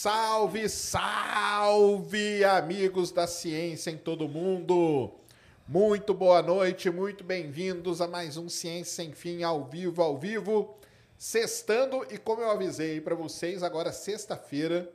Salve, 0.00 0.68
salve, 0.68 2.44
amigos 2.44 3.10
da 3.10 3.26
ciência 3.26 3.90
em 3.90 3.96
todo 3.96 4.28
mundo! 4.28 5.10
Muito 5.66 6.14
boa 6.14 6.40
noite, 6.40 6.88
muito 6.88 7.24
bem-vindos 7.24 8.00
a 8.00 8.06
mais 8.06 8.36
um 8.36 8.48
Ciência 8.48 8.94
Sem 8.94 9.12
Fim 9.12 9.42
ao 9.42 9.64
vivo, 9.64 10.00
ao 10.00 10.16
vivo, 10.16 10.78
sextando 11.18 12.06
e 12.12 12.16
como 12.16 12.42
eu 12.42 12.48
avisei 12.48 13.00
para 13.00 13.16
vocês, 13.16 13.64
agora 13.64 13.90
sexta-feira, 13.90 14.88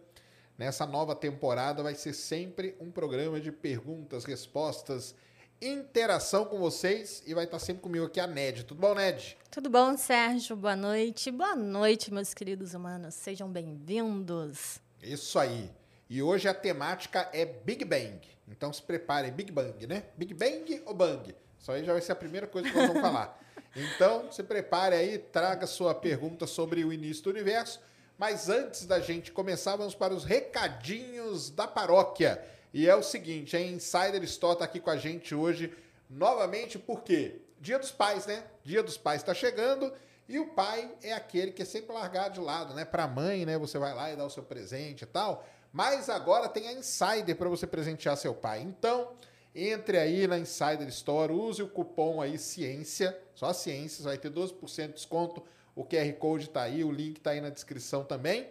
nessa 0.58 0.86
nova 0.86 1.14
temporada, 1.14 1.84
vai 1.84 1.96
ser 1.96 2.14
sempre 2.14 2.74
um 2.80 2.90
programa 2.90 3.42
de 3.42 3.52
perguntas, 3.52 4.24
respostas, 4.24 5.14
interação 5.62 6.46
com 6.46 6.60
vocês 6.60 7.22
e 7.28 7.34
vai 7.34 7.44
estar 7.44 7.60
sempre 7.60 7.82
comigo 7.82 8.06
aqui 8.06 8.22
a 8.22 8.26
Ned. 8.28 8.64
Tudo 8.64 8.80
bom, 8.80 8.96
Ned? 8.96 9.38
Tudo 9.52 9.70
bom, 9.70 9.98
Sérgio? 9.98 10.56
Boa 10.56 10.78
noite. 10.78 11.30
Boa 11.30 11.58
noite, 11.58 12.12
meus 12.14 12.34
queridos 12.34 12.74
humanos. 12.74 13.16
Sejam 13.16 13.50
bem-vindos. 13.50 14.82
Isso 15.04 15.38
aí. 15.38 15.70
E 16.10 16.22
hoje 16.22 16.48
a 16.48 16.54
temática 16.54 17.30
é 17.34 17.46
Big 17.46 17.84
Bang. 17.86 18.22
Então 18.48 18.72
se 18.72 18.82
preparem, 18.82 19.32
Big 19.32 19.52
Bang, 19.52 19.86
né? 19.88 20.04
Big 20.16 20.34
Bang 20.34 20.82
ou 20.86 20.94
Bang? 20.94 21.36
Isso 21.60 21.72
aí 21.72 21.84
já 21.84 21.94
vai 21.94 22.02
ser 22.02 22.12
a 22.12 22.16
primeira 22.16 22.48
coisa 22.48 22.70
que 22.70 22.76
nós 22.76 22.88
vamos 22.88 23.02
falar. 23.02 23.40
Então 23.76 24.32
se 24.32 24.44
prepare 24.44 24.96
aí, 24.96 25.18
traga 25.18 25.66
sua 25.66 25.96
pergunta 25.96 26.46
sobre 26.46 26.86
o 26.86 26.94
início 26.94 27.24
do 27.24 27.32
universo. 27.32 27.82
Mas 28.20 28.48
antes 28.48 28.86
da 28.86 29.00
gente 29.00 29.32
começar, 29.32 29.76
vamos 29.76 29.96
para 29.96 30.14
os 30.14 30.24
recadinhos 30.24 31.50
da 31.50 31.68
paróquia. 31.68 32.40
E 32.72 32.88
é 32.88 32.96
o 32.96 33.02
seguinte, 33.02 33.58
a 33.58 33.60
Insider 33.60 34.22
Store 34.26 34.54
está 34.54 34.66
aqui 34.66 34.80
com 34.80 34.92
a 34.92 34.98
gente 34.98 35.34
hoje 35.34 35.74
novamente, 36.08 36.78
porque 36.78 37.42
Dia 37.60 37.80
dos 37.80 37.92
Pais, 37.92 38.28
né? 38.28 38.44
Dia 38.64 38.84
dos 38.84 38.98
Pais 38.98 39.22
está 39.22 39.34
chegando 39.34 39.92
e 40.28 40.40
o 40.40 40.48
pai 40.48 40.92
é 41.02 41.14
aquele 41.14 41.52
que 41.52 41.62
é 41.62 41.66
sempre 41.66 41.94
largado 41.94 42.36
de 42.36 42.40
lado, 42.40 42.74
né? 42.74 42.86
Para 42.86 43.04
a 43.04 43.08
mãe, 43.08 43.46
né? 43.46 43.58
Você 43.58 43.78
vai 43.78 43.94
lá 43.94 44.12
e 44.12 44.16
dá 44.16 44.26
o 44.26 44.30
seu 44.30 44.44
presente 44.44 45.04
e 45.04 45.08
tal. 45.08 45.46
Mas 45.72 46.10
agora 46.10 46.48
tem 46.48 46.68
a 46.68 46.74
Insider 46.74 47.36
para 47.36 47.50
você 47.50 47.68
presentear 47.68 48.16
seu 48.16 48.34
pai. 48.34 48.62
Então, 48.62 49.12
entre 49.56 49.98
aí 49.98 50.26
na 50.28 50.38
Insider 50.38 50.88
Store, 50.88 51.34
use 51.34 51.62
o 51.62 51.68
cupom 51.68 52.22
aí 52.22 52.38
Ciência, 52.38 53.18
só 53.36 53.52
Ciência, 53.54 53.98
você 53.98 54.10
vai 54.10 54.18
ter 54.18 54.32
12% 54.32 54.88
de 54.88 54.94
desconto. 54.94 55.44
O 55.76 55.84
QR 55.84 56.12
Code 56.14 56.46
está 56.46 56.62
aí, 56.62 56.84
o 56.84 56.92
link 56.92 57.18
está 57.18 57.32
aí 57.32 57.42
na 57.42 57.50
descrição 57.50 58.04
também, 58.04 58.48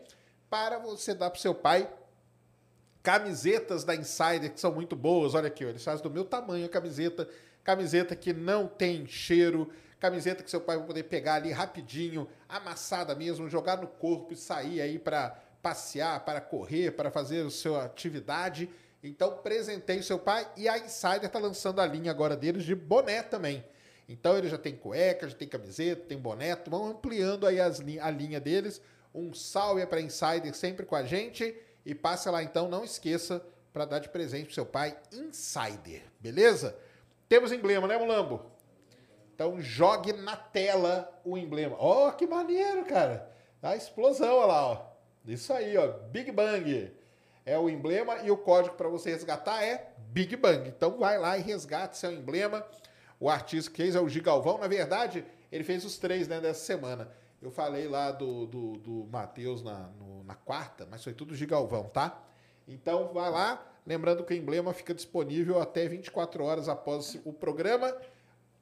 para 0.51 0.79
você 0.79 1.14
dar 1.14 1.30
para 1.30 1.41
seu 1.41 1.55
pai 1.55 1.89
camisetas 3.02 3.85
da 3.85 3.95
Insider 3.95 4.52
que 4.52 4.61
são 4.61 4.73
muito 4.73 4.95
boas. 4.95 5.35
Olha 5.35 5.48
aqui, 5.48 5.64
ó, 5.64 5.69
eles 5.69 5.83
fazem 5.83 6.02
do 6.02 6.11
meu 6.11 6.25
tamanho 6.25 6.67
a 6.67 6.69
camiseta, 6.69 7.29
camiseta 7.64 8.14
que 8.14 8.33
não 8.33 8.67
tem 8.67 9.07
cheiro, 9.07 9.70
camiseta 10.02 10.42
que 10.42 10.51
seu 10.51 10.61
pai 10.61 10.77
vai 10.77 10.85
poder 10.85 11.05
pegar 11.05 11.35
ali 11.35 11.52
rapidinho, 11.52 12.29
amassada 12.48 13.14
mesmo, 13.14 13.48
jogar 13.48 13.80
no 13.80 13.86
corpo 13.86 14.33
e 14.33 14.36
sair 14.36 14.80
aí 14.80 14.98
para 14.98 15.30
passear, 15.63 16.24
para 16.24 16.40
correr, 16.40 16.90
para 16.90 17.08
fazer 17.08 17.46
a 17.46 17.51
sua 17.51 17.85
atividade. 17.85 18.68
Então, 19.01 19.36
presentei 19.36 20.01
o 20.01 20.02
seu 20.02 20.18
pai 20.18 20.51
e 20.57 20.68
a 20.68 20.77
Insider 20.77 21.27
está 21.27 21.39
lançando 21.39 21.80
a 21.80 21.86
linha 21.86 22.11
agora 22.11 22.36
deles 22.36 22.64
de 22.64 22.74
boné 22.74 23.23
também. 23.23 23.64
Então, 24.08 24.36
ele 24.36 24.48
já 24.48 24.58
tem 24.58 24.74
cueca, 24.74 25.29
já 25.29 25.36
tem 25.36 25.46
camiseta, 25.46 26.02
tem 26.08 26.19
boné, 26.19 26.57
vão 26.67 26.86
ampliando 26.89 27.46
aí 27.46 27.61
as, 27.61 27.80
a 28.01 28.11
linha 28.11 28.40
deles. 28.40 28.83
Um 29.14 29.33
salve 29.33 29.86
para 29.86 30.01
Insider 30.01 30.52
sempre 30.52 30.84
com 30.84 30.96
a 30.96 31.05
gente. 31.05 31.57
E 31.86 31.95
passe 31.95 32.29
lá 32.29 32.42
então, 32.42 32.69
não 32.69 32.84
esqueça 32.84 33.40
para 33.73 33.84
dar 33.84 34.01
de 34.01 34.08
presente 34.08 34.46
pro 34.46 34.55
seu 34.55 34.67
pai 34.67 34.98
Insider, 35.13 36.02
beleza? 36.19 36.77
Temos 37.29 37.52
emblema, 37.52 37.86
né, 37.86 37.96
Mulambo? 37.96 38.52
Então 39.35 39.61
jogue 39.61 40.13
na 40.13 40.37
tela 40.37 41.20
o 41.25 41.37
emblema. 41.37 41.77
Ó, 41.79 42.09
oh, 42.09 42.13
que 42.13 42.27
maneiro, 42.27 42.85
cara. 42.85 43.31
A 43.63 43.77
explosão, 43.77 44.37
olha 44.37 44.47
lá, 44.47 44.67
ó. 44.67 44.93
Isso 45.27 45.53
aí, 45.53 45.77
ó, 45.77 45.89
Big 46.11 46.31
Bang. 46.33 46.93
É 47.45 47.59
o 47.59 47.69
emblema 47.69 48.19
e 48.19 48.31
o 48.31 48.37
código 48.37 48.77
para 48.77 48.89
você 48.89 49.11
resgatar 49.11 49.65
é 49.65 49.93
Big 49.98 50.37
Bang. 50.37 50.69
Então 50.69 50.98
vai 50.98 51.19
lá 51.19 51.37
e 51.37 51.43
resgate 51.43 51.97
seu 51.97 52.13
emblema. 52.13 52.65
O 53.19 53.29
artista 53.29 53.70
que 53.70 53.79
fez 53.79 53.95
é 53.95 54.01
o 54.01 54.09
Gigalvão. 54.09 54.59
Na 54.59 54.69
verdade, 54.69 55.25
ele 55.51 55.64
fez 55.64 55.85
os 55.85 55.99
três 55.99 56.29
né, 56.29 56.41
dessa 56.41 56.64
semana. 56.64 57.11
Eu 57.41 57.51
falei 57.51 57.89
lá 57.89 58.13
do, 58.13 58.47
do, 58.47 58.73
do 58.79 59.09
Matheus 59.11 59.63
na, 59.63 59.91
na 60.25 60.35
quarta, 60.35 60.87
mas 60.89 61.03
foi 61.03 61.13
tudo 61.13 61.35
Gigalvão, 61.35 61.85
tá? 61.85 62.20
Então 62.67 63.13
vai 63.13 63.31
lá. 63.31 63.64
Lembrando 63.85 64.25
que 64.25 64.33
o 64.33 64.37
emblema 64.37 64.73
fica 64.73 64.95
disponível 64.95 65.61
até 65.61 65.89
24 65.89 66.45
horas 66.45 66.69
após 66.69 67.20
o 67.25 67.33
programa. 67.33 67.93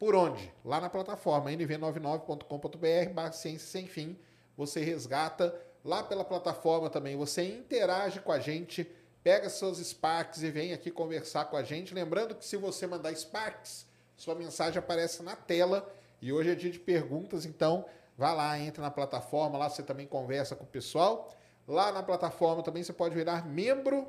Por 0.01 0.17
onde? 0.17 0.53
Lá 0.65 0.81
na 0.81 0.91
plataforma 0.91 1.51
nv99.com.br 1.53 3.13
barra 3.15 3.31
ciência 3.31 3.69
sem 3.69 3.87
fim. 3.87 4.19
Você 4.57 4.81
resgata 4.81 5.55
lá 5.85 6.03
pela 6.03 6.25
plataforma 6.25 6.91
também. 6.91 7.17
Você 7.17 7.45
interage 7.45 8.19
com 8.19 8.33
a 8.33 8.41
gente, 8.41 8.91
pega 9.23 9.49
seus 9.49 9.79
Sparks 9.79 10.43
e 10.43 10.51
vem 10.51 10.73
aqui 10.73 10.91
conversar 10.91 11.45
com 11.45 11.57
a 11.57 11.63
gente. 11.63 11.95
Lembrando 11.95 12.35
que 12.35 12.45
se 12.45 12.57
você 12.57 12.85
mandar 12.85 13.15
Sparks, 13.15 13.87
sua 14.17 14.35
mensagem 14.35 14.81
aparece 14.81 15.23
na 15.23 15.37
tela. 15.37 15.89
E 16.21 16.33
hoje 16.33 16.51
é 16.51 16.55
dia 16.57 16.73
de 16.73 16.81
perguntas, 16.81 17.47
então 17.47 17.87
Vá 18.21 18.35
lá, 18.35 18.59
entra 18.59 18.83
na 18.83 18.91
plataforma, 18.91 19.57
lá 19.57 19.71
você 19.71 19.83
também 19.83 20.07
conversa 20.07 20.55
com 20.55 20.63
o 20.63 20.67
pessoal. 20.67 21.35
Lá 21.67 21.91
na 21.91 22.03
plataforma 22.03 22.63
também 22.63 22.83
você 22.83 22.93
pode 22.93 23.15
virar 23.15 23.47
membro 23.47 24.07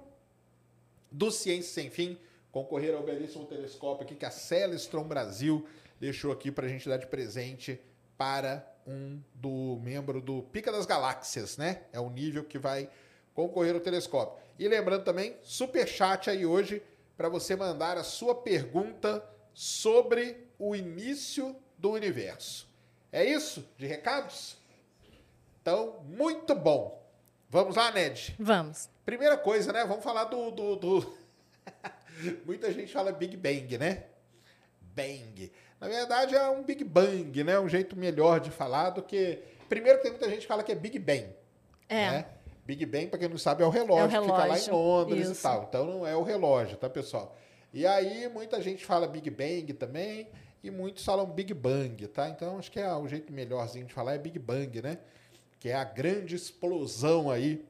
do 1.10 1.32
Ciência 1.32 1.72
Sem 1.72 1.90
Fim, 1.90 2.18
concorrer 2.52 2.94
ao 2.94 3.04
belíssimo 3.04 3.46
telescópio 3.46 4.04
aqui 4.04 4.14
que 4.14 4.26
a 4.26 4.30
Celestron 4.30 5.06
Brasil 5.06 5.66
deixou 6.02 6.32
aqui 6.32 6.52
para 6.52 6.66
a 6.66 6.70
gente 6.70 6.90
dar 6.90 6.98
de 6.98 7.06
presente 7.06 7.80
para 8.18 8.68
um 8.88 9.22
do 9.36 9.80
membro 9.84 10.20
do 10.20 10.42
Pica 10.42 10.72
das 10.72 10.88
Galáxias, 10.88 11.58
né? 11.58 11.84
É 11.94 12.00
o 12.00 12.10
nível 12.10 12.44
que 12.44 12.58
vai 12.58 12.90
concorrer 13.36 13.76
ao 13.76 13.80
telescópio. 13.80 14.42
E 14.58 14.68
lembrando 14.68 15.04
também, 15.04 15.38
super 15.44 15.88
chat 15.88 16.28
aí 16.28 16.44
hoje 16.44 16.82
para 17.16 17.30
você 17.30 17.56
mandar 17.56 18.00
a 18.00 18.04
sua 18.04 18.34
pergunta 18.34 19.24
sobre 19.54 20.48
o 20.58 20.76
início 20.76 21.56
do 21.78 21.92
universo. 21.92 22.68
É 23.12 23.24
isso 23.24 23.64
de 23.78 23.86
recados? 23.86 24.58
Então, 25.62 26.00
muito 26.08 26.56
bom. 26.56 27.00
Vamos 27.48 27.76
lá, 27.76 27.92
Ned? 27.92 28.36
Vamos. 28.40 28.90
Primeira 29.06 29.38
coisa, 29.38 29.72
né? 29.72 29.86
Vamos 29.86 30.04
falar 30.04 30.24
do. 30.24 30.50
do, 30.50 30.76
do... 30.78 31.18
Muita 32.44 32.74
gente 32.74 32.92
fala 32.92 33.12
Big 33.12 33.38
Bang, 33.38 33.78
né? 33.78 34.06
Bang. 34.96 35.52
Na 35.82 35.88
verdade, 35.88 36.36
é 36.36 36.48
um 36.48 36.64
Big 36.64 36.84
Bang, 36.84 37.44
né? 37.44 37.60
Um 37.60 37.68
jeito 37.68 37.98
melhor 37.98 38.40
de 38.40 38.52
falar 38.52 38.92
do 38.92 39.02
que. 39.02 39.40
Primeiro, 39.68 40.00
tem 40.02 40.12
muita 40.12 40.30
gente 40.30 40.42
que 40.42 40.48
fala 40.48 40.64
que 40.64 40.72
é 40.72 40.76
Big 40.76 40.98
Bang. 41.00 41.28
É. 41.90 42.12
Né? 42.12 42.26
Big 42.64 42.86
Bang, 42.86 43.08
para 43.08 43.20
quem 43.20 43.28
não 43.28 43.38
sabe, 43.38 43.64
é 43.64 43.66
o 43.66 43.70
relógio, 43.70 44.16
é 44.16 44.20
o 44.20 44.24
relógio. 44.24 44.36
que 44.36 44.42
fica 44.42 44.48
lá 44.48 44.60
em 44.60 44.70
Londres 44.70 45.28
Isso. 45.30 45.40
e 45.40 45.44
tal. 45.44 45.66
Então, 45.68 45.86
não 45.88 46.08
é 46.08 46.16
o 46.16 46.22
relógio, 46.22 46.78
tá, 46.78 46.88
pessoal? 46.88 47.36
E 47.74 47.86
aí, 47.88 48.30
muita 48.30 48.62
gente 48.62 48.86
fala 48.86 49.08
Big 49.08 49.30
Bang 49.30 49.74
também 49.74 50.30
e 50.64 50.70
muitos 50.70 51.04
falam 51.04 51.26
Big 51.26 51.54
Bang, 51.54 52.08
tá? 52.08 52.30
Então 52.30 52.60
acho 52.60 52.72
que 52.72 52.80
é 52.80 52.94
o 52.94 53.08
jeito 53.08 53.34
melhorzinho 53.34 53.86
de 53.86 53.94
falar 53.94 54.14
é 54.14 54.18
Big 54.18 54.38
Bang, 54.38 54.82
né? 54.82 55.00
Que 55.60 55.70
é 55.70 55.76
a 55.76 55.84
grande 55.84 56.36
explosão 56.36 57.30
aí 57.30 57.66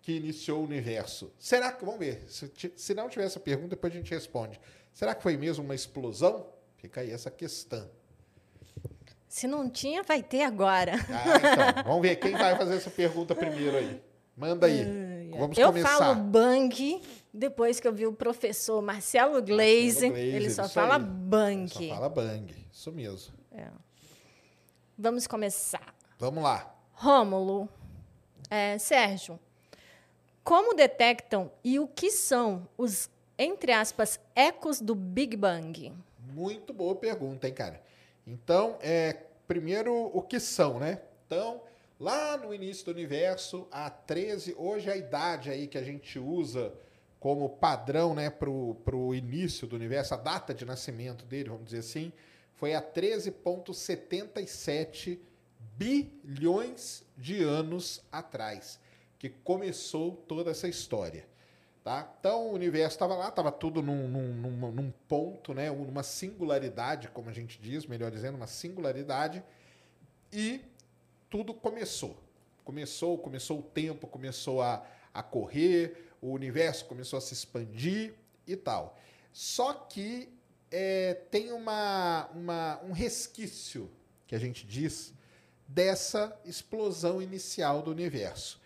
que 0.00 0.12
iniciou 0.12 0.60
o 0.60 0.64
universo. 0.64 1.32
Será 1.38 1.72
que, 1.72 1.84
vamos 1.84 1.98
ver, 1.98 2.24
se, 2.28 2.72
se 2.76 2.94
não 2.94 3.08
tiver 3.08 3.24
essa 3.24 3.40
pergunta, 3.40 3.70
depois 3.70 3.92
a 3.92 3.96
gente 3.96 4.14
responde. 4.14 4.60
Será 4.92 5.14
que 5.14 5.22
foi 5.22 5.36
mesmo 5.36 5.64
uma 5.64 5.74
explosão? 5.74 6.46
Fica 6.76 7.00
aí 7.00 7.10
essa 7.10 7.30
questão. 7.30 7.88
Se 9.28 9.46
não 9.46 9.68
tinha, 9.68 10.02
vai 10.02 10.22
ter 10.22 10.42
agora. 10.42 10.92
Ah, 10.94 11.74
então, 11.74 11.84
vamos 11.84 12.02
ver 12.02 12.16
quem 12.16 12.32
vai 12.32 12.56
fazer 12.56 12.76
essa 12.76 12.90
pergunta 12.90 13.34
primeiro 13.34 13.76
aí. 13.76 14.02
Manda 14.36 14.66
aí. 14.66 15.30
Vamos 15.30 15.58
eu 15.58 15.68
começar. 15.68 15.98
falo 15.98 16.14
bang 16.14 17.02
Depois 17.32 17.80
que 17.80 17.88
eu 17.88 17.92
vi 17.92 18.06
o 18.06 18.12
professor 18.12 18.80
Marcelo 18.80 19.42
Glaze, 19.42 20.06
ele 20.06 20.50
só 20.50 20.68
fala 20.68 20.96
aí. 20.96 21.02
bang. 21.02 21.68
Só 21.68 21.94
fala 21.94 22.08
bang. 22.08 22.54
Isso 22.72 22.92
mesmo. 22.92 23.34
Vamos 24.98 25.26
começar. 25.26 25.94
Vamos 26.18 26.42
lá. 26.42 26.74
Rômulo, 26.92 27.68
é, 28.48 28.78
Sérgio, 28.78 29.38
como 30.42 30.72
detectam 30.74 31.52
e 31.62 31.78
o 31.78 31.86
que 31.86 32.10
são 32.10 32.66
os, 32.78 33.10
entre 33.38 33.72
aspas, 33.72 34.18
ecos 34.34 34.80
do 34.80 34.94
Big 34.94 35.36
Bang? 35.36 35.92
Muito 36.32 36.72
boa 36.72 36.94
pergunta, 36.94 37.46
hein, 37.46 37.54
cara? 37.54 37.82
Então, 38.26 38.78
é, 38.80 39.12
primeiro, 39.46 40.10
o 40.12 40.22
que 40.22 40.40
são, 40.40 40.80
né? 40.80 41.00
Então, 41.26 41.62
lá 41.98 42.36
no 42.36 42.52
início 42.52 42.84
do 42.86 42.90
universo, 42.90 43.66
há 43.70 43.88
13, 43.88 44.54
hoje 44.58 44.90
a 44.90 44.96
idade 44.96 45.48
aí 45.50 45.66
que 45.66 45.78
a 45.78 45.82
gente 45.82 46.18
usa 46.18 46.74
como 47.20 47.48
padrão, 47.48 48.14
né, 48.14 48.28
pro, 48.30 48.76
pro 48.84 49.14
início 49.14 49.66
do 49.66 49.76
universo, 49.76 50.14
a 50.14 50.16
data 50.16 50.54
de 50.54 50.64
nascimento 50.64 51.24
dele, 51.24 51.48
vamos 51.48 51.66
dizer 51.66 51.78
assim, 51.78 52.12
foi 52.54 52.74
há 52.74 52.82
13,77 52.82 55.18
bilhões 55.76 57.04
de 57.16 57.42
anos 57.42 58.02
atrás, 58.10 58.80
que 59.18 59.28
começou 59.28 60.16
toda 60.28 60.50
essa 60.50 60.68
história. 60.68 61.26
Tá? 61.86 62.12
Então 62.18 62.48
o 62.48 62.52
universo 62.52 62.96
estava 62.96 63.14
lá, 63.14 63.28
estava 63.28 63.52
tudo 63.52 63.80
num, 63.80 64.08
num, 64.08 64.72
num, 64.72 64.90
ponto, 65.06 65.54
né? 65.54 65.70
numa 65.70 66.02
singularidade, 66.02 67.06
como 67.10 67.30
a 67.30 67.32
gente 67.32 67.60
diz, 67.60 67.86
melhor 67.86 68.10
dizendo, 68.10 68.34
uma 68.34 68.48
singularidade, 68.48 69.40
e 70.32 70.60
tudo 71.30 71.54
começou. 71.54 72.20
Começou, 72.64 73.16
começou 73.16 73.60
o 73.60 73.62
tempo, 73.62 74.08
começou 74.08 74.62
a, 74.62 74.84
a 75.14 75.22
correr, 75.22 76.10
o 76.20 76.32
universo 76.32 76.86
começou 76.86 77.18
a 77.18 77.22
se 77.22 77.34
expandir 77.34 78.14
e 78.48 78.56
tal. 78.56 78.98
Só 79.32 79.72
que 79.72 80.28
é, 80.72 81.14
tem 81.30 81.52
uma, 81.52 82.28
uma, 82.34 82.80
um 82.82 82.90
resquício, 82.90 83.88
que 84.26 84.34
a 84.34 84.40
gente 84.40 84.66
diz, 84.66 85.14
dessa 85.68 86.36
explosão 86.44 87.22
inicial 87.22 87.80
do 87.80 87.92
universo. 87.92 88.60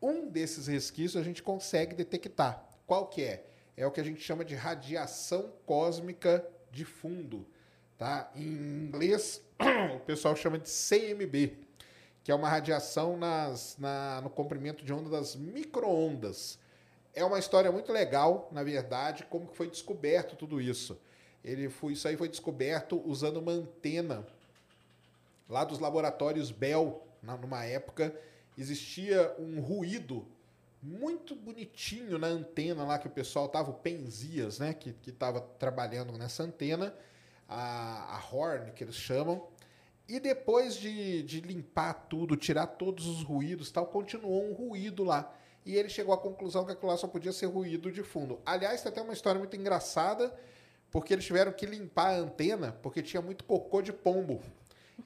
Um 0.00 0.28
desses 0.28 0.66
resquícios 0.66 1.20
a 1.20 1.24
gente 1.24 1.42
consegue 1.42 1.94
detectar. 1.94 2.64
Qual 2.86 3.06
que 3.06 3.22
é? 3.22 3.46
É 3.76 3.86
o 3.86 3.90
que 3.90 4.00
a 4.00 4.04
gente 4.04 4.20
chama 4.20 4.44
de 4.44 4.54
radiação 4.54 5.52
cósmica 5.66 6.46
de 6.70 6.84
fundo. 6.84 7.46
Tá? 7.98 8.30
Em 8.34 8.86
inglês, 8.86 9.42
o 9.96 10.00
pessoal 10.00 10.34
chama 10.34 10.58
de 10.58 10.70
CMB, 10.70 11.58
que 12.24 12.32
é 12.32 12.34
uma 12.34 12.48
radiação 12.48 13.16
nas, 13.16 13.76
na, 13.78 14.20
no 14.22 14.30
comprimento 14.30 14.84
de 14.84 14.92
onda 14.92 15.10
das 15.10 15.36
microondas. 15.36 16.58
É 17.14 17.24
uma 17.24 17.38
história 17.38 17.70
muito 17.70 17.92
legal, 17.92 18.48
na 18.52 18.62
verdade, 18.62 19.24
como 19.28 19.48
que 19.48 19.56
foi 19.56 19.68
descoberto 19.68 20.36
tudo 20.36 20.60
isso. 20.60 20.98
Ele 21.44 21.68
foi, 21.68 21.92
isso 21.92 22.06
aí 22.06 22.16
foi 22.16 22.28
descoberto 22.28 23.02
usando 23.04 23.38
uma 23.38 23.52
antena 23.52 24.26
lá 25.48 25.64
dos 25.64 25.78
laboratórios 25.78 26.50
Bell, 26.50 27.02
na, 27.22 27.36
numa 27.36 27.64
época, 27.64 28.14
existia 28.60 29.34
um 29.38 29.60
ruído 29.60 30.26
muito 30.82 31.34
bonitinho 31.34 32.18
na 32.18 32.26
antena 32.26 32.84
lá 32.84 32.98
que 32.98 33.06
o 33.06 33.10
pessoal 33.10 33.48
tava, 33.48 33.70
o 33.70 33.74
Penzias, 33.74 34.58
né, 34.58 34.72
que 34.72 34.94
estava 35.06 35.40
trabalhando 35.40 36.16
nessa 36.16 36.42
antena, 36.42 36.94
a, 37.48 38.16
a 38.16 38.34
Horn, 38.34 38.72
que 38.72 38.84
eles 38.84 38.94
chamam, 38.94 39.46
e 40.08 40.18
depois 40.18 40.74
de, 40.74 41.22
de 41.22 41.40
limpar 41.40 41.94
tudo, 42.08 42.36
tirar 42.36 42.66
todos 42.66 43.06
os 43.06 43.22
ruídos 43.22 43.70
tal, 43.70 43.86
continuou 43.86 44.50
um 44.50 44.52
ruído 44.52 45.04
lá. 45.04 45.32
E 45.64 45.76
ele 45.76 45.88
chegou 45.88 46.12
à 46.12 46.18
conclusão 46.18 46.64
que 46.64 46.72
aquilo 46.72 46.90
lá 46.90 46.96
só 46.96 47.06
podia 47.06 47.32
ser 47.32 47.46
ruído 47.46 47.92
de 47.92 48.02
fundo. 48.02 48.40
Aliás, 48.44 48.82
tem 48.82 48.90
até 48.90 49.02
uma 49.02 49.12
história 49.12 49.38
muito 49.38 49.56
engraçada, 49.56 50.34
porque 50.90 51.12
eles 51.12 51.24
tiveram 51.24 51.52
que 51.52 51.66
limpar 51.66 52.14
a 52.14 52.18
antena, 52.18 52.72
porque 52.82 53.02
tinha 53.02 53.22
muito 53.22 53.44
cocô 53.44 53.82
de 53.82 53.92
pombo. 53.92 54.42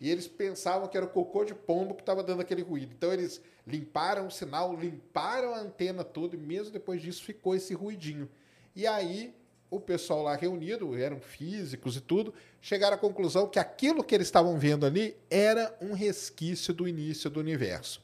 E 0.01 0.11
eles 0.11 0.27
pensavam 0.27 0.89
que 0.89 0.97
era 0.97 1.07
o 1.07 1.09
cocô 1.09 1.45
de 1.45 1.55
pombo 1.55 1.95
que 1.95 2.03
estava 2.03 2.23
dando 2.23 2.41
aquele 2.41 2.63
ruído. 2.63 2.93
Então 2.97 3.13
eles 3.13 3.41
limparam 3.67 4.27
o 4.27 4.31
sinal, 4.31 4.75
limparam 4.77 5.55
a 5.55 5.59
antena 5.59 6.05
toda, 6.05 6.37
e 6.37 6.39
mesmo 6.39 6.73
depois 6.73 7.01
disso 7.01 7.23
ficou 7.25 7.55
esse 7.55 7.75
ruidinho. 7.75 8.29
E 8.75 8.87
aí 8.87 9.35
o 9.71 9.81
pessoal 9.81 10.23
lá 10.23 10.37
reunido, 10.37 10.97
eram 10.97 11.21
físicos 11.21 11.97
e 11.97 12.01
tudo, 12.01 12.33
chegaram 12.61 12.95
à 12.95 12.99
conclusão 12.99 13.49
que 13.49 13.59
aquilo 13.59 14.05
que 14.05 14.15
eles 14.15 14.29
estavam 14.29 14.57
vendo 14.59 14.87
ali 14.87 15.17
era 15.29 15.77
um 15.81 15.93
resquício 15.95 16.73
do 16.73 16.87
início 16.87 17.29
do 17.29 17.41
universo. 17.41 18.01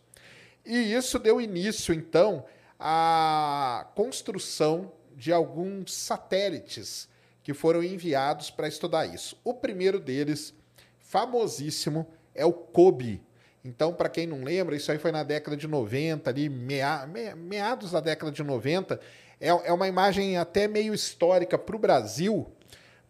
E 0.64 0.92
isso 0.92 1.18
deu 1.18 1.40
início, 1.40 1.94
então, 1.94 2.44
à 2.78 3.88
construção 3.94 4.92
de 5.16 5.32
alguns 5.32 5.94
satélites 5.94 7.08
que 7.42 7.54
foram 7.54 7.82
enviados 7.82 8.50
para 8.50 8.68
estudar 8.68 9.06
isso. 9.06 9.36
O 9.44 9.54
primeiro 9.54 10.00
deles, 10.00 10.54
famosíssimo, 11.10 12.06
é 12.32 12.46
o 12.46 12.52
COBE. 12.52 13.20
Então, 13.64 13.92
para 13.92 14.08
quem 14.08 14.28
não 14.28 14.44
lembra, 14.44 14.76
isso 14.76 14.90
aí 14.92 14.98
foi 14.98 15.10
na 15.10 15.24
década 15.24 15.56
de 15.56 15.66
90, 15.66 16.30
ali, 16.30 16.48
mea, 16.48 17.06
meados 17.36 17.90
da 17.90 18.00
década 18.00 18.30
de 18.30 18.42
90. 18.44 18.98
É, 19.40 19.48
é 19.48 19.72
uma 19.72 19.88
imagem 19.88 20.38
até 20.38 20.68
meio 20.68 20.94
histórica 20.94 21.58
para 21.58 21.74
o 21.74 21.78
Brasil, 21.78 22.46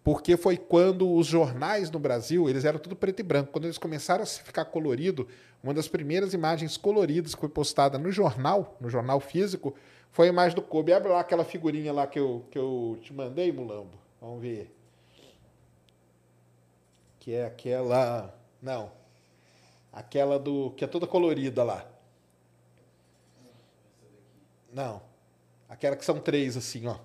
porque 0.02 0.36
foi 0.38 0.56
quando 0.56 1.12
os 1.12 1.26
jornais 1.26 1.90
no 1.90 1.98
Brasil, 1.98 2.48
eles 2.48 2.64
eram 2.64 2.78
tudo 2.78 2.96
preto 2.96 3.20
e 3.20 3.22
branco. 3.22 3.52
Quando 3.52 3.66
eles 3.66 3.78
começaram 3.78 4.24
a 4.24 4.26
ficar 4.26 4.64
colorido, 4.64 5.28
uma 5.62 5.74
das 5.74 5.86
primeiras 5.86 6.32
imagens 6.32 6.78
coloridas 6.78 7.34
que 7.34 7.40
foi 7.40 7.50
postada 7.50 7.98
no 7.98 8.10
jornal, 8.10 8.78
no 8.80 8.88
jornal 8.88 9.20
físico, 9.20 9.74
foi 10.10 10.26
a 10.26 10.30
imagem 10.30 10.56
do 10.56 10.62
Kobe. 10.62 10.94
Abre 10.94 11.10
lá 11.10 11.20
aquela 11.20 11.44
figurinha 11.44 11.92
lá 11.92 12.06
que 12.06 12.18
eu, 12.18 12.46
que 12.50 12.58
eu 12.58 12.98
te 13.02 13.12
mandei, 13.12 13.52
Mulambo. 13.52 13.98
Vamos 14.18 14.40
ver. 14.40 14.79
Que 17.20 17.34
é 17.34 17.44
aquela... 17.44 18.34
Não. 18.60 18.90
Aquela 19.92 20.38
do... 20.38 20.72
Que 20.72 20.84
é 20.84 20.88
toda 20.88 21.06
colorida 21.06 21.62
lá. 21.62 21.86
Não. 24.72 25.00
Aquela 25.68 25.94
que 25.94 26.04
são 26.04 26.18
três, 26.18 26.56
assim, 26.56 26.86
ó. 26.88 26.96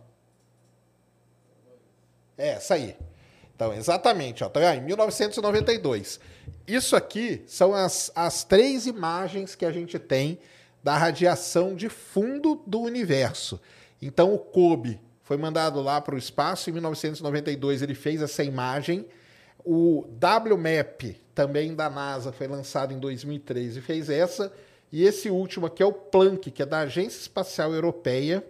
É, 2.38 2.50
essa 2.50 2.74
aí. 2.74 2.98
Então, 3.56 3.74
exatamente, 3.74 4.44
ó, 4.44 4.50
tá 4.50 4.60
vendo? 4.60 4.82
Em 4.82 4.86
1992. 4.86 6.20
Isso 6.68 6.96
aqui 6.96 7.44
são 7.48 7.74
as, 7.74 8.12
as 8.14 8.44
três 8.44 8.86
imagens 8.86 9.56
que 9.56 9.66
a 9.66 9.72
gente 9.72 9.98
tem 9.98 10.40
da 10.84 10.98
radiação 10.98 11.74
de 11.74 11.88
fundo 11.88 12.62
do 12.68 12.82
universo. 12.82 13.60
Então, 14.02 14.34
o 14.34 14.38
COBE 14.38 15.00
foi 15.24 15.38
mandado 15.38 15.82
lá 15.82 16.02
para 16.02 16.16
o 16.16 16.18
espaço. 16.18 16.70
Em 16.70 16.74
1992, 16.74 17.82
ele 17.82 17.96
fez 17.96 18.22
essa 18.22 18.44
imagem. 18.44 19.06
O 19.66 20.06
WMAP, 20.22 21.20
também 21.34 21.74
da 21.76 21.90
NASA, 21.90 22.32
foi 22.32 22.48
lançado 22.48 22.94
em 22.94 23.00
2003 23.00 23.78
e 23.78 23.82
fez 23.82 24.10
essa. 24.10 24.54
E 24.92 25.04
esse 25.04 25.30
último 25.30 25.66
aqui 25.66 25.82
é 25.82 25.86
o 25.86 25.92
Planck, 25.92 26.52
que 26.52 26.62
é 26.62 26.66
da 26.66 26.80
Agência 26.80 27.20
Espacial 27.20 27.74
Europeia, 27.74 28.46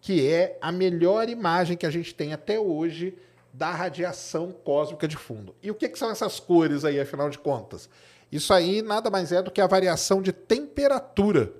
que 0.00 0.28
é 0.28 0.58
a 0.60 0.70
melhor 0.70 1.30
imagem 1.30 1.76
que 1.78 1.86
a 1.86 1.90
gente 1.90 2.14
tem 2.14 2.34
até 2.34 2.60
hoje 2.60 3.16
da 3.54 3.70
radiação 3.70 4.52
cósmica 4.52 5.08
de 5.08 5.16
fundo. 5.16 5.54
E 5.62 5.70
o 5.70 5.74
que, 5.74 5.88
que, 5.88 5.98
são 5.98 6.10
essas 6.10 6.38
cores 6.38 6.84
aí, 6.84 7.00
afinal 7.00 7.30
de 7.30 7.38
contas? 7.38 7.88
Isso 8.30 8.52
aí 8.52 8.82
nada 8.82 9.08
mais 9.10 9.32
é 9.32 9.40
do 9.40 9.50
que 9.50 9.60
a 9.60 9.66
variação 9.66 10.20
de 10.20 10.32
temperatura. 10.32 11.52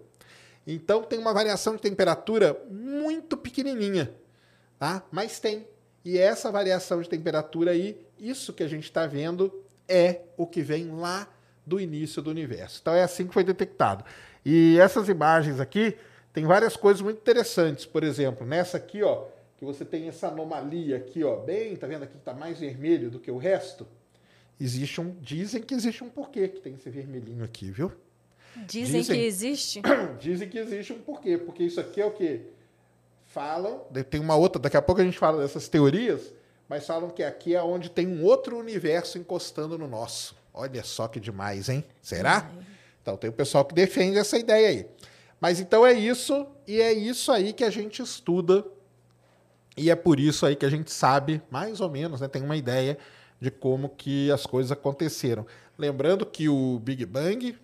Então 0.67 1.03
tem 1.03 1.19
uma 1.19 1.33
variação 1.33 1.77
de 1.77 1.83
temperatura 1.83 2.61
muito 2.69 3.37
pequenininha, 3.37 4.15
tá? 4.79 5.03
Mas 5.11 5.39
tem. 5.39 5.67
E 6.05 6.19
essa 6.19 6.53
variação 6.53 7.01
de 7.01 7.09
temperatura 7.09 7.71
aí, 7.71 7.99
isso 8.19 8.53
que 8.53 8.63
a 8.63 8.69
gente 8.69 8.85
está 8.85 9.07
vendo 9.07 9.53
é 9.89 10.21
o 10.37 10.47
que 10.47 10.63
vem 10.63 10.91
lá 10.91 11.29
do 11.67 11.81
início 11.81 12.21
do 12.21 12.31
universo. 12.31 12.79
Então 12.83 12.95
é 12.95 13.03
assim 13.03 13.27
que 13.27 13.33
foi 13.33 13.45
detectado. 13.45 14.05
E 14.45 14.79
essas 14.79 15.09
imagens 15.09 15.61
aqui 15.61 15.97
tem 16.33 16.45
várias 16.45 16.77
coisas 16.77 17.01
muito 17.01 17.19
interessantes. 17.19 17.87
Por 17.87 18.05
exemplo, 18.05 18.47
nessa 18.47 18.77
aqui, 18.77 19.03
ó, 19.03 19.27
que 19.57 19.65
você 19.65 19.85
tem 19.85 20.09
essa 20.09 20.29
anomalia 20.29 20.97
aqui, 20.97 21.25
ó, 21.25 21.37
bem, 21.37 21.75
tá 21.77 21.87
vendo 21.87 22.03
aqui 22.03 22.19
que 22.19 22.25
tá 22.25 22.35
mais 22.35 22.59
vermelho 22.59 23.11
do 23.11 23.19
que 23.19 23.31
o 23.31 23.39
resto? 23.39 23.87
Existe 24.61 25.01
um, 25.01 25.17
dizem 25.21 25.63
que 25.63 25.75
existe 25.75 26.05
um 26.05 26.11
porquê 26.11 26.49
que 26.49 26.61
tem 26.61 26.75
esse 26.75 26.91
vermelhinho 26.91 27.45
aqui, 27.45 27.71
viu? 27.71 27.91
Dizem, 28.67 29.01
dizem 29.01 29.17
que 29.17 29.25
existe? 29.25 29.83
Dizem 30.21 30.49
que 30.49 30.59
existe 30.59 30.93
um 30.93 31.01
porquê, 31.01 31.37
porque 31.37 31.65
isso 31.65 31.81
aqui 31.81 32.01
é 32.01 32.07
o 32.07 32.13
que 32.13 32.43
falam, 33.35 33.81
tem 34.09 34.21
uma 34.21 34.37
outra, 34.37 34.63
daqui 34.63 34.77
a 34.77 34.83
pouco 34.83 35.01
a 35.01 35.05
gente 35.05 35.19
fala 35.19 35.43
dessas 35.43 35.69
teorias, 35.69 36.33
mas 36.69 36.87
falam 36.87 37.11
que 37.11 37.21
aqui 37.21 37.53
é 37.57 37.61
onde 37.61 37.91
tem 37.91 38.07
um 38.07 38.23
outro 38.23 38.57
universo 38.57 39.19
encostando 39.19 39.77
no 39.77 39.89
nosso. 39.89 40.37
Olha 40.53 40.85
só 40.85 41.09
que 41.09 41.19
demais, 41.19 41.69
hein? 41.69 41.85
Será? 42.01 42.49
Então 43.03 43.17
tem 43.17 43.29
o 43.29 43.33
pessoal 43.33 43.65
que 43.65 43.75
defende 43.75 44.19
essa 44.19 44.39
ideia 44.39 44.69
aí. 44.69 44.87
Mas 45.41 45.59
então 45.59 45.85
é 45.85 45.93
isso, 45.93 46.47
e 46.65 46.81
é 46.81 46.93
isso 46.93 47.33
aí 47.33 47.53
que 47.53 47.65
a 47.65 47.71
gente 47.71 48.01
estuda, 48.01 48.65
e 49.77 49.91
é 49.91 49.97
por 49.97 50.21
isso 50.21 50.47
aí 50.47 50.55
que 50.55 50.65
a 50.65 50.71
gente 50.71 50.93
sabe, 50.93 51.43
mais 51.51 51.81
ou 51.81 51.91
menos, 51.91 52.21
né, 52.21 52.29
tem 52.29 52.41
uma 52.41 52.57
ideia 52.57 52.97
de 53.41 53.51
como 53.51 53.89
que 53.89 54.31
as 54.31 54.47
coisas 54.47 54.71
aconteceram. 54.71 55.45
Lembrando 55.77 56.25
que 56.25 56.49
o 56.49 56.79
Big 56.79 57.05
Bang 57.05 57.59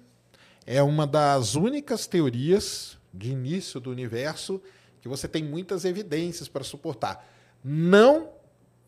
é 0.66 0.82
uma 0.82 1.06
das 1.06 1.54
únicas 1.54 2.08
teorias 2.08 2.98
de 3.14 3.30
início 3.30 3.78
do 3.78 3.88
universo 3.88 4.60
que 5.00 5.08
você 5.08 5.26
tem 5.26 5.42
muitas 5.42 5.84
evidências 5.84 6.48
para 6.48 6.64
suportar. 6.64 7.26
Não 7.62 8.30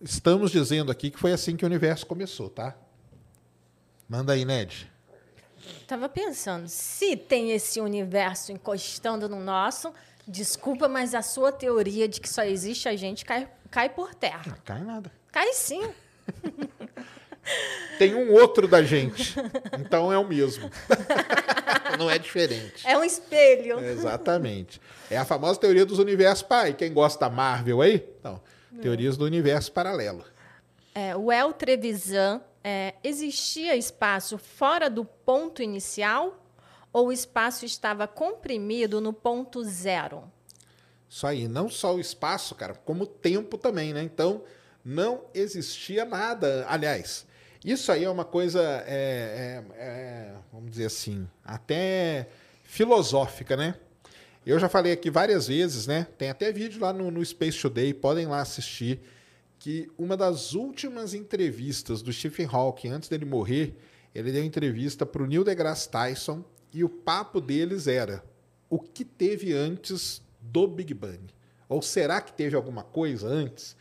estamos 0.00 0.50
dizendo 0.50 0.90
aqui 0.90 1.10
que 1.10 1.18
foi 1.18 1.32
assim 1.32 1.56
que 1.56 1.64
o 1.64 1.66
universo 1.68 2.06
começou, 2.06 2.50
tá? 2.50 2.74
Manda 4.08 4.32
aí, 4.32 4.44
Ned. 4.44 4.90
Tava 5.86 6.08
pensando, 6.08 6.68
se 6.68 7.16
tem 7.16 7.52
esse 7.52 7.80
universo 7.80 8.50
encostando 8.50 9.28
no 9.28 9.40
nosso, 9.40 9.92
desculpa, 10.26 10.88
mas 10.88 11.14
a 11.14 11.22
sua 11.22 11.52
teoria 11.52 12.08
de 12.08 12.20
que 12.20 12.28
só 12.28 12.42
existe 12.42 12.88
a 12.88 12.96
gente 12.96 13.24
cai, 13.24 13.48
cai 13.70 13.88
por 13.88 14.14
terra. 14.14 14.42
Não 14.46 14.56
cai 14.64 14.82
nada. 14.82 15.12
Cai 15.30 15.52
sim. 15.52 15.88
Tem 17.98 18.14
um 18.14 18.32
outro 18.32 18.68
da 18.68 18.82
gente. 18.82 19.34
Então 19.78 20.12
é 20.12 20.18
o 20.18 20.26
mesmo. 20.26 20.70
Não 21.98 22.10
é 22.10 22.18
diferente. 22.18 22.86
É 22.86 22.96
um 22.96 23.04
espelho. 23.04 23.78
Exatamente. 23.80 24.80
É 25.10 25.16
a 25.16 25.24
famosa 25.24 25.58
teoria 25.60 25.86
dos 25.86 25.98
universos 25.98 26.42
pai. 26.42 26.74
Quem 26.74 26.92
gosta 26.92 27.20
da 27.20 27.30
Marvel 27.30 27.80
aí? 27.80 28.06
Não. 28.22 28.40
Teorias 28.80 29.16
do 29.16 29.24
universo 29.24 29.70
paralelo. 29.72 30.24
É, 30.94 31.16
o 31.16 31.30
El 31.30 31.52
Trevisan, 31.52 32.40
é, 32.62 32.94
existia 33.02 33.76
espaço 33.76 34.38
fora 34.38 34.88
do 34.88 35.04
ponto 35.04 35.62
inicial 35.62 36.38
ou 36.92 37.08
o 37.08 37.12
espaço 37.12 37.64
estava 37.64 38.06
comprimido 38.06 39.00
no 39.00 39.12
ponto 39.12 39.62
zero? 39.64 40.24
Isso 41.08 41.26
aí, 41.26 41.48
não 41.48 41.68
só 41.68 41.94
o 41.94 42.00
espaço, 42.00 42.54
cara, 42.54 42.74
como 42.74 43.04
o 43.04 43.06
tempo 43.06 43.58
também, 43.58 43.92
né? 43.92 44.02
Então, 44.02 44.42
não 44.84 45.24
existia 45.34 46.04
nada. 46.04 46.64
Aliás, 46.68 47.26
isso 47.64 47.92
aí 47.92 48.04
é 48.04 48.10
uma 48.10 48.24
coisa, 48.24 48.60
é, 48.86 49.62
é, 49.76 49.78
é, 49.78 50.34
vamos 50.52 50.70
dizer 50.70 50.86
assim, 50.86 51.28
até 51.44 52.28
filosófica, 52.64 53.56
né? 53.56 53.76
Eu 54.44 54.58
já 54.58 54.68
falei 54.68 54.92
aqui 54.92 55.10
várias 55.10 55.46
vezes, 55.46 55.86
né? 55.86 56.06
Tem 56.18 56.28
até 56.28 56.50
vídeo 56.50 56.80
lá 56.80 56.92
no, 56.92 57.10
no 57.10 57.24
Space 57.24 57.60
Today, 57.60 57.94
podem 57.94 58.26
lá 58.26 58.40
assistir, 58.40 59.00
que 59.58 59.88
uma 59.96 60.16
das 60.16 60.54
últimas 60.54 61.14
entrevistas 61.14 62.02
do 62.02 62.12
Stephen 62.12 62.48
Hawking, 62.50 62.88
antes 62.88 63.08
dele 63.08 63.24
morrer, 63.24 63.76
ele 64.12 64.32
deu 64.32 64.42
entrevista 64.42 65.06
para 65.06 65.22
o 65.22 65.26
Neil 65.26 65.44
deGrasse 65.44 65.88
Tyson 65.88 66.44
e 66.74 66.82
o 66.82 66.88
papo 66.88 67.40
deles 67.40 67.86
era 67.86 68.24
o 68.68 68.78
que 68.78 69.04
teve 69.04 69.52
antes 69.52 70.20
do 70.40 70.66
Big 70.66 70.92
Bang? 70.92 71.20
Ou 71.68 71.80
será 71.80 72.20
que 72.20 72.32
teve 72.32 72.56
alguma 72.56 72.82
coisa 72.82 73.28
antes? 73.28 73.76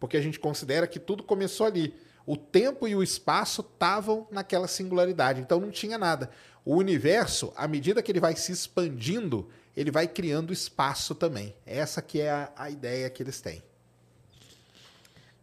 Porque 0.00 0.16
a 0.16 0.20
gente 0.20 0.40
considera 0.40 0.86
que 0.86 0.98
tudo 0.98 1.22
começou 1.22 1.66
ali. 1.66 1.94
O 2.26 2.36
tempo 2.36 2.88
e 2.88 2.96
o 2.96 3.02
espaço 3.02 3.60
estavam 3.60 4.26
naquela 4.32 4.66
singularidade, 4.66 5.40
então 5.40 5.60
não 5.60 5.70
tinha 5.70 5.96
nada. 5.96 6.28
O 6.64 6.74
universo, 6.74 7.52
à 7.56 7.68
medida 7.68 8.02
que 8.02 8.10
ele 8.10 8.18
vai 8.18 8.34
se 8.34 8.50
expandindo, 8.50 9.48
ele 9.76 9.92
vai 9.92 10.08
criando 10.08 10.52
espaço 10.52 11.14
também. 11.14 11.54
Essa 11.64 12.02
que 12.02 12.20
é 12.20 12.30
a, 12.30 12.52
a 12.56 12.70
ideia 12.70 13.08
que 13.08 13.22
eles 13.22 13.40
têm. 13.40 13.62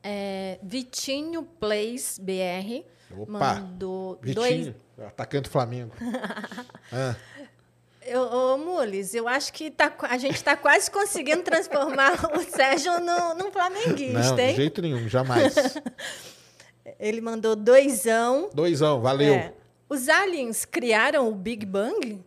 É, 0.04 0.60
Vitinho 0.62 1.44
Plays 1.44 2.20
BR 2.20 2.84
Opa, 3.18 3.32
mandou 3.32 4.20
Vitinho, 4.22 4.76
dois. 4.98 5.08
atacante 5.08 5.44
do 5.44 5.50
Flamengo. 5.50 5.94
ah, 6.92 7.16
Eu, 8.06 8.24
ô, 8.24 8.58
Mules, 8.58 9.14
eu 9.14 9.30
acho 9.30 9.54
que 9.54 9.72
tá, 9.72 9.96
a 10.02 10.18
gente 10.18 10.36
está 10.36 10.58
quase 10.58 10.92
conseguindo 10.92 11.42
transformar 11.42 12.14
o 12.36 12.42
Sérgio 12.44 13.00
no, 13.00 13.30
num 13.36 13.46
não, 13.46 13.52
flamenguista, 13.54 14.36
de 14.36 14.42
hein? 14.42 14.56
jeito 14.58 14.82
nenhum, 14.82 15.08
jamais. 15.08 15.54
Ele 17.00 17.22
mandou 17.22 17.56
doisão. 17.56 18.50
Doisão, 18.54 19.02
valeu. 19.02 19.34
É. 19.34 19.54
Os 19.88 20.10
aliens 20.10 20.66
criaram 20.66 21.30
o 21.30 21.36
Big 21.36 21.66
Bang? 21.66 22.24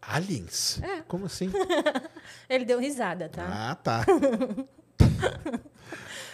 Aliens? 0.00 0.80
É. 0.82 1.02
Como 1.02 1.26
assim? 1.26 1.50
Ele 2.48 2.64
deu 2.64 2.78
risada, 2.78 3.28
tá? 3.28 3.70
Ah, 3.70 3.74
tá. 3.74 4.06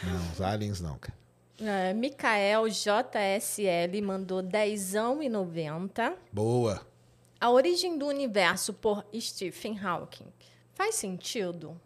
não, 0.03 0.33
os 0.33 0.41
aliens 0.41 0.81
não, 0.81 0.99
cara. 0.99 1.17
É, 1.61 1.95
Mikael 1.95 2.69
JSL 2.69 4.03
mandou 4.03 4.43
dezão 4.43 5.23
e 5.23 5.29
90. 5.29 6.15
Boa. 6.33 6.85
A 7.41 7.51
origem 7.51 7.97
do 7.97 8.07
universo 8.07 8.73
por 8.73 9.05
Stephen 9.19 9.79
Hawking. 9.79 10.27
Faz 10.73 10.97
sentido? 10.97 11.81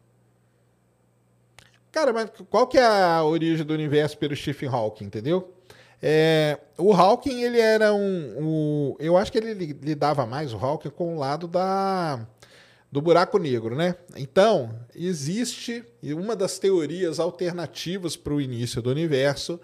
Cara, 1.90 2.12
mas 2.12 2.30
qual 2.50 2.66
que 2.66 2.78
é 2.78 2.84
a 2.84 3.22
origem 3.24 3.64
do 3.64 3.72
universo 3.74 4.18
pelo 4.18 4.36
Stephen 4.36 4.68
Hawking, 4.68 5.04
entendeu? 5.06 5.52
É, 6.00 6.58
o 6.76 6.92
Hawking, 6.92 7.42
ele 7.42 7.58
era 7.58 7.92
um, 7.92 7.98
um- 8.38 8.96
Eu 9.00 9.16
acho 9.16 9.32
que 9.32 9.38
ele 9.38 9.52
li- 9.54 9.78
lidava 9.82 10.24
mais, 10.26 10.52
o 10.52 10.56
Hawking, 10.58 10.90
com 10.90 11.16
o 11.16 11.18
lado 11.18 11.48
da, 11.48 12.24
do 12.92 13.00
buraco 13.02 13.36
negro, 13.38 13.74
né? 13.74 13.96
Então, 14.16 14.78
existe 14.94 15.82
uma 16.02 16.36
das 16.36 16.58
teorias 16.58 17.18
alternativas 17.18 18.16
para 18.16 18.32
o 18.34 18.40
início 18.40 18.80
do 18.80 18.90
universo 18.90 19.58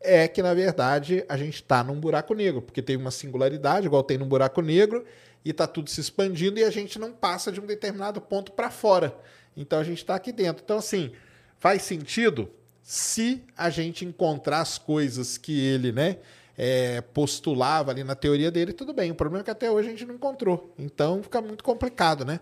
é 0.00 0.28
que, 0.28 0.42
na 0.42 0.52
verdade, 0.54 1.24
a 1.28 1.36
gente 1.36 1.54
está 1.54 1.82
num 1.82 1.98
buraco 1.98 2.34
negro, 2.34 2.60
porque 2.62 2.82
tem 2.82 2.96
uma 2.96 3.10
singularidade, 3.10 3.86
igual 3.86 4.02
tem 4.02 4.16
num 4.18 4.28
buraco 4.28 4.60
negro, 4.60 5.04
e 5.44 5.50
está 5.50 5.66
tudo 5.66 5.88
se 5.90 6.00
expandindo 6.00 6.58
e 6.60 6.64
a 6.64 6.70
gente 6.70 6.98
não 6.98 7.12
passa 7.12 7.50
de 7.50 7.60
um 7.60 7.66
determinado 7.66 8.20
ponto 8.20 8.52
para 8.52 8.70
fora. 8.70 9.16
Então, 9.56 9.78
a 9.80 9.84
gente 9.84 9.98
está 9.98 10.14
aqui 10.14 10.30
dentro. 10.32 10.62
Então, 10.62 10.76
assim, 10.78 11.10
faz 11.58 11.82
sentido 11.82 12.50
se 12.82 13.42
a 13.56 13.68
gente 13.68 14.04
encontrar 14.04 14.60
as 14.60 14.78
coisas 14.78 15.36
que 15.36 15.60
ele, 15.60 15.92
né, 15.92 16.18
é, 16.56 17.00
postulava 17.00 17.90
ali 17.90 18.02
na 18.02 18.14
teoria 18.14 18.50
dele, 18.50 18.72
tudo 18.72 18.92
bem. 18.92 19.10
O 19.10 19.14
problema 19.14 19.42
é 19.42 19.44
que 19.44 19.50
até 19.50 19.70
hoje 19.70 19.88
a 19.88 19.90
gente 19.92 20.06
não 20.06 20.14
encontrou. 20.14 20.74
Então 20.78 21.22
fica 21.22 21.40
muito 21.40 21.62
complicado, 21.62 22.24
né? 22.24 22.40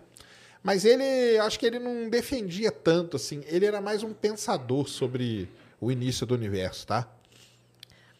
Mas 0.63 0.85
ele, 0.85 1.37
acho 1.39 1.59
que 1.59 1.65
ele 1.65 1.79
não 1.79 2.09
defendia 2.09 2.71
tanto 2.71 3.15
assim. 3.15 3.43
Ele 3.47 3.65
era 3.65 3.79
mais 3.79 4.03
um 4.03 4.13
pensador 4.13 4.87
sobre 4.87 5.49
o 5.79 5.91
início 5.91 6.25
do 6.25 6.33
universo, 6.33 6.87
tá? 6.87 7.07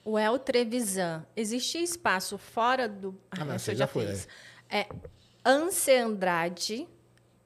O 0.06 0.18
El 0.18 0.38
Trevisan. 0.39 1.25
Existia 1.36 1.82
espaço 1.82 2.38
fora 2.38 2.88
do. 2.88 3.13
Ah, 3.32 3.44
não, 3.44 3.56
esse 3.56 3.72
eu 3.72 3.75
já 3.75 3.88
foi, 3.88 4.08
fiz. 4.08 4.27
É, 4.70 4.88
Anse 5.44 5.92
Andrade. 5.94 6.88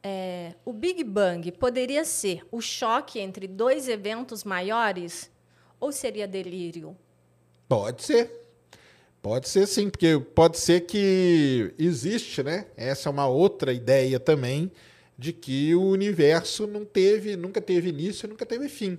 É, 0.04 0.54
o 0.66 0.74
Big 0.74 1.04
Bang 1.04 1.52
poderia 1.54 2.04
ser 2.04 2.44
o 2.52 2.62
choque 2.62 3.20
entre 3.20 3.48
dois 3.48 3.88
eventos 3.88 4.44
maiores? 4.44 5.30
Ou 5.80 5.92
seria 5.92 6.28
delírio? 6.28 6.96
Pode 7.68 8.04
ser. 8.04 8.32
Pode 9.22 9.48
ser 9.50 9.68
sim, 9.68 9.90
porque 9.90 10.20
pode 10.34 10.58
ser 10.58 10.82
que 10.82 11.74
existe, 11.78 12.42
né? 12.42 12.66
Essa 12.76 13.08
é 13.08 13.12
uma 13.12 13.28
outra 13.28 13.72
ideia 13.72 14.20
também 14.20 14.72
de 15.18 15.32
que 15.32 15.76
o 15.76 15.84
universo 15.84 16.66
não 16.66 16.84
teve, 16.84 17.36
nunca 17.36 17.62
teve 17.62 17.90
início, 17.90 18.28
nunca 18.28 18.46
teve 18.46 18.68
fim. 18.68 18.98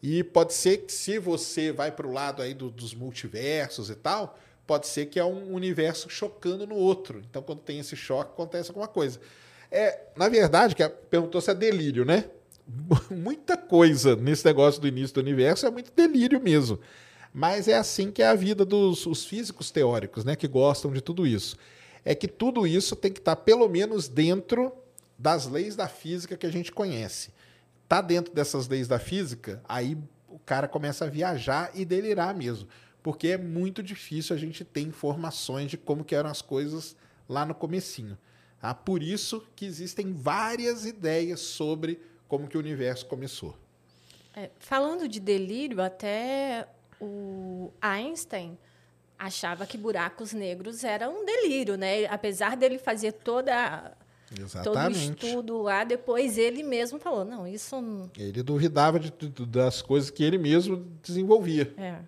E 0.00 0.22
pode 0.22 0.54
ser 0.54 0.78
que 0.78 0.92
se 0.92 1.18
você 1.18 1.72
vai 1.72 1.90
para 1.90 2.06
o 2.06 2.12
lado 2.12 2.42
aí 2.42 2.54
do- 2.54 2.70
dos 2.70 2.94
multiversos 2.94 3.90
e 3.90 3.94
tal, 3.96 4.38
pode 4.66 4.86
ser 4.86 5.06
que 5.06 5.18
é 5.18 5.24
um 5.24 5.52
universo 5.52 6.08
chocando 6.08 6.66
no 6.66 6.76
outro. 6.76 7.20
Então, 7.28 7.42
quando 7.42 7.60
tem 7.60 7.80
esse 7.80 7.96
choque, 7.96 8.30
acontece 8.32 8.70
alguma 8.70 8.86
coisa. 8.86 9.18
É, 9.76 10.06
na 10.14 10.28
verdade, 10.28 10.72
que 10.76 10.88
perguntou 10.88 11.40
se 11.40 11.50
é 11.50 11.54
delírio, 11.54 12.04
né? 12.04 12.26
Muita 13.10 13.56
coisa 13.56 14.14
nesse 14.14 14.44
negócio 14.44 14.80
do 14.80 14.86
início 14.86 15.14
do 15.14 15.20
universo 15.20 15.66
é 15.66 15.70
muito 15.70 15.90
delírio 15.90 16.40
mesmo. 16.40 16.78
Mas 17.32 17.66
é 17.66 17.76
assim 17.76 18.12
que 18.12 18.22
é 18.22 18.28
a 18.28 18.36
vida 18.36 18.64
dos 18.64 19.04
os 19.04 19.24
físicos 19.24 19.72
teóricos, 19.72 20.24
né? 20.24 20.36
Que 20.36 20.46
gostam 20.46 20.92
de 20.92 21.00
tudo 21.00 21.26
isso. 21.26 21.56
É 22.04 22.14
que 22.14 22.28
tudo 22.28 22.68
isso 22.68 22.94
tem 22.94 23.10
que 23.10 23.18
estar 23.18 23.34
pelo 23.34 23.68
menos 23.68 24.06
dentro 24.06 24.72
das 25.18 25.48
leis 25.48 25.74
da 25.74 25.88
física 25.88 26.36
que 26.36 26.46
a 26.46 26.52
gente 26.52 26.70
conhece. 26.70 27.30
Tá 27.88 28.00
dentro 28.00 28.32
dessas 28.32 28.68
leis 28.68 28.86
da 28.86 29.00
física, 29.00 29.60
aí 29.68 29.98
o 30.28 30.38
cara 30.38 30.68
começa 30.68 31.04
a 31.04 31.08
viajar 31.08 31.72
e 31.74 31.84
delirar 31.84 32.32
mesmo. 32.32 32.68
Porque 33.02 33.26
é 33.26 33.38
muito 33.38 33.82
difícil 33.82 34.36
a 34.36 34.38
gente 34.38 34.64
ter 34.64 34.82
informações 34.82 35.68
de 35.68 35.76
como 35.76 36.04
que 36.04 36.14
eram 36.14 36.30
as 36.30 36.40
coisas 36.40 36.94
lá 37.28 37.44
no 37.44 37.56
comecinho. 37.56 38.16
Tá? 38.64 38.72
Por 38.72 39.02
isso 39.02 39.46
que 39.54 39.66
existem 39.66 40.14
várias 40.14 40.86
ideias 40.86 41.40
sobre 41.40 42.00
como 42.26 42.48
que 42.48 42.56
o 42.56 42.60
universo 42.60 43.04
começou. 43.04 43.54
É, 44.34 44.48
falando 44.58 45.06
de 45.06 45.20
delírio, 45.20 45.82
até 45.82 46.66
o 46.98 47.70
Einstein 47.78 48.56
achava 49.18 49.66
que 49.66 49.76
buracos 49.76 50.32
negros 50.32 50.82
era 50.82 51.10
um 51.10 51.26
delírio, 51.26 51.76
né? 51.76 52.06
Apesar 52.06 52.56
dele 52.56 52.78
fazer 52.78 53.12
toda 53.12 53.94
todo 54.30 54.40
o 54.40 54.44
Exatamente. 54.46 55.26
estudo 55.26 55.60
lá, 55.60 55.84
depois 55.84 56.38
ele 56.38 56.62
mesmo 56.62 56.98
falou, 56.98 57.22
não, 57.22 57.46
isso 57.46 57.82
não- 57.82 58.10
Ele 58.16 58.42
duvidava 58.42 58.98
de, 58.98 59.10
de- 59.10 59.44
das 59.44 59.82
coisas 59.82 60.08
que 60.08 60.24
ele 60.24 60.38
mesmo 60.38 60.78
desenvolvia. 61.02 61.70
é, 61.76 61.98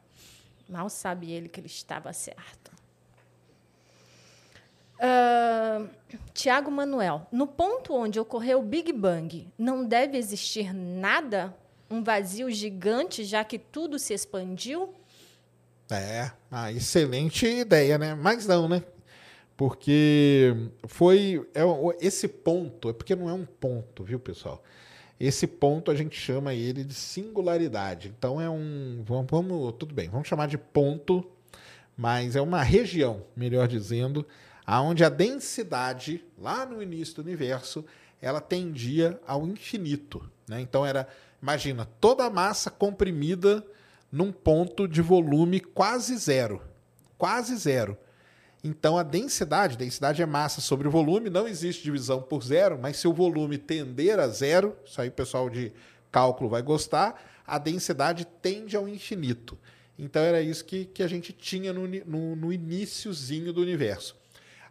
mal 0.67 0.89
sabe 0.89 1.31
ele 1.31 1.51
que 1.51 1.61
ele 1.61 1.67
estava 1.67 2.11
certo. 2.15 2.66
Ah, 4.99 5.87
Tiago 6.33 6.71
Manuel, 6.71 7.27
no 7.31 7.47
ponto 7.47 7.95
onde 7.95 8.19
ocorreu 8.19 8.61
o 8.61 8.63
Big 8.63 8.93
Bang, 8.93 9.49
não 9.59 9.85
deve 9.85 10.17
existir 10.17 10.73
nada? 10.73 11.55
Um 11.91 12.03
vazio 12.03 12.51
gigante, 12.51 13.25
já 13.25 13.45
que 13.45 13.59
tudo 13.59 13.99
se 13.99 14.13
expandiu? 14.13 14.93
É, 15.89 16.33
excelente 16.75 17.47
ideia, 17.47 17.97
né? 17.97 18.15
Mas 18.15 18.47
não, 18.47 18.69
né? 18.69 18.83
Porque 19.57 20.53
foi. 20.87 21.49
É, 21.55 21.63
esse 22.05 22.27
ponto, 22.27 22.91
é 22.91 22.93
porque 22.93 23.15
não 23.15 23.31
é 23.31 23.33
um 23.33 23.47
ponto, 23.47 24.03
viu, 24.03 24.19
pessoal? 24.19 24.63
Esse 25.19 25.47
ponto 25.47 25.91
a 25.91 25.95
gente 25.95 26.19
chama 26.19 26.53
ele 26.53 26.85
de 26.85 26.93
singularidade. 26.93 28.13
Então 28.17 28.41
é 28.41 28.51
um. 28.51 29.03
Vamos, 29.07 29.27
vamos, 29.31 29.75
tudo 29.79 29.95
bem, 29.95 30.09
vamos 30.09 30.29
chamar 30.29 30.49
de 30.49 30.59
ponto, 30.59 31.25
mas 31.97 32.37
é 32.37 32.41
uma 32.41 32.63
região, 32.63 33.23
melhor 33.35 33.69
dizendo, 33.69 34.27
aonde 34.67 35.05
a 35.05 35.09
densidade, 35.09 36.25
lá 36.37 36.67
no 36.67 36.83
início 36.83 37.17
do 37.17 37.23
universo, 37.23 37.85
ela 38.21 38.41
tendia 38.41 39.21
ao 39.27 39.47
infinito. 39.47 40.29
Né? 40.49 40.61
Então 40.61 40.85
era, 40.85 41.07
imagina, 41.41 41.87
toda 42.01 42.25
a 42.25 42.31
massa 42.31 42.71
comprimida 42.71 43.65
num 44.11 44.33
ponto 44.33 44.89
de 44.89 45.01
volume 45.01 45.61
quase 45.61 46.17
zero. 46.17 46.61
Quase 47.17 47.57
zero. 47.57 47.97
Então 48.65 48.99
a 48.99 49.05
densidade, 49.05 49.77
densidade 49.77 50.21
é 50.21 50.27
massa 50.27 50.61
sobre 50.61 50.89
o 50.89 50.91
volume, 50.91 51.31
não 51.31 51.47
existe 51.47 51.85
divisão 51.85 52.21
por 52.21 52.43
zero, 52.43 52.77
mas 52.77 52.97
se 52.97 53.07
o 53.07 53.13
volume 53.13 53.59
tender 53.59 54.19
a 54.19 54.27
zero, 54.27 54.77
isso 54.85 55.01
aí 55.01 55.09
o 55.09 55.13
pessoal 55.13 55.49
de 55.49 55.73
cálculo 56.11 56.51
vai 56.51 56.63
gostar, 56.63 57.23
a 57.47 57.59
densidade 57.59 58.27
tende 58.43 58.77
ao 58.77 58.89
infinito. 58.89 59.57
Então 59.97 60.21
era 60.21 60.43
isso 60.43 60.65
que, 60.65 60.87
que 60.87 61.03
a 61.03 61.07
gente 61.07 61.33
tinha 61.33 61.73
no, 61.73 61.87
no, 61.87 62.35
no 62.35 62.53
iníciozinho 62.53 63.53
do 63.53 63.61
universo. 63.61 64.17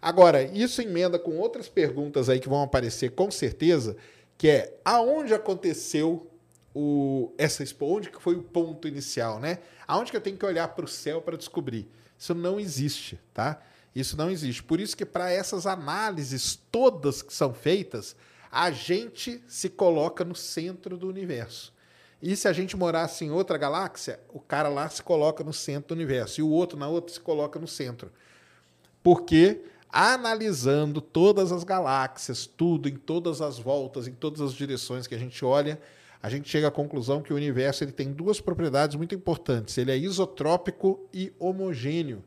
Agora, 0.05 0.43
isso 0.43 0.83
emenda 0.83 1.17
com 1.17 1.35
outras 1.39 1.67
perguntas 1.67 2.29
aí 2.29 2.39
que 2.39 2.47
vão 2.47 2.61
aparecer 2.61 3.15
com 3.15 3.31
certeza, 3.31 3.97
que 4.37 4.47
é 4.47 4.79
aonde 4.85 5.33
aconteceu 5.33 6.29
o, 6.75 7.33
essa 7.39 7.63
expo, 7.63 7.87
onde 7.87 8.11
que 8.11 8.21
foi 8.21 8.35
o 8.35 8.43
ponto 8.43 8.87
inicial, 8.87 9.39
né? 9.39 9.57
Aonde 9.87 10.11
que 10.11 10.17
eu 10.17 10.21
tenho 10.21 10.37
que 10.37 10.45
olhar 10.45 10.67
para 10.67 10.85
o 10.85 10.87
céu 10.87 11.23
para 11.23 11.35
descobrir? 11.35 11.89
Isso 12.19 12.35
não 12.35 12.59
existe, 12.59 13.19
tá? 13.33 13.59
Isso 13.95 14.15
não 14.15 14.29
existe. 14.29 14.61
Por 14.61 14.79
isso 14.79 14.95
que 14.95 15.07
para 15.07 15.31
essas 15.31 15.65
análises 15.65 16.55
todas 16.71 17.23
que 17.23 17.33
são 17.33 17.51
feitas, 17.51 18.15
a 18.51 18.69
gente 18.69 19.43
se 19.47 19.69
coloca 19.69 20.23
no 20.23 20.35
centro 20.35 20.99
do 20.99 21.09
universo. 21.09 21.73
E 22.21 22.35
se 22.35 22.47
a 22.47 22.53
gente 22.53 22.77
morasse 22.77 23.25
em 23.25 23.31
outra 23.31 23.57
galáxia, 23.57 24.19
o 24.31 24.39
cara 24.39 24.69
lá 24.69 24.87
se 24.87 25.01
coloca 25.01 25.43
no 25.43 25.51
centro 25.51 25.87
do 25.87 25.95
universo 25.95 26.41
e 26.41 26.43
o 26.43 26.49
outro 26.49 26.77
na 26.77 26.87
outra 26.87 27.11
se 27.11 27.19
coloca 27.19 27.57
no 27.57 27.67
centro. 27.67 28.11
Porque 29.01 29.63
analisando 29.95 30.99
todas 30.99 31.53
as 31.53 31.63
galáxias, 31.63 32.45
tudo, 32.45 32.89
em 32.89 32.97
todas 32.97 33.39
as 33.39 33.57
voltas, 33.57 34.09
em 34.09 34.11
todas 34.11 34.41
as 34.41 34.51
direções 34.51 35.07
que 35.07 35.15
a 35.15 35.17
gente 35.17 35.45
olha, 35.45 35.79
a 36.21 36.29
gente 36.29 36.49
chega 36.49 36.67
à 36.67 36.71
conclusão 36.71 37.21
que 37.21 37.31
o 37.31 37.35
universo 37.37 37.81
ele 37.81 37.93
tem 37.93 38.11
duas 38.11 38.41
propriedades 38.41 38.97
muito 38.97 39.15
importantes. 39.15 39.77
Ele 39.77 39.91
é 39.91 39.97
isotrópico 39.97 41.07
e 41.13 41.31
homogêneo. 41.39 42.21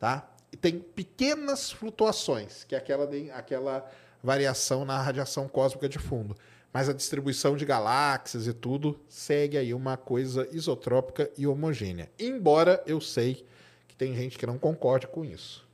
Tá? 0.00 0.28
E 0.50 0.56
tem 0.56 0.80
pequenas 0.80 1.70
flutuações, 1.70 2.64
que 2.64 2.74
é 2.74 2.78
aquela, 2.78 3.08
aquela 3.34 3.88
variação 4.20 4.84
na 4.84 5.00
radiação 5.00 5.46
cósmica 5.46 5.88
de 5.88 6.00
fundo. 6.00 6.34
Mas 6.72 6.88
a 6.88 6.92
distribuição 6.92 7.56
de 7.56 7.64
galáxias 7.64 8.48
e 8.48 8.52
tudo 8.52 8.98
segue 9.08 9.56
aí 9.56 9.72
uma 9.72 9.96
coisa 9.96 10.48
isotrópica 10.50 11.30
e 11.38 11.46
homogênea. 11.46 12.10
Embora 12.18 12.82
eu 12.84 13.00
sei 13.00 13.46
que 13.86 13.94
tem 13.94 14.12
gente 14.16 14.36
que 14.36 14.44
não 14.46 14.58
concorde 14.58 15.06
com 15.06 15.24
isso. 15.24 15.65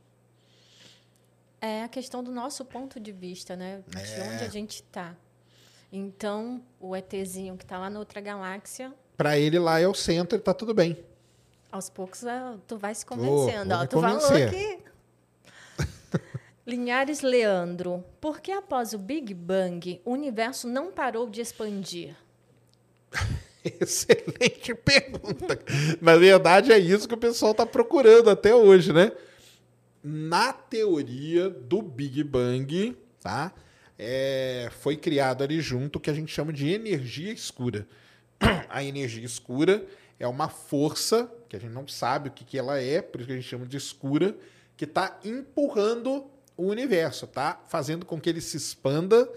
É 1.65 1.81
a 1.81 1.87
questão 1.87 2.21
do 2.21 2.29
nosso 2.29 2.65
ponto 2.65 2.99
de 2.99 3.13
vista, 3.13 3.55
né? 3.55 3.81
De 3.87 3.97
é. 3.97 4.33
onde 4.33 4.43
a 4.43 4.49
gente 4.49 4.83
está. 4.83 5.15
Então, 5.89 6.61
o 6.77 6.93
ETzinho 6.93 7.55
que 7.55 7.63
está 7.63 7.79
lá 7.79 7.89
na 7.89 7.99
outra 7.99 8.19
galáxia. 8.19 8.93
Para 9.15 9.37
ele 9.37 9.57
lá 9.57 9.79
é 9.79 9.87
o 9.87 9.93
centro 9.93 10.37
e 10.37 10.39
está 10.39 10.53
tudo 10.53 10.73
bem. 10.73 11.01
Aos 11.71 11.89
poucos 11.89 12.25
ah, 12.27 12.57
tu 12.67 12.77
vai 12.77 12.93
se 12.93 13.05
convencendo. 13.05 13.75
Oh, 13.75 13.87
tu 13.87 13.95
convencer. 13.95 14.29
falou 14.29 14.49
que. 14.49 16.19
Linhares 16.67 17.21
Leandro, 17.21 18.03
por 18.19 18.41
que 18.41 18.51
após 18.51 18.91
o 18.91 18.97
Big 18.97 19.33
Bang 19.33 20.01
o 20.03 20.11
universo 20.11 20.67
não 20.67 20.91
parou 20.91 21.29
de 21.29 21.39
expandir? 21.39 22.13
Excelente 23.63 24.75
pergunta. 24.75 25.57
Na 26.01 26.17
verdade, 26.17 26.73
é 26.73 26.77
isso 26.77 27.07
que 27.07 27.13
o 27.13 27.17
pessoal 27.17 27.53
está 27.53 27.65
procurando 27.65 28.29
até 28.29 28.53
hoje, 28.53 28.91
né? 28.91 29.13
Na 30.03 30.51
teoria 30.51 31.49
do 31.49 31.81
Big 31.81 32.21
Bang, 32.25 32.97
tá? 33.21 33.53
É, 33.97 34.69
foi 34.81 34.97
criado 34.97 35.43
ali 35.43 35.61
junto 35.61 35.95
o 35.95 35.99
que 35.99 36.09
a 36.09 36.13
gente 36.13 36.33
chama 36.33 36.51
de 36.51 36.67
energia 36.69 37.31
escura. 37.31 37.87
A 38.69 38.83
energia 38.83 39.23
escura 39.23 39.85
é 40.19 40.27
uma 40.27 40.49
força 40.49 41.31
que 41.47 41.55
a 41.55 41.59
gente 41.59 41.71
não 41.71 41.87
sabe 41.87 42.29
o 42.29 42.31
que, 42.31 42.43
que 42.43 42.57
ela 42.57 42.79
é, 42.79 43.01
por 43.01 43.21
isso 43.21 43.27
que 43.27 43.33
a 43.33 43.35
gente 43.35 43.47
chama 43.47 43.65
de 43.65 43.77
escura, 43.77 44.35
que 44.75 44.85
está 44.85 45.19
empurrando 45.23 46.25
o 46.57 46.63
universo, 46.63 47.27
tá? 47.27 47.61
Fazendo 47.67 48.05
com 48.05 48.19
que 48.19 48.29
ele 48.29 48.41
se 48.41 48.57
expanda 48.57 49.29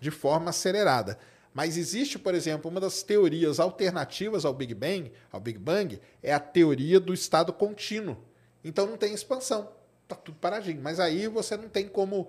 de 0.00 0.10
forma 0.10 0.50
acelerada. 0.50 1.18
Mas 1.52 1.76
existe, 1.76 2.18
por 2.18 2.34
exemplo, 2.34 2.70
uma 2.70 2.80
das 2.80 3.02
teorias 3.02 3.58
alternativas 3.60 4.44
ao 4.44 4.54
Big 4.54 4.74
Bang, 4.74 5.12
ao 5.30 5.40
Big 5.40 5.58
Bang, 5.58 6.00
é 6.22 6.32
a 6.32 6.40
teoria 6.40 6.98
do 6.98 7.12
estado 7.12 7.52
contínuo. 7.52 8.16
Então 8.62 8.86
não 8.86 8.96
tem 8.96 9.12
expansão 9.12 9.68
tá 10.08 10.16
tudo 10.16 10.36
paradinho. 10.38 10.80
Mas 10.82 11.00
aí 11.00 11.26
você 11.26 11.56
não 11.56 11.68
tem 11.68 11.88
como. 11.88 12.28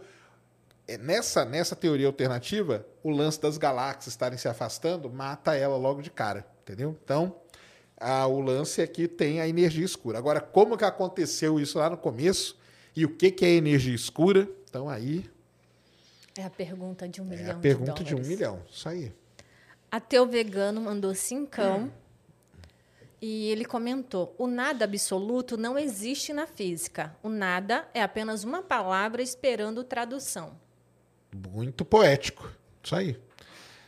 É, 0.87 0.97
nessa, 0.97 1.43
nessa 1.43 1.75
teoria 1.75 2.07
alternativa, 2.07 2.85
o 3.03 3.09
lance 3.09 3.41
das 3.41 3.57
galáxias 3.57 4.13
estarem 4.13 4.37
se 4.37 4.47
afastando 4.47 5.09
mata 5.09 5.55
ela 5.55 5.75
logo 5.77 6.01
de 6.01 6.11
cara, 6.11 6.45
entendeu? 6.61 6.95
Então, 7.03 7.35
a, 7.97 8.27
o 8.27 8.39
lance 8.39 8.81
aqui 8.81 9.07
tem 9.07 9.41
a 9.41 9.47
energia 9.47 9.83
escura. 9.83 10.19
Agora, 10.19 10.39
como 10.39 10.77
que 10.77 10.85
aconteceu 10.85 11.59
isso 11.59 11.79
lá 11.79 11.89
no 11.89 11.97
começo 11.97 12.55
e 12.95 13.03
o 13.03 13.09
que, 13.09 13.31
que 13.31 13.43
é 13.45 13.49
energia 13.49 13.95
escura? 13.95 14.47
Então, 14.69 14.87
aí. 14.87 15.27
É 16.37 16.43
a 16.43 16.49
pergunta 16.49 17.07
de 17.07 17.21
um 17.21 17.25
milhão. 17.25 17.47
É 17.47 17.51
a 17.51 17.55
pergunta 17.55 18.03
de, 18.03 18.13
de 18.13 18.15
um 18.15 18.19
milhão, 18.19 18.61
isso 18.69 18.87
aí. 18.87 19.11
Ateu 19.89 20.27
vegano 20.27 20.81
mandou 20.81 21.15
cincão. 21.15 21.85
Hum. 21.85 22.04
E 23.21 23.49
ele 23.49 23.65
comentou: 23.65 24.35
o 24.37 24.47
nada 24.47 24.85
absoluto 24.85 25.57
não 25.57 25.77
existe 25.77 26.33
na 26.33 26.45
física. 26.45 27.15
O 27.23 27.29
nada 27.29 27.87
é 27.93 28.01
apenas 28.01 28.43
uma 28.43 28.61
palavra 28.61 29.21
esperando 29.21 29.83
tradução. 29.83 30.57
Muito 31.33 31.83
poético. 31.83 32.51
Isso 32.83 32.95
aí. 32.95 33.19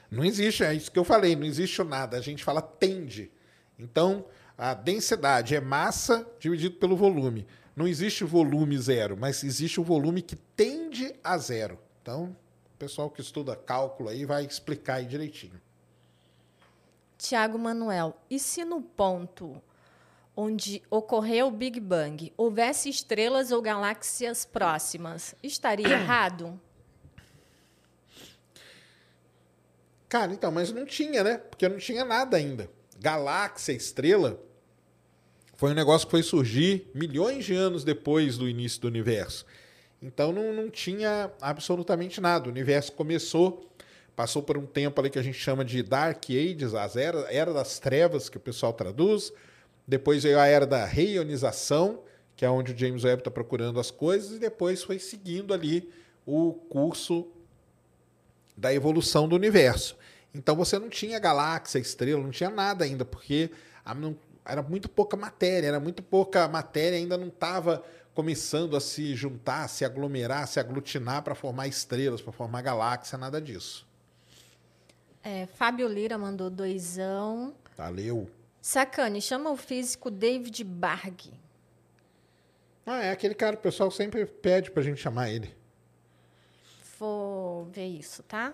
Não 0.09 0.23
existe, 0.23 0.63
é 0.63 0.73
isso 0.73 0.91
que 0.91 0.97
eu 0.97 1.03
falei, 1.03 1.35
não 1.35 1.45
existe 1.45 1.81
o 1.81 1.85
nada. 1.85 2.17
A 2.17 2.21
gente 2.21 2.43
fala 2.43 2.61
tende. 2.61 3.31
Então, 3.77 4.25
a 4.57 4.73
densidade 4.73 5.55
é 5.55 5.61
massa 5.61 6.27
dividido 6.39 6.77
pelo 6.77 6.95
volume. 6.95 7.45
Não 7.75 7.87
existe 7.87 8.23
volume 8.23 8.77
zero, 8.77 9.15
mas 9.15 9.43
existe 9.43 9.79
o 9.79 9.83
volume 9.83 10.21
que 10.21 10.35
tende 10.35 11.13
a 11.23 11.37
zero. 11.37 11.77
Então, 12.01 12.35
o 12.73 12.77
pessoal 12.77 13.09
que 13.09 13.21
estuda 13.21 13.55
cálculo 13.55 14.09
aí 14.09 14.25
vai 14.25 14.45
explicar 14.45 14.95
aí 14.95 15.05
direitinho. 15.05 15.61
Tiago 17.17 17.57
Manuel, 17.57 18.15
e 18.29 18.37
se 18.37 18.63
no 18.63 18.81
ponto 18.81 19.61
onde 20.35 20.83
ocorreu 20.89 21.47
o 21.47 21.51
Big 21.51 21.79
Bang 21.79 22.31
houvesse 22.37 22.89
estrelas 22.89 23.51
ou 23.51 23.61
galáxias 23.61 24.45
próximas, 24.45 25.33
estaria 25.41 25.89
errado? 25.97 26.59
Cara, 30.07 30.31
então, 30.31 30.51
mas 30.51 30.71
não 30.71 30.85
tinha, 30.85 31.23
né? 31.23 31.37
Porque 31.37 31.67
não 31.67 31.77
tinha 31.77 32.05
nada 32.05 32.37
ainda. 32.37 32.69
Galáxia, 32.99 33.73
estrela, 33.73 34.39
foi 35.55 35.71
um 35.71 35.75
negócio 35.75 36.07
que 36.07 36.11
foi 36.11 36.23
surgir 36.23 36.89
milhões 36.93 37.43
de 37.45 37.55
anos 37.55 37.83
depois 37.83 38.37
do 38.37 38.47
início 38.47 38.79
do 38.79 38.87
universo. 38.87 39.45
Então 40.01 40.31
não, 40.31 40.53
não 40.53 40.69
tinha 40.69 41.31
absolutamente 41.41 42.21
nada. 42.21 42.47
O 42.47 42.51
universo 42.51 42.91
começou 42.91 43.67
passou 44.17 44.41
por 44.41 44.57
um 44.57 44.65
tempo 44.65 44.99
ali 44.99 45.11
que 45.11 45.19
a 45.19 45.21
gente 45.21 45.37
chama 45.37 45.63
de 45.63 45.83
Dark 45.83 46.25
Ages, 46.31 46.73
a 46.73 46.89
era, 46.99 47.19
era 47.31 47.53
das 47.53 47.77
trevas, 47.77 48.27
que 48.29 48.37
o 48.37 48.39
pessoal 48.39 48.73
traduz. 48.73 49.31
Depois 49.87 50.23
veio 50.23 50.39
a 50.39 50.47
era 50.47 50.65
da 50.65 50.83
reionização, 50.85 52.01
que 52.35 52.43
é 52.43 52.49
onde 52.49 52.73
o 52.73 52.77
James 52.77 53.03
Webb 53.03 53.19
está 53.19 53.29
procurando 53.29 53.79
as 53.79 53.91
coisas, 53.91 54.37
e 54.37 54.39
depois 54.39 54.81
foi 54.81 54.97
seguindo 54.97 55.53
ali 55.53 55.87
o 56.25 56.51
curso 56.67 57.27
da 58.57 58.73
evolução 58.73 59.27
do 59.27 59.35
universo. 59.35 59.95
Então 60.33 60.55
você 60.55 60.79
não 60.79 60.89
tinha 60.89 61.19
galáxia, 61.19 61.77
estrela, 61.77 62.23
não 62.23 62.31
tinha 62.31 62.49
nada 62.49 62.85
ainda, 62.85 63.05
porque 63.05 63.51
era 64.43 64.63
muito 64.63 64.89
pouca 64.89 65.15
matéria, 65.15 65.67
era 65.67 65.79
muito 65.79 66.01
pouca 66.01 66.47
matéria, 66.47 66.97
ainda 66.97 67.19
não 67.19 67.27
estava 67.27 67.83
começando 68.15 68.75
a 68.75 68.81
se 68.81 69.15
juntar, 69.15 69.65
a 69.65 69.67
se 69.67 69.85
aglomerar, 69.85 70.41
a 70.41 70.47
se 70.47 70.59
aglutinar 70.59 71.21
para 71.21 71.35
formar 71.35 71.67
estrelas, 71.67 72.19
para 72.19 72.33
formar 72.33 72.63
galáxia, 72.63 73.15
nada 73.15 73.39
disso. 73.39 73.86
É, 75.29 75.45
Fábio 75.45 75.89
Lira 75.89 76.17
mandou 76.17 76.49
doisão. 76.49 77.53
Valeu. 77.75 78.31
Sacane, 78.61 79.21
chama 79.21 79.49
o 79.49 79.57
físico 79.57 80.09
David 80.09 80.63
Barg. 80.63 81.33
Ah, 82.85 83.03
é 83.03 83.11
aquele 83.11 83.35
cara, 83.35 83.57
o 83.57 83.59
pessoal 83.59 83.91
sempre 83.91 84.25
pede 84.25 84.71
pra 84.71 84.81
gente 84.81 85.01
chamar 85.01 85.29
ele. 85.29 85.53
Vou 86.97 87.65
ver 87.65 87.87
isso, 87.87 88.23
tá? 88.23 88.53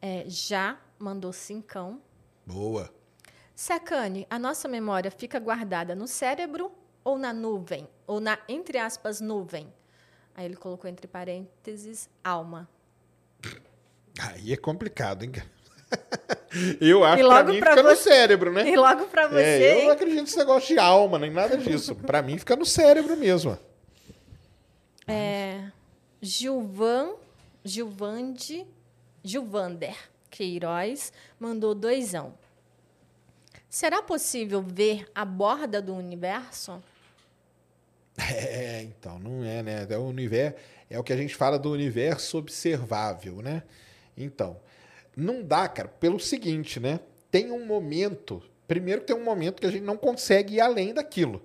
É, 0.00 0.22
já 0.28 0.78
mandou 0.96 1.32
cincão. 1.32 2.00
Boa. 2.46 2.88
Sacane, 3.52 4.28
a 4.30 4.38
nossa 4.38 4.68
memória 4.68 5.10
fica 5.10 5.40
guardada 5.40 5.96
no 5.96 6.06
cérebro 6.06 6.70
ou 7.02 7.18
na 7.18 7.32
nuvem? 7.32 7.88
Ou 8.06 8.20
na, 8.20 8.38
entre 8.48 8.78
aspas, 8.78 9.20
nuvem? 9.20 9.74
Aí 10.36 10.44
ele 10.44 10.54
colocou 10.54 10.88
entre 10.88 11.08
parênteses 11.08 12.08
alma. 12.22 12.68
Aí 14.18 14.52
é 14.52 14.56
complicado, 14.56 15.24
hein? 15.24 15.32
Eu 16.80 17.04
acho 17.04 17.22
que 17.22 17.28
pra 17.28 17.44
mim 17.44 17.60
pra 17.60 17.70
fica 17.70 17.82
no 17.82 17.90
você- 17.90 18.02
cérebro, 18.10 18.52
né? 18.52 18.66
E 18.68 18.76
logo 18.76 19.06
pra 19.06 19.28
você. 19.28 19.42
É, 19.42 19.80
eu 19.80 19.84
não 19.84 19.92
acredito 19.92 20.20
nesse 20.22 20.36
negócio 20.38 20.68
de 20.74 20.78
alma, 20.78 21.18
nem 21.18 21.30
nada 21.30 21.56
disso. 21.56 21.94
Pra 22.06 22.22
mim 22.22 22.38
fica 22.38 22.56
no 22.56 22.64
cérebro 22.64 23.16
mesmo. 23.16 23.58
É, 25.06 25.70
Gilvan, 26.20 27.10
Gilvande, 27.64 28.66
Gilvander 29.22 29.96
Queiroz 30.30 31.12
mandou 31.38 31.74
doisão. 31.74 32.34
Será 33.68 34.02
possível 34.02 34.62
ver 34.62 35.06
a 35.14 35.24
borda 35.24 35.80
do 35.82 35.94
universo? 35.94 36.82
É, 38.18 38.82
então, 38.82 39.18
não 39.18 39.44
é, 39.44 39.62
né? 39.62 39.86
É 39.88 39.98
o 39.98 40.02
universo, 40.04 40.56
é 40.88 40.98
o 40.98 41.04
que 41.04 41.12
a 41.12 41.16
gente 41.16 41.34
fala 41.34 41.58
do 41.58 41.70
universo 41.70 42.38
observável, 42.38 43.42
né? 43.42 43.62
Então, 44.16 44.58
não 45.16 45.42
dá, 45.42 45.68
cara, 45.68 45.88
pelo 45.88 46.18
seguinte, 46.18 46.78
né? 46.78 47.00
Tem 47.30 47.50
um 47.50 47.64
momento, 47.66 48.42
primeiro 48.68 49.02
tem 49.02 49.14
um 49.14 49.24
momento 49.24 49.60
que 49.60 49.66
a 49.66 49.70
gente 49.70 49.84
não 49.84 49.96
consegue 49.96 50.56
ir 50.56 50.60
além 50.60 50.94
daquilo. 50.94 51.42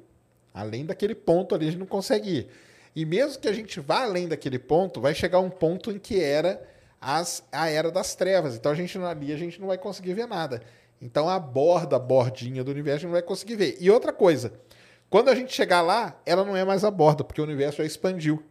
Além 0.53 0.85
daquele 0.85 1.15
ponto 1.15 1.55
ali, 1.55 1.67
a 1.67 1.71
gente 1.71 1.79
não 1.79 1.85
consegue 1.87 2.29
ir. 2.29 2.47
E 2.95 3.05
mesmo 3.05 3.41
que 3.41 3.47
a 3.47 3.53
gente 3.53 3.79
vá 3.79 4.03
além 4.03 4.27
daquele 4.27 4.59
ponto, 4.59 4.99
vai 4.99 5.15
chegar 5.15 5.39
um 5.39 5.49
ponto 5.49 5.91
em 5.91 5.97
que 5.97 6.21
era 6.21 6.61
as, 6.99 7.43
a 7.51 7.69
era 7.69 7.89
das 7.89 8.15
trevas. 8.15 8.55
Então 8.55 8.71
a 8.71 8.75
gente 8.75 8.97
ali 8.97 9.31
a 9.31 9.37
gente 9.37 9.59
não 9.59 9.67
vai 9.67 9.77
conseguir 9.77 10.13
ver 10.13 10.27
nada. 10.27 10.61
Então 11.01 11.27
a 11.27 11.39
borda, 11.39 11.95
a 11.95 11.99
bordinha 11.99 12.63
do 12.63 12.71
universo 12.71 12.97
a 12.97 12.99
gente 12.99 13.05
não 13.07 13.13
vai 13.13 13.21
conseguir 13.21 13.55
ver. 13.55 13.77
E 13.79 13.89
outra 13.89 14.11
coisa, 14.11 14.53
quando 15.09 15.29
a 15.29 15.35
gente 15.35 15.53
chegar 15.53 15.81
lá, 15.81 16.21
ela 16.25 16.43
não 16.43 16.55
é 16.55 16.63
mais 16.63 16.83
a 16.83 16.91
borda, 16.91 17.23
porque 17.23 17.41
o 17.41 17.43
universo 17.43 17.77
já 17.77 17.85
expandiu. 17.85 18.43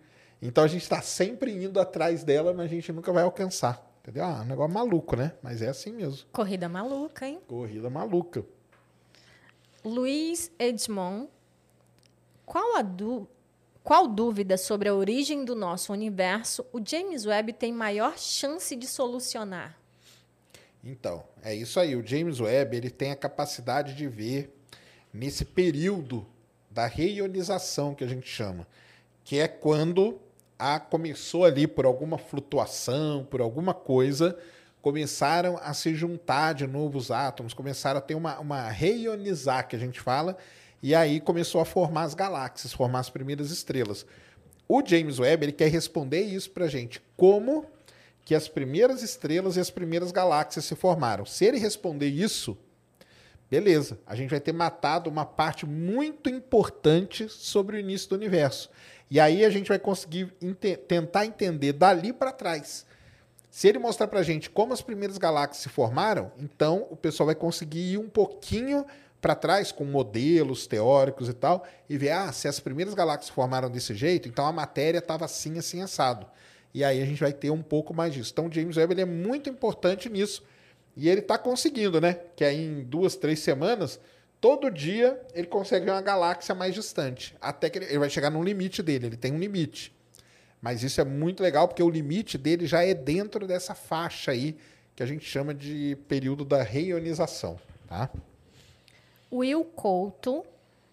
Então 0.42 0.64
a 0.64 0.66
gente 0.66 0.83
está 0.83 1.02
sempre 1.02 1.52
indo 1.52 1.78
atrás 1.78 2.24
dela, 2.24 2.52
mas 2.54 2.66
a 2.66 2.68
gente 2.68 2.90
nunca 2.92 3.12
vai 3.12 3.22
alcançar. 3.22 3.89
Entendeu? 4.02 4.24
Ah, 4.24 4.40
um 4.42 4.44
negócio 4.44 4.72
maluco, 4.74 5.14
né? 5.16 5.32
Mas 5.42 5.60
é 5.62 5.68
assim 5.68 5.92
mesmo. 5.92 6.26
Corrida 6.32 6.68
maluca, 6.68 7.26
hein? 7.26 7.40
Corrida 7.46 7.90
maluca. 7.90 8.44
Luiz 9.84 10.50
Edmond, 10.58 11.28
qual 12.44 12.76
a 12.76 12.82
dú- 12.82 13.28
qual 13.82 14.06
dúvida 14.06 14.56
sobre 14.58 14.88
a 14.88 14.94
origem 14.94 15.44
do 15.44 15.54
nosso 15.54 15.92
universo 15.92 16.64
o 16.72 16.80
James 16.84 17.24
Webb 17.26 17.54
tem 17.54 17.72
maior 17.72 18.18
chance 18.18 18.74
de 18.76 18.86
solucionar? 18.86 19.76
Então, 20.84 21.24
é 21.42 21.54
isso 21.54 21.78
aí. 21.80 21.94
O 21.96 22.06
James 22.06 22.40
Webb 22.40 22.76
ele 22.76 22.90
tem 22.90 23.10
a 23.10 23.16
capacidade 23.16 23.94
de 23.94 24.06
ver 24.08 24.54
nesse 25.12 25.44
período 25.44 26.26
da 26.70 26.86
reionização 26.86 27.94
que 27.94 28.04
a 28.04 28.06
gente 28.06 28.28
chama, 28.28 28.66
que 29.24 29.38
é 29.38 29.48
quando 29.48 30.20
a 30.61 30.79
começou 30.79 31.44
ali 31.44 31.66
por 31.66 31.87
alguma 31.87 32.18
flutuação, 32.18 33.25
por 33.25 33.40
alguma 33.40 33.73
coisa, 33.73 34.38
começaram 34.83 35.59
a 35.62 35.73
se 35.73 35.94
juntar 35.94 36.53
de 36.53 36.66
novo 36.66 36.99
os 36.99 37.11
átomos, 37.11 37.55
começaram 37.55 37.99
a 37.99 38.03
ter 38.03 38.14
uma, 38.14 38.38
uma 38.38 38.68
reionizar, 38.68 39.66
que 39.66 39.75
a 39.75 39.79
gente 39.79 40.01
fala, 40.01 40.37
e 40.83 40.94
aí 40.94 41.18
começou 41.18 41.61
a 41.61 41.64
formar 41.64 42.03
as 42.03 42.14
galáxias, 42.14 42.73
formar 42.73 43.01
as 43.01 43.11
primeiras 43.11 43.51
estrelas. 43.51 44.07
O 44.68 44.87
James 44.87 45.18
Webb 45.18 45.46
ele 45.46 45.53
quer 45.53 45.68
responder 45.68 46.20
isso 46.20 46.51
para 46.51 46.68
gente, 46.68 47.03
como 47.16 47.66
que 48.25 48.35
as 48.35 48.46
primeiras 48.46 49.03
estrelas 49.03 49.57
e 49.57 49.61
as 49.61 49.70
primeiras 49.70 50.12
galáxias 50.12 50.64
se 50.64 50.77
formaram. 50.77 51.27
Se 51.27 51.44
ele 51.44 51.59
responder 51.59 52.07
isso, 52.07 52.57
beleza, 53.51 53.99
a 54.07 54.14
gente 54.14 54.31
vai 54.31 54.40
ter 54.40 54.53
matado 54.53 55.11
uma 55.11 55.27
parte 55.27 55.66
muito 55.66 56.31
importante 56.31 57.29
sobre 57.29 57.77
o 57.77 57.81
início 57.81 58.11
do 58.11 58.14
universo. 58.14 58.70
E 59.11 59.18
aí 59.18 59.44
a 59.44 59.51
gente 59.51 59.68
vai 59.68 59.79
conseguir 59.79 60.33
ente- 60.40 60.77
tentar 60.77 61.27
entender 61.27 61.73
dali 61.73 62.12
para 62.12 62.33
trás. 62.33 62.87
Se 63.51 63.66
ele 63.66 63.79
mostrar 63.81 64.07
para 64.07 64.20
a 64.20 64.23
gente 64.23 64.49
como 64.49 64.73
as 64.73 64.81
primeiras 64.81 65.18
galáxias 65.18 65.64
se 65.64 65.68
formaram, 65.68 66.31
então 66.38 66.87
o 66.90 66.96
pessoal 66.96 67.27
vai 67.27 67.35
conseguir 67.35 67.94
ir 67.94 67.99
um 67.99 68.09
pouquinho 68.09 68.87
para 69.20 69.35
trás 69.35 69.73
com 69.73 69.85
modelos 69.85 70.66
teóricos 70.66 71.29
e 71.29 71.33
tal 71.35 71.66
e 71.88 71.99
ver, 71.99 72.11
ah, 72.11 72.33
se 72.33 72.46
as 72.46 72.61
primeiras 72.61 72.94
galáxias 72.94 73.27
se 73.27 73.33
formaram 73.33 73.68
desse 73.68 73.94
jeito, 73.94 74.29
então 74.29 74.46
a 74.46 74.53
matéria 74.53 74.99
estava 74.99 75.25
assim, 75.25 75.59
assim, 75.59 75.83
assado. 75.83 76.27
E 76.73 76.85
aí 76.85 77.03
a 77.03 77.05
gente 77.05 77.20
vai 77.20 77.33
ter 77.33 77.51
um 77.51 77.62
pouco 77.62 77.92
mais 77.92 78.14
disso. 78.14 78.31
Então 78.33 78.46
o 78.46 78.53
James 78.53 78.77
Webb 78.77 78.94
ele 78.94 79.01
é 79.01 79.05
muito 79.07 79.51
importante 79.51 80.09
nisso. 80.09 80.44
E 80.96 81.09
ele 81.09 81.20
está 81.20 81.37
conseguindo, 81.37 82.01
né? 82.01 82.18
Que 82.37 82.44
aí 82.44 82.64
em 82.64 82.85
duas, 82.85 83.16
três 83.16 83.40
semanas, 83.40 83.99
todo 84.40 84.70
dia 84.70 85.20
ele 85.35 85.46
consegue 85.46 85.85
ver 85.85 85.92
uma 85.92 86.00
galáxia 86.00 86.55
mais 86.55 86.74
distante. 86.74 87.37
Até 87.40 87.68
que 87.68 87.79
ele, 87.79 87.87
ele 87.87 87.98
vai 87.98 88.11
chegar 88.11 88.31
no 88.31 88.42
limite 88.42 88.83
dele, 88.83 89.07
ele 89.07 89.16
tem 89.16 89.33
um 89.33 89.38
limite. 89.38 89.92
Mas 90.61 90.83
isso 90.83 91.00
é 91.00 91.05
muito 91.05 91.42
legal, 91.42 91.66
porque 91.68 91.83
o 91.83 91.88
limite 91.88 92.37
dele 92.37 92.66
já 92.66 92.85
é 92.85 92.92
dentro 92.94 93.46
dessa 93.46 93.74
faixa 93.74 94.33
aí, 94.33 94.57
que 94.94 95.03
a 95.03 95.07
gente 95.07 95.24
chama 95.24 95.55
de 95.55 95.96
período 96.09 96.44
da 96.44 96.62
reionização. 96.62 97.59
Tá? 97.88 98.11
Will 99.33 99.64
Couto 99.64 100.44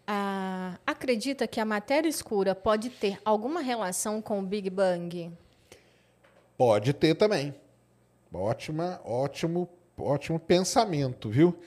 ah, 0.06 0.78
acredita 0.86 1.46
que 1.48 1.60
a 1.60 1.66
matéria 1.66 2.08
escura 2.08 2.56
pode 2.56 2.90
ter 2.90 3.20
alguma 3.26 3.60
relação 3.60 4.22
com 4.22 4.40
o 4.40 4.42
Big 4.42 4.70
Bang? 4.70 5.32
Pode 6.58 6.94
ter 6.94 7.16
também. 7.16 7.54
Ótima, 8.34 9.02
ótimo, 9.04 9.68
ótimo 9.98 10.40
pensamento, 10.40 11.30
viu? 11.30 11.58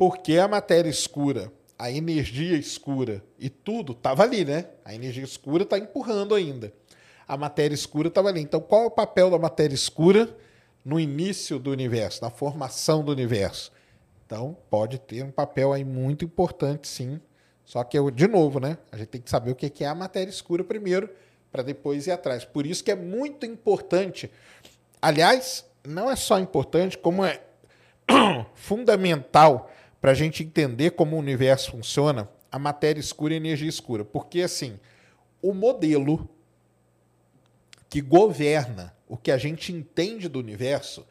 Porque 0.00 0.38
a 0.38 0.48
matéria 0.48 0.88
escura, 0.88 1.52
a 1.78 1.90
energia 1.90 2.56
escura 2.56 3.22
e 3.38 3.50
tudo 3.50 3.92
estava 3.92 4.22
ali, 4.22 4.46
né? 4.46 4.64
A 4.82 4.94
energia 4.94 5.22
escura 5.22 5.62
está 5.62 5.76
empurrando 5.76 6.34
ainda. 6.34 6.72
A 7.28 7.36
matéria 7.36 7.74
escura 7.74 8.08
estava 8.08 8.30
ali. 8.30 8.40
Então, 8.40 8.62
qual 8.62 8.84
é 8.84 8.86
o 8.86 8.90
papel 8.90 9.28
da 9.28 9.38
matéria 9.38 9.74
escura 9.74 10.34
no 10.82 10.98
início 10.98 11.58
do 11.58 11.70
universo, 11.70 12.22
na 12.22 12.30
formação 12.30 13.04
do 13.04 13.12
universo? 13.12 13.72
Então, 14.24 14.56
pode 14.70 14.98
ter 14.98 15.22
um 15.22 15.30
papel 15.30 15.70
aí 15.70 15.84
muito 15.84 16.24
importante, 16.24 16.88
sim. 16.88 17.20
Só 17.62 17.84
que, 17.84 17.98
eu, 17.98 18.10
de 18.10 18.26
novo, 18.26 18.58
né? 18.58 18.78
A 18.90 18.96
gente 18.96 19.08
tem 19.08 19.20
que 19.20 19.28
saber 19.28 19.50
o 19.50 19.54
que 19.54 19.68
que 19.68 19.84
é 19.84 19.86
a 19.86 19.94
matéria 19.94 20.30
escura 20.30 20.64
primeiro, 20.64 21.10
para 21.52 21.62
depois 21.62 22.06
ir 22.06 22.12
atrás. 22.12 22.42
Por 22.42 22.64
isso 22.64 22.82
que 22.82 22.90
é 22.90 22.96
muito 22.96 23.44
importante. 23.44 24.30
Aliás, 25.02 25.62
não 25.86 26.10
é 26.10 26.16
só 26.16 26.38
importante, 26.38 26.96
como 26.96 27.22
é 27.22 27.42
fundamental 28.54 29.70
para 30.00 30.12
a 30.12 30.14
gente 30.14 30.42
entender 30.42 30.90
como 30.90 31.16
o 31.16 31.18
universo 31.18 31.72
funciona, 31.72 32.28
a 32.50 32.58
matéria 32.58 33.00
escura 33.00 33.34
e 33.34 33.36
a 33.36 33.40
energia 33.40 33.68
escura. 33.68 34.04
Porque, 34.04 34.42
assim, 34.42 34.78
o 35.42 35.52
modelo 35.52 36.28
que 37.88 38.00
governa 38.00 38.94
o 39.08 39.16
que 39.16 39.30
a 39.30 39.38
gente 39.38 39.72
entende 39.72 40.28
do 40.28 40.38
universo, 40.38 41.04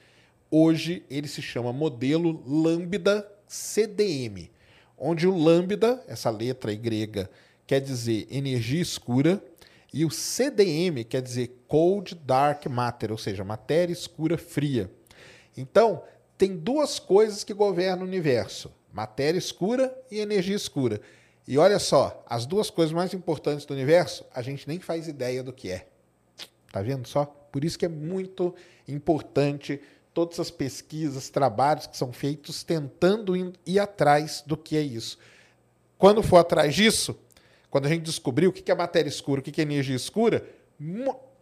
hoje 0.50 1.04
ele 1.10 1.28
se 1.28 1.42
chama 1.42 1.74
modelo 1.74 2.42
Lambda 2.48 3.30
CDM, 3.50 4.50
onde 4.96 5.28
o 5.28 5.36
lambda, 5.36 6.04
essa 6.08 6.30
letra 6.30 6.74
grega, 6.76 7.30
quer 7.66 7.82
dizer 7.82 8.28
energia 8.30 8.82
escura, 8.82 9.44
e 9.92 10.06
o 10.06 10.12
CDM 10.12 11.04
quer 11.04 11.22
dizer 11.22 11.64
cold 11.68 12.14
dark 12.14 12.68
matter, 12.68 13.12
ou 13.12 13.18
seja, 13.18 13.44
matéria 13.44 13.92
escura 13.92 14.38
fria. 14.38 14.90
Então, 15.58 16.04
tem 16.38 16.56
duas 16.56 17.00
coisas 17.00 17.44
que 17.44 17.54
governam 17.54 18.04
o 18.04 18.08
universo: 18.08 18.72
matéria 18.94 19.38
escura 19.38 19.96
e 20.10 20.20
energia 20.20 20.56
escura. 20.56 21.02
E 21.48 21.58
olha 21.58 21.80
só, 21.80 22.24
as 22.28 22.46
duas 22.46 22.70
coisas 22.70 22.94
mais 22.94 23.14
importantes 23.14 23.66
do 23.66 23.74
universo, 23.74 24.26
a 24.34 24.42
gente 24.42 24.68
nem 24.68 24.80
faz 24.80 25.08
ideia 25.08 25.44
do 25.44 25.52
que 25.52 25.72
é. 25.72 25.88
Tá 26.72 26.82
vendo 26.82 27.08
só? 27.08 27.26
Por 27.26 27.64
isso 27.64 27.80
que 27.80 27.86
é 27.86 27.90
muito 27.90 28.54
importante 28.88 29.82
todas 30.14 30.40
as 30.40 30.52
pesquisas, 30.52 31.30
trabalhos 31.30 31.88
que 31.88 31.98
são 31.98 32.12
feitos 32.12 32.64
tentando 32.64 33.36
ir, 33.66 33.80
atrás 33.80 34.44
do 34.46 34.56
que 34.56 34.78
é 34.78 34.82
isso. 34.82 35.18
Quando 35.98 36.22
for 36.22 36.38
atrás 36.38 36.76
disso, 36.76 37.18
quando 37.70 37.86
a 37.86 37.90
gente 37.90 38.04
descobrir 38.04 38.48
o 38.48 38.54
que 38.54 38.72
é 38.72 38.76
matéria 38.76 39.10
escura, 39.10 39.42
o 39.42 39.44
que 39.44 39.60
é 39.60 39.64
energia 39.64 39.96
escura, 39.96 40.48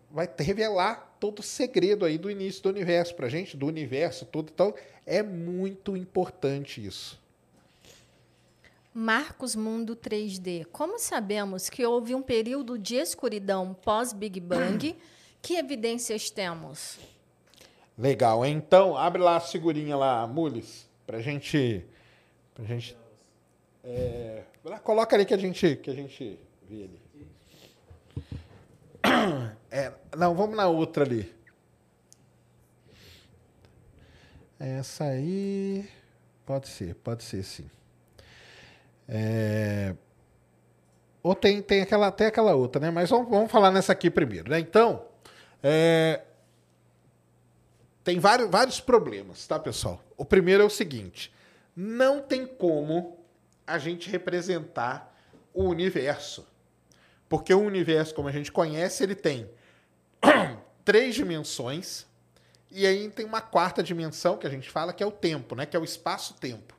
vai 0.10 0.30
revelar 0.40 1.18
todo 1.20 1.40
o 1.40 1.44
segredo 1.44 2.06
aí 2.06 2.18
do 2.18 2.32
início 2.32 2.64
do 2.64 2.70
universo 2.70 3.16
para 3.16 3.28
gente, 3.30 3.58
do 3.58 3.66
universo 3.66 4.26
todo. 4.26 4.52
Então, 4.54 4.74
é 5.06 5.22
muito 5.22 5.98
importante 5.98 6.86
isso. 6.86 7.20
Marcos 8.98 9.56
Mundo 9.56 9.96
3D. 9.96 10.66
Como 10.72 10.98
sabemos 10.98 11.70
que 11.70 11.86
houve 11.86 12.16
um 12.16 12.22
período 12.24 12.80
de 12.80 12.96
escuridão 12.96 13.76
pós-Big 13.76 14.40
Bang? 14.40 14.98
Que 15.40 15.54
evidências 15.54 16.32
temos? 16.32 16.98
Legal? 17.96 18.44
Então, 18.44 18.98
abre 18.98 19.22
lá 19.22 19.36
a 19.36 19.40
figurinha 19.40 19.96
lá, 19.96 20.26
Mules, 20.26 20.90
pra 21.06 21.22
gente. 21.22 21.86
Pra 22.56 22.66
gente. 22.66 22.98
É, 23.84 24.44
coloca 24.84 25.16
ali 25.16 25.26
que 25.26 25.34
a 25.36 25.38
gente, 25.38 25.76
que 25.76 25.92
a 25.92 25.94
gente 25.94 26.40
vê 26.68 26.90
ali. 26.90 27.02
É, 29.70 29.94
não, 30.18 30.34
vamos 30.34 30.58
na 30.58 30.68
outra 30.68 31.04
ali. 31.06 31.32
Essa 34.60 35.04
aí. 35.04 35.88
Pode 36.46 36.68
ser, 36.68 36.96
pode 36.96 37.24
ser 37.24 37.44
sim. 37.44 37.70
É, 39.08 39.96
Ou 41.24 41.34
tem, 41.34 41.62
tem 41.62 41.82
aquela, 41.82 42.08
até 42.08 42.28
aquela 42.28 42.56
outra, 42.56 42.82
né? 42.82 42.92
Mas 42.92 43.10
vamos, 43.10 43.30
vamos 43.30 43.52
falar 43.52 43.72
nessa 43.72 43.94
aqui 43.94 44.10
primeiro, 44.10 44.50
né? 44.50 44.60
Então, 44.60 45.06
é, 45.64 46.22
tem 48.04 48.20
vários, 48.20 48.50
vários 48.50 48.80
problemas, 48.80 49.46
tá, 49.48 49.60
pessoal? 49.60 50.02
O 50.16 50.26
primeiro 50.26 50.64
é 50.64 50.66
o 50.66 50.70
seguinte: 50.70 51.34
não 51.76 52.22
tem 52.22 52.46
como 52.46 53.18
a 53.66 53.78
gente 53.78 54.10
representar 54.10 55.14
o 55.54 55.64
universo. 55.66 56.48
Porque 57.28 57.54
o 57.54 57.60
universo, 57.60 58.14
como 58.14 58.30
a 58.30 58.32
gente 58.32 58.52
conhece, 58.52 59.04
ele 59.04 59.16
tem 59.16 59.50
três 60.86 61.16
dimensões 61.16 62.06
e 62.72 62.86
aí 62.86 63.10
tem 63.10 63.26
uma 63.26 63.42
quarta 63.42 63.82
dimensão 63.82 64.38
que 64.38 64.48
a 64.48 64.50
gente 64.50 64.70
fala 64.70 64.94
que 64.94 65.04
é 65.04 65.06
o 65.06 65.12
tempo, 65.12 65.56
né? 65.56 65.66
Que 65.66 65.76
é 65.76 65.80
o 65.80 65.84
espaço-tempo. 65.84 66.76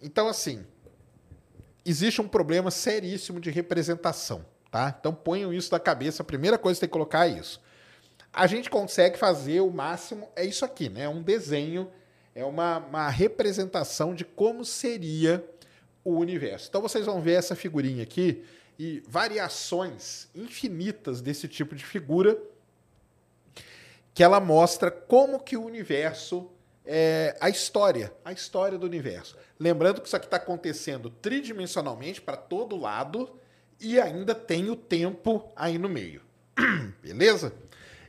Então, 0.00 0.28
assim, 0.28 0.66
existe 1.90 2.20
um 2.20 2.28
problema 2.28 2.70
seríssimo 2.70 3.40
de 3.40 3.50
representação, 3.50 4.44
tá? 4.70 4.94
Então 4.98 5.14
ponham 5.14 5.52
isso 5.52 5.72
na 5.72 5.80
cabeça. 5.80 6.22
A 6.22 6.26
primeira 6.26 6.58
coisa 6.58 6.76
que 6.76 6.80
tem 6.80 6.88
que 6.88 6.92
colocar 6.92 7.28
é 7.28 7.38
isso 7.38 7.60
a 8.32 8.46
gente 8.46 8.70
consegue 8.70 9.18
fazer 9.18 9.60
o 9.60 9.70
máximo, 9.70 10.28
é 10.36 10.44
isso 10.44 10.64
aqui, 10.64 10.88
né? 10.88 11.02
É 11.02 11.08
um 11.08 11.22
desenho, 11.22 11.90
é 12.34 12.44
uma, 12.44 12.78
uma 12.78 13.08
representação 13.08 14.14
de 14.14 14.24
como 14.24 14.64
seria 14.64 15.44
o 16.04 16.16
universo. 16.16 16.68
Então 16.68 16.80
vocês 16.80 17.06
vão 17.06 17.20
ver 17.20 17.32
essa 17.32 17.56
figurinha 17.56 18.02
aqui 18.02 18.44
e 18.78 19.02
variações 19.08 20.28
infinitas 20.34 21.20
desse 21.20 21.48
tipo 21.48 21.74
de 21.74 21.84
figura 21.84 22.40
que 24.14 24.22
ela 24.22 24.40
mostra 24.40 24.90
como 24.90 25.40
que 25.40 25.56
o 25.56 25.64
universo 25.64 26.50
é 26.90 27.36
a 27.38 27.50
história, 27.50 28.10
a 28.24 28.32
história 28.32 28.78
do 28.78 28.86
universo. 28.86 29.36
Lembrando 29.60 30.00
que 30.00 30.06
isso 30.06 30.16
aqui 30.16 30.24
está 30.24 30.38
acontecendo 30.38 31.10
tridimensionalmente 31.10 32.22
para 32.22 32.34
todo 32.34 32.76
lado 32.76 33.28
e 33.78 34.00
ainda 34.00 34.34
tem 34.34 34.70
o 34.70 34.76
tempo 34.76 35.52
aí 35.54 35.76
no 35.76 35.88
meio. 35.88 36.22
Beleza? 37.02 37.52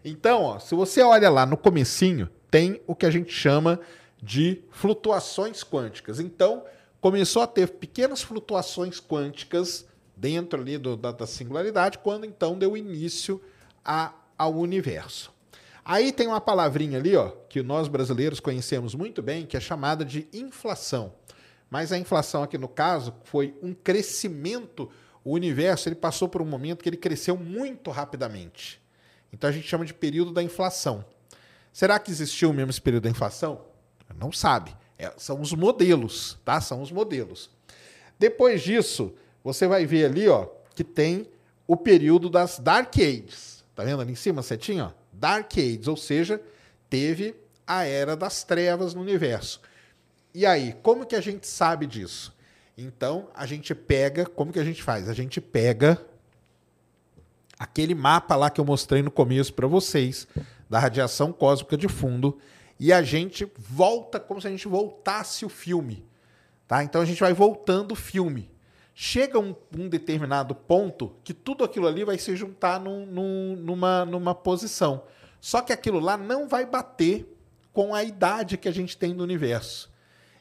Então, 0.04 0.44
ó, 0.44 0.60
se 0.60 0.74
você 0.74 1.02
olha 1.02 1.30
lá 1.30 1.46
no 1.46 1.58
comecinho, 1.58 2.30
tem 2.50 2.82
o 2.88 2.96
que 2.96 3.06
a 3.06 3.12
gente 3.12 3.34
chama 3.34 3.82
de 4.24 4.64
flutuações 4.72 5.62
quânticas. 5.62 6.22
Então, 6.22 6.64
começou 7.02 7.42
a 7.42 7.48
ter 7.48 7.68
pequenas 7.68 8.22
flutuações 8.22 9.02
quânticas 9.02 9.86
dentro 10.16 10.62
ali 10.62 10.78
do, 10.78 10.96
da, 10.96 11.12
da, 11.12 11.28
singularidade, 11.28 11.98
quando 12.00 12.26
então 12.26 12.58
deu 12.58 12.78
início 12.78 13.42
a, 13.84 14.14
ao 14.38 14.54
universo. 14.56 15.34
Aí 15.92 16.12
tem 16.12 16.28
uma 16.28 16.40
palavrinha 16.40 17.00
ali, 17.00 17.16
ó, 17.16 17.32
que 17.50 17.64
nós 17.64 17.88
brasileiros 17.88 18.40
conhecemos 18.40 18.94
muito 18.94 19.24
bem, 19.24 19.44
que 19.44 19.58
é 19.58 19.60
chamada 19.60 20.06
de 20.06 20.28
inflação. 20.32 21.12
Mas 21.68 21.92
a 21.92 21.98
inflação 21.98 22.44
aqui 22.44 22.60
no 22.60 22.68
caso 22.68 23.12
foi 23.24 23.58
um 23.60 23.74
crescimento. 23.74 24.88
O 25.24 25.34
universo 25.34 25.90
ele 25.90 25.96
passou 25.96 26.30
por 26.30 26.44
um 26.44 26.46
momento 26.46 26.84
que 26.84 26.90
ele 26.90 26.96
cresceu 26.96 27.36
muito 27.36 27.90
rapidamente. 27.90 28.80
Então 29.34 29.50
a 29.50 29.52
gente 29.52 29.68
chama 29.68 29.84
de 29.84 29.92
período 29.92 30.32
da 30.32 30.44
inflação. 30.44 31.04
Será 31.74 31.98
que 31.98 32.12
existiu 32.12 32.54
mesmo 32.54 32.70
esse 32.70 32.82
período 32.82 33.06
da 33.06 33.10
inflação? 33.10 33.66
Não 34.16 34.32
sabe. 34.32 34.78
É, 34.96 35.12
são 35.18 35.42
os 35.42 35.54
modelos, 35.54 36.38
tá? 36.46 36.62
São 36.62 36.84
os 36.84 36.92
modelos. 36.92 37.50
Depois 38.20 38.62
disso, 38.62 39.12
você 39.44 39.68
vai 39.68 39.88
ver 39.88 40.06
ali, 40.06 40.28
ó, 40.28 40.48
que 40.76 40.84
tem 40.84 41.28
o 41.66 41.76
período 41.76 42.30
das 42.30 42.60
Dark 42.60 42.96
Ages. 42.96 43.66
Tá 43.74 43.84
vendo 43.84 44.04
ali 44.04 44.12
em 44.12 44.16
cima, 44.16 44.44
setinho, 44.44 44.86
ó? 44.86 44.99
Dark 45.20 45.52
Ages, 45.58 45.88
ou 45.88 45.98
seja, 45.98 46.42
teve 46.90 47.36
a 47.68 47.84
era 47.84 48.16
das 48.16 48.44
trevas 48.44 48.94
no 48.94 49.02
universo. 49.02 49.62
E 50.34 50.46
aí, 50.46 50.74
como 50.82 51.06
que 51.06 51.16
a 51.16 51.22
gente 51.22 51.46
sabe 51.48 51.86
disso? 51.86 52.36
Então, 52.78 53.30
a 53.36 53.46
gente 53.46 53.76
pega, 53.76 54.26
como 54.26 54.54
que 54.54 54.60
a 54.60 54.64
gente 54.64 54.82
faz? 54.82 55.10
A 55.10 55.14
gente 55.14 55.42
pega 55.42 56.02
aquele 57.58 57.94
mapa 57.94 58.36
lá 58.36 58.50
que 58.50 58.62
eu 58.62 58.66
mostrei 58.66 59.02
no 59.02 59.12
começo 59.12 59.54
para 59.54 59.68
vocês, 59.68 60.28
da 60.70 60.80
radiação 60.80 61.34
cósmica 61.34 61.76
de 61.76 61.90
fundo, 61.90 62.40
e 62.80 62.94
a 62.94 63.04
gente 63.04 63.52
volta 63.58 64.20
como 64.20 64.40
se 64.40 64.48
a 64.48 64.50
gente 64.50 64.68
voltasse 64.68 65.46
o 65.46 65.50
filme. 65.50 66.06
Tá? 66.68 66.84
Então 66.84 67.02
a 67.02 67.06
gente 67.06 67.20
vai 67.20 67.34
voltando 67.34 67.92
o 67.92 67.96
filme. 67.96 68.50
Chega 69.02 69.40
um, 69.40 69.56
um 69.78 69.88
determinado 69.88 70.54
ponto 70.54 71.16
que 71.24 71.34
tudo 71.34 71.64
aquilo 71.64 71.88
ali 71.88 72.04
vai 72.04 72.18
se 72.18 72.36
juntar 72.36 72.82
num, 72.82 73.06
num, 73.06 73.56
numa, 73.56 74.04
numa 74.04 74.36
posição. 74.36 75.04
Só 75.40 75.62
que 75.62 75.72
aquilo 75.72 76.00
lá 76.00 76.18
não 76.18 76.50
vai 76.50 76.66
bater 76.66 77.34
com 77.72 77.96
a 77.96 78.04
idade 78.04 78.58
que 78.58 78.68
a 78.68 78.74
gente 78.74 78.98
tem 78.98 79.14
no 79.14 79.24
universo. 79.24 79.90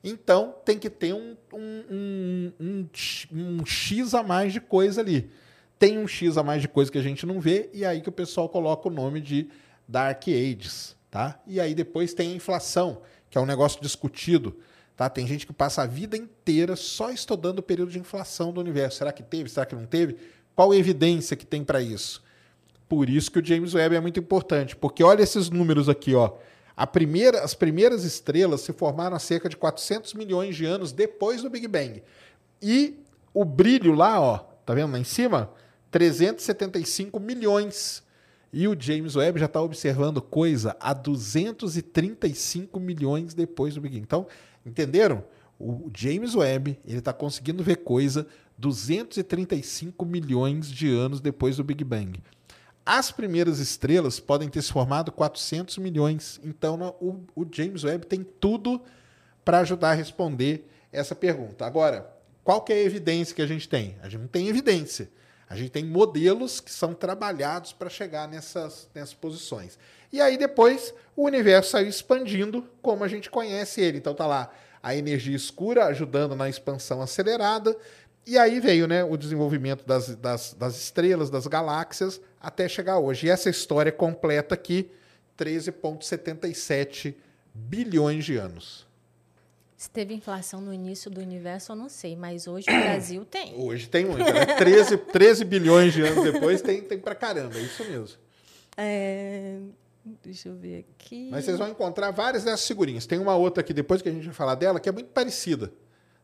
Então 0.03 0.57
tem 0.65 0.77
que 0.77 0.91
ter 0.91 1.13
um, 1.13 1.37
um, 1.53 1.85
um, 1.89 2.53
um, 2.59 2.89
um 3.33 3.67
X 3.67 4.13
a 4.13 4.25
mais 4.25 4.53
de 4.53 4.61
coisa 4.61 5.03
ali 5.03 5.31
tem 5.79 5.97
um 5.97 6.09
X 6.09 6.37
a 6.37 6.43
mais 6.43 6.61
de 6.61 6.69
coisa 6.69 6.91
que 6.91 6.99
a 6.99 7.03
gente 7.03 7.25
não 7.25 7.41
vê, 7.41 7.71
e 7.73 7.85
aí 7.85 8.01
que 8.01 8.09
o 8.09 8.13
pessoal 8.13 8.49
coloca 8.49 8.89
o 8.89 8.91
nome 8.91 9.21
de 9.21 9.49
Dark 9.87 10.25
Ages, 10.27 10.97
tá? 11.09 11.41
E 11.47 11.61
aí 11.61 11.75
depois 11.75 12.13
tem 12.13 12.33
a 12.33 12.35
inflação, 12.35 13.01
que 13.31 13.39
é 13.39 13.41
um 13.41 13.47
negócio 13.47 13.81
discutido, 13.81 14.57
tá? 14.99 15.09
Tem 15.09 15.25
gente 15.29 15.47
que 15.47 15.53
passa 15.53 15.83
a 15.83 15.87
vida 15.87 16.17
inteira 16.17 16.75
só 16.75 17.13
estudando 17.13 17.61
o 17.61 17.63
período 17.63 17.93
de 17.93 18.01
inflação 18.01 18.53
do 18.53 18.61
universo. 18.61 18.99
Será 18.99 19.13
que 19.13 19.23
teve? 19.23 19.49
Será 19.49 19.65
que 19.65 19.77
não 19.77 19.87
teve? 19.87 20.17
Qual 20.57 20.75
evidência 20.75 21.37
que 21.37 21.47
tem 21.47 21.63
para 21.63 21.81
isso? 21.81 22.21
Por 22.89 23.09
isso 23.09 23.31
que 23.31 23.39
o 23.39 23.45
James 23.45 23.75
Webb 23.75 23.95
é 23.95 24.01
muito 24.01 24.19
importante, 24.19 24.75
porque 24.75 25.05
olha 25.05 25.23
esses 25.23 25.51
números 25.51 25.89
aqui, 25.89 26.17
ó. 26.17 26.33
A 26.77 26.85
primeira, 26.85 27.45
as 27.45 27.55
primeiras 27.55 28.03
estrelas 28.03 28.63
se 28.63 28.73
formaram 28.73 29.15
há 29.15 29.21
cerca 29.21 29.49
de 29.49 29.57
400 29.57 30.15
milhões 30.15 30.57
de 30.57 30.65
anos 30.65 30.91
depois 30.91 31.43
do 31.43 31.51
Big 31.51 31.69
Bang. 31.69 32.03
E 32.61 32.99
o 33.33 33.45
brilho 33.45 33.95
lá, 33.95 34.21
ó, 34.21 34.39
tá 34.67 34.75
vendo 34.75 34.91
lá 34.91 34.99
em 34.99 35.05
cima? 35.05 35.49
375 35.93 37.21
milhões. 37.21 38.03
E 38.53 38.67
o 38.67 38.77
James 38.77 39.15
Webb 39.15 39.39
já 39.39 39.47
está 39.47 39.63
observando 39.63 40.21
coisa 40.21 40.77
a 40.81 40.93
235 40.93 42.81
milhões 42.81 43.33
depois 43.33 43.77
do 43.77 43.81
Big 43.81 43.95
Bang. 43.95 44.03
Então, 44.03 44.27
entenderam? 44.69 45.25
O 45.59 45.91
James 45.95 46.35
Webb 46.35 46.79
ele 46.87 46.99
está 46.99 47.13
conseguindo 47.13 47.63
ver 47.65 47.77
coisa 47.77 48.27
235 48.57 50.05
milhões 50.05 50.71
de 50.71 50.89
anos 50.89 51.21
depois 51.21 51.57
do 51.57 51.65
Big 51.65 51.83
Bang. 51.83 52.23
As 52.85 53.11
primeiras 53.11 53.59
estrelas 53.59 54.19
podem 54.19 54.49
ter 54.49 54.63
se 54.63 54.73
formado 54.73 55.13
400 55.13 55.79
milhões. 55.79 56.41
Então, 56.43 56.95
o, 57.01 57.21
o 57.35 57.47
James 57.51 57.85
Webb 57.85 58.07
tem 58.07 58.25
tudo 58.25 58.81
para 59.45 59.61
ajudar 59.61 59.91
a 59.91 59.95
responder 59.95 60.69
essa 60.91 61.15
pergunta. 61.15 61.67
Agora, 61.67 62.11
qual 62.43 62.63
que 62.63 62.73
é 62.73 62.77
a 62.77 62.83
evidência 62.83 63.35
que 63.35 63.43
a 63.43 63.47
gente 63.47 63.69
tem? 63.69 63.97
A 64.03 64.09
gente 64.09 64.23
não 64.23 64.29
tem 64.29 64.49
evidência. 64.49 65.11
A 65.49 65.57
gente 65.57 65.71
tem 65.71 65.85
modelos 65.85 66.61
que 66.61 66.71
são 66.71 66.95
trabalhados 66.95 67.73
para 67.73 67.89
chegar 67.89 68.29
nessas, 68.29 68.89
nessas 68.95 69.15
posições. 69.15 69.79
E 70.13 70.21
aí 70.21 70.37
depois 70.37 70.95
o 71.15 71.25
universo 71.25 71.71
saiu 71.71 71.89
expandindo 71.89 72.65
como 72.81 73.05
a 73.05 73.09
gente 73.09 73.31
conhece 73.31 73.81
ele. 73.81 73.99
Então 73.99 74.15
tá 74.15 74.27
lá 74.27 74.51
a 74.83 74.95
energia 74.95 75.37
escura 75.37 75.87
ajudando 75.87 76.35
na 76.35 76.49
expansão 76.49 77.03
acelerada. 77.03 77.77
E 78.27 78.37
aí 78.37 78.61
veio 78.61 78.87
né, 78.87 79.03
o 79.03 79.17
desenvolvimento 79.17 79.87
das, 79.87 80.15
das, 80.17 80.55
das 80.55 80.77
estrelas, 80.77 81.31
das 81.31 81.47
galáxias, 81.47 82.21
até 82.41 82.69
chegar 82.69 82.99
hoje. 82.99 83.27
E 83.27 83.31
essa 83.31 83.49
história 83.49 83.91
completa 83.91 84.55
aqui, 84.55 84.91
13,77 85.39 87.15
bilhões 87.55 88.25
de 88.25 88.37
anos. 88.37 88.87
Se 89.77 89.89
teve 89.89 90.13
inflação 90.13 90.61
no 90.61 90.75
início 90.75 91.11
do 91.11 91.21
universo, 91.21 91.73
eu 91.73 91.77
não 91.77 91.89
sei, 91.89 92.17
mas 92.17 92.47
hoje 92.47 92.67
o 92.69 92.75
Brasil 92.83 93.25
tem. 93.25 93.55
Hoje 93.57 93.89
tem 93.89 94.05
muita, 94.05 94.33
né? 94.33 94.45
13, 94.45 94.99
13 94.99 95.45
bilhões 95.45 95.95
de 95.95 96.03
anos 96.03 96.33
depois 96.33 96.61
tem, 96.61 96.83
tem 96.83 96.99
pra 96.99 97.15
caramba, 97.15 97.57
é 97.57 97.63
isso 97.63 97.85
mesmo. 97.85 98.19
É... 98.77 99.59
Deixa 100.23 100.49
eu 100.49 100.57
ver 100.57 100.87
aqui. 100.89 101.29
Mas 101.31 101.45
vocês 101.45 101.59
vão 101.59 101.69
encontrar 101.69 102.11
várias 102.11 102.45
dessas 102.45 102.67
figurinhas. 102.67 103.07
Tem 103.07 103.19
uma 103.19 103.35
outra 103.35 103.61
aqui 103.61 103.73
depois 103.73 104.03
que 104.03 104.09
a 104.09 104.13
gente 104.13 104.25
vai 104.25 104.35
falar 104.35 104.55
dela 104.55 104.81
que 104.81 104.89
é 104.89 104.93
muito 104.93 105.11
parecida. 105.11 105.73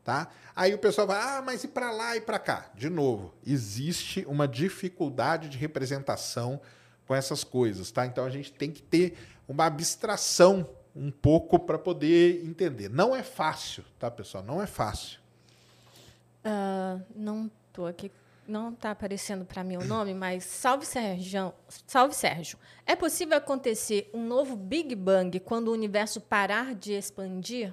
Tá? 0.02 0.28
Aí 0.54 0.74
o 0.74 0.78
pessoal 0.78 1.06
vai, 1.06 1.18
ah, 1.18 1.42
mas 1.42 1.64
e 1.64 1.68
para 1.68 1.90
lá 1.90 2.14
e 2.14 2.20
para 2.20 2.38
cá? 2.38 2.70
De 2.74 2.90
novo, 2.90 3.34
existe 3.46 4.22
uma 4.28 4.46
dificuldade 4.46 5.48
de 5.48 5.56
representação 5.56 6.60
com 7.06 7.14
essas 7.14 7.42
coisas, 7.42 7.90
tá? 7.90 8.04
Então 8.04 8.24
a 8.24 8.30
gente 8.30 8.52
tem 8.52 8.70
que 8.70 8.82
ter 8.82 9.16
uma 9.48 9.64
abstração 9.64 10.68
um 10.94 11.10
pouco 11.10 11.58
para 11.58 11.78
poder 11.78 12.44
entender. 12.44 12.90
Não 12.90 13.16
é 13.16 13.22
fácil, 13.22 13.82
tá, 13.98 14.10
pessoal? 14.10 14.44
Não 14.44 14.62
é 14.62 14.66
fácil. 14.66 15.20
Uh, 16.44 17.02
não 17.16 17.50
tô 17.72 17.86
aqui, 17.86 18.12
não 18.46 18.72
está 18.72 18.90
aparecendo 18.90 19.44
para 19.44 19.64
mim 19.64 19.76
o 19.76 19.84
nome, 19.84 20.14
mas 20.14 20.44
salve 20.44 20.86
Sérgio, 20.86 21.52
salve 21.86 22.14
Sérgio. 22.14 22.58
É 22.86 22.94
possível 22.94 23.36
acontecer 23.36 24.10
um 24.12 24.26
novo 24.26 24.56
Big 24.56 24.94
Bang 24.94 25.38
quando 25.40 25.68
o 25.68 25.72
universo 25.72 26.20
parar 26.20 26.74
de 26.74 26.92
expandir? 26.92 27.72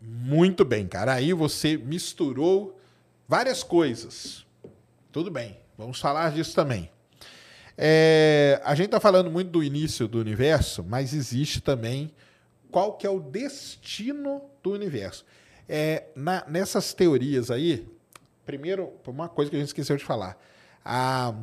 Muito 0.00 0.64
bem, 0.64 0.86
cara. 0.86 1.14
Aí 1.14 1.32
você 1.32 1.76
misturou 1.76 2.78
várias 3.26 3.62
coisas. 3.62 4.46
Tudo 5.10 5.30
bem, 5.30 5.58
vamos 5.76 5.98
falar 5.98 6.32
disso 6.32 6.54
também. 6.54 6.90
É, 7.76 8.60
a 8.64 8.74
gente 8.74 8.86
está 8.86 9.00
falando 9.00 9.30
muito 9.30 9.50
do 9.50 9.62
início 9.62 10.08
do 10.08 10.18
universo, 10.18 10.84
mas 10.84 11.12
existe 11.12 11.60
também 11.60 12.10
qual 12.70 12.96
que 12.96 13.06
é 13.06 13.10
o 13.10 13.20
destino 13.20 14.42
do 14.62 14.72
universo. 14.72 15.24
É, 15.68 16.04
na, 16.14 16.44
nessas 16.48 16.94
teorias 16.94 17.50
aí, 17.50 17.86
primeiro, 18.46 18.92
uma 19.06 19.28
coisa 19.28 19.50
que 19.50 19.56
a 19.56 19.58
gente 19.58 19.68
esqueceu 19.68 19.96
de 19.96 20.04
falar. 20.04 20.40
A 20.84 21.34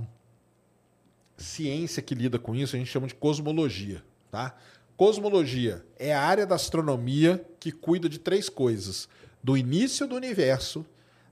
ciência 1.38 2.02
que 2.02 2.16
lida 2.16 2.40
com 2.40 2.56
isso 2.56 2.76
a 2.76 2.80
gente 2.80 2.90
chama 2.90 3.08
de 3.08 3.14
cosmologia, 3.14 4.02
tá? 4.32 4.56
Cosmologia 4.96 5.86
é 6.00 6.14
a 6.14 6.22
área 6.22 6.46
da 6.46 6.56
astronomia 6.56 7.46
que 7.60 7.72
cuida 7.72 8.08
de 8.08 8.18
três 8.18 8.48
coisas: 8.48 9.10
do 9.44 9.58
início 9.58 10.08
do 10.08 10.16
universo, 10.16 10.86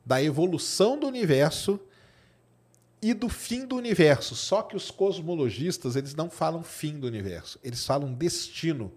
da 0.06 0.22
evolução 0.22 1.00
do 1.00 1.08
universo 1.08 1.80
e 3.02 3.14
do 3.14 3.30
fim 3.30 3.66
do 3.66 3.78
universo. 3.78 4.36
Só 4.36 4.62
que 4.62 4.76
os 4.76 4.92
cosmologistas, 4.92 5.96
eles 5.96 6.14
não 6.14 6.30
falam 6.30 6.64
fim 6.64 7.00
do 7.00 7.08
universo, 7.08 7.58
eles 7.64 7.86
falam 7.86 8.14
destino. 8.14 8.92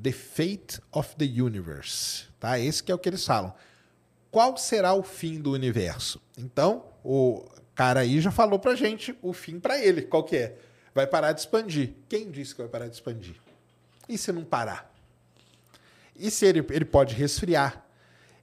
The 0.00 0.12
fate 0.12 0.78
of 0.92 1.16
the 1.16 1.24
universe, 1.24 2.26
tá? 2.38 2.58
Esse 2.58 2.82
que 2.82 2.92
é 2.92 2.94
o 2.94 2.98
que 2.98 3.08
eles 3.08 3.24
falam. 3.24 3.54
Qual 4.36 4.54
será 4.58 4.92
o 4.92 5.02
fim 5.02 5.40
do 5.40 5.52
universo? 5.52 6.20
Então, 6.36 6.84
o 7.02 7.42
cara 7.74 8.00
aí 8.00 8.20
já 8.20 8.30
falou 8.30 8.58
pra 8.58 8.74
gente 8.74 9.16
o 9.22 9.32
fim 9.32 9.58
para 9.58 9.82
ele, 9.82 10.02
qual 10.02 10.22
que 10.22 10.36
é? 10.36 10.58
Vai 10.94 11.06
parar 11.06 11.32
de 11.32 11.40
expandir. 11.40 11.94
Quem 12.06 12.30
disse 12.30 12.54
que 12.54 12.60
vai 12.60 12.70
parar 12.70 12.86
de 12.86 12.92
expandir? 12.92 13.36
E 14.06 14.18
se 14.18 14.30
não 14.32 14.44
parar? 14.44 14.94
E 16.14 16.30
se 16.30 16.44
ele, 16.44 16.62
ele 16.68 16.84
pode 16.84 17.14
resfriar? 17.14 17.82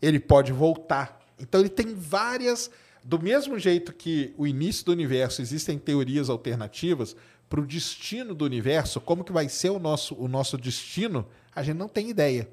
Ele 0.02 0.20
pode 0.20 0.52
voltar. 0.52 1.22
Então 1.38 1.62
ele 1.62 1.70
tem 1.70 1.94
várias. 1.94 2.72
Do 3.04 3.22
mesmo 3.22 3.60
jeito 3.60 3.94
que 3.94 4.34
o 4.36 4.48
início 4.48 4.86
do 4.86 4.92
universo 4.94 5.44
existem 5.44 5.78
teorias 5.78 6.28
alternativas 6.28 7.16
para 7.48 7.62
o 7.62 7.68
destino 7.68 8.34
do 8.34 8.46
universo, 8.46 9.00
como 9.00 9.24
que 9.24 9.32
vai 9.32 9.48
ser 9.48 9.70
o 9.70 9.78
nosso, 9.78 10.16
o 10.16 10.28
nosso 10.28 10.58
destino, 10.58 11.24
a 11.54 11.62
gente 11.62 11.78
não 11.78 11.88
tem 11.88 12.10
ideia. 12.10 12.50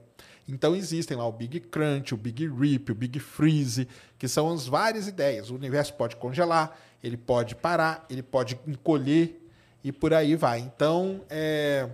Então 0.50 0.74
existem 0.74 1.16
lá 1.16 1.26
o 1.26 1.32
Big 1.32 1.60
Crunch, 1.60 2.12
o 2.12 2.16
Big 2.16 2.46
Rip, 2.48 2.90
o 2.90 2.94
Big 2.94 3.18
Freeze, 3.18 3.86
que 4.18 4.26
são 4.26 4.52
as 4.52 4.66
várias 4.66 5.06
ideias. 5.06 5.50
O 5.50 5.54
universo 5.54 5.94
pode 5.94 6.16
congelar, 6.16 6.76
ele 7.02 7.16
pode 7.16 7.54
parar, 7.54 8.04
ele 8.10 8.22
pode 8.22 8.58
encolher 8.66 9.40
e 9.82 9.92
por 9.92 10.12
aí 10.12 10.36
vai. 10.36 10.60
Então, 10.60 11.22
é, 11.30 11.88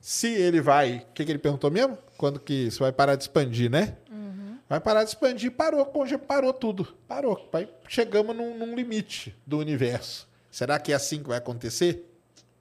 se 0.00 0.28
ele 0.28 0.60
vai. 0.60 1.06
O 1.10 1.12
que, 1.14 1.24
que 1.24 1.30
ele 1.30 1.38
perguntou 1.38 1.70
mesmo? 1.70 1.96
Quando 2.16 2.40
que 2.40 2.66
isso 2.66 2.80
vai 2.80 2.92
parar 2.92 3.14
de 3.14 3.22
expandir, 3.22 3.70
né? 3.70 3.96
Uhum. 4.10 4.58
Vai 4.68 4.80
parar 4.80 5.04
de 5.04 5.10
expandir, 5.10 5.52
parou, 5.52 5.86
parou 6.26 6.52
tudo. 6.52 6.96
Parou. 7.06 7.48
Vai, 7.52 7.68
chegamos 7.86 8.34
num, 8.34 8.56
num, 8.58 8.74
limite 8.74 9.34
do 9.46 9.58
universo. 9.58 10.28
Será 10.50 10.78
que 10.78 10.92
é 10.92 10.96
assim 10.96 11.22
que 11.22 11.28
vai 11.28 11.38
acontecer? 11.38 12.04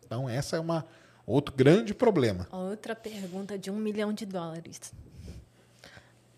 Então, 0.05 0.29
essa 0.29 0.57
é 0.57 0.59
uma 0.59 0.85
outro 1.25 1.53
grande 1.55 1.93
problema. 1.93 2.47
Outra 2.51 2.95
pergunta 2.95 3.57
de 3.57 3.71
um 3.71 3.75
milhão 3.75 4.13
de 4.13 4.25
dólares. 4.25 4.93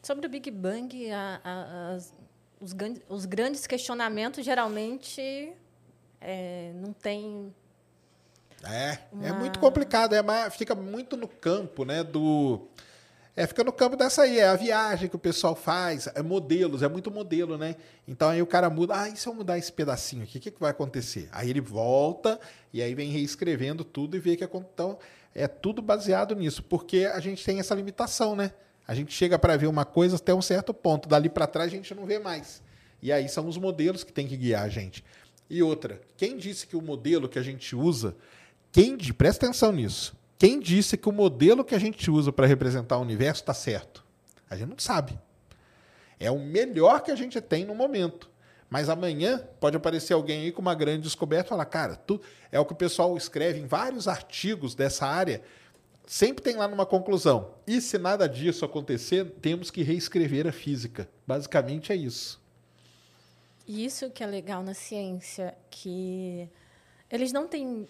Sobre 0.10 0.26
o 0.26 0.30
Big 0.30 0.50
Bang, 0.50 1.12
a, 1.12 1.40
a, 1.44 1.94
as, 1.94 2.12
os, 2.60 2.76
os, 3.08 3.26
grandes 3.26 3.68
questionamentos 3.68 4.44
geralmente 4.44 5.54
é, 6.20 6.72
não 6.74 6.92
tem 6.92 7.54
é, 8.64 8.94
é 8.94 9.00
uma... 9.12 9.28
é 9.28 9.34
muito 9.34 9.60
complicado, 9.60 10.16
é, 10.16 10.24
mas 10.24 10.56
fica 10.56 10.74
muito 10.74 11.16
no 11.16 11.28
campo, 11.28 11.86
né, 11.86 12.04
do... 12.04 12.60
É, 13.36 13.46
fica 13.46 13.64
no 13.64 13.72
campo 13.72 13.96
dessa 13.96 14.24
aí, 14.24 14.40
é 14.40 14.48
a 14.48 14.56
viagem 14.56 15.08
que 15.08 15.16
o 15.16 15.20
pessoal 15.20 15.54
faz, 15.54 16.08
é 16.16 16.24
modelos, 16.24 16.82
é 16.82 16.88
muito 16.88 17.12
modelo, 17.12 17.56
né? 17.56 17.76
Então 18.08 18.30
aí 18.30 18.42
o 18.42 18.48
cara 18.48 18.68
muda, 18.68 19.00
ah, 19.00 19.10
e 19.10 19.16
se 19.16 19.28
eu 19.28 19.34
mudar 19.36 19.60
esse 19.60 19.72
pedacinho 19.72 20.24
aqui, 20.24 20.40
o 20.40 20.42
que, 20.42 20.50
que 20.50 20.60
vai 20.60 20.72
acontecer? 20.72 21.30
Aí 21.32 21.52
ele 21.52 21.62
volta 21.62 22.40
e 22.74 22.82
aí 22.82 22.96
vem 22.96 23.12
reescrevendo 23.12 23.84
tudo 23.84 24.18
e 24.18 24.20
vê 24.20 24.36
que 24.36 24.44
então 24.44 24.98
é 25.36 25.48
tudo 25.48 25.84
baseado 25.84 26.34
nisso, 26.34 26.64
porque 26.64 27.06
a 27.06 27.20
gente 27.20 27.46
tem 27.46 27.60
essa 27.60 27.76
limitação, 27.76 28.36
né? 28.36 28.54
A 28.90 28.96
gente 28.96 29.14
chega 29.14 29.38
para 29.38 29.56
ver 29.56 29.68
uma 29.68 29.86
coisa 29.86 30.16
até 30.16 30.34
um 30.34 30.42
certo 30.42 30.74
ponto, 30.74 31.08
dali 31.08 31.30
para 31.30 31.46
trás 31.46 31.72
a 31.72 31.76
gente 31.76 31.94
não 31.94 32.08
vê 32.08 32.18
mais. 32.18 32.60
E 33.00 33.12
aí 33.12 33.30
são 33.30 33.48
os 33.48 33.56
modelos 33.56 34.04
que 34.04 34.12
tem 34.12 34.28
que 34.28 34.36
guiar 34.36 34.64
a 34.64 34.68
gente. 34.68 35.06
E 35.48 35.62
outra, 35.62 36.02
quem 36.18 36.36
disse 36.36 36.66
que 36.66 36.76
o 36.76 36.82
modelo 36.82 37.30
que 37.30 37.38
a 37.38 37.44
gente 37.44 37.76
usa 37.76 38.16
quem, 38.72 38.98
presta 39.14 39.46
atenção 39.46 39.72
nisso. 39.72 40.16
Quem 40.40 40.60
disse 40.60 40.98
que 40.98 41.08
o 41.08 41.12
modelo 41.12 41.64
que 41.64 41.76
a 41.76 41.80
gente 41.80 42.10
usa 42.10 42.32
para 42.32 42.48
representar 42.48 42.98
o 42.98 43.02
universo 43.02 43.44
está 43.44 43.54
certo? 43.54 44.04
A 44.50 44.56
gente 44.58 44.70
não 44.70 44.80
sabe. 44.80 45.20
É 46.20 46.32
o 46.32 46.40
melhor 46.40 47.04
que 47.04 47.12
a 47.12 47.16
gente 47.16 47.40
tem 47.40 47.66
no 47.66 47.76
momento. 47.76 48.28
Mas 48.72 48.90
amanhã 48.90 49.48
pode 49.60 49.78
aparecer 49.78 50.14
alguém 50.14 50.46
aí 50.46 50.52
com 50.52 50.64
uma 50.64 50.74
grande 50.74 51.04
descoberta 51.04 51.46
e 51.46 51.50
falar, 51.50 51.66
cara, 51.66 51.96
tu... 51.96 52.20
é 52.52 52.60
o 52.60 52.66
que 52.66 52.74
o 52.74 52.76
pessoal 52.76 53.16
escreve 53.16 53.60
em 53.60 53.68
vários 53.68 54.08
artigos 54.08 54.74
dessa 54.74 55.06
área. 55.06 55.44
Sempre 56.10 56.44
tem 56.44 56.56
lá 56.56 56.68
numa 56.68 56.88
conclusão. 56.88 57.54
E 57.68 57.80
se 57.80 58.00
nada 58.00 58.28
disso 58.28 58.66
acontecer, 58.66 59.26
temos 59.44 59.70
que 59.70 59.84
reescrever 59.84 60.48
a 60.48 60.52
física. 60.52 61.08
Basicamente 61.28 61.92
é 61.92 61.96
isso. 61.96 62.42
Isso 63.68 64.10
que 64.10 64.24
é 64.24 64.26
legal 64.26 64.64
na 64.64 64.74
ciência, 64.74 65.56
que 65.70 66.50
eles 67.12 67.32
não 67.32 67.48
têm 67.48 67.88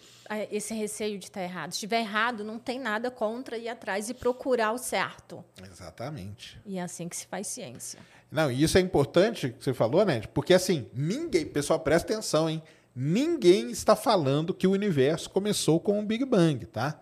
esse 0.51 0.73
receio 0.73 1.17
de 1.17 1.27
estar 1.27 1.41
errado. 1.41 1.71
Se 1.71 1.77
estiver 1.77 2.01
errado, 2.01 2.43
não 2.43 2.59
tem 2.59 2.77
nada 2.77 3.09
contra 3.09 3.57
ir 3.57 3.69
atrás 3.69 4.09
e 4.09 4.13
procurar 4.13 4.73
o 4.73 4.77
certo. 4.77 5.41
Exatamente. 5.63 6.59
E 6.65 6.77
é 6.77 6.81
assim 6.81 7.07
que 7.07 7.15
se 7.15 7.25
faz 7.25 7.47
ciência. 7.47 8.01
Não, 8.29 8.51
e 8.51 8.61
isso 8.61 8.77
é 8.77 8.81
importante 8.81 9.51
que 9.51 9.63
você 9.63 9.73
falou, 9.73 10.03
né? 10.03 10.19
Porque 10.33 10.53
assim, 10.53 10.89
ninguém, 10.93 11.45
pessoal, 11.45 11.79
presta 11.79 12.11
atenção, 12.11 12.49
hein? 12.49 12.61
Ninguém 12.93 13.71
está 13.71 13.95
falando 13.95 14.53
que 14.53 14.67
o 14.67 14.71
universo 14.71 15.29
começou 15.29 15.79
com 15.79 15.97
o 16.01 16.05
Big 16.05 16.25
Bang, 16.25 16.65
tá? 16.65 16.99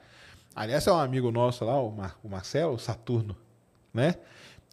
Aliás, 0.57 0.87
é 0.87 0.91
um 0.91 0.97
amigo 0.97 1.31
nosso 1.31 1.63
lá, 1.63 1.79
o, 1.79 1.91
Mar 1.91 2.17
o 2.23 2.27
Marcelo, 2.27 2.73
o 2.73 2.79
Saturno, 2.79 3.37
né? 3.93 4.15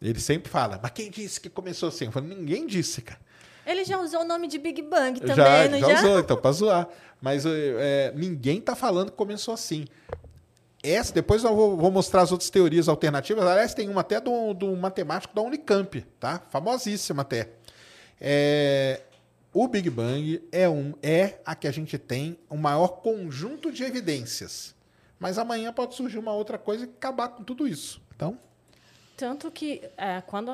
Ele 0.01 0.19
sempre 0.19 0.51
fala, 0.51 0.81
mas 0.83 0.91
quem 0.93 1.11
disse 1.11 1.39
que 1.39 1.51
começou 1.51 1.91
assim? 1.91 2.07
Eu 2.07 2.13
falo, 2.13 2.27
ninguém 2.27 2.67
disse, 2.67 3.03
cara. 3.03 3.21
Ele 3.67 3.85
já 3.85 4.01
usou 4.01 4.23
o 4.23 4.25
nome 4.25 4.49
de 4.49 4.57
Big 4.57 4.81
Bang 4.81 5.21
também, 5.21 5.37
já, 5.37 5.69
não 5.69 5.79
já? 5.79 5.89
Já 5.89 5.99
usou, 5.99 6.21
então, 6.21 6.37
para 6.39 6.53
zoar. 6.53 6.89
Mas 7.21 7.45
é, 7.47 8.15
ninguém 8.17 8.61
está 8.61 8.75
falando 8.75 9.11
que 9.11 9.17
começou 9.17 9.53
assim. 9.53 9.85
Essa, 10.83 11.13
depois 11.13 11.45
eu 11.45 11.55
vou, 11.55 11.77
vou, 11.77 11.91
mostrar 11.91 12.23
as 12.23 12.33
outras 12.33 12.49
teorias 12.49 12.89
alternativas. 12.89 13.45
Aliás, 13.45 13.75
tem 13.75 13.87
uma 13.91 14.01
até 14.01 14.19
do, 14.19 14.55
do 14.55 14.75
matemático 14.77 15.35
da 15.35 15.43
Unicamp, 15.43 16.01
tá? 16.19 16.41
Famosíssima 16.49 17.21
até. 17.21 17.51
É, 18.19 19.03
o 19.53 19.69
Big 19.69 19.91
Bang 19.91 20.43
é, 20.51 20.67
um, 20.67 20.95
é 21.03 21.41
a 21.45 21.55
que 21.55 21.69
a 21.69 21.73
gente 21.73 21.99
tem 21.99 22.39
o 22.49 22.57
maior 22.57 22.89
conjunto 23.03 23.71
de 23.71 23.85
evidências. 23.85 24.74
Mas 25.25 25.39
amanhã 25.39 25.73
pode 25.73 25.95
surgir 25.95 26.19
uma 26.19 26.35
outra 26.35 26.59
coisa 26.59 26.85
e 26.85 26.87
acabar 26.87 27.29
com 27.29 27.43
tudo 27.43 27.67
isso. 27.67 27.99
Então. 28.15 28.39
Tanto 29.17 29.51
que 29.51 29.81
é, 29.97 30.21
quando 30.21 30.53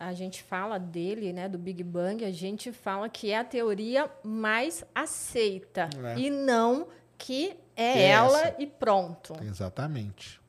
a 0.00 0.12
gente 0.14 0.42
fala 0.42 0.78
dele, 0.78 1.34
né, 1.34 1.50
do 1.50 1.58
Big 1.58 1.84
Bang, 1.84 2.24
a 2.24 2.30
gente 2.30 2.72
fala 2.72 3.10
que 3.10 3.30
é 3.30 3.36
a 3.36 3.44
teoria 3.44 4.10
mais 4.24 4.82
aceita 4.94 5.90
é. 6.02 6.18
e 6.18 6.30
não 6.30 6.88
que 7.18 7.58
é, 7.76 7.92
que 7.92 7.98
é 7.98 8.08
ela 8.08 8.40
essa. 8.40 8.62
e 8.62 8.66
pronto. 8.66 9.34
Exatamente. 9.42 10.40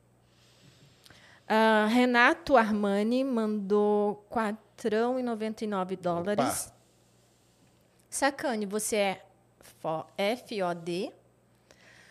Uh, 1.44 1.88
Renato 1.88 2.56
Armani 2.56 3.22
mandou 3.22 4.26
4,99 4.32 5.98
dólares. 6.00 6.68
Opa. 6.68 6.74
Sacane, 8.08 8.64
você 8.64 8.96
é 8.96 9.24
FOD? 9.60 11.12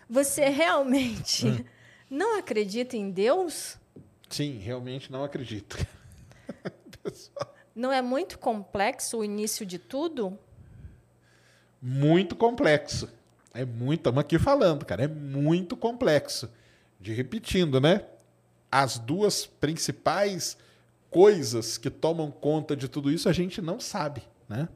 Você 0.09 0.49
realmente 0.49 1.47
hum. 1.47 1.63
não 2.09 2.37
acredita 2.37 2.95
em 2.95 3.11
Deus? 3.11 3.77
Sim, 4.29 4.57
realmente 4.57 5.11
não 5.11 5.23
acredito. 5.23 5.77
Não 7.73 7.93
é 7.93 8.01
muito 8.01 8.39
complexo 8.39 9.19
o 9.19 9.23
início 9.23 9.63
de 9.63 9.77
tudo? 9.77 10.37
Muito 11.79 12.35
complexo. 12.35 13.07
É 13.53 13.63
muito, 13.63 13.99
estamos 13.99 14.19
aqui 14.19 14.39
falando, 14.39 14.83
cara, 14.83 15.03
é 15.03 15.07
muito 15.07 15.77
complexo. 15.77 16.49
De 16.99 17.13
repetindo, 17.13 17.79
né? 17.79 18.03
As 18.71 18.97
duas 18.97 19.45
principais 19.45 20.57
coisas 21.09 21.77
que 21.77 21.89
tomam 21.89 22.31
conta 22.31 22.75
de 22.75 22.87
tudo 22.87 23.11
isso 23.11 23.29
a 23.29 23.33
gente 23.33 23.61
não 23.61 23.79
sabe, 23.79 24.23
né? 24.49 24.67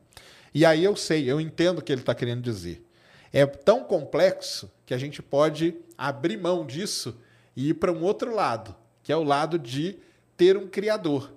E 0.53 0.63
aí 0.63 0.83
eu 0.83 0.95
sei, 0.95 1.29
eu 1.29 1.41
entendo 1.41 1.79
o 1.79 1.81
que 1.81 1.91
ele 1.91 2.01
está 2.01 2.13
querendo 2.13 2.41
dizer. 2.41 2.85
É 3.33 3.45
tão 3.45 3.83
complexo 3.83 4.71
que 4.91 4.95
a 4.95 4.97
gente 4.97 5.21
pode 5.21 5.73
abrir 5.97 6.35
mão 6.35 6.65
disso 6.65 7.17
e 7.55 7.69
ir 7.69 7.75
para 7.75 7.93
um 7.93 8.03
outro 8.03 8.35
lado, 8.35 8.75
que 9.01 9.09
é 9.09 9.15
o 9.15 9.23
lado 9.23 9.57
de 9.57 9.97
ter 10.35 10.57
um 10.57 10.67
criador. 10.67 11.31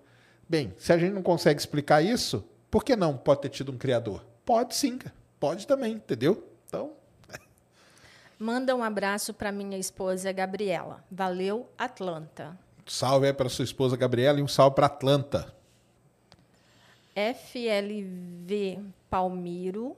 Bem, 0.49 0.75
se 0.77 0.93
a 0.93 0.99
gente 0.99 1.13
não 1.13 1.23
consegue 1.23 1.61
explicar 1.61 2.03
isso, 2.03 2.45
por 2.69 2.83
que 2.83 2.97
não 2.97 3.17
pode 3.17 3.43
ter 3.43 3.51
tido 3.51 3.71
um 3.71 3.79
criador? 3.79 4.27
Pode 4.45 4.75
sim, 4.75 4.99
pode 5.39 5.69
também, 5.69 5.93
entendeu? 5.93 6.45
Então. 6.67 6.95
Manda 8.41 8.75
um 8.75 8.83
abraço 8.83 9.33
para 9.33 9.53
minha 9.53 9.79
esposa 9.79 10.33
Gabriela. 10.33 11.05
Valeu, 11.09 11.71
Atlanta. 11.79 12.59
Salve 12.85 13.29
aí 13.29 13.33
para 13.33 13.49
sua 13.49 13.65
esposa 13.65 13.97
Gabriela 13.97 14.41
e 14.41 14.43
um 14.43 14.49
salve 14.49 14.75
para 14.75 14.87
Atlanta. 14.87 15.55
FLV 17.15 18.81
Palmiro 19.09 19.97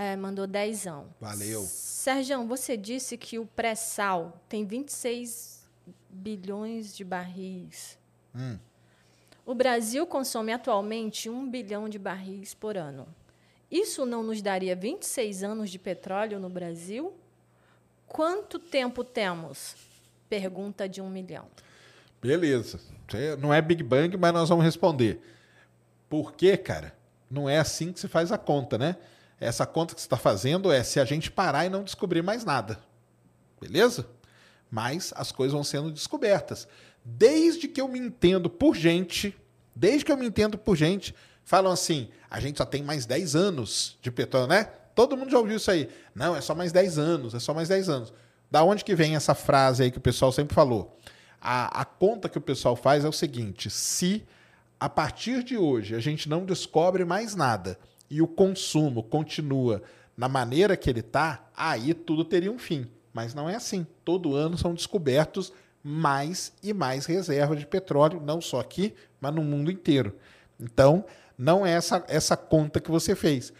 é, 0.00 0.16
mandou 0.16 0.46
dezão. 0.46 1.08
Valeu. 1.20 1.60
Sérgio, 1.60 2.46
você 2.46 2.74
disse 2.74 3.18
que 3.18 3.38
o 3.38 3.44
pré-sal 3.44 4.40
tem 4.48 4.64
26 4.64 5.68
bilhões 6.08 6.96
de 6.96 7.04
barris. 7.04 7.98
Hum. 8.34 8.56
O 9.44 9.54
Brasil 9.54 10.06
consome 10.06 10.54
atualmente 10.54 11.28
um 11.28 11.50
bilhão 11.50 11.86
de 11.86 11.98
barris 11.98 12.54
por 12.54 12.78
ano. 12.78 13.06
isso 13.70 14.06
não 14.06 14.22
nos 14.22 14.40
daria 14.40 14.74
26 14.74 15.42
anos 15.42 15.68
de 15.68 15.78
petróleo 15.78 16.40
no 16.40 16.48
Brasil? 16.48 17.12
Quanto 18.06 18.58
tempo 18.58 19.04
temos? 19.04 19.76
Pergunta 20.30 20.88
de 20.88 21.02
um 21.02 21.10
milhão. 21.10 21.46
Beleza. 22.22 22.80
Não 23.38 23.52
é 23.52 23.60
Big 23.60 23.82
Bang, 23.82 24.16
mas 24.16 24.32
nós 24.32 24.48
vamos 24.48 24.64
responder. 24.64 25.20
Por 26.08 26.32
quê, 26.32 26.56
cara? 26.56 26.94
Não 27.30 27.50
é 27.50 27.58
assim 27.58 27.92
que 27.92 28.00
se 28.00 28.08
faz 28.08 28.32
a 28.32 28.38
conta, 28.38 28.78
né? 28.78 28.96
Essa 29.40 29.64
conta 29.64 29.94
que 29.94 30.00
você 30.00 30.06
está 30.06 30.18
fazendo 30.18 30.70
é 30.70 30.82
se 30.82 31.00
a 31.00 31.04
gente 31.06 31.30
parar 31.30 31.64
e 31.64 31.70
não 31.70 31.82
descobrir 31.82 32.22
mais 32.22 32.44
nada. 32.44 32.78
Beleza? 33.58 34.06
Mas 34.70 35.12
as 35.16 35.32
coisas 35.32 35.54
vão 35.54 35.64
sendo 35.64 35.90
descobertas. 35.90 36.68
Desde 37.02 37.66
que 37.66 37.80
eu 37.80 37.88
me 37.88 37.98
entendo 37.98 38.50
por 38.50 38.76
gente, 38.76 39.34
desde 39.74 40.04
que 40.04 40.12
eu 40.12 40.16
me 40.16 40.26
entendo 40.26 40.58
por 40.58 40.76
gente, 40.76 41.14
falam 41.42 41.72
assim: 41.72 42.10
a 42.30 42.38
gente 42.38 42.58
só 42.58 42.66
tem 42.66 42.82
mais 42.82 43.06
10 43.06 43.34
anos 43.34 43.98
de 44.02 44.10
petróleo, 44.10 44.46
né? 44.46 44.64
Todo 44.94 45.16
mundo 45.16 45.30
já 45.30 45.38
ouviu 45.38 45.56
isso 45.56 45.70
aí. 45.70 45.88
Não, 46.14 46.36
é 46.36 46.40
só 46.42 46.54
mais 46.54 46.70
10 46.70 46.98
anos, 46.98 47.34
é 47.34 47.40
só 47.40 47.54
mais 47.54 47.68
10 47.68 47.88
anos. 47.88 48.12
Da 48.50 48.62
onde 48.62 48.84
que 48.84 48.94
vem 48.94 49.16
essa 49.16 49.34
frase 49.34 49.82
aí 49.82 49.90
que 49.90 49.98
o 49.98 50.02
pessoal 50.02 50.30
sempre 50.30 50.54
falou? 50.54 50.98
A, 51.40 51.80
a 51.80 51.84
conta 51.86 52.28
que 52.28 52.36
o 52.36 52.42
pessoal 52.42 52.76
faz 52.76 53.04
é 53.04 53.08
o 53.08 53.12
seguinte: 53.12 53.70
se 53.70 54.22
a 54.78 54.88
partir 54.88 55.42
de 55.42 55.56
hoje 55.56 55.94
a 55.94 56.00
gente 56.00 56.28
não 56.28 56.44
descobre 56.44 57.04
mais 57.06 57.34
nada 57.34 57.78
e 58.10 58.20
o 58.20 58.26
consumo 58.26 59.02
continua 59.02 59.82
na 60.16 60.28
maneira 60.28 60.76
que 60.76 60.90
ele 60.90 61.00
está, 61.00 61.48
aí 61.56 61.94
tudo 61.94 62.24
teria 62.24 62.50
um 62.50 62.58
fim. 62.58 62.86
Mas 63.12 63.32
não 63.32 63.48
é 63.48 63.54
assim. 63.54 63.86
Todo 64.04 64.34
ano 64.34 64.58
são 64.58 64.74
descobertos 64.74 65.52
mais 65.82 66.52
e 66.62 66.74
mais 66.74 67.06
reservas 67.06 67.58
de 67.58 67.66
petróleo, 67.66 68.20
não 68.20 68.40
só 68.40 68.60
aqui, 68.60 68.94
mas 69.20 69.34
no 69.34 69.42
mundo 69.42 69.70
inteiro. 69.70 70.14
Então, 70.58 71.04
não 71.38 71.64
é 71.64 71.72
essa, 71.72 72.04
essa 72.08 72.36
conta 72.36 72.80
que 72.80 72.90
você 72.90 73.14
fez. 73.14 73.52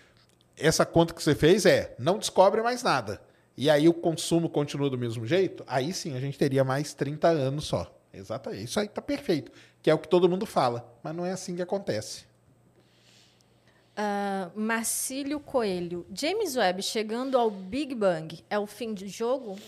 Essa 0.56 0.84
conta 0.84 1.14
que 1.14 1.22
você 1.22 1.34
fez 1.34 1.64
é 1.64 1.94
não 1.98 2.18
descobre 2.18 2.60
mais 2.60 2.82
nada. 2.82 3.22
E 3.56 3.70
aí 3.70 3.88
o 3.88 3.94
consumo 3.94 4.48
continua 4.48 4.90
do 4.90 4.98
mesmo 4.98 5.26
jeito, 5.26 5.64
aí 5.66 5.92
sim 5.92 6.16
a 6.16 6.20
gente 6.20 6.38
teria 6.38 6.64
mais 6.64 6.92
30 6.94 7.28
anos 7.28 7.64
só. 7.64 7.94
Exatamente. 8.12 8.64
Isso 8.64 8.80
aí 8.80 8.86
está 8.86 9.00
perfeito. 9.00 9.52
Que 9.82 9.90
é 9.90 9.94
o 9.94 9.98
que 9.98 10.08
todo 10.08 10.28
mundo 10.28 10.44
fala. 10.44 10.92
Mas 11.02 11.14
não 11.14 11.24
é 11.24 11.32
assim 11.32 11.54
que 11.54 11.62
acontece. 11.62 12.24
Uh, 13.96 14.58
Marcílio 14.58 15.38
Coelho. 15.40 16.06
James 16.14 16.56
Webb 16.56 16.82
chegando 16.82 17.36
ao 17.36 17.50
Big 17.50 17.94
Bang 17.94 18.42
é 18.48 18.58
o 18.58 18.66
fim 18.66 18.94
de 18.94 19.08
jogo? 19.08 19.58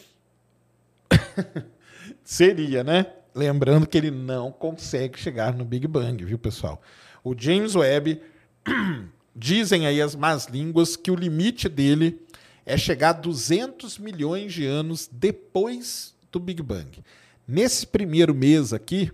Seria, 2.25 2.83
né? 2.83 3.07
Lembrando 3.35 3.87
que 3.87 3.99
ele 3.99 4.11
não 4.11 4.51
consegue 4.51 5.18
chegar 5.18 5.55
no 5.55 5.64
Big 5.64 5.87
Bang, 5.87 6.25
viu, 6.25 6.39
pessoal? 6.39 6.81
O 7.25 7.35
James 7.37 7.75
Webb, 7.75 8.23
dizem 9.35 9.87
aí 9.87 10.01
as 10.01 10.14
más 10.14 10.47
línguas 10.47 10.97
que 10.97 11.11
o 11.11 11.14
limite 11.14 11.68
dele 11.68 12.20
é 12.64 12.77
chegar 12.77 13.11
a 13.11 13.14
200 13.14 13.99
milhões 13.99 14.53
de 14.53 14.66
anos 14.66 15.09
depois 15.11 16.14
do 16.31 16.39
Big 16.39 16.62
Bang. 16.62 17.03
Nesse 17.47 17.87
primeiro 17.87 18.35
mês 18.35 18.73
aqui, 18.73 19.11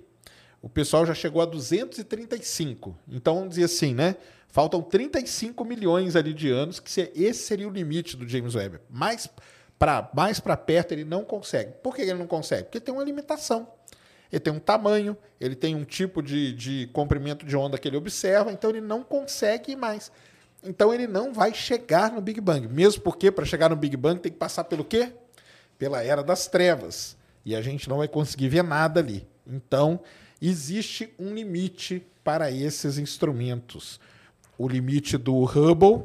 o 0.60 0.68
pessoal 0.68 1.06
já 1.06 1.14
chegou 1.14 1.40
a 1.40 1.46
235. 1.46 2.96
Então, 3.08 3.36
vamos 3.36 3.50
dizer 3.50 3.64
assim, 3.64 3.94
né? 3.94 4.16
Faltam 4.48 4.82
35 4.82 5.64
milhões 5.64 6.16
ali 6.16 6.32
de 6.32 6.50
anos, 6.50 6.80
que 6.80 6.90
esse 7.14 7.40
seria 7.40 7.68
o 7.68 7.70
limite 7.70 8.16
do 8.16 8.26
James 8.26 8.54
Webb. 8.54 8.80
Mais 8.90 9.28
para 9.78 10.10
mais 10.12 10.40
perto 10.40 10.92
ele 10.92 11.04
não 11.04 11.24
consegue. 11.24 11.72
Por 11.82 11.94
que 11.94 12.02
ele 12.02 12.14
não 12.14 12.26
consegue? 12.26 12.64
Porque 12.64 12.80
tem 12.80 12.92
uma 12.92 13.04
limitação. 13.04 13.68
Ele 14.32 14.40
tem 14.40 14.52
um 14.52 14.58
tamanho, 14.58 15.16
ele 15.40 15.54
tem 15.54 15.74
um 15.74 15.84
tipo 15.84 16.22
de, 16.22 16.52
de 16.52 16.88
comprimento 16.92 17.46
de 17.46 17.56
onda 17.56 17.78
que 17.78 17.88
ele 17.88 17.96
observa, 17.96 18.52
então 18.52 18.68
ele 18.70 18.80
não 18.80 19.02
consegue 19.02 19.74
mais. 19.74 20.10
Então 20.62 20.92
ele 20.92 21.06
não 21.06 21.32
vai 21.32 21.54
chegar 21.54 22.12
no 22.12 22.20
Big 22.20 22.40
Bang. 22.40 22.66
Mesmo 22.68 23.02
porque 23.02 23.30
para 23.30 23.44
chegar 23.44 23.70
no 23.70 23.76
Big 23.76 23.96
Bang 23.96 24.20
tem 24.20 24.32
que 24.32 24.38
passar 24.38 24.64
pelo 24.64 24.84
quê? 24.84 25.12
Pela 25.78 26.02
era 26.02 26.22
das 26.22 26.46
trevas. 26.46 27.16
E 27.44 27.54
a 27.54 27.62
gente 27.62 27.88
não 27.88 27.98
vai 27.98 28.08
conseguir 28.08 28.48
ver 28.48 28.64
nada 28.64 29.00
ali. 29.00 29.26
Então, 29.46 30.00
existe 30.42 31.14
um 31.18 31.32
limite 31.32 32.04
para 32.22 32.50
esses 32.50 32.98
instrumentos. 32.98 33.98
O 34.58 34.68
limite 34.68 35.16
do 35.16 35.44
Hubble 35.44 36.04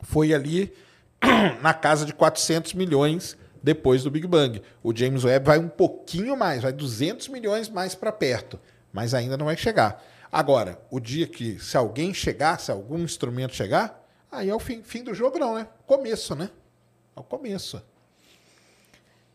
foi 0.00 0.32
ali 0.32 0.72
na 1.60 1.74
casa 1.74 2.06
de 2.06 2.14
400 2.14 2.72
milhões 2.74 3.36
depois 3.62 4.02
do 4.04 4.10
Big 4.10 4.26
Bang. 4.26 4.62
O 4.82 4.94
James 4.94 5.24
Webb 5.24 5.46
vai 5.46 5.58
um 5.58 5.68
pouquinho 5.68 6.36
mais, 6.36 6.62
vai 6.62 6.72
200 6.72 7.28
milhões 7.28 7.68
mais 7.68 7.94
para 7.94 8.12
perto, 8.12 8.58
mas 8.92 9.12
ainda 9.12 9.36
não 9.36 9.46
vai 9.46 9.56
chegar. 9.56 10.02
Agora, 10.30 10.80
o 10.90 10.98
dia 10.98 11.26
que, 11.26 11.58
se 11.58 11.76
alguém 11.76 12.14
chegar, 12.14 12.58
se 12.58 12.70
algum 12.70 13.00
instrumento 13.00 13.54
chegar, 13.54 14.08
aí 14.30 14.48
é 14.48 14.54
o 14.54 14.58
fim, 14.58 14.82
fim 14.82 15.02
do 15.02 15.12
jogo, 15.12 15.38
não, 15.38 15.54
né? 15.54 15.68
Começo, 15.86 16.34
né? 16.34 16.50
É 17.14 17.20
o 17.20 17.22
começo. 17.22 17.82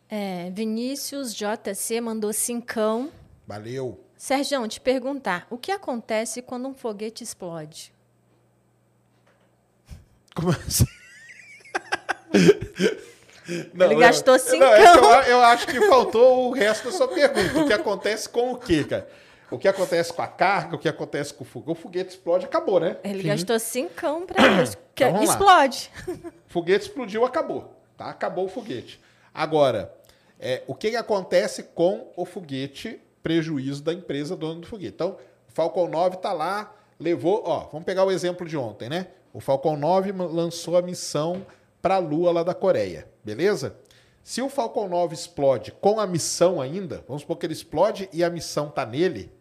É, 0.09 0.49
Vinícius 0.51 1.35
JC 1.35 2.01
mandou 2.01 2.33
cincão. 2.33 3.11
Valeu. 3.45 4.03
Sérgio, 4.17 4.67
te 4.67 4.79
perguntar, 4.79 5.45
o 5.49 5.57
que 5.57 5.71
acontece 5.71 6.41
quando 6.41 6.67
um 6.67 6.73
foguete 6.73 7.23
explode? 7.23 7.93
Como 10.37 10.51
assim? 10.51 10.85
Não, 13.73 13.85
Ele 13.87 13.95
gastou 13.95 14.37
cinco. 14.37 14.59
Não, 14.59 14.71
é 14.71 14.83
eu, 14.83 15.31
eu, 15.31 15.41
acho 15.41 15.65
que 15.65 15.81
faltou 15.87 16.49
o 16.49 16.51
resto 16.51 16.85
da 16.85 16.91
sua 16.91 17.07
pergunta. 17.07 17.59
O 17.59 17.65
que 17.65 17.73
acontece 17.73 18.29
com 18.29 18.51
o 18.51 18.57
quê, 18.57 18.83
cara? 18.83 19.07
O 19.49 19.57
que 19.57 19.67
acontece 19.67 20.13
com 20.13 20.21
a 20.21 20.27
carga, 20.27 20.75
o 20.75 20.79
que 20.79 20.87
acontece 20.87 21.33
com 21.33 21.43
o 21.43 21.47
foguete? 21.47 21.71
O 21.71 21.81
foguete 21.81 22.09
explode, 22.11 22.45
acabou, 22.45 22.79
né? 22.79 22.97
Ele 23.03 23.23
Fim. 23.23 23.29
gastou 23.29 23.57
cincão 23.57 24.27
para 24.27 24.61
isso. 24.61 24.77
Então, 24.93 25.23
explode. 25.23 25.89
Foguete 26.47 26.85
explodiu, 26.85 27.25
acabou. 27.25 27.73
Tá? 27.97 28.09
Acabou 28.09 28.45
o 28.45 28.49
foguete. 28.49 29.01
Agora, 29.33 29.91
é, 30.39 30.61
o 30.67 30.75
que, 30.75 30.91
que 30.91 30.97
acontece 30.97 31.63
com 31.63 32.11
o 32.15 32.25
foguete 32.25 32.99
prejuízo 33.23 33.81
da 33.81 33.93
empresa 33.93 34.35
dona 34.35 34.61
do 34.61 34.67
foguete? 34.67 34.93
Então, 34.93 35.17
o 35.47 35.51
Falcon 35.51 35.87
9 35.87 36.17
está 36.17 36.33
lá, 36.33 36.75
levou... 36.99 37.41
Ó, 37.45 37.69
vamos 37.71 37.85
pegar 37.85 38.03
o 38.03 38.11
exemplo 38.11 38.47
de 38.47 38.57
ontem, 38.57 38.89
né? 38.89 39.07
O 39.33 39.39
Falcon 39.39 39.77
9 39.77 40.11
lançou 40.11 40.77
a 40.77 40.81
missão 40.81 41.45
para 41.81 41.95
a 41.95 41.99
Lua 41.99 42.31
lá 42.31 42.43
da 42.43 42.53
Coreia, 42.53 43.07
beleza? 43.23 43.75
Se 44.23 44.41
o 44.41 44.49
Falcon 44.49 44.89
9 44.89 45.13
explode 45.13 45.71
com 45.71 45.99
a 45.99 46.07
missão 46.07 46.59
ainda, 46.59 47.03
vamos 47.07 47.21
supor 47.21 47.37
que 47.37 47.45
ele 47.45 47.53
explode 47.53 48.09
e 48.11 48.23
a 48.23 48.29
missão 48.29 48.69
tá 48.69 48.85
nele, 48.85 49.31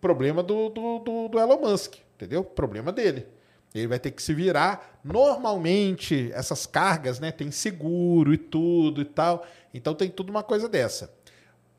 problema 0.00 0.42
do, 0.42 0.68
do, 0.68 0.98
do, 1.00 1.28
do 1.28 1.38
Elon 1.38 1.58
Musk, 1.58 1.96
entendeu? 2.14 2.44
Problema 2.44 2.92
dele. 2.92 3.26
Ele 3.74 3.86
vai 3.86 3.98
ter 3.98 4.10
que 4.10 4.22
se 4.22 4.34
virar. 4.34 5.00
Normalmente, 5.04 6.30
essas 6.32 6.66
cargas, 6.66 7.20
né, 7.20 7.30
tem 7.30 7.50
seguro 7.50 8.32
e 8.32 8.38
tudo 8.38 9.00
e 9.00 9.04
tal. 9.04 9.46
Então 9.72 9.94
tem 9.94 10.10
tudo 10.10 10.30
uma 10.30 10.42
coisa 10.42 10.68
dessa. 10.68 11.12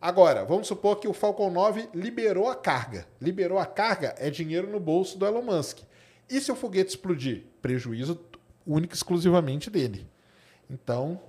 Agora, 0.01 0.43
vamos 0.45 0.67
supor 0.67 0.99
que 0.99 1.07
o 1.07 1.13
Falcon 1.13 1.51
9 1.51 1.89
liberou 1.93 2.49
a 2.49 2.55
carga. 2.55 3.05
Liberou 3.19 3.59
a 3.59 3.65
carga 3.65 4.15
é 4.17 4.29
dinheiro 4.29 4.67
no 4.67 4.79
bolso 4.79 5.17
do 5.17 5.25
Elon 5.25 5.43
Musk. 5.43 5.79
E 6.31 6.39
se 6.39 6.49
o 6.49 6.55
foguete 6.55 6.91
explodir? 6.91 7.43
Prejuízo 7.61 8.19
único 8.65 8.93
exclusivamente 8.93 9.69
dele. 9.69 10.07
Então, 10.69 11.19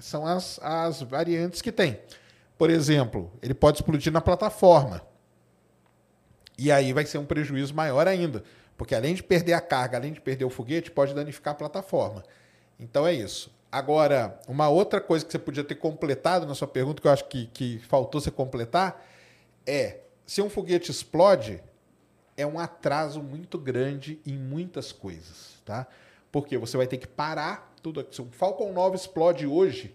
são 0.00 0.26
as, 0.26 0.58
as 0.60 1.00
variantes 1.00 1.62
que 1.62 1.70
tem. 1.70 2.00
Por 2.58 2.68
exemplo, 2.68 3.30
ele 3.40 3.54
pode 3.54 3.78
explodir 3.78 4.12
na 4.12 4.20
plataforma. 4.20 5.00
E 6.58 6.72
aí 6.72 6.92
vai 6.92 7.06
ser 7.06 7.18
um 7.18 7.24
prejuízo 7.24 7.72
maior 7.72 8.08
ainda. 8.08 8.42
Porque 8.76 8.96
além 8.96 9.14
de 9.14 9.22
perder 9.22 9.52
a 9.52 9.60
carga, 9.60 9.96
além 9.96 10.12
de 10.12 10.20
perder 10.20 10.44
o 10.44 10.50
foguete, 10.50 10.90
pode 10.90 11.14
danificar 11.14 11.52
a 11.52 11.56
plataforma. 11.56 12.24
Então 12.80 13.06
é 13.06 13.14
isso. 13.14 13.56
Agora, 13.70 14.40
uma 14.48 14.68
outra 14.68 15.00
coisa 15.00 15.24
que 15.24 15.30
você 15.30 15.38
podia 15.38 15.62
ter 15.62 15.76
completado 15.76 16.46
na 16.46 16.54
sua 16.54 16.66
pergunta, 16.66 17.00
que 17.00 17.06
eu 17.06 17.12
acho 17.12 17.28
que, 17.28 17.46
que 17.46 17.78
faltou 17.80 18.20
você 18.20 18.30
completar, 18.30 19.04
é: 19.64 19.98
se 20.26 20.42
um 20.42 20.50
foguete 20.50 20.90
explode, 20.90 21.62
é 22.38 22.46
um 22.46 22.58
atraso 22.58 23.20
muito 23.20 23.58
grande 23.58 24.20
em 24.24 24.38
muitas 24.38 24.92
coisas, 24.92 25.60
tá? 25.64 25.88
Porque 26.30 26.56
você 26.56 26.76
vai 26.76 26.86
ter 26.86 26.96
que 26.96 27.08
parar 27.08 27.74
tudo. 27.82 28.06
Se 28.12 28.22
um 28.22 28.30
Falcon 28.30 28.72
9 28.72 28.94
explode 28.94 29.44
hoje, 29.44 29.92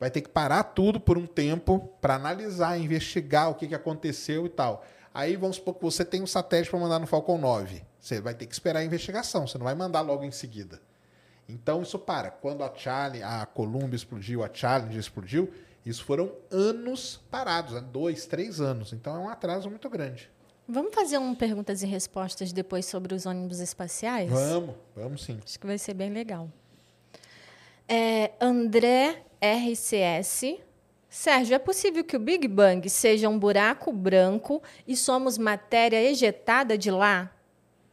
vai 0.00 0.10
ter 0.10 0.22
que 0.22 0.28
parar 0.30 0.62
tudo 0.64 0.98
por 0.98 1.18
um 1.18 1.26
tempo 1.26 1.92
para 2.00 2.14
analisar, 2.14 2.80
investigar 2.80 3.50
o 3.50 3.54
que, 3.54 3.68
que 3.68 3.74
aconteceu 3.74 4.46
e 4.46 4.48
tal. 4.48 4.86
Aí 5.12 5.36
vamos 5.36 5.56
supor 5.56 5.74
que 5.74 5.82
você 5.82 6.02
tem 6.02 6.22
um 6.22 6.26
satélite 6.26 6.70
para 6.70 6.80
mandar 6.80 6.98
no 6.98 7.06
Falcon 7.06 7.36
9. 7.36 7.82
Você 8.00 8.22
vai 8.22 8.34
ter 8.34 8.46
que 8.46 8.54
esperar 8.54 8.80
a 8.80 8.84
investigação, 8.84 9.46
você 9.46 9.58
não 9.58 9.64
vai 9.64 9.74
mandar 9.74 10.00
logo 10.00 10.24
em 10.24 10.30
seguida. 10.30 10.80
Então 11.46 11.82
isso 11.82 11.98
para. 11.98 12.30
Quando 12.30 12.64
a 12.64 12.74
Charlie, 12.74 13.22
a 13.22 13.44
Columbia 13.44 13.96
explodiu, 13.96 14.42
a 14.42 14.50
Challenger 14.52 14.98
explodiu, 14.98 15.52
isso 15.84 16.04
foram 16.04 16.32
anos 16.50 17.20
parados, 17.30 17.74
né? 17.74 17.84
dois, 17.92 18.24
três 18.24 18.62
anos. 18.62 18.94
Então 18.94 19.14
é 19.14 19.18
um 19.18 19.28
atraso 19.28 19.68
muito 19.68 19.90
grande. 19.90 20.30
Vamos 20.68 20.94
fazer 20.94 21.18
um 21.18 21.34
perguntas 21.34 21.82
e 21.82 21.86
respostas 21.86 22.52
depois 22.52 22.86
sobre 22.86 23.14
os 23.14 23.24
ônibus 23.26 23.60
espaciais? 23.60 24.30
Vamos, 24.30 24.74
vamos 24.94 25.24
sim. 25.24 25.38
Acho 25.44 25.58
que 25.58 25.66
vai 25.66 25.78
ser 25.78 25.94
bem 25.94 26.10
legal. 26.10 26.48
É, 27.88 28.32
André 28.40 29.22
RCS. 29.40 30.58
Sérgio, 31.08 31.54
é 31.54 31.58
possível 31.58 32.04
que 32.04 32.16
o 32.16 32.20
Big 32.20 32.48
Bang 32.48 32.88
seja 32.90 33.28
um 33.28 33.38
buraco 33.38 33.92
branco 33.92 34.62
e 34.86 34.96
somos 34.96 35.38
matéria 35.38 36.02
ejetada 36.02 36.76
de 36.76 36.90
lá? 36.90 37.32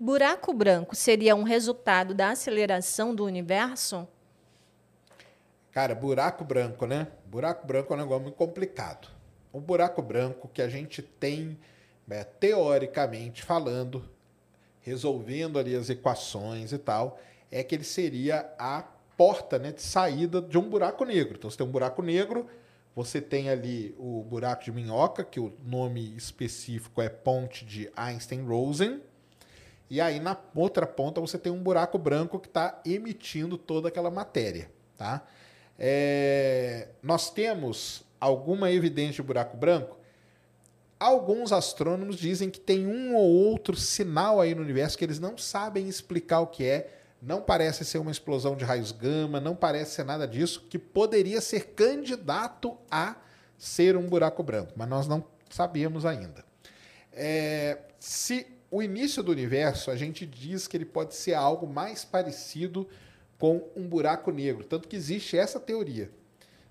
buraco 0.03 0.51
branco 0.51 0.95
seria 0.97 1.33
um 1.33 1.43
resultado 1.43 2.13
da 2.13 2.31
aceleração 2.31 3.15
do 3.15 3.23
universo? 3.23 4.05
Cara, 5.71 5.95
buraco 5.95 6.43
branco, 6.43 6.85
né? 6.85 7.07
Buraco 7.25 7.65
branco 7.65 7.93
é 7.93 7.95
um 7.95 7.99
negócio 7.99 8.23
muito 8.23 8.35
complicado. 8.35 9.07
O 9.53 9.61
buraco 9.61 10.01
branco 10.01 10.49
que 10.53 10.61
a 10.61 10.67
gente 10.67 11.01
tem, 11.01 11.57
né, 12.07 12.23
teoricamente 12.23 13.43
falando, 13.43 14.03
resolvendo 14.81 15.57
ali 15.57 15.75
as 15.75 15.89
equações 15.89 16.71
e 16.71 16.77
tal, 16.77 17.19
é 17.49 17.63
que 17.63 17.75
ele 17.75 17.83
seria 17.83 18.53
a 18.57 18.83
porta 19.17 19.59
né, 19.59 19.71
de 19.71 19.81
saída 19.81 20.41
de 20.41 20.57
um 20.57 20.69
buraco 20.69 21.05
negro. 21.05 21.35
Então 21.37 21.49
você 21.49 21.57
tem 21.57 21.67
um 21.67 21.71
buraco 21.71 22.01
negro, 22.01 22.47
você 22.95 23.21
tem 23.21 23.49
ali 23.49 23.95
o 23.97 24.23
buraco 24.23 24.63
de 24.63 24.71
minhoca, 24.71 25.23
que 25.23 25.39
o 25.39 25.53
nome 25.65 26.15
específico 26.15 27.01
é 27.01 27.09
ponte 27.09 27.65
de 27.65 27.89
Einstein-Rosen. 27.95 29.01
E 29.89 30.01
aí 30.01 30.19
na 30.19 30.37
outra 30.55 30.87
ponta 30.87 31.21
você 31.21 31.37
tem 31.37 31.51
um 31.51 31.61
buraco 31.61 31.97
branco 31.97 32.39
que 32.39 32.47
está 32.47 32.81
emitindo 32.85 33.57
toda 33.57 33.87
aquela 33.87 34.11
matéria. 34.11 34.69
Tá? 34.97 35.25
É, 35.77 36.89
nós 37.01 37.29
temos 37.29 38.03
alguma 38.19 38.71
evidência 38.71 39.15
de 39.15 39.23
buraco 39.23 39.57
branco? 39.57 39.97
Alguns 41.03 41.51
astrônomos 41.51 42.15
dizem 42.15 42.49
que 42.49 42.61
tem 42.61 42.87
um 42.87 43.13
ou 43.13 43.29
outro 43.29 43.75
sinal 43.75 44.39
aí 44.39 44.55
no 44.55 44.61
universo 44.61 44.97
que 44.97 45.03
eles 45.03 45.19
não 45.19 45.37
sabem 45.37 45.89
explicar 45.89 46.39
o 46.39 46.47
que 46.47 46.63
é. 46.63 46.93
Não 47.21 47.41
parece 47.41 47.83
ser 47.83 47.97
uma 47.97 48.09
explosão 48.09 48.55
de 48.55 48.63
raios 48.63 48.93
gama, 48.93 49.41
não 49.41 49.53
parece 49.53 49.95
ser 49.95 50.05
nada 50.05 50.25
disso, 50.25 50.65
que 50.69 50.79
poderia 50.79 51.41
ser 51.41 51.73
candidato 51.73 52.77
a 52.89 53.17
ser 53.57 53.97
um 53.97 54.07
buraco 54.07 54.41
branco, 54.41 54.71
mas 54.77 54.87
nós 54.87 55.05
não 55.05 55.25
sabemos 55.49 56.05
ainda. 56.05 56.45
É, 57.11 57.79
se 57.99 58.47
o 58.71 58.81
início 58.81 59.21
do 59.21 59.29
universo, 59.29 59.91
a 59.91 59.97
gente 59.97 60.25
diz 60.25 60.69
que 60.69 60.77
ele 60.77 60.85
pode 60.85 61.15
ser 61.15 61.33
algo 61.33 61.67
mais 61.67 62.05
parecido 62.05 62.87
com 63.37 63.61
um 63.75 63.85
buraco 63.85 64.31
negro. 64.31 64.63
Tanto 64.63 64.87
que 64.87 64.95
existe 64.95 65.37
essa 65.37 65.59
teoria. 65.59 66.09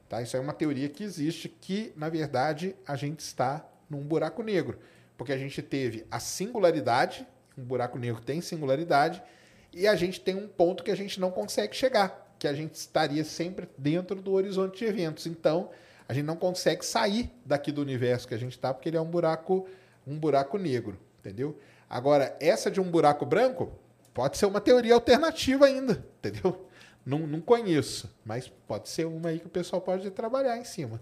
Tá? 0.08 0.22
Isso 0.22 0.38
é 0.38 0.40
uma 0.40 0.54
teoria 0.54 0.88
que 0.88 1.04
existe, 1.04 1.50
que, 1.50 1.92
na 1.94 2.08
verdade, 2.08 2.74
a 2.86 2.96
gente 2.96 3.20
está 3.20 3.68
num 3.92 4.02
buraco 4.02 4.42
negro. 4.42 4.78
Porque 5.16 5.32
a 5.32 5.38
gente 5.38 5.62
teve 5.62 6.04
a 6.10 6.18
singularidade, 6.18 7.26
um 7.56 7.62
buraco 7.62 7.98
negro 7.98 8.20
tem 8.20 8.40
singularidade, 8.40 9.22
e 9.72 9.86
a 9.86 9.94
gente 9.94 10.20
tem 10.20 10.34
um 10.34 10.48
ponto 10.48 10.82
que 10.82 10.90
a 10.90 10.96
gente 10.96 11.20
não 11.20 11.30
consegue 11.30 11.76
chegar, 11.76 12.34
que 12.38 12.48
a 12.48 12.52
gente 12.52 12.74
estaria 12.74 13.22
sempre 13.22 13.68
dentro 13.78 14.20
do 14.20 14.32
horizonte 14.32 14.78
de 14.78 14.84
eventos. 14.86 15.26
Então, 15.26 15.70
a 16.08 16.12
gente 16.12 16.24
não 16.24 16.36
consegue 16.36 16.84
sair 16.84 17.30
daqui 17.44 17.70
do 17.70 17.80
universo 17.80 18.26
que 18.26 18.34
a 18.34 18.38
gente 18.38 18.52
está, 18.52 18.74
porque 18.74 18.88
ele 18.88 18.96
é 18.96 19.00
um 19.00 19.10
buraco, 19.10 19.68
um 20.06 20.18
buraco 20.18 20.58
negro, 20.58 20.98
entendeu? 21.20 21.58
Agora, 21.88 22.36
essa 22.40 22.70
de 22.70 22.80
um 22.80 22.90
buraco 22.90 23.24
branco, 23.24 23.78
Pode 24.14 24.36
ser 24.36 24.46
uma 24.46 24.60
teoria 24.60 24.94
alternativa 24.94 25.66
ainda, 25.66 26.04
entendeu? 26.18 26.66
Não, 27.04 27.20
não 27.20 27.40
conheço, 27.40 28.14
mas 28.24 28.48
pode 28.68 28.88
ser 28.88 29.06
uma 29.06 29.30
aí 29.30 29.40
que 29.40 29.46
o 29.46 29.50
pessoal 29.50 29.80
pode 29.80 30.08
trabalhar 30.10 30.56
em 30.58 30.64
cima. 30.64 31.00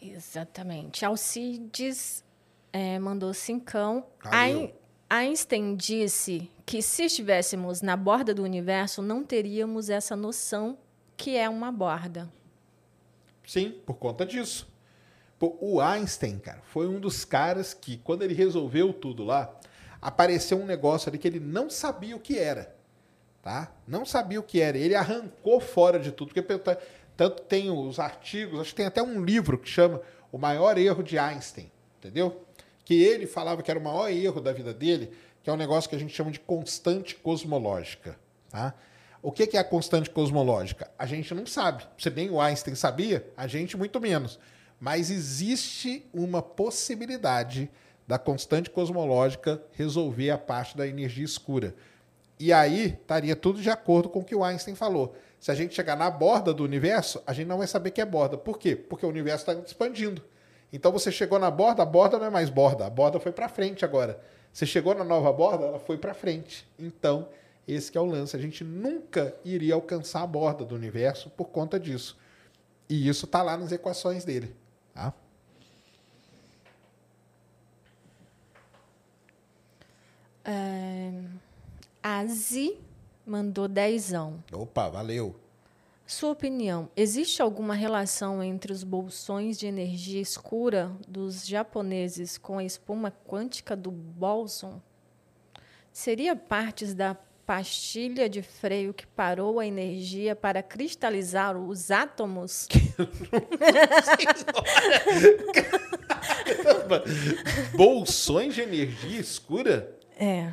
Exatamente. 0.00 1.04
Alcides 1.04 2.24
é, 2.72 2.98
mandou 2.98 3.34
cincão. 3.34 4.06
Ein, 4.24 4.72
Einstein 5.08 5.74
disse 5.76 6.50
que 6.64 6.80
se 6.80 7.04
estivéssemos 7.04 7.82
na 7.82 7.96
borda 7.96 8.32
do 8.32 8.42
universo, 8.42 9.02
não 9.02 9.24
teríamos 9.24 9.90
essa 9.90 10.16
noção 10.16 10.78
que 11.16 11.36
é 11.36 11.48
uma 11.48 11.70
borda. 11.70 12.30
Sim, 13.46 13.72
por 13.84 13.94
conta 13.94 14.24
disso. 14.24 14.68
O 15.40 15.80
Einstein, 15.80 16.38
cara, 16.38 16.60
foi 16.62 16.86
um 16.86 17.00
dos 17.00 17.24
caras 17.24 17.74
que, 17.74 17.96
quando 17.98 18.22
ele 18.22 18.34
resolveu 18.34 18.92
tudo 18.92 19.24
lá, 19.24 19.58
apareceu 20.00 20.58
um 20.58 20.66
negócio 20.66 21.08
ali 21.08 21.18
que 21.18 21.26
ele 21.26 21.40
não 21.40 21.68
sabia 21.68 22.14
o 22.14 22.20
que 22.20 22.38
era. 22.38 22.74
Tá? 23.42 23.72
Não 23.88 24.04
sabia 24.04 24.38
o 24.38 24.42
que 24.42 24.60
era. 24.60 24.76
Ele 24.76 24.94
arrancou 24.94 25.60
fora 25.60 25.98
de 25.98 26.12
tudo. 26.12 26.28
Porque 26.28 26.60
tanto 27.20 27.42
tem 27.42 27.70
os 27.70 27.98
artigos, 27.98 28.58
acho 28.60 28.70
que 28.70 28.76
tem 28.76 28.86
até 28.86 29.02
um 29.02 29.22
livro 29.22 29.58
que 29.58 29.68
chama 29.68 30.00
O 30.32 30.38
Maior 30.38 30.78
Erro 30.78 31.02
de 31.02 31.18
Einstein. 31.18 31.70
Entendeu? 31.98 32.46
Que 32.82 32.94
ele 32.94 33.26
falava 33.26 33.62
que 33.62 33.70
era 33.70 33.78
o 33.78 33.82
maior 33.82 34.10
erro 34.10 34.40
da 34.40 34.54
vida 34.54 34.72
dele, 34.72 35.12
que 35.42 35.50
é 35.50 35.52
um 35.52 35.56
negócio 35.56 35.90
que 35.90 35.94
a 35.94 35.98
gente 35.98 36.14
chama 36.14 36.30
de 36.30 36.40
constante 36.40 37.14
cosmológica. 37.16 38.18
Tá? 38.48 38.72
O 39.20 39.30
que 39.30 39.54
é 39.54 39.60
a 39.60 39.64
constante 39.64 40.08
cosmológica? 40.08 40.90
A 40.98 41.04
gente 41.04 41.34
não 41.34 41.44
sabe. 41.44 41.86
Se 41.98 42.08
nem 42.08 42.30
o 42.30 42.40
Einstein 42.40 42.74
sabia, 42.74 43.30
a 43.36 43.46
gente 43.46 43.76
muito 43.76 44.00
menos. 44.00 44.38
Mas 44.80 45.10
existe 45.10 46.06
uma 46.14 46.40
possibilidade 46.40 47.70
da 48.08 48.18
constante 48.18 48.70
cosmológica 48.70 49.62
resolver 49.72 50.30
a 50.30 50.38
parte 50.38 50.74
da 50.74 50.88
energia 50.88 51.26
escura. 51.26 51.74
E 52.38 52.50
aí 52.50 52.98
estaria 52.98 53.36
tudo 53.36 53.60
de 53.60 53.68
acordo 53.68 54.08
com 54.08 54.20
o 54.20 54.24
que 54.24 54.34
o 54.34 54.42
Einstein 54.42 54.74
falou. 54.74 55.14
Se 55.40 55.50
a 55.50 55.54
gente 55.54 55.74
chegar 55.74 55.96
na 55.96 56.10
borda 56.10 56.52
do 56.52 56.62
universo, 56.62 57.22
a 57.26 57.32
gente 57.32 57.48
não 57.48 57.56
vai 57.56 57.66
saber 57.66 57.92
que 57.92 58.00
é 58.00 58.04
borda. 58.04 58.36
Por 58.36 58.58
quê? 58.58 58.76
Porque 58.76 59.06
o 59.06 59.08
universo 59.08 59.50
está 59.50 59.54
expandindo. 59.66 60.22
Então 60.70 60.92
você 60.92 61.10
chegou 61.10 61.38
na 61.38 61.50
borda, 61.50 61.82
a 61.82 61.86
borda 61.86 62.18
não 62.18 62.26
é 62.26 62.30
mais 62.30 62.50
borda, 62.50 62.86
a 62.86 62.90
borda 62.90 63.18
foi 63.18 63.32
para 63.32 63.48
frente 63.48 63.82
agora. 63.82 64.20
Você 64.52 64.66
chegou 64.66 64.94
na 64.94 65.02
nova 65.02 65.32
borda, 65.32 65.64
ela 65.64 65.78
foi 65.78 65.96
para 65.96 66.12
frente. 66.12 66.68
Então, 66.78 67.26
esse 67.66 67.96
é 67.96 68.00
o 68.00 68.04
lance. 68.04 68.36
A 68.36 68.38
gente 68.38 68.62
nunca 68.62 69.34
iria 69.42 69.74
alcançar 69.74 70.22
a 70.22 70.26
borda 70.26 70.64
do 70.64 70.74
universo 70.74 71.30
por 71.30 71.46
conta 71.46 71.80
disso. 71.80 72.18
E 72.86 73.08
isso 73.08 73.24
está 73.24 73.42
lá 73.42 73.56
nas 73.56 73.72
equações 73.72 74.24
dele. 74.24 74.54
Tá? 74.92 75.14
É, 80.44 81.12
Azi 82.02 82.76
mandou 83.30 83.68
dezão. 83.68 84.42
Opa, 84.52 84.88
valeu. 84.88 85.36
Sua 86.04 86.32
opinião, 86.32 86.88
existe 86.96 87.40
alguma 87.40 87.74
relação 87.74 88.42
entre 88.42 88.72
os 88.72 88.82
bolsões 88.82 89.56
de 89.56 89.68
energia 89.68 90.20
escura 90.20 90.90
dos 91.06 91.46
japoneses 91.46 92.36
com 92.36 92.58
a 92.58 92.64
espuma 92.64 93.12
quântica 93.28 93.76
do 93.76 93.92
bóson? 93.92 94.82
Seria 95.92 96.34
partes 96.34 96.94
da 96.94 97.16
pastilha 97.46 98.28
de 98.28 98.42
freio 98.42 98.92
que 98.92 99.06
parou 99.06 99.60
a 99.60 99.66
energia 99.66 100.34
para 100.34 100.64
cristalizar 100.64 101.56
os 101.56 101.92
átomos? 101.92 102.66
Bolsões 107.76 108.56
de 108.56 108.62
energia 108.62 109.20
escura? 109.20 109.96
É. 110.18 110.50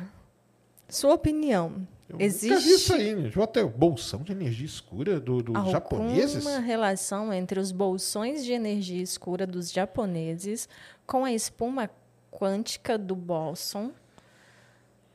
Sua 0.88 1.14
opinião. 1.14 1.86
Eu 2.08 2.20
existe 2.20 2.48
nunca 2.48 2.60
vi 2.60 2.70
isso 2.74 2.94
aí. 2.94 3.14
Deixa 3.14 3.38
eu 3.38 3.42
até 3.42 3.62
bolsão 3.64 4.22
de 4.22 4.32
energia 4.32 4.64
escura 4.64 5.20
do, 5.20 5.42
dos 5.42 5.54
alguma 5.54 5.72
japoneses? 5.72 6.44
relação 6.64 7.32
entre 7.32 7.60
os 7.60 7.70
bolsões 7.70 8.44
de 8.44 8.52
energia 8.52 9.02
escura 9.02 9.46
dos 9.46 9.70
japoneses 9.70 10.68
com 11.06 11.24
a 11.24 11.32
espuma 11.32 11.90
quântica 12.30 12.96
do 12.96 13.14
bóson? 13.14 13.92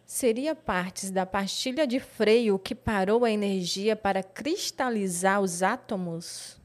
Seria 0.05 0.53
partes 0.53 1.09
da 1.09 1.25
pastilha 1.25 1.87
de 1.87 1.99
freio 1.99 2.59
que 2.59 2.75
parou 2.75 3.25
a 3.25 3.31
energia 3.31 3.95
para 3.95 4.21
cristalizar 4.21 5.41
os 5.41 5.63
átomos? 5.63 6.59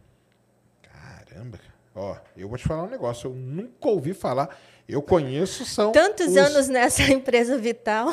Caramba. 0.83 1.59
Ó, 1.95 2.17
eu 2.37 2.49
vou 2.49 2.59
te 2.59 2.65
falar 2.65 2.83
um 2.85 2.91
negócio. 2.91 3.31
Eu 3.31 3.35
nunca 3.35 3.89
ouvi 3.89 4.13
falar. 4.13 4.55
Eu 4.87 5.01
conheço 5.01 5.65
são. 5.65 5.93
Tantos 5.93 6.29
os- 6.29 6.37
anos 6.37 6.69
nessa 6.69 7.03
empresa 7.11 7.57
vital. 7.57 8.13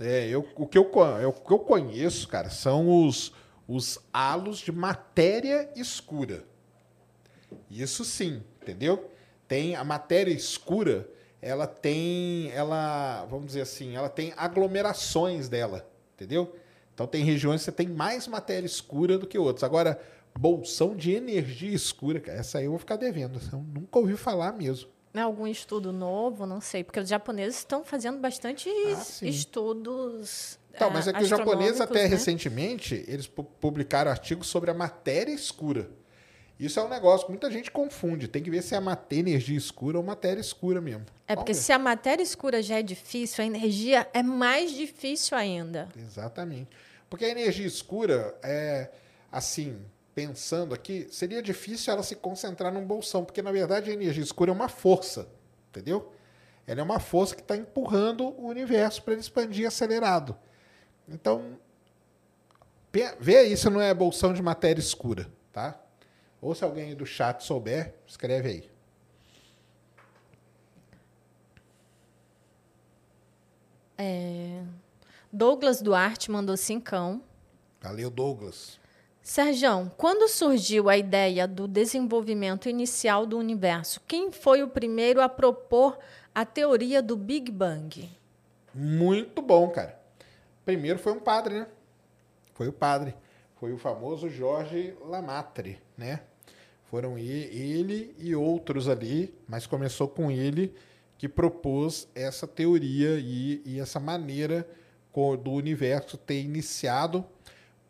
É, 0.00 0.28
eu, 0.28 0.46
o, 0.56 0.66
que 0.66 0.78
eu, 0.78 0.90
é, 1.20 1.26
o 1.26 1.32
que 1.32 1.52
eu 1.52 1.58
conheço, 1.58 2.26
cara, 2.28 2.50
são 2.50 3.06
os, 3.06 3.32
os 3.68 3.98
halos 4.12 4.58
de 4.58 4.72
matéria 4.72 5.70
escura. 5.76 6.44
Isso 7.70 8.04
sim, 8.04 8.42
entendeu? 8.60 9.10
Tem 9.46 9.76
a 9.76 9.84
matéria 9.84 10.32
escura, 10.32 11.08
ela 11.40 11.66
tem, 11.66 12.50
ela, 12.52 13.26
vamos 13.26 13.46
dizer 13.46 13.62
assim, 13.62 13.96
ela 13.96 14.08
tem 14.08 14.32
aglomerações 14.36 15.48
dela, 15.48 15.86
entendeu? 16.14 16.54
Então 16.94 17.06
tem 17.06 17.24
regiões 17.24 17.60
que 17.60 17.64
você 17.66 17.72
tem 17.72 17.88
mais 17.88 18.26
matéria 18.28 18.66
escura 18.66 19.18
do 19.18 19.26
que 19.26 19.38
outras. 19.38 19.64
Agora, 19.64 20.00
bolsão 20.38 20.94
de 20.94 21.12
energia 21.12 21.74
escura, 21.74 22.20
cara, 22.20 22.38
essa 22.38 22.58
aí 22.58 22.64
eu 22.64 22.70
vou 22.70 22.78
ficar 22.78 22.96
devendo. 22.96 23.40
Eu 23.52 23.58
nunca 23.58 23.98
ouvi 23.98 24.16
falar 24.16 24.52
mesmo. 24.52 24.88
É 25.14 25.20
Algum 25.20 25.46
estudo 25.46 25.92
novo, 25.92 26.46
não 26.46 26.60
sei, 26.60 26.82
porque 26.82 26.98
os 27.00 27.08
japoneses 27.08 27.58
estão 27.58 27.84
fazendo 27.84 28.18
bastante 28.18 28.68
Ah, 28.68 29.26
estudos. 29.26 30.58
Então, 30.74 30.90
mas 30.90 31.06
é 31.06 31.12
que 31.12 31.22
os 31.22 31.28
japoneses, 31.28 31.80
até 31.80 32.04
né? 32.04 32.06
recentemente, 32.06 33.04
eles 33.06 33.26
pu- 33.26 33.44
publicaram 33.44 34.10
artigos 34.10 34.46
sobre 34.46 34.70
a 34.70 34.74
matéria 34.74 35.32
escura. 35.32 35.90
Isso 36.58 36.78
é 36.78 36.82
um 36.82 36.88
negócio 36.88 37.26
que 37.26 37.32
muita 37.32 37.50
gente 37.50 37.70
confunde. 37.70 38.26
Tem 38.28 38.42
que 38.42 38.48
ver 38.50 38.62
se 38.62 38.74
é 38.74 38.80
matéria, 38.80 39.20
energia 39.30 39.56
escura 39.58 39.98
ou 39.98 40.04
matéria 40.04 40.40
escura 40.40 40.80
mesmo. 40.80 41.04
É 41.26 41.34
porque 41.34 41.52
se 41.54 41.72
a 41.72 41.78
matéria 41.78 42.22
escura 42.22 42.62
já 42.62 42.78
é 42.78 42.82
difícil, 42.82 43.42
a 43.42 43.46
energia 43.46 44.08
é 44.14 44.22
mais 44.22 44.70
difícil 44.72 45.36
ainda. 45.36 45.88
Exatamente. 45.96 46.68
Porque 47.10 47.24
a 47.24 47.28
energia 47.28 47.66
escura, 47.66 48.34
é 48.42 48.88
assim, 49.30 49.76
pensando 50.14 50.74
aqui, 50.74 51.08
seria 51.10 51.42
difícil 51.42 51.92
ela 51.92 52.02
se 52.02 52.16
concentrar 52.16 52.72
num 52.72 52.86
bolsão, 52.86 53.24
porque 53.24 53.42
na 53.42 53.50
verdade 53.50 53.90
a 53.90 53.94
energia 53.94 54.22
escura 54.22 54.50
é 54.50 54.54
uma 54.54 54.68
força, 54.68 55.28
entendeu? 55.70 56.12
Ela 56.66 56.80
é 56.80 56.82
uma 56.82 57.00
força 57.00 57.34
que 57.34 57.42
está 57.42 57.56
empurrando 57.56 58.24
o 58.24 58.46
universo 58.46 59.02
para 59.02 59.14
ele 59.14 59.22
expandir 59.22 59.66
acelerado. 59.66 60.36
Então, 61.08 61.58
vê 63.18 63.38
aí 63.38 63.56
se 63.56 63.68
não 63.68 63.80
é 63.80 63.92
bolsão 63.92 64.32
de 64.32 64.42
matéria 64.42 64.80
escura, 64.80 65.30
tá? 65.52 65.80
Ou 66.40 66.54
se 66.54 66.62
alguém 66.62 66.94
do 66.94 67.06
chat 67.06 67.42
souber, 67.42 67.94
escreve 68.06 68.48
aí. 68.48 68.70
É... 73.96 74.62
Douglas 75.32 75.80
Duarte 75.80 76.30
mandou 76.30 76.56
cincão. 76.56 77.22
Valeu, 77.80 78.10
Douglas. 78.10 78.81
Sérgio, 79.22 79.88
quando 79.96 80.28
surgiu 80.28 80.88
a 80.88 80.96
ideia 80.96 81.46
do 81.46 81.68
desenvolvimento 81.68 82.68
inicial 82.68 83.24
do 83.24 83.38
universo, 83.38 84.00
quem 84.08 84.32
foi 84.32 84.64
o 84.64 84.68
primeiro 84.68 85.20
a 85.20 85.28
propor 85.28 85.96
a 86.34 86.44
teoria 86.44 87.00
do 87.00 87.16
Big 87.16 87.52
Bang? 87.52 88.10
Muito 88.74 89.40
bom, 89.40 89.68
cara. 89.70 89.96
Primeiro 90.64 90.98
foi 90.98 91.12
um 91.12 91.20
padre, 91.20 91.60
né? 91.60 91.66
Foi 92.54 92.66
o 92.66 92.72
padre. 92.72 93.14
Foi 93.60 93.72
o 93.72 93.78
famoso 93.78 94.28
Jorge 94.28 94.92
Lamatre, 95.06 95.78
né? 95.96 96.22
Foram 96.86 97.16
ele 97.16 98.16
e 98.18 98.34
outros 98.34 98.88
ali, 98.88 99.32
mas 99.46 99.68
começou 99.68 100.08
com 100.08 100.32
ele 100.32 100.74
que 101.16 101.28
propôs 101.28 102.08
essa 102.12 102.48
teoria 102.48 103.20
e, 103.20 103.62
e 103.64 103.78
essa 103.78 104.00
maneira 104.00 104.68
do 105.42 105.52
universo 105.52 106.16
ter 106.16 106.40
iniciado 106.40 107.24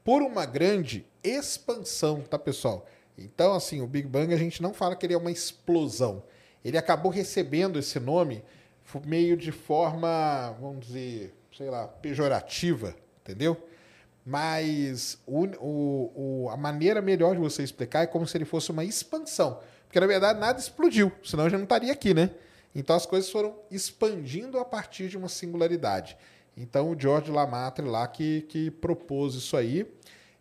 por 0.05 0.23
uma 0.23 0.45
grande 0.45 1.07
expansão, 1.23 2.21
tá, 2.23 2.39
pessoal? 2.39 2.87
Então, 3.17 3.55
assim, 3.55 3.81
o 3.81 3.87
Big 3.87 4.09
Bang 4.09 4.33
a 4.33 4.39
gente 4.39 4.63
não 4.63 4.75
fala 4.75 4.97
que 4.97 5.07
ele 5.07 5.15
é 5.15 5.19
uma 5.19 5.31
explosão. 5.31 6.23
Ele 6.65 6.79
acabou 6.79 7.11
recebendo 7.11 7.79
esse 7.79 7.99
nome 8.01 8.43
meio 9.07 9.37
de 9.37 9.53
forma, 9.53 10.57
vamos 10.61 10.87
dizer, 10.87 11.35
sei 11.57 11.71
lá, 11.71 11.87
pejorativa, 11.87 12.95
entendeu? 13.21 13.57
Mas 14.25 15.19
o, 15.27 15.47
o, 15.59 16.13
o, 16.15 16.51
a 16.51 16.57
maneira 16.57 17.01
melhor 17.01 17.35
de 17.35 17.41
você 17.41 17.63
explicar 17.63 18.03
é 18.03 18.07
como 18.07 18.27
se 18.27 18.37
ele 18.37 18.45
fosse 18.45 18.71
uma 18.71 18.85
expansão. 18.85 19.61
Porque, 19.85 19.99
na 19.99 20.07
verdade, 20.07 20.39
nada 20.39 20.59
explodiu, 20.59 21.13
senão 21.25 21.45
eu 21.45 21.51
já 21.51 21.59
não 21.59 21.65
estaria 21.65 21.93
aqui, 21.93 22.15
né? 22.15 22.31
Então 22.75 22.97
as 22.97 23.05
coisas 23.05 23.31
foram 23.31 23.55
expandindo 23.71 24.59
a 24.59 24.65
partir 24.65 25.09
de 25.09 25.17
uma 25.17 25.29
singularidade. 25.29 26.17
Então 26.57 26.91
o 26.91 26.99
George 26.99 27.31
Lamatre 27.31 27.87
lá 27.87 28.07
que, 28.07 28.43
que 28.43 28.71
propôs 28.71 29.35
isso 29.35 29.57
aí. 29.57 29.87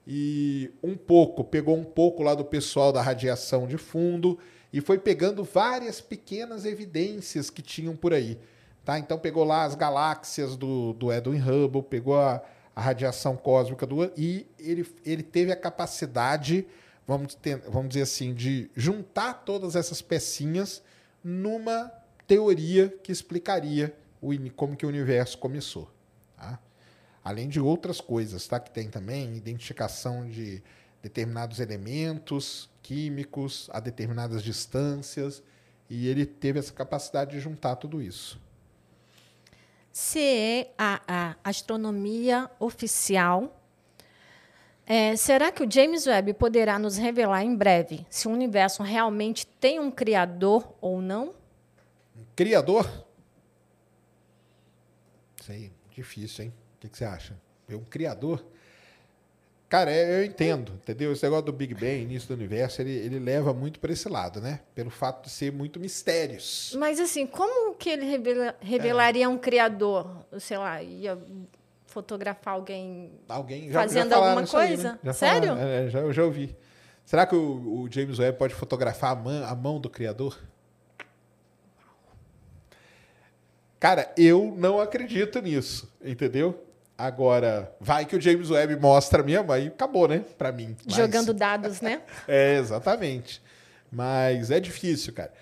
E 0.05 0.72
um 0.82 0.95
pouco, 0.95 1.43
pegou 1.43 1.78
um 1.78 1.84
pouco 1.84 2.24
lá 2.24 2.34
do 2.34 2.43
pessoal 2.43 2.91
da 2.91 3.01
radiação 3.01 3.68
de 3.68 3.78
fundo 3.78 4.38
e 4.74 4.82
foi 4.82 4.97
pegando 4.97 5.43
várias 5.43 6.01
pequenas 6.01 6.66
evidências 6.66 7.49
que 7.49 7.62
tinham 7.62 7.95
por 7.95 8.14
aí. 8.14 8.39
Tá? 8.84 8.97
Então 8.97 9.20
pegou 9.20 9.43
lá 9.43 9.64
as 9.64 9.76
galáxias 9.76 10.55
do, 10.55 10.93
do 10.93 11.12
Edwin 11.12 11.39
Hubble, 11.39 11.84
pegou 11.84 12.20
a, 12.20 12.41
a 12.76 12.82
radiação 12.82 13.38
cósmica 13.38 13.86
do 13.86 14.03
e 14.18 14.47
ele, 14.57 14.86
ele 15.05 15.24
teve 15.24 15.51
a 15.51 15.55
capacidade, 15.55 16.66
vamos, 17.07 17.36
ter, 17.36 17.57
vamos 17.70 17.89
dizer 17.89 18.03
assim, 18.03 18.34
de 18.34 18.72
juntar 18.76 19.45
todas 19.45 19.76
essas 19.76 20.01
pecinhas 20.01 20.82
numa 21.24 21.91
teoria 22.26 22.89
que 23.03 23.12
explicaria 23.12 23.95
o, 24.20 24.32
como 24.55 24.76
que 24.76 24.86
o 24.86 24.89
universo 24.89 25.38
começou. 25.38 25.89
Além 27.24 27.47
de 27.47 27.59
outras 27.59 28.01
coisas, 28.01 28.47
tá? 28.47 28.59
que 28.59 28.72
tem 28.72 28.89
também 28.89 29.36
identificação 29.36 30.28
de 30.28 30.61
determinados 31.01 31.59
elementos 31.59 32.69
químicos 32.82 33.69
a 33.72 33.80
determinadas 33.80 34.43
distâncias, 34.43 35.43
e 35.89 36.07
ele 36.07 36.26
teve 36.26 36.59
essa 36.59 36.74
capacidade 36.74 37.32
de 37.32 37.39
juntar 37.39 37.76
tudo 37.76 38.01
isso. 38.01 38.39
CEAA, 39.91 41.36
Astronomia 41.43 42.49
Oficial. 42.59 43.57
É, 44.86 45.15
será 45.15 45.51
que 45.51 45.63
o 45.63 45.69
James 45.69 46.07
Webb 46.07 46.34
poderá 46.36 46.80
nos 46.80 46.97
revelar 46.97 47.43
em 47.43 47.55
breve 47.55 48.05
se 48.09 48.28
o 48.28 48.32
universo 48.32 48.84
realmente 48.84 49.45
tem 49.45 49.80
um 49.80 49.91
criador 49.91 50.74
ou 50.82 51.01
não? 51.01 51.34
Um 52.17 52.26
criador? 52.36 52.89
Sei, 55.41 55.72
difícil, 55.91 56.45
hein? 56.45 56.53
O 56.82 56.88
que, 56.88 56.89
que 56.89 56.97
você 56.97 57.05
acha? 57.05 57.36
É 57.69 57.75
um 57.75 57.84
criador? 57.84 58.43
Cara, 59.69 59.91
é, 59.91 60.19
eu 60.19 60.25
entendo, 60.25 60.73
entendeu? 60.73 61.13
Esse 61.13 61.23
negócio 61.23 61.45
do 61.45 61.53
Big 61.53 61.75
Bang, 61.75 62.01
início 62.01 62.27
do 62.27 62.34
universo, 62.34 62.82
ele, 62.82 62.89
ele 62.89 63.19
leva 63.19 63.53
muito 63.53 63.79
para 63.79 63.93
esse 63.93 64.09
lado, 64.09 64.41
né? 64.41 64.61
Pelo 64.73 64.89
fato 64.89 65.25
de 65.25 65.29
ser 65.29 65.51
muito 65.51 65.79
mistérios. 65.79 66.75
Mas 66.77 66.99
assim, 66.99 67.27
como 67.27 67.75
que 67.75 67.88
ele 67.88 68.03
revela, 68.03 68.55
revelaria 68.59 69.25
é. 69.25 69.27
um 69.27 69.38
criador? 69.38 70.25
Sei 70.39 70.57
lá, 70.57 70.82
ia 70.82 71.15
fotografar 71.86 72.55
alguém, 72.55 73.11
alguém 73.29 73.71
já, 73.71 73.79
fazendo 73.79 74.09
já 74.09 74.15
alguma 74.15 74.47
coisa? 74.47 74.93
Aí, 74.93 74.99
né? 75.03 75.13
Sério? 75.13 75.53
É, 75.53 75.88
já, 75.88 75.99
eu 75.99 76.11
já 76.11 76.25
ouvi. 76.25 76.55
Será 77.05 77.27
que 77.27 77.36
o, 77.36 77.84
o 77.84 77.88
James 77.91 78.17
Webb 78.17 78.39
pode 78.39 78.55
fotografar 78.55 79.11
a 79.11 79.15
mão, 79.15 79.45
a 79.45 79.55
mão 79.55 79.79
do 79.79 79.89
criador? 79.89 80.36
Cara, 83.79 84.11
eu 84.17 84.53
não 84.57 84.82
acredito 84.82 85.41
nisso, 85.41 85.91
entendeu? 86.03 86.70
Agora, 87.01 87.75
vai 87.79 88.05
que 88.05 88.15
o 88.15 88.21
James 88.21 88.51
Webb 88.51 88.75
mostra 88.75 89.23
mesmo, 89.23 89.51
aí 89.51 89.69
acabou, 89.69 90.07
né? 90.07 90.23
Para 90.37 90.51
mim. 90.51 90.75
Mas... 90.85 90.95
Jogando 90.95 91.33
dados, 91.33 91.81
né? 91.81 91.99
é, 92.27 92.59
exatamente. 92.59 93.41
Mas 93.91 94.51
é 94.51 94.59
difícil, 94.59 95.11
cara. 95.11 95.33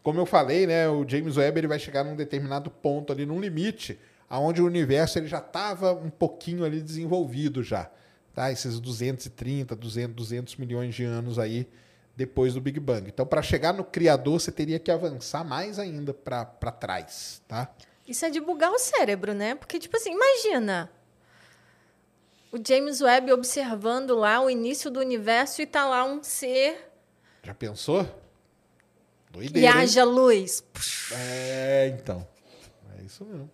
Como 0.00 0.20
eu 0.20 0.24
falei, 0.24 0.64
né? 0.64 0.88
O 0.88 1.04
James 1.08 1.36
Webb 1.36 1.58
ele 1.58 1.66
vai 1.66 1.80
chegar 1.80 2.04
num 2.04 2.14
determinado 2.14 2.70
ponto 2.70 3.12
ali, 3.12 3.26
num 3.26 3.40
limite, 3.40 3.98
aonde 4.30 4.62
o 4.62 4.66
universo 4.66 5.18
ele 5.18 5.26
já 5.26 5.38
estava 5.38 5.92
um 5.92 6.08
pouquinho 6.08 6.64
ali 6.64 6.80
desenvolvido 6.80 7.64
já. 7.64 7.90
Tá? 8.32 8.52
Esses 8.52 8.78
230, 8.78 9.74
200, 9.74 10.14
200 10.14 10.54
milhões 10.54 10.94
de 10.94 11.02
anos 11.02 11.36
aí 11.36 11.68
depois 12.14 12.54
do 12.54 12.60
Big 12.60 12.78
Bang. 12.78 13.08
Então, 13.08 13.26
para 13.26 13.42
chegar 13.42 13.74
no 13.74 13.82
Criador, 13.82 14.40
você 14.40 14.52
teria 14.52 14.78
que 14.78 14.92
avançar 14.92 15.42
mais 15.42 15.80
ainda 15.80 16.14
para 16.14 16.44
trás, 16.44 17.42
tá? 17.48 17.74
Isso 18.06 18.24
é 18.24 18.30
de 18.30 18.40
bugar 18.40 18.70
o 18.70 18.78
cérebro, 18.78 19.34
né? 19.34 19.56
Porque, 19.56 19.80
tipo 19.80 19.96
assim, 19.96 20.12
imagina 20.14 20.88
o 22.52 22.58
James 22.66 23.00
Webb 23.00 23.32
observando 23.32 24.16
lá 24.16 24.40
o 24.40 24.48
início 24.48 24.90
do 24.90 25.00
universo 25.00 25.60
e 25.62 25.66
tá 25.66 25.86
lá 25.86 26.04
um 26.04 26.22
ser. 26.22 26.90
Já 27.42 27.54
pensou? 27.54 28.06
Doideira. 29.30 29.58
E 29.58 29.66
haja 29.66 30.00
hein? 30.00 30.06
luz. 30.06 30.64
É, 31.12 31.94
então. 31.94 32.26
É 32.98 33.02
isso 33.02 33.24
mesmo. 33.24 33.50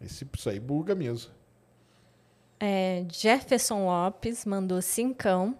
Esse, 0.00 0.26
isso 0.36 0.48
aí 0.48 0.60
buga 0.60 0.94
mesmo. 0.94 1.32
É, 2.60 3.04
Jefferson 3.10 3.86
Lopes 3.86 4.44
mandou 4.44 4.80
cincão. 4.80 5.56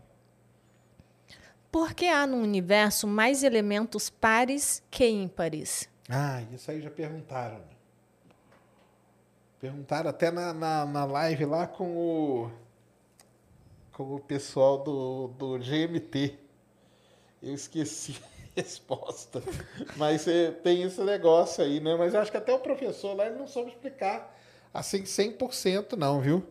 Por 1.70 1.92
que 1.92 2.06
há 2.06 2.26
no 2.26 2.38
universo 2.38 3.06
mais 3.06 3.42
elementos 3.42 4.08
pares 4.08 4.82
que 4.90 5.06
ímpares? 5.06 5.88
Ah, 6.08 6.42
isso 6.52 6.70
aí 6.70 6.80
já 6.80 6.90
perguntaram. 6.90 7.62
Perguntaram 9.60 10.10
até 10.10 10.30
na, 10.30 10.52
na, 10.52 10.86
na 10.86 11.04
live 11.04 11.44
lá 11.44 11.66
com 11.66 11.96
o, 11.96 12.50
com 13.92 14.14
o 14.14 14.20
pessoal 14.20 14.78
do, 14.78 15.28
do 15.28 15.58
GMT. 15.58 16.38
Eu 17.42 17.54
esqueci 17.54 18.16
a 18.56 18.60
resposta. 18.60 19.42
Mas 19.96 20.28
é, 20.28 20.50
tem 20.50 20.82
esse 20.82 21.00
negócio 21.02 21.64
aí, 21.64 21.80
né? 21.80 21.96
Mas 21.96 22.14
acho 22.14 22.30
que 22.30 22.36
até 22.36 22.54
o 22.54 22.60
professor 22.60 23.14
lá 23.14 23.26
ele 23.26 23.38
não 23.38 23.46
soube 23.46 23.70
explicar 23.70 24.36
assim 24.72 25.02
100% 25.02 25.96
não, 25.96 26.20
viu? 26.20 26.44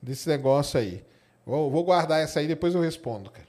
Desse 0.00 0.28
negócio 0.28 0.78
aí. 0.78 1.04
Vou, 1.44 1.70
vou 1.70 1.84
guardar 1.84 2.20
essa 2.20 2.40
aí, 2.40 2.46
depois 2.46 2.74
eu 2.74 2.80
respondo, 2.80 3.30
cara. 3.30 3.46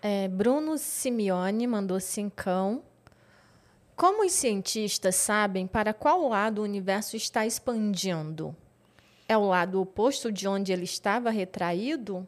É, 0.00 0.28
Bruno 0.28 0.78
Simeone 0.78 1.66
mandou 1.66 1.98
cincão. 2.00 2.82
Como 3.98 4.24
os 4.24 4.30
cientistas 4.30 5.16
sabem 5.16 5.66
para 5.66 5.92
qual 5.92 6.28
lado 6.28 6.60
o 6.60 6.62
universo 6.62 7.16
está 7.16 7.44
expandindo? 7.44 8.54
É 9.28 9.36
o 9.36 9.44
lado 9.44 9.80
oposto 9.80 10.30
de 10.30 10.46
onde 10.46 10.72
ele 10.72 10.84
estava 10.84 11.30
retraído? 11.30 12.24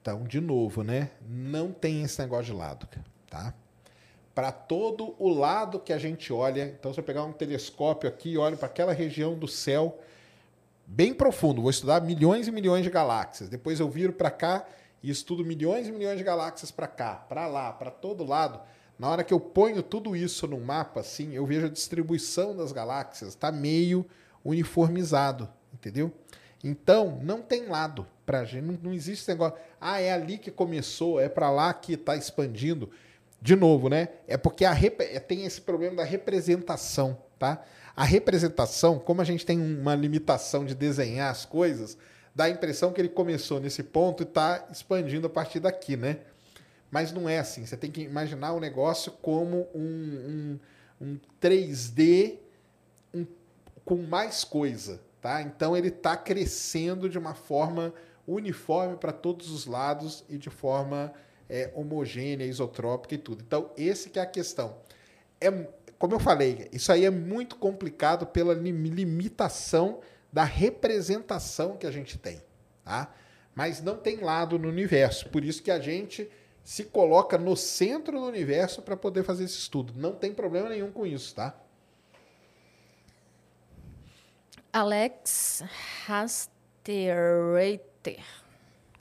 Então, 0.00 0.22
de 0.22 0.40
novo, 0.40 0.84
né? 0.84 1.10
Não 1.28 1.72
tem 1.72 2.04
esse 2.04 2.20
negócio 2.22 2.44
de 2.44 2.52
lado, 2.52 2.88
tá? 3.28 3.52
Para 4.32 4.52
todo 4.52 5.16
o 5.18 5.28
lado 5.28 5.80
que 5.80 5.92
a 5.92 5.98
gente 5.98 6.32
olha, 6.32 6.66
então 6.66 6.94
se 6.94 7.00
eu 7.00 7.04
pegar 7.04 7.24
um 7.24 7.32
telescópio 7.32 8.08
aqui 8.08 8.30
e 8.30 8.38
olho 8.38 8.56
para 8.56 8.68
aquela 8.68 8.92
região 8.92 9.36
do 9.36 9.48
céu 9.48 9.98
bem 10.86 11.12
profundo, 11.12 11.62
vou 11.62 11.70
estudar 11.72 12.00
milhões 12.00 12.46
e 12.46 12.52
milhões 12.52 12.84
de 12.84 12.90
galáxias. 12.90 13.48
Depois 13.48 13.80
eu 13.80 13.90
viro 13.90 14.12
para 14.12 14.30
cá 14.30 14.64
e 15.02 15.10
estudo 15.10 15.44
milhões 15.44 15.88
e 15.88 15.90
milhões 15.90 16.18
de 16.18 16.22
galáxias 16.22 16.70
para 16.70 16.86
cá, 16.86 17.16
para 17.28 17.48
lá, 17.48 17.72
para 17.72 17.90
todo 17.90 18.24
lado 18.24 18.60
na 19.00 19.08
hora 19.08 19.24
que 19.24 19.32
eu 19.32 19.40
ponho 19.40 19.82
tudo 19.82 20.14
isso 20.14 20.46
no 20.46 20.60
mapa, 20.60 21.00
assim, 21.00 21.32
eu 21.32 21.46
vejo 21.46 21.64
a 21.64 21.70
distribuição 21.70 22.54
das 22.54 22.70
galáxias, 22.70 23.30
está 23.30 23.50
meio 23.50 24.04
uniformizado, 24.44 25.48
entendeu? 25.72 26.12
Então, 26.62 27.18
não 27.22 27.40
tem 27.40 27.66
lado 27.66 28.06
para 28.26 28.44
gente, 28.44 28.66
não, 28.66 28.78
não 28.82 28.92
existe 28.92 29.22
esse 29.22 29.30
negócio, 29.30 29.58
ah, 29.80 29.98
é 29.98 30.12
ali 30.12 30.36
que 30.36 30.50
começou, 30.50 31.18
é 31.18 31.30
para 31.30 31.50
lá 31.50 31.72
que 31.72 31.94
está 31.94 32.14
expandindo. 32.14 32.90
de 33.40 33.56
novo, 33.56 33.88
né? 33.88 34.10
É 34.28 34.36
porque 34.36 34.66
a 34.66 34.72
rep... 34.74 35.00
É, 35.00 35.18
tem 35.18 35.46
esse 35.46 35.62
problema 35.62 35.96
da 35.96 36.04
representação, 36.04 37.16
tá? 37.38 37.64
A 37.96 38.04
representação, 38.04 38.98
como 38.98 39.22
a 39.22 39.24
gente 39.24 39.46
tem 39.46 39.58
uma 39.58 39.94
limitação 39.94 40.62
de 40.62 40.74
desenhar 40.74 41.30
as 41.30 41.46
coisas, 41.46 41.96
dá 42.34 42.44
a 42.44 42.50
impressão 42.50 42.92
que 42.92 43.00
ele 43.00 43.08
começou 43.08 43.60
nesse 43.60 43.82
ponto 43.82 44.22
e 44.22 44.26
está 44.26 44.68
expandindo 44.70 45.26
a 45.26 45.30
partir 45.30 45.58
daqui, 45.58 45.96
né? 45.96 46.18
Mas 46.90 47.12
não 47.12 47.28
é 47.28 47.38
assim. 47.38 47.64
Você 47.64 47.76
tem 47.76 47.90
que 47.90 48.02
imaginar 48.02 48.52
o 48.52 48.60
negócio 48.60 49.12
como 49.22 49.68
um, 49.74 50.58
um, 51.00 51.06
um 51.06 51.20
3D 51.40 52.38
um, 53.14 53.26
com 53.84 53.96
mais 53.96 54.44
coisa, 54.44 55.00
tá? 55.20 55.40
Então 55.42 55.76
ele 55.76 55.88
está 55.88 56.16
crescendo 56.16 57.08
de 57.08 57.18
uma 57.18 57.34
forma 57.34 57.94
uniforme 58.26 58.96
para 58.96 59.12
todos 59.12 59.50
os 59.50 59.66
lados 59.66 60.24
e 60.28 60.36
de 60.36 60.50
forma 60.50 61.12
é, 61.48 61.70
homogênea, 61.74 62.44
isotrópica 62.44 63.14
e 63.14 63.18
tudo. 63.18 63.42
Então, 63.46 63.70
esse 63.76 64.10
que 64.10 64.18
é 64.18 64.22
a 64.22 64.26
questão. 64.26 64.76
É, 65.40 65.50
como 65.98 66.14
eu 66.14 66.20
falei, 66.20 66.68
isso 66.72 66.92
aí 66.92 67.04
é 67.04 67.10
muito 67.10 67.56
complicado 67.56 68.26
pela 68.26 68.54
limitação 68.54 70.00
da 70.32 70.44
representação 70.44 71.76
que 71.76 71.86
a 71.86 71.90
gente 71.90 72.16
tem, 72.18 72.40
tá? 72.84 73.12
Mas 73.54 73.82
não 73.82 73.96
tem 73.96 74.20
lado 74.20 74.58
no 74.58 74.68
universo, 74.68 75.28
por 75.28 75.44
isso 75.44 75.62
que 75.62 75.70
a 75.70 75.80
gente 75.80 76.30
se 76.64 76.84
coloca 76.84 77.36
no 77.38 77.56
centro 77.56 78.20
do 78.20 78.26
universo 78.26 78.82
para 78.82 78.96
poder 78.96 79.24
fazer 79.24 79.44
esse 79.44 79.58
estudo. 79.58 79.92
Não 79.96 80.14
tem 80.14 80.32
problema 80.32 80.68
nenhum 80.68 80.92
com 80.92 81.04
isso, 81.06 81.34
tá? 81.34 81.54
Alex 84.72 85.64
Rasterreiter. 86.06 88.22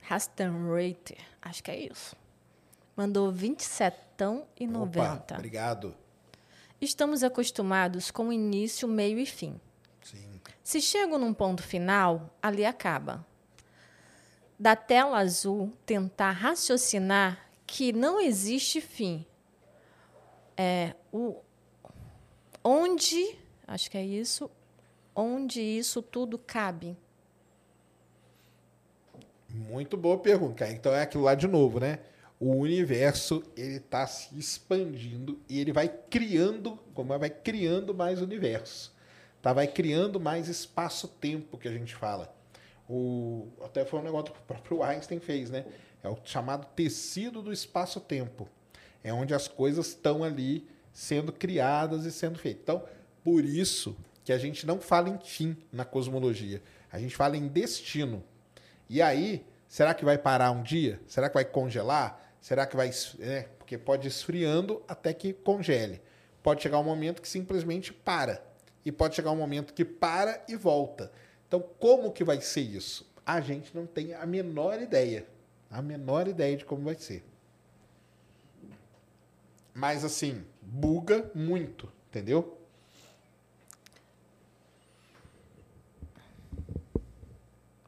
Rasterreiter, 0.02 1.20
acho 1.42 1.64
que 1.64 1.70
é 1.70 1.80
isso. 1.80 2.16
Mandou 2.96 3.32
27 3.32 3.96
e 4.60 4.66
90. 4.66 5.10
Opa, 5.10 5.36
obrigado. 5.36 5.96
Estamos 6.82 7.24
acostumados 7.24 8.10
com 8.10 8.34
início, 8.34 8.88
meio 8.88 9.20
e 9.20 9.26
fim. 9.26 9.60
Sim. 10.02 10.42
Se 10.64 10.82
chego 10.82 11.18
num 11.18 11.34
ponto 11.34 11.62
final, 11.62 12.34
ali 12.42 12.66
acaba. 12.66 13.26
Da 14.58 14.76
tela 14.76 15.20
azul, 15.20 15.72
tentar 15.86 16.32
raciocinar 16.32 17.49
que 17.70 17.94
não 17.94 18.20
existe 18.20 18.82
fim. 18.82 19.26
É 20.58 20.96
o 21.14 21.38
onde, 22.64 23.38
acho 23.68 23.90
que 23.92 23.98
é 23.98 24.04
isso, 24.04 24.50
onde 25.16 25.62
isso 25.62 26.02
tudo 26.02 26.38
cabe. 26.38 26.98
Muito 29.48 29.96
boa 29.96 30.18
pergunta. 30.18 30.68
Então 30.68 30.94
é 30.94 31.04
aquilo 31.04 31.24
lá 31.24 31.36
de 31.36 31.48
novo, 31.48 31.80
né? 31.80 32.00
O 32.40 32.56
universo 32.56 33.44
ele 33.56 33.78
está 33.78 34.06
se 34.08 34.38
expandindo 34.38 35.40
e 35.48 35.60
ele 35.60 35.72
vai 35.72 35.88
criando, 35.88 36.78
como 36.94 37.18
vai 37.20 37.30
criando 37.30 37.94
mais 37.94 38.22
universo, 38.22 38.94
tá? 39.42 39.54
Vai 39.54 39.68
criando 39.68 40.20
mais 40.20 40.48
espaço-tempo 40.48 41.58
que 41.58 41.68
a 41.68 41.72
gente 41.72 41.96
fala. 41.96 42.34
O 42.90 43.48
até 43.62 43.86
foi 43.86 44.00
um 44.00 44.04
negócio 44.04 44.34
que 44.34 44.40
o 44.40 44.44
próprio 44.44 44.82
Einstein 44.82 45.20
fez, 45.20 45.50
né? 45.50 45.66
É 46.04 46.10
o 46.10 46.18
chamado 46.24 46.66
tecido 46.76 47.42
do 47.42 47.52
espaço-tempo. 47.52 48.48
É 49.04 49.14
onde 49.14 49.34
as 49.34 49.48
coisas 49.48 49.88
estão 49.88 50.24
ali 50.24 50.68
sendo 50.94 51.32
criadas 51.32 52.06
e 52.06 52.12
sendo 52.12 52.40
feitas. 52.40 52.62
Então, 52.64 52.84
por 53.24 53.44
isso 53.44 53.96
que 54.24 54.32
a 54.32 54.38
gente 54.38 54.66
não 54.66 54.80
fala 54.80 55.10
em 55.10 55.18
fim 55.20 55.58
na 55.72 55.86
cosmologia. 55.86 56.62
A 56.92 57.00
gente 57.00 57.16
fala 57.16 57.38
em 57.38 57.48
destino. 57.48 58.24
E 58.90 59.02
aí, 59.02 59.46
será 59.68 59.94
que 59.94 60.06
vai 60.06 60.18
parar 60.18 60.52
um 60.52 60.64
dia? 60.64 61.00
Será 61.08 61.30
que 61.30 61.36
vai 61.36 61.46
congelar? 61.46 62.36
Será 62.42 62.66
que 62.66 62.76
vai. 62.76 62.92
É, 63.20 63.48
porque 63.58 63.78
pode 63.78 64.08
ir 64.08 64.10
esfriando 64.10 64.82
até 64.88 65.14
que 65.14 65.34
congele. 65.34 66.02
Pode 66.42 66.62
chegar 66.62 66.80
um 66.80 66.84
momento 66.84 67.22
que 67.22 67.28
simplesmente 67.28 67.94
para. 67.94 68.44
E 68.86 68.92
pode 68.92 69.16
chegar 69.16 69.32
um 69.32 69.36
momento 69.36 69.74
que 69.74 69.84
para 69.84 70.44
e 70.48 70.56
volta. 70.56 71.12
Então, 71.48 71.62
como 71.80 72.12
que 72.12 72.24
vai 72.24 72.40
ser 72.40 72.62
isso? 72.62 73.10
A 73.26 73.42
gente 73.42 73.76
não 73.76 73.86
tem 73.86 74.14
a 74.14 74.26
menor 74.26 74.82
ideia 74.82 75.26
a 75.70 75.82
menor 75.82 76.28
ideia 76.28 76.58
de 76.58 76.66
como 76.66 76.84
vai 76.84 76.96
ser. 76.96 77.24
Mas 79.74 80.04
assim, 80.04 80.46
buga 80.62 81.32
muito, 81.36 81.92
entendeu? 82.10 82.58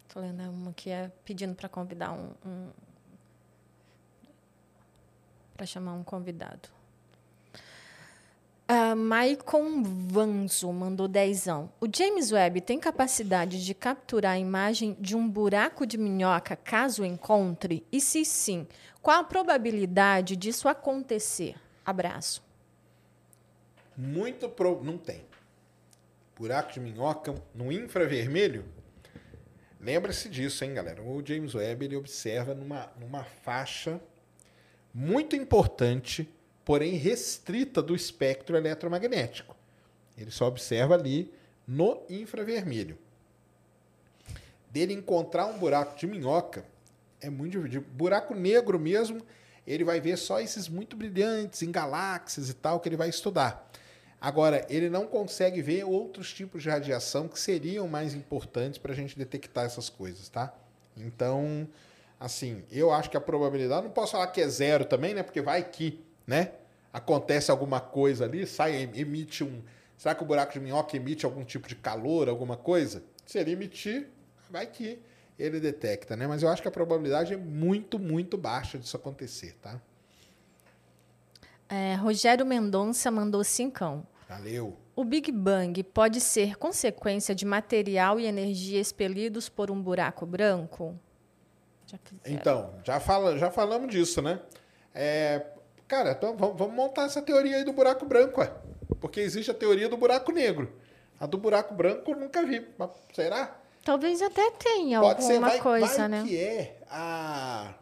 Tô 0.07 0.19
lendo 0.19 0.41
uma 0.49 0.73
que 0.73 0.89
é 0.89 1.09
pedindo 1.23 1.55
para 1.55 1.69
convidar 1.69 2.11
um, 2.11 2.33
um 2.45 2.69
para 5.55 5.65
chamar 5.65 5.93
um 5.93 6.03
convidado. 6.03 6.69
Uh, 8.71 8.95
Maicon 8.95 9.83
Vanzo 9.83 10.71
mandou 10.71 11.05
dezão. 11.05 11.69
O 11.81 11.87
James 11.93 12.31
Webb 12.31 12.61
tem 12.61 12.79
capacidade 12.79 13.65
de 13.65 13.73
capturar 13.73 14.35
a 14.35 14.39
imagem 14.39 14.95
de 14.97 15.13
um 15.13 15.27
buraco 15.27 15.85
de 15.85 15.97
minhoca 15.97 16.55
caso 16.55 17.03
encontre? 17.03 17.85
E 17.91 17.99
se 17.99 18.23
sim, 18.23 18.65
qual 19.01 19.19
a 19.19 19.23
probabilidade 19.25 20.37
disso 20.37 20.69
acontecer? 20.69 21.55
Abraço. 21.85 22.41
Muito 23.97 24.47
pro... 24.47 24.81
não 24.81 24.97
tem. 24.97 25.25
Buraco 26.37 26.71
de 26.71 26.79
minhoca 26.79 27.35
no 27.53 27.73
infravermelho? 27.73 28.63
Lembra-se 29.81 30.29
disso, 30.29 30.63
hein, 30.63 30.75
galera? 30.75 31.03
O 31.03 31.21
James 31.25 31.55
Webb 31.55 31.83
ele 31.83 31.97
observa 31.97 32.55
numa, 32.55 32.89
numa 32.97 33.25
faixa 33.25 33.99
muito 34.93 35.35
importante 35.35 36.29
porém 36.63 36.95
restrita 36.95 37.81
do 37.81 37.95
espectro 37.95 38.55
eletromagnético. 38.55 39.55
Ele 40.17 40.31
só 40.31 40.47
observa 40.47 40.95
ali 40.95 41.33
no 41.67 42.01
infravermelho. 42.09 42.97
Dele 44.69 44.93
encontrar 44.93 45.47
um 45.47 45.57
buraco 45.57 45.97
de 45.97 46.07
minhoca 46.07 46.65
é 47.19 47.29
muito 47.29 47.51
dividido. 47.51 47.85
Buraco 47.91 48.33
negro 48.33 48.79
mesmo, 48.79 49.21
ele 49.65 49.83
vai 49.83 49.99
ver 49.99 50.17
só 50.17 50.39
esses 50.39 50.67
muito 50.67 50.95
brilhantes 50.95 51.61
em 51.61 51.71
galáxias 51.71 52.49
e 52.49 52.53
tal 52.53 52.79
que 52.79 52.89
ele 52.89 52.97
vai 52.97 53.09
estudar. 53.09 53.69
Agora, 54.19 54.65
ele 54.69 54.89
não 54.89 55.07
consegue 55.07 55.61
ver 55.61 55.83
outros 55.83 56.31
tipos 56.31 56.61
de 56.61 56.69
radiação 56.69 57.27
que 57.27 57.39
seriam 57.39 57.87
mais 57.87 58.13
importantes 58.13 58.77
para 58.77 58.91
a 58.91 58.95
gente 58.95 59.17
detectar 59.17 59.65
essas 59.65 59.89
coisas, 59.89 60.29
tá? 60.29 60.53
Então, 60.95 61.67
assim, 62.19 62.63
eu 62.71 62.91
acho 62.91 63.09
que 63.09 63.17
a 63.17 63.21
probabilidade, 63.21 63.83
não 63.83 63.91
posso 63.91 64.11
falar 64.11 64.27
que 64.27 64.39
é 64.39 64.47
zero 64.47 64.85
também, 64.85 65.15
né? 65.15 65.23
Porque 65.23 65.41
vai 65.41 65.63
que 65.63 65.99
né? 66.25 66.51
Acontece 66.93 67.51
alguma 67.51 67.79
coisa 67.79 68.25
ali, 68.25 68.45
sai, 68.45 68.89
emite 68.93 69.43
um. 69.43 69.61
Será 69.97 70.15
que 70.15 70.23
o 70.23 70.25
buraco 70.25 70.53
de 70.53 70.59
minhoca 70.59 70.95
emite 70.97 71.25
algum 71.25 71.43
tipo 71.43 71.67
de 71.67 71.75
calor, 71.75 72.27
alguma 72.27 72.57
coisa? 72.57 73.03
Se 73.25 73.37
ele 73.37 73.51
emitir, 73.51 74.09
vai 74.49 74.65
que 74.65 74.99
ele 75.37 75.59
detecta, 75.59 76.15
né? 76.15 76.27
Mas 76.27 76.43
eu 76.43 76.49
acho 76.49 76.61
que 76.61 76.67
a 76.67 76.71
probabilidade 76.71 77.33
é 77.33 77.37
muito, 77.37 77.97
muito 77.97 78.37
baixa 78.37 78.77
disso 78.77 78.97
acontecer, 78.97 79.55
tá? 79.61 79.79
É, 81.69 81.95
Rogério 81.95 82.45
Mendonça 82.45 83.09
mandou 83.09 83.43
cincão. 83.43 84.05
Valeu. 84.27 84.77
O 84.95 85.05
Big 85.05 85.31
Bang 85.31 85.81
pode 85.83 86.19
ser 86.19 86.57
consequência 86.57 87.33
de 87.33 87.45
material 87.45 88.19
e 88.19 88.25
energia 88.25 88.79
expelidos 88.79 89.47
por 89.47 89.71
um 89.71 89.81
buraco 89.81 90.25
branco? 90.25 90.99
Já 91.87 91.97
então, 92.25 92.73
já, 92.83 92.99
fala, 92.99 93.37
já 93.37 93.49
falamos 93.49 93.89
disso, 93.89 94.21
né? 94.21 94.39
É, 94.93 95.45
Cara, 95.91 96.13
então 96.13 96.37
vamos 96.37 96.73
montar 96.73 97.03
essa 97.03 97.21
teoria 97.21 97.57
aí 97.57 97.65
do 97.65 97.73
buraco 97.73 98.05
branco, 98.05 98.39
ué. 98.39 98.49
Porque 99.01 99.19
existe 99.19 99.51
a 99.51 99.53
teoria 99.53 99.89
do 99.89 99.97
buraco 99.97 100.31
negro. 100.31 100.71
A 101.19 101.25
do 101.25 101.37
buraco 101.37 101.73
branco 101.73 102.11
eu 102.11 102.15
nunca 102.17 102.45
vi. 102.45 102.65
Mas 102.77 102.91
será? 103.11 103.59
Talvez 103.83 104.21
até 104.21 104.51
tenha 104.51 105.01
Pode 105.01 105.21
alguma 105.21 105.33
ser, 105.33 105.39
vai, 105.41 105.59
coisa, 105.59 105.97
vai 105.97 106.07
né? 106.07 106.23
que 106.25 106.37
é 106.37 106.79
a... 106.89 107.73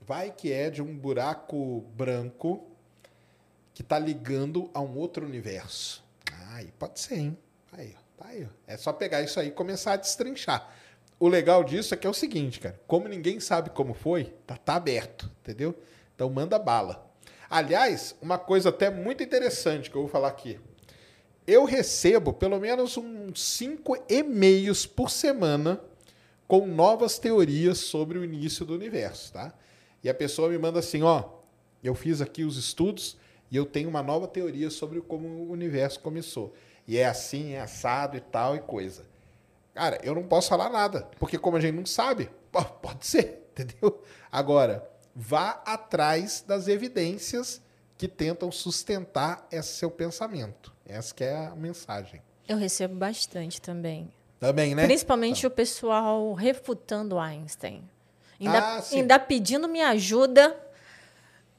Vai 0.00 0.30
que 0.30 0.50
é 0.50 0.70
de 0.70 0.80
um 0.80 0.96
buraco 0.96 1.82
branco 1.94 2.66
que 3.74 3.82
está 3.82 3.98
ligando 3.98 4.70
a 4.72 4.80
um 4.80 4.96
outro 4.96 5.26
universo. 5.26 6.02
Aí 6.52 6.72
pode 6.78 6.98
ser, 6.98 7.18
hein? 7.18 7.38
Aí, 7.72 7.94
tá 8.16 8.28
aí. 8.28 8.48
É 8.66 8.78
só 8.78 8.90
pegar 8.90 9.20
isso 9.20 9.38
aí 9.38 9.48
e 9.48 9.52
começar 9.52 9.92
a 9.92 9.96
destrinchar. 9.96 10.66
O 11.20 11.28
legal 11.28 11.62
disso 11.62 11.92
é 11.92 11.96
que 11.98 12.06
é 12.06 12.10
o 12.10 12.14
seguinte, 12.14 12.58
cara. 12.58 12.80
Como 12.86 13.06
ninguém 13.06 13.38
sabe 13.38 13.68
como 13.68 13.92
foi, 13.92 14.32
tá, 14.46 14.56
tá 14.56 14.76
aberto, 14.76 15.30
entendeu? 15.42 15.74
Então 16.14 16.30
manda 16.30 16.58
bala. 16.58 17.12
Aliás, 17.48 18.14
uma 18.20 18.38
coisa 18.38 18.68
até 18.70 18.90
muito 18.90 19.22
interessante 19.22 19.90
que 19.90 19.96
eu 19.96 20.02
vou 20.02 20.10
falar 20.10 20.28
aqui. 20.28 20.58
Eu 21.46 21.64
recebo 21.64 22.32
pelo 22.32 22.58
menos 22.58 22.96
uns 22.96 23.42
cinco 23.42 23.96
e-mails 24.08 24.86
por 24.86 25.10
semana 25.10 25.80
com 26.48 26.66
novas 26.66 27.18
teorias 27.18 27.78
sobre 27.78 28.18
o 28.18 28.24
início 28.24 28.64
do 28.64 28.74
universo, 28.74 29.32
tá? 29.32 29.52
E 30.02 30.08
a 30.08 30.14
pessoa 30.14 30.48
me 30.48 30.58
manda 30.58 30.78
assim, 30.78 31.02
ó, 31.02 31.24
eu 31.82 31.94
fiz 31.94 32.20
aqui 32.20 32.44
os 32.44 32.56
estudos 32.56 33.16
e 33.50 33.56
eu 33.56 33.66
tenho 33.66 33.88
uma 33.88 34.02
nova 34.02 34.26
teoria 34.26 34.70
sobre 34.70 35.00
como 35.00 35.28
o 35.28 35.50
universo 35.50 36.00
começou. 36.00 36.54
E 36.86 36.96
é 36.96 37.06
assim, 37.06 37.52
é 37.52 37.60
assado 37.60 38.16
e 38.16 38.20
tal 38.20 38.56
e 38.56 38.60
coisa. 38.60 39.04
Cara, 39.74 39.98
eu 40.02 40.14
não 40.14 40.22
posso 40.22 40.48
falar 40.48 40.70
nada, 40.70 41.08
porque 41.18 41.36
como 41.36 41.56
a 41.56 41.60
gente 41.60 41.74
não 41.74 41.86
sabe, 41.86 42.30
pode 42.80 43.06
ser, 43.06 43.48
entendeu? 43.50 44.02
Agora, 44.30 44.88
vá 45.14 45.62
atrás 45.64 46.44
das 46.46 46.68
evidências 46.68 47.62
que 47.96 48.08
tentam 48.08 48.50
sustentar 48.50 49.46
esse 49.50 49.74
seu 49.74 49.90
pensamento. 49.90 50.72
Essa 50.84 51.14
que 51.14 51.24
é 51.24 51.46
a 51.46 51.54
mensagem. 51.54 52.20
Eu 52.48 52.56
recebo 52.58 52.94
bastante 52.96 53.60
também. 53.60 54.12
Também, 54.40 54.74
né? 54.74 54.84
Principalmente 54.84 55.46
o 55.46 55.50
pessoal 55.50 56.34
refutando 56.34 57.18
Einstein. 57.18 57.88
Ainda, 58.38 58.58
Ah, 58.58 58.84
ainda 58.92 59.18
pedindo 59.18 59.68
minha 59.68 59.88
ajuda 59.90 60.60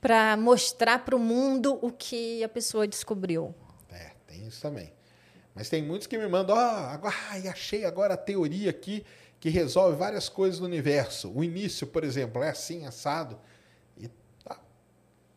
para 0.01 0.37
mostrar 0.37 1.03
para 1.03 1.15
o 1.15 1.19
mundo 1.19 1.79
o 1.81 1.91
que 1.91 2.43
a 2.43 2.49
pessoa 2.49 2.87
descobriu. 2.87 3.55
É, 3.91 4.11
tem 4.27 4.45
isso 4.45 4.61
também. 4.61 4.93
Mas 5.55 5.69
tem 5.69 5.81
muitos 5.81 6.05
que 6.05 6.17
me 6.17 6.27
mandam, 6.27 6.55
ó, 6.55 6.59
agora, 6.59 7.15
ai, 7.31 7.47
achei 7.47 7.85
agora 7.85 8.13
a 8.13 8.17
teoria 8.17 8.69
aqui 8.69 9.03
que 9.45 9.49
resolve 9.51 9.95
várias 9.95 10.27
coisas 10.27 10.59
do 10.59 10.65
universo. 10.65 11.31
O 11.31 11.43
início, 11.43 11.85
por 11.85 12.03
exemplo, 12.03 12.41
é 12.41 12.49
assim, 12.49 12.83
assado. 12.87 13.37
E 13.95 14.07
tá. 14.43 14.59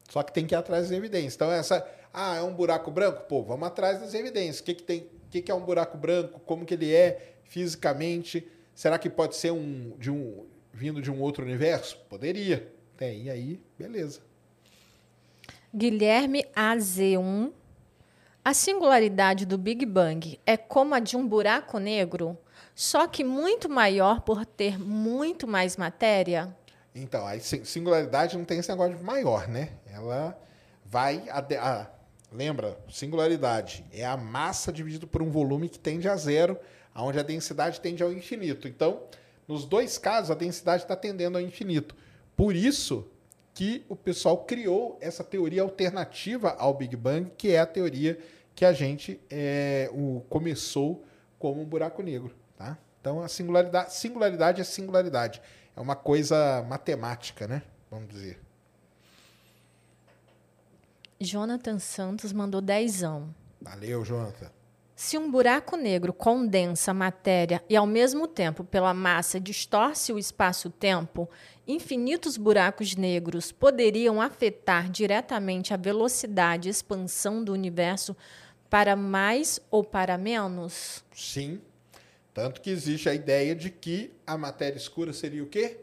Só 0.08 0.22
que 0.22 0.32
tem 0.32 0.46
que 0.46 0.54
ir 0.54 0.56
atrás 0.56 0.84
das 0.84 0.96
evidências. 0.96 1.34
Então, 1.34 1.52
essa, 1.52 1.86
ah, 2.10 2.36
é 2.36 2.40
um 2.40 2.54
buraco 2.54 2.90
branco? 2.90 3.24
Pô, 3.28 3.42
vamos 3.42 3.68
atrás 3.68 4.00
das 4.00 4.14
evidências. 4.14 4.60
O 4.60 4.64
que, 4.64 4.76
que 4.76 4.82
tem? 4.82 5.00
O 5.00 5.28
que, 5.28 5.42
que 5.42 5.52
é 5.52 5.54
um 5.54 5.60
buraco 5.60 5.98
branco? 5.98 6.40
Como 6.46 6.64
que 6.64 6.72
ele 6.72 6.90
é 6.90 7.34
fisicamente? 7.44 8.50
Será 8.74 8.98
que 8.98 9.10
pode 9.10 9.36
ser 9.36 9.50
um, 9.50 9.94
de 9.98 10.10
um 10.10 10.46
vindo 10.72 11.02
de 11.02 11.10
um 11.10 11.20
outro 11.20 11.44
universo? 11.44 11.98
Poderia. 12.08 12.66
Tem, 12.96 13.24
e 13.24 13.30
aí, 13.30 13.60
beleza. 13.78 14.20
Guilherme 15.76 16.46
AZ1. 16.56 17.52
A 18.42 18.54
singularidade 18.54 19.44
do 19.44 19.58
Big 19.58 19.84
Bang 19.84 20.40
é 20.46 20.56
como 20.56 20.94
a 20.94 20.98
de 20.98 21.14
um 21.14 21.28
buraco 21.28 21.78
negro, 21.78 22.38
só 22.80 23.08
que 23.08 23.24
muito 23.24 23.68
maior 23.68 24.20
por 24.20 24.46
ter 24.46 24.78
muito 24.78 25.48
mais 25.48 25.76
matéria? 25.76 26.56
Então, 26.94 27.26
a 27.26 27.36
sin- 27.40 27.64
singularidade 27.64 28.38
não 28.38 28.44
tem 28.44 28.60
esse 28.60 28.68
negócio 28.68 28.96
de 28.96 29.02
maior, 29.02 29.48
né? 29.48 29.70
Ela 29.92 30.40
vai. 30.84 31.28
A, 31.28 31.38
a- 31.40 31.90
lembra? 32.30 32.78
Singularidade 32.88 33.84
é 33.92 34.06
a 34.06 34.16
massa 34.16 34.72
dividido 34.72 35.08
por 35.08 35.20
um 35.22 35.28
volume 35.28 35.68
que 35.68 35.76
tende 35.76 36.08
a 36.08 36.14
zero, 36.14 36.56
onde 36.94 37.18
a 37.18 37.24
densidade 37.24 37.80
tende 37.80 38.00
ao 38.00 38.12
infinito. 38.12 38.68
Então, 38.68 39.02
nos 39.48 39.64
dois 39.64 39.98
casos, 39.98 40.30
a 40.30 40.34
densidade 40.36 40.84
está 40.84 40.94
tendendo 40.94 41.36
ao 41.36 41.42
infinito. 41.42 41.96
Por 42.36 42.54
isso 42.54 43.10
que 43.54 43.84
o 43.88 43.96
pessoal 43.96 44.44
criou 44.44 44.96
essa 45.00 45.24
teoria 45.24 45.62
alternativa 45.62 46.54
ao 46.60 46.72
Big 46.74 46.94
Bang, 46.94 47.32
que 47.36 47.50
é 47.50 47.58
a 47.58 47.66
teoria 47.66 48.16
que 48.54 48.64
a 48.64 48.72
gente 48.72 49.20
é, 49.28 49.90
o, 49.92 50.22
começou 50.28 51.04
como 51.40 51.60
um 51.60 51.64
buraco 51.64 52.04
negro. 52.04 52.37
Então, 53.08 53.22
a 53.22 53.28
singularidade, 53.28 53.94
singularidade 53.94 54.60
é 54.60 54.64
singularidade. 54.64 55.40
É 55.74 55.80
uma 55.80 55.96
coisa 55.96 56.62
matemática, 56.68 57.46
né? 57.46 57.62
Vamos 57.90 58.10
dizer. 58.10 58.38
Jonathan 61.18 61.78
Santos 61.78 62.34
mandou 62.34 62.60
dezão. 62.60 63.34
Valeu, 63.62 64.04
Jonathan. 64.04 64.50
Se 64.94 65.16
um 65.16 65.30
buraco 65.30 65.74
negro 65.74 66.12
condensa 66.12 66.90
a 66.90 66.94
matéria 66.94 67.64
e, 67.66 67.74
ao 67.74 67.86
mesmo 67.86 68.28
tempo, 68.28 68.62
pela 68.62 68.92
massa, 68.92 69.40
distorce 69.40 70.12
o 70.12 70.18
espaço-tempo, 70.18 71.30
infinitos 71.66 72.36
buracos 72.36 72.94
negros 72.94 73.50
poderiam 73.50 74.20
afetar 74.20 74.90
diretamente 74.90 75.72
a 75.72 75.78
velocidade 75.78 76.68
e 76.68 76.70
expansão 76.70 77.42
do 77.42 77.54
universo 77.54 78.14
para 78.68 78.94
mais 78.94 79.58
ou 79.70 79.82
para 79.82 80.18
menos? 80.18 81.02
Sim. 81.14 81.62
Tanto 82.38 82.60
que 82.60 82.70
existe 82.70 83.08
a 83.08 83.14
ideia 83.14 83.52
de 83.52 83.68
que 83.68 84.12
a 84.24 84.38
matéria 84.38 84.76
escura 84.78 85.12
seria 85.12 85.42
o 85.42 85.48
quê? 85.48 85.80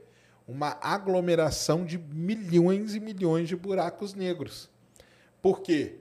Uma 0.48 0.78
aglomeração 0.82 1.84
de 1.84 1.98
milhões 1.98 2.96
e 2.96 3.00
milhões 3.02 3.50
de 3.50 3.58
buracos 3.58 4.14
negros. 4.14 4.70
Por 5.42 5.60
quê? 5.60 5.98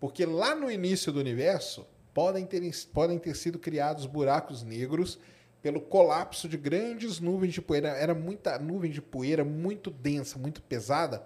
Porque 0.00 0.24
lá 0.24 0.54
no 0.54 0.70
início 0.70 1.12
do 1.12 1.20
universo 1.20 1.86
podem 2.14 2.46
ter, 2.46 2.62
podem 2.90 3.18
ter 3.18 3.36
sido 3.36 3.58
criados 3.58 4.06
buracos 4.06 4.62
negros 4.62 5.18
pelo 5.60 5.78
colapso 5.78 6.48
de 6.48 6.56
grandes 6.56 7.20
nuvens 7.20 7.52
de 7.52 7.60
poeira. 7.60 7.88
Era 7.90 8.14
muita 8.14 8.58
nuvem 8.58 8.90
de 8.90 9.02
poeira 9.02 9.44
muito 9.44 9.90
densa, 9.90 10.38
muito 10.38 10.62
pesada. 10.62 11.22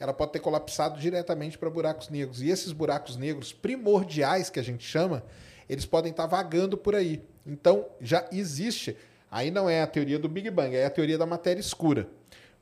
Ela 0.00 0.14
pode 0.14 0.32
ter 0.32 0.40
colapsado 0.40 0.98
diretamente 0.98 1.58
para 1.58 1.68
buracos 1.68 2.08
negros. 2.08 2.40
E 2.40 2.48
esses 2.48 2.72
buracos 2.72 3.14
negros 3.14 3.52
primordiais, 3.52 4.48
que 4.48 4.58
a 4.58 4.64
gente 4.64 4.86
chama, 4.86 5.22
eles 5.68 5.84
podem 5.84 6.12
estar 6.12 6.24
vagando 6.24 6.78
por 6.78 6.94
aí. 6.94 7.22
Então, 7.46 7.86
já 8.00 8.26
existe. 8.32 8.96
Aí 9.30 9.50
não 9.50 9.68
é 9.68 9.82
a 9.82 9.86
teoria 9.86 10.18
do 10.18 10.28
Big 10.28 10.50
Bang, 10.50 10.76
é 10.76 10.84
a 10.84 10.90
teoria 10.90 11.18
da 11.18 11.26
matéria 11.26 11.60
escura. 11.60 12.08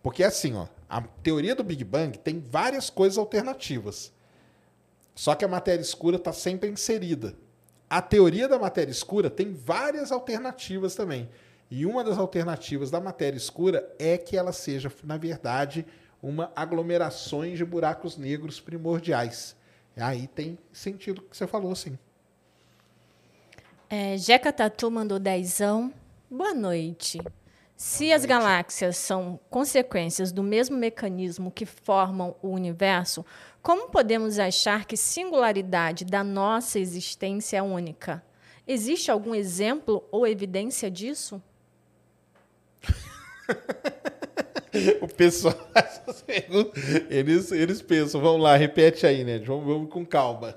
Porque 0.02 0.22
assim, 0.22 0.54
ó, 0.54 0.66
a 0.88 1.02
teoria 1.02 1.54
do 1.54 1.62
Big 1.62 1.84
Bang 1.84 2.16
tem 2.18 2.40
várias 2.40 2.88
coisas 2.88 3.18
alternativas. 3.18 4.12
Só 5.14 5.34
que 5.34 5.44
a 5.44 5.48
matéria 5.48 5.82
escura 5.82 6.16
está 6.16 6.32
sempre 6.32 6.70
inserida. 6.70 7.34
A 7.88 8.00
teoria 8.00 8.48
da 8.48 8.58
matéria 8.58 8.90
escura 8.90 9.28
tem 9.28 9.52
várias 9.52 10.12
alternativas 10.12 10.94
também. 10.94 11.28
E 11.70 11.84
uma 11.84 12.02
das 12.02 12.18
alternativas 12.18 12.90
da 12.90 13.00
matéria 13.00 13.36
escura 13.36 13.88
é 13.98 14.16
que 14.16 14.36
ela 14.36 14.52
seja, 14.52 14.90
na 15.04 15.16
verdade, 15.16 15.84
uma 16.22 16.50
aglomerações 16.56 17.58
de 17.58 17.64
buracos 17.64 18.16
negros 18.16 18.60
primordiais. 18.60 19.56
Aí 19.96 20.26
tem 20.26 20.58
sentido 20.72 21.18
o 21.18 21.22
que 21.22 21.36
você 21.36 21.46
falou, 21.46 21.74
sim. 21.74 21.98
É, 23.92 24.16
Jeca 24.16 24.52
Tatu 24.52 24.88
mandou 24.88 25.18
dezão. 25.18 25.92
Boa 26.30 26.54
noite. 26.54 27.20
Se 27.76 28.12
as 28.12 28.24
galáxias 28.24 28.96
são 28.96 29.40
consequências 29.50 30.30
do 30.30 30.44
mesmo 30.44 30.76
mecanismo 30.76 31.50
que 31.50 31.66
formam 31.66 32.36
o 32.40 32.50
universo, 32.50 33.26
como 33.60 33.90
podemos 33.90 34.38
achar 34.38 34.84
que 34.84 34.96
singularidade 34.96 36.04
da 36.04 36.22
nossa 36.22 36.78
existência 36.78 37.56
é 37.56 37.62
única? 37.62 38.22
Existe 38.64 39.10
algum 39.10 39.34
exemplo 39.34 40.06
ou 40.12 40.24
evidência 40.24 40.88
disso? 40.88 41.42
O 45.02 45.08
pessoal, 45.08 45.68
essas 45.74 46.22
perguntas, 46.22 46.80
eles, 47.10 47.50
eles 47.50 47.82
pensam, 47.82 48.20
vamos 48.20 48.40
lá, 48.40 48.54
repete 48.54 49.04
aí, 49.04 49.24
né? 49.24 49.40
Vamos, 49.40 49.66
vamos 49.66 49.90
com 49.90 50.06
calma. 50.06 50.56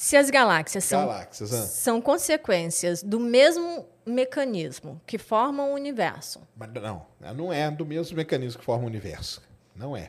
Se 0.00 0.16
as 0.16 0.30
galáxias 0.30 0.84
são, 0.84 1.06
Galáxias, 1.06 1.52
ah. 1.52 1.66
são 1.66 2.00
consequências 2.00 3.02
do 3.02 3.20
mesmo 3.20 3.86
mecanismo 4.06 4.98
que 5.06 5.18
formam 5.18 5.72
o 5.72 5.74
universo, 5.74 6.40
Mas 6.56 6.72
não, 6.72 7.06
não 7.36 7.52
é 7.52 7.70
do 7.70 7.84
mesmo 7.84 8.16
mecanismo 8.16 8.58
que 8.58 8.64
forma 8.64 8.84
o 8.84 8.86
universo. 8.86 9.42
Não 9.76 9.94
é. 9.94 10.08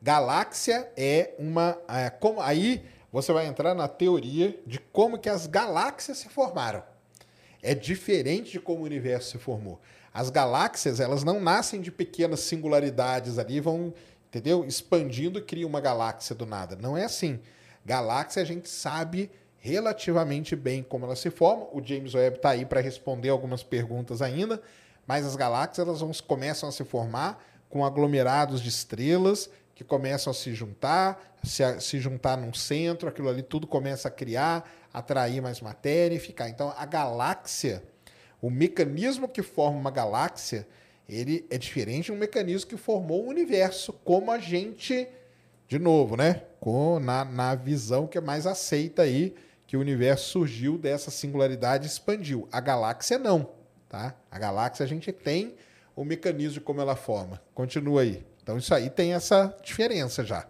Galáxia 0.00 0.88
é 0.96 1.34
uma. 1.40 1.76
é, 1.88 2.08
como, 2.08 2.40
aí 2.40 2.84
você 3.10 3.32
vai 3.32 3.46
entrar 3.48 3.74
na 3.74 3.88
teoria 3.88 4.60
de 4.64 4.78
como 4.78 5.18
que 5.18 5.28
as 5.28 5.48
galáxias 5.48 6.18
se 6.18 6.28
formaram. 6.28 6.84
É 7.60 7.74
diferente 7.74 8.52
de 8.52 8.60
como 8.60 8.82
o 8.82 8.84
universo 8.84 9.32
se 9.32 9.38
formou. 9.38 9.80
As 10.14 10.30
galáxias, 10.30 11.00
elas 11.00 11.24
não 11.24 11.40
nascem 11.40 11.80
de 11.80 11.90
pequenas 11.90 12.38
singularidades 12.40 13.40
ali, 13.40 13.58
vão, 13.58 13.92
entendeu? 14.28 14.64
Expandindo 14.64 15.40
e 15.40 15.42
cria 15.42 15.66
uma 15.66 15.80
galáxia 15.80 16.32
do 16.32 16.46
nada. 16.46 16.76
Não 16.76 16.96
é 16.96 17.02
assim. 17.02 17.40
Galáxia 17.86 18.42
a 18.42 18.44
gente 18.44 18.68
sabe 18.68 19.30
relativamente 19.58 20.56
bem 20.56 20.82
como 20.82 21.06
ela 21.06 21.14
se 21.14 21.30
forma. 21.30 21.66
O 21.72 21.80
James 21.82 22.14
Webb 22.14 22.36
está 22.36 22.50
aí 22.50 22.66
para 22.66 22.80
responder 22.80 23.28
algumas 23.28 23.62
perguntas 23.62 24.20
ainda, 24.20 24.60
mas 25.06 25.24
as 25.24 25.36
galáxias 25.36 25.86
elas 25.86 26.00
vão, 26.00 26.10
começam 26.26 26.68
a 26.68 26.72
se 26.72 26.84
formar 26.84 27.42
com 27.70 27.84
aglomerados 27.84 28.60
de 28.60 28.68
estrelas 28.68 29.48
que 29.72 29.84
começam 29.84 30.30
a 30.30 30.34
se 30.34 30.52
juntar, 30.52 31.36
se, 31.44 31.62
a- 31.62 31.78
se 31.78 32.00
juntar 32.00 32.36
num 32.36 32.52
centro, 32.52 33.08
aquilo 33.08 33.28
ali 33.28 33.42
tudo 33.42 33.66
começa 33.68 34.08
a 34.08 34.10
criar, 34.10 34.68
atrair 34.92 35.40
mais 35.40 35.60
matéria 35.60 36.16
e 36.16 36.18
ficar. 36.18 36.48
Então 36.48 36.74
a 36.76 36.84
galáxia, 36.86 37.84
o 38.42 38.50
mecanismo 38.50 39.28
que 39.28 39.42
forma 39.42 39.78
uma 39.78 39.90
galáxia, 39.92 40.66
ele 41.08 41.46
é 41.50 41.56
diferente 41.56 42.06
de 42.06 42.12
um 42.12 42.16
mecanismo 42.16 42.68
que 42.68 42.76
formou 42.76 43.24
o 43.24 43.28
universo, 43.28 43.92
como 43.92 44.32
a 44.32 44.38
gente 44.38 45.06
de 45.68 45.78
novo, 45.78 46.16
né? 46.16 46.42
Com, 46.66 46.98
na, 46.98 47.24
na 47.24 47.54
visão 47.54 48.08
que 48.08 48.18
é 48.18 48.20
mais 48.20 48.44
aceita 48.44 49.02
aí, 49.02 49.36
que 49.68 49.76
o 49.76 49.80
universo 49.80 50.30
surgiu 50.30 50.76
dessa 50.76 51.12
singularidade 51.12 51.84
e 51.84 51.86
expandiu. 51.86 52.48
A 52.50 52.60
galáxia 52.60 53.20
não, 53.20 53.48
tá? 53.88 54.16
A 54.28 54.36
galáxia 54.36 54.82
a 54.82 54.86
gente 54.88 55.12
tem 55.12 55.54
o 55.94 56.04
mecanismo 56.04 56.54
de 56.54 56.60
como 56.60 56.80
ela 56.80 56.96
forma. 56.96 57.40
Continua 57.54 58.00
aí. 58.00 58.26
Então 58.42 58.58
isso 58.58 58.74
aí 58.74 58.90
tem 58.90 59.14
essa 59.14 59.56
diferença 59.62 60.24
já. 60.24 60.44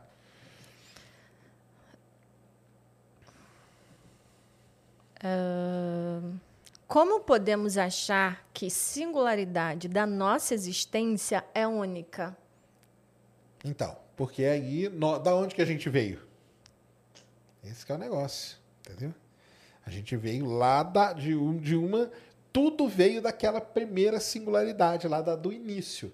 Como 6.88 7.20
podemos 7.20 7.76
achar 7.76 8.42
que 8.54 8.70
singularidade 8.70 9.86
da 9.86 10.06
nossa 10.06 10.54
existência 10.54 11.44
é 11.52 11.66
única? 11.66 12.34
Então, 13.62 14.05
porque 14.16 14.44
aí, 14.44 14.88
nó- 14.88 15.18
da 15.18 15.34
onde 15.34 15.54
que 15.54 15.62
a 15.62 15.66
gente 15.66 15.88
veio? 15.88 16.20
Esse 17.64 17.90
é 17.90 17.94
o 17.94 17.98
negócio, 17.98 18.56
entendeu? 18.80 19.14
A 19.84 19.90
gente 19.90 20.16
veio 20.16 20.46
lá 20.46 20.82
da, 20.82 21.12
de, 21.12 21.34
um, 21.34 21.56
de 21.58 21.76
uma. 21.76 22.10
Tudo 22.52 22.88
veio 22.88 23.20
daquela 23.20 23.60
primeira 23.60 24.18
singularidade 24.18 25.06
lá 25.06 25.20
da- 25.20 25.36
do 25.36 25.52
início. 25.52 26.12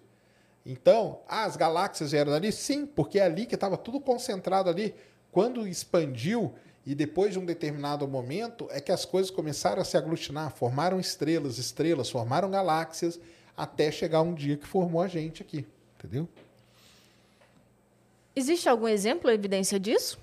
Então, 0.64 1.20
ah, 1.28 1.44
as 1.44 1.56
galáxias 1.56 2.12
vieram 2.12 2.32
dali? 2.32 2.52
Sim, 2.52 2.86
porque 2.86 3.18
é 3.18 3.22
ali 3.24 3.46
que 3.46 3.54
estava 3.54 3.76
tudo 3.76 4.00
concentrado 4.00 4.68
ali. 4.70 4.94
Quando 5.30 5.66
expandiu 5.66 6.54
e 6.84 6.94
depois 6.94 7.32
de 7.32 7.38
um 7.38 7.44
determinado 7.44 8.06
momento 8.06 8.66
é 8.70 8.80
que 8.80 8.92
as 8.92 9.04
coisas 9.04 9.30
começaram 9.30 9.80
a 9.80 9.84
se 9.84 9.96
aglutinar, 9.96 10.50
formaram 10.52 11.00
estrelas, 11.00 11.58
estrelas, 11.58 12.10
formaram 12.10 12.50
galáxias, 12.50 13.18
até 13.56 13.90
chegar 13.90 14.22
um 14.22 14.34
dia 14.34 14.56
que 14.56 14.66
formou 14.66 15.00
a 15.02 15.08
gente 15.08 15.42
aqui, 15.42 15.66
entendeu? 15.98 16.28
Existe 18.34 18.68
algum 18.68 18.88
exemplo, 18.88 19.30
evidência 19.30 19.78
disso? 19.78 20.18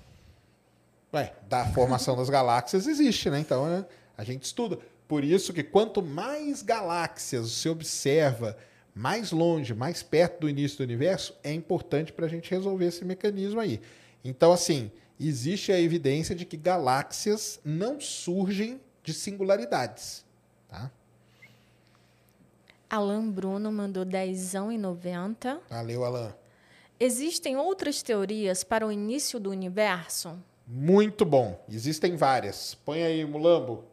Ué, 1.12 1.32
da 1.48 1.66
formação 1.66 2.16
das 2.16 2.30
galáxias 2.30 2.86
existe, 2.86 3.30
né? 3.30 3.40
Então 3.40 3.66
né, 3.66 3.84
a 4.16 4.24
gente 4.24 4.44
estuda. 4.44 4.78
Por 5.08 5.24
isso 5.24 5.52
que 5.52 5.62
quanto 5.62 6.02
mais 6.02 6.62
galáxias 6.62 7.50
você 7.50 7.68
observa 7.68 8.56
mais 8.94 9.32
longe, 9.32 9.74
mais 9.74 10.02
perto 10.02 10.40
do 10.40 10.48
início 10.48 10.78
do 10.78 10.84
universo, 10.84 11.34
é 11.42 11.52
importante 11.52 12.12
para 12.12 12.26
a 12.26 12.28
gente 12.28 12.50
resolver 12.50 12.86
esse 12.86 13.04
mecanismo 13.04 13.60
aí. 13.60 13.80
Então, 14.24 14.52
assim, 14.52 14.90
existe 15.18 15.72
a 15.72 15.80
evidência 15.80 16.34
de 16.34 16.44
que 16.44 16.56
galáxias 16.56 17.60
não 17.64 18.00
surgem 18.00 18.80
de 19.02 19.14
singularidades. 19.14 20.24
Tá? 20.68 20.90
Alan 22.88 23.30
Bruno 23.30 23.70
mandou 23.70 24.04
10 24.04 24.54
e 24.54 24.78
90. 24.78 25.60
Valeu, 25.68 26.04
Alan. 26.04 26.34
Existem 27.02 27.56
outras 27.56 28.02
teorias 28.02 28.62
para 28.62 28.86
o 28.86 28.92
início 28.92 29.40
do 29.40 29.48
universo? 29.48 30.38
Muito 30.66 31.24
bom. 31.24 31.64
Existem 31.66 32.14
várias. 32.14 32.74
Põe 32.74 33.02
aí, 33.02 33.24
Mulambo, 33.24 33.86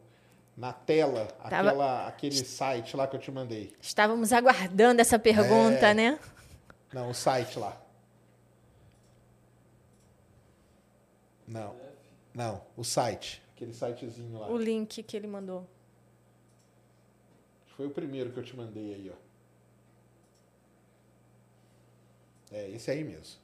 na 0.54 0.74
tela, 0.74 1.24
Tava... 1.24 1.70
aquela, 1.70 2.06
aquele 2.06 2.44
site 2.44 2.94
lá 2.94 3.06
que 3.06 3.16
eu 3.16 3.20
te 3.20 3.30
mandei. 3.30 3.72
Estávamos 3.80 4.30
aguardando 4.30 5.00
essa 5.00 5.18
pergunta, 5.18 5.88
é... 5.88 5.94
né? 5.94 6.20
Não, 6.92 7.08
o 7.08 7.14
site 7.14 7.58
lá. 7.58 7.80
Não. 11.46 11.74
Não, 12.34 12.60
o 12.76 12.84
site. 12.84 13.42
Aquele 13.56 13.72
sitezinho 13.72 14.38
lá. 14.38 14.48
O 14.48 14.58
link 14.58 15.02
que 15.02 15.16
ele 15.16 15.26
mandou. 15.26 15.66
Foi 17.74 17.86
o 17.86 17.90
primeiro 17.90 18.30
que 18.30 18.38
eu 18.38 18.44
te 18.44 18.54
mandei 18.54 18.94
aí, 18.94 19.10
ó. 19.10 19.27
É, 22.52 22.70
esse 22.70 22.90
aí 22.90 23.04
mesmo. 23.04 23.36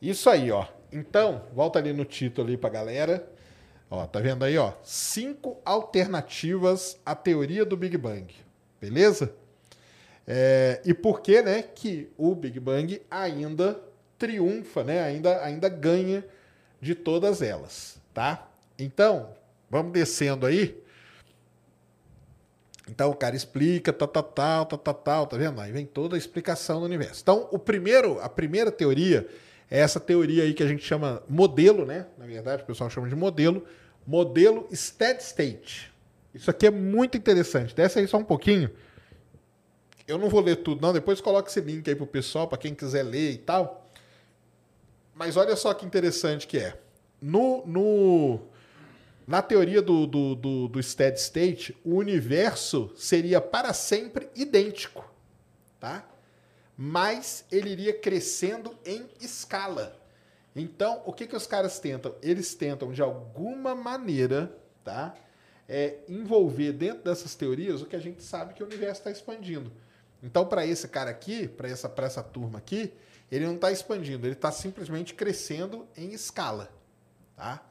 Isso 0.00 0.30
aí, 0.30 0.50
ó. 0.50 0.66
Então, 0.92 1.42
volta 1.52 1.78
ali 1.78 1.92
no 1.92 2.04
título 2.04 2.46
ali 2.46 2.56
pra 2.56 2.70
galera. 2.70 3.28
Ó, 3.90 4.06
tá 4.06 4.20
vendo 4.20 4.44
aí, 4.44 4.56
ó? 4.56 4.72
Cinco 4.82 5.60
alternativas 5.64 6.98
à 7.04 7.14
teoria 7.14 7.64
do 7.64 7.76
Big 7.76 7.96
Bang. 7.96 8.34
Beleza? 8.80 9.34
É, 10.26 10.80
e 10.84 10.92
por 10.92 11.20
que, 11.20 11.40
né, 11.42 11.62
que 11.62 12.10
o 12.16 12.34
Big 12.34 12.60
Bang 12.60 13.00
ainda 13.10 13.80
triunfa, 14.18 14.84
né? 14.84 15.02
Ainda, 15.02 15.42
ainda 15.42 15.68
ganha 15.68 16.24
de 16.80 16.94
todas 16.94 17.40
elas, 17.40 17.98
tá? 18.12 18.48
Então, 18.78 19.34
vamos 19.70 19.92
descendo 19.92 20.46
aí. 20.46 20.82
Então 22.88 23.10
o 23.10 23.14
cara 23.14 23.36
explica, 23.36 23.92
tal, 23.92 24.08
tal, 24.08 24.22
tal, 24.22 24.66
tal, 24.66 24.78
tal, 24.78 24.94
tal, 24.94 25.26
tá 25.26 25.36
vendo? 25.36 25.60
Aí 25.60 25.70
vem 25.70 25.84
toda 25.84 26.16
a 26.16 26.18
explicação 26.18 26.80
do 26.80 26.86
universo. 26.86 27.20
Então, 27.22 27.48
o 27.50 27.58
primeiro, 27.58 28.18
a 28.20 28.28
primeira 28.28 28.72
teoria 28.72 29.28
é 29.70 29.80
essa 29.80 30.00
teoria 30.00 30.44
aí 30.44 30.54
que 30.54 30.62
a 30.62 30.66
gente 30.66 30.84
chama 30.84 31.22
modelo, 31.28 31.84
né? 31.84 32.06
Na 32.16 32.26
verdade, 32.26 32.62
o 32.62 32.66
pessoal 32.66 32.88
chama 32.88 33.08
de 33.08 33.14
modelo, 33.14 33.64
modelo 34.06 34.66
steady 34.72 35.22
state. 35.22 35.92
Isso 36.34 36.50
aqui 36.50 36.66
é 36.66 36.70
muito 36.70 37.16
interessante. 37.16 37.74
Desce 37.74 37.98
aí 37.98 38.08
só 38.08 38.16
um 38.16 38.24
pouquinho. 38.24 38.70
Eu 40.06 40.16
não 40.16 40.28
vou 40.28 40.40
ler 40.40 40.56
tudo, 40.56 40.80
não. 40.80 40.92
Depois 40.92 41.20
coloca 41.20 41.50
esse 41.50 41.60
link 41.60 41.88
aí 41.88 41.94
pro 41.94 42.06
pessoal, 42.06 42.48
para 42.48 42.56
quem 42.56 42.74
quiser 42.74 43.02
ler 43.02 43.32
e 43.32 43.38
tal. 43.38 43.90
Mas 45.14 45.36
olha 45.36 45.54
só 45.56 45.74
que 45.74 45.84
interessante 45.84 46.46
que 46.46 46.58
é. 46.58 46.78
No, 47.20 47.66
no, 47.66 48.40
na 49.28 49.42
teoria 49.42 49.82
do, 49.82 50.06
do, 50.06 50.34
do, 50.34 50.68
do 50.68 50.82
steady 50.82 51.20
state, 51.20 51.76
o 51.84 51.96
universo 51.96 52.90
seria 52.96 53.42
para 53.42 53.74
sempre 53.74 54.30
idêntico, 54.34 55.04
tá? 55.78 56.08
Mas 56.74 57.44
ele 57.52 57.68
iria 57.68 57.92
crescendo 57.92 58.74
em 58.86 59.06
escala. 59.20 60.00
Então, 60.56 61.02
o 61.04 61.12
que, 61.12 61.26
que 61.26 61.36
os 61.36 61.46
caras 61.46 61.78
tentam? 61.78 62.14
Eles 62.22 62.54
tentam, 62.54 62.90
de 62.90 63.02
alguma 63.02 63.74
maneira, 63.74 64.50
tá? 64.82 65.14
É, 65.68 65.98
envolver 66.08 66.72
dentro 66.72 67.04
dessas 67.04 67.34
teorias 67.34 67.82
o 67.82 67.86
que 67.86 67.96
a 67.96 68.00
gente 68.00 68.22
sabe 68.22 68.54
que 68.54 68.62
o 68.62 68.66
universo 68.66 69.02
está 69.02 69.10
expandindo. 69.10 69.70
Então, 70.22 70.46
para 70.46 70.64
esse 70.64 70.88
cara 70.88 71.10
aqui, 71.10 71.46
para 71.46 71.68
essa, 71.68 71.92
essa 71.98 72.22
turma 72.22 72.58
aqui, 72.58 72.94
ele 73.30 73.44
não 73.44 73.56
está 73.56 73.70
expandindo, 73.70 74.26
ele 74.26 74.32
está 74.32 74.50
simplesmente 74.50 75.12
crescendo 75.12 75.86
em 75.94 76.14
escala. 76.14 76.72
Tá? 77.36 77.67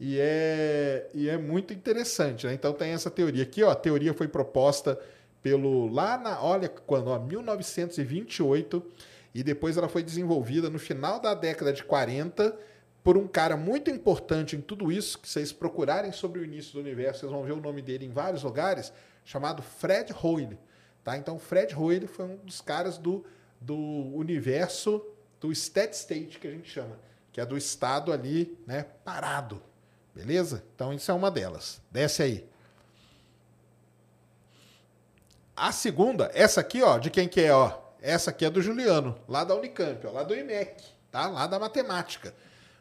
E 0.00 0.18
é, 0.20 1.08
e 1.12 1.28
é 1.28 1.36
muito 1.36 1.72
interessante. 1.72 2.46
Né? 2.46 2.54
Então 2.54 2.72
tem 2.72 2.92
essa 2.92 3.10
teoria 3.10 3.42
aqui, 3.42 3.62
ó, 3.62 3.70
a 3.70 3.74
teoria 3.74 4.14
foi 4.14 4.28
proposta 4.28 4.98
pelo 5.42 5.88
lá 5.92 6.18
na, 6.18 6.42
olha 6.42 6.68
quando, 6.68 7.08
ó, 7.08 7.18
1928 7.18 8.82
e 9.34 9.42
depois 9.42 9.76
ela 9.76 9.88
foi 9.88 10.02
desenvolvida 10.02 10.70
no 10.70 10.78
final 10.78 11.20
da 11.20 11.34
década 11.34 11.72
de 11.72 11.84
40 11.84 12.56
por 13.02 13.16
um 13.16 13.26
cara 13.26 13.56
muito 13.56 13.90
importante 13.90 14.56
em 14.56 14.60
tudo 14.60 14.92
isso, 14.92 15.18
que 15.18 15.28
vocês 15.28 15.52
procurarem 15.52 16.12
sobre 16.12 16.40
o 16.40 16.44
início 16.44 16.72
do 16.74 16.80
universo, 16.80 17.20
vocês 17.20 17.32
vão 17.32 17.42
ver 17.42 17.52
o 17.52 17.60
nome 17.60 17.80
dele 17.80 18.04
em 18.04 18.10
vários 18.10 18.42
lugares, 18.42 18.92
chamado 19.24 19.62
Fred 19.62 20.12
Hoyle. 20.12 20.58
Tá? 21.02 21.16
Então, 21.16 21.38
Fred 21.38 21.74
Hoyle 21.74 22.06
foi 22.06 22.26
um 22.26 22.36
dos 22.36 22.60
caras 22.60 22.98
do 22.98 23.24
do 23.60 23.76
universo 23.76 25.04
do 25.40 25.54
steady 25.54 25.94
state, 25.94 26.38
que 26.38 26.46
a 26.46 26.50
gente 26.50 26.68
chama, 26.68 26.98
que 27.32 27.40
é 27.40 27.46
do 27.46 27.56
estado 27.56 28.12
ali, 28.12 28.58
né, 28.66 28.84
parado. 29.04 29.62
Beleza? 30.18 30.64
Então, 30.74 30.92
isso 30.92 31.08
é 31.08 31.14
uma 31.14 31.30
delas. 31.30 31.80
Desce 31.92 32.24
aí. 32.24 32.48
A 35.56 35.70
segunda, 35.70 36.28
essa 36.34 36.60
aqui, 36.60 36.82
ó, 36.82 36.98
de 36.98 37.08
quem 37.08 37.28
que 37.28 37.40
é, 37.40 37.52
ó? 37.52 37.78
Essa 38.02 38.30
aqui 38.30 38.44
é 38.44 38.50
do 38.50 38.60
Juliano, 38.60 39.16
lá 39.28 39.44
da 39.44 39.54
Unicamp, 39.54 40.04
ó, 40.08 40.10
lá 40.10 40.24
do 40.24 40.34
IMEC, 40.34 40.82
tá? 41.12 41.28
Lá 41.28 41.46
da 41.46 41.60
matemática. 41.60 42.34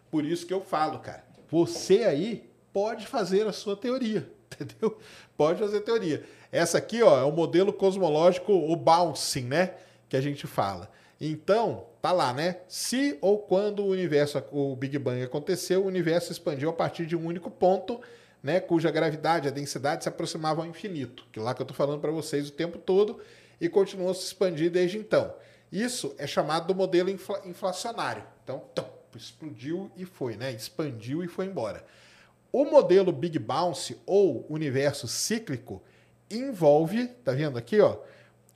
Por 0.09 0.25
isso 0.25 0.47
que 0.47 0.53
eu 0.53 0.61
falo, 0.61 0.97
cara, 0.97 1.23
você 1.47 2.05
aí 2.05 2.49
pode 2.73 3.05
fazer 3.05 3.45
a 3.45 3.53
sua 3.53 3.75
teoria, 3.75 4.27
entendeu? 4.51 4.97
Pode 5.37 5.59
fazer 5.59 5.81
teoria. 5.81 6.25
Essa 6.51 6.79
aqui, 6.79 7.03
ó, 7.03 7.19
é 7.19 7.23
o 7.23 7.31
modelo 7.31 7.71
cosmológico, 7.71 8.51
o 8.51 8.75
bouncing, 8.75 9.43
né? 9.43 9.75
que 10.09 10.15
a 10.15 10.21
gente 10.21 10.47
fala. 10.47 10.89
Então, 11.19 11.85
tá 12.07 12.13
lá, 12.13 12.31
né? 12.31 12.61
Se 12.69 13.17
ou 13.19 13.37
quando 13.37 13.83
o 13.83 13.89
universo, 13.89 14.41
o 14.49 14.73
Big 14.77 14.97
Bang 14.97 15.21
aconteceu, 15.21 15.83
o 15.83 15.87
universo 15.87 16.31
expandiu 16.31 16.69
a 16.69 16.73
partir 16.73 17.05
de 17.05 17.17
um 17.17 17.25
único 17.25 17.51
ponto, 17.51 17.99
né, 18.41 18.61
cuja 18.61 18.89
gravidade, 18.89 19.49
a 19.49 19.51
densidade 19.51 20.03
se 20.03 20.09
aproximavam 20.09 20.63
ao 20.63 20.69
infinito, 20.69 21.25
que 21.33 21.39
lá 21.39 21.53
que 21.53 21.61
eu 21.61 21.65
estou 21.65 21.75
falando 21.75 21.99
para 21.99 22.11
vocês 22.11 22.47
o 22.47 22.51
tempo 22.53 22.77
todo, 22.77 23.19
e 23.59 23.67
continuou 23.67 24.13
se 24.13 24.25
expandir 24.25 24.71
desde 24.71 24.97
então. 24.97 25.33
Isso 25.69 26.15
é 26.17 26.25
chamado 26.25 26.67
do 26.67 26.75
modelo 26.75 27.09
infla 27.09 27.41
inflacionário. 27.45 28.23
Então, 28.41 28.63
tum, 28.73 28.85
explodiu 29.13 29.91
e 29.97 30.05
foi, 30.05 30.37
né? 30.37 30.53
Expandiu 30.53 31.25
e 31.25 31.27
foi 31.27 31.47
embora. 31.47 31.85
O 32.53 32.63
modelo 32.63 33.11
Big 33.11 33.37
Bounce 33.37 33.97
ou 34.05 34.45
universo 34.47 35.09
cíclico 35.09 35.83
envolve, 36.31 37.07
tá 37.25 37.33
vendo 37.33 37.57
aqui, 37.57 37.81
ó? 37.81 37.97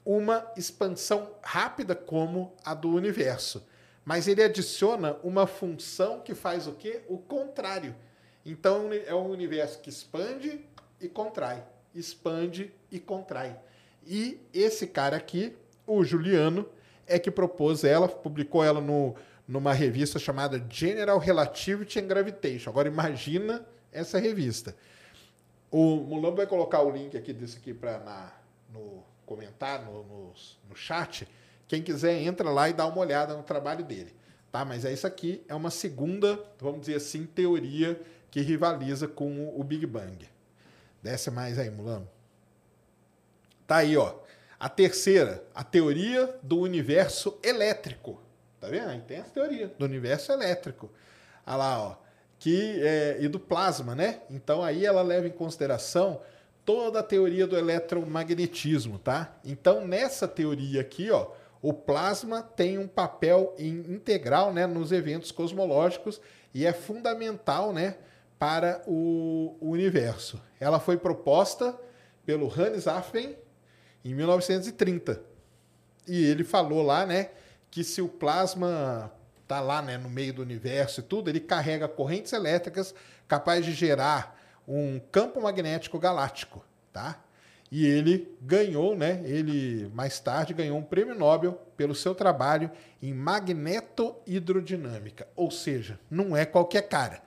Uma 0.06 0.46
expansão 0.58 1.36
rápida 1.42 1.96
como 1.96 2.54
a 2.64 2.74
do 2.74 2.90
universo. 2.90 3.66
Mas 4.04 4.28
ele 4.28 4.44
adiciona 4.44 5.18
uma 5.24 5.46
função 5.46 6.22
que 6.22 6.34
faz 6.34 6.68
o 6.68 6.74
quê? 6.74 7.02
O 7.08 7.18
contrário. 7.18 7.96
Então 8.46 8.90
é 8.92 9.14
um 9.14 9.30
universo 9.30 9.80
que 9.80 9.90
expande 9.90 10.66
e 11.00 11.08
contrai, 11.08 11.64
expande 11.94 12.74
e 12.92 13.00
contrai. 13.00 13.56
E 14.06 14.40
esse 14.54 14.88
cara 14.88 15.18
aqui, 15.18 15.56
o 15.86 16.04
Juliano, 16.04 16.68
é 17.06 17.20
que 17.20 17.30
propôs 17.30 17.84
ela, 17.84 18.08
publicou 18.08 18.64
ela 18.64 18.82
no, 18.82 19.16
numa 19.48 19.74
revista 19.74 20.18
chamada 20.18 20.64
General 20.70 21.20
Relativity 21.20 22.00
and 22.00 22.08
Gravitation. 22.08 22.70
Agora 22.70 22.88
imagina 22.88 23.66
essa 23.92 24.18
revista. 24.18 24.76
O 25.70 25.98
Mulambo 25.98 26.38
vai 26.38 26.48
colocar 26.48 26.82
o 26.82 26.90
link 26.90 27.16
aqui 27.16 27.32
desse 27.32 27.58
aqui 27.58 27.74
para 27.74 28.34
no 28.74 29.04
comentar 29.32 29.82
no, 29.86 30.04
no, 30.04 30.34
no 30.68 30.76
chat. 30.76 31.26
Quem 31.66 31.82
quiser, 31.82 32.22
entra 32.22 32.50
lá 32.50 32.68
e 32.68 32.74
dá 32.74 32.86
uma 32.86 32.98
olhada 32.98 33.34
no 33.34 33.44
trabalho 33.44 33.86
dele. 33.86 34.14
Tá? 34.52 34.66
Mas 34.66 34.84
é 34.84 34.92
isso 34.92 35.08
aqui, 35.08 35.42
é 35.48 35.56
uma 35.56 35.72
segunda, 35.72 36.38
vamos 36.60 36.82
dizer 36.82 36.96
assim, 36.96 37.26
teoria 37.26 38.00
que 38.30 38.42
rivaliza 38.42 39.08
com 39.08 39.58
o 39.58 39.64
Big 39.64 39.86
Bang. 39.86 40.28
Desce 41.02 41.32
mais 41.32 41.58
aí, 41.58 41.70
Mulano. 41.70 42.10
Tá 43.66 43.78
aí, 43.78 43.96
ó. 43.96 44.16
A 44.60 44.68
terceira, 44.68 45.44
a 45.56 45.64
teoria 45.64 46.38
do 46.44 46.60
universo 46.60 47.40
elétrico. 47.42 48.22
Tá 48.60 48.68
vendo? 48.68 48.90
Aí 48.90 49.00
tem 49.00 49.18
essa 49.18 49.32
teoria 49.32 49.74
do 49.80 49.86
universo 49.86 50.32
elétrico. 50.34 50.92
Olha 51.48 51.56
lá, 51.56 51.82
ó. 51.82 51.96
Que, 52.38 52.82
é, 52.84 53.18
e 53.22 53.28
do 53.30 53.40
plasma, 53.40 53.96
né? 53.96 54.22
Então 54.30 54.62
aí 54.62 54.86
ela 54.86 55.02
leva 55.02 55.26
em 55.26 55.32
consideração 55.32 56.22
toda 56.66 57.00
a 57.00 57.04
teoria 57.04 57.48
do 57.48 57.58
eletromagnetismo, 57.58 59.00
tá? 59.00 59.34
Então, 59.44 59.86
nessa 59.86 60.28
teoria 60.28 60.82
aqui, 60.82 61.10
ó, 61.10 61.28
o 61.62 61.74
plasma 61.74 62.42
tem 62.42 62.78
um 62.78 62.88
papel 62.88 63.56
integral 63.60 64.52
né, 64.52 64.66
nos 64.66 64.92
eventos 64.92 65.32
cosmológicos 65.32 66.20
e 66.54 66.66
é 66.66 66.74
fundamental 66.74 67.72
né, 67.72 67.98
para 68.40 68.82
o, 68.88 69.56
universo. 69.62 70.42
Ela 70.60 70.80
foi 70.80 70.98
proposta 70.98 71.78
pelo 72.26 72.48
Hannes 72.48 72.88
Affen 72.88 73.38
em 74.04 74.16
1930. 74.16 75.22
E 76.08 76.26
ele 76.26 76.44
falou 76.44 76.82
lá 76.82 77.06
né, 77.06 77.30
que 77.70 77.84
se 77.84 78.02
o 78.02 78.08
plasma 78.08 79.12
está 79.44 79.60
lá 79.60 79.82
né, 79.82 79.98
no 79.98 80.10
meio 80.10 80.34
do 80.34 80.42
universo 80.42 81.02
e 81.02 81.04
tudo, 81.04 81.30
ele 81.30 81.40
carrega 81.40 81.88
correntes 81.88 82.34
elétricas 82.34 82.96
capazes 83.28 83.66
de 83.66 83.74
gerar 83.74 84.41
um 84.68 85.00
campo 85.12 85.42
magnético 85.42 86.00
galáctico. 86.00 86.66
Tá? 86.92 87.22
E 87.72 87.88
ele 87.88 88.36
ganhou, 88.42 88.98
né? 88.98 89.22
Ele 89.24 89.90
mais 89.94 90.20
tarde 90.20 90.54
ganhou 90.54 90.78
um 90.78 90.84
prêmio 90.84 91.16
Nobel 91.16 91.54
pelo 91.78 91.96
seu 91.96 92.14
trabalho 92.14 92.70
em 93.02 93.14
magnetohidrodinâmica. 93.14 95.26
Ou 95.38 95.50
seja, 95.50 95.98
não 96.10 96.36
é 96.36 96.46
qualquer 96.46 96.90
cara. 96.90 97.24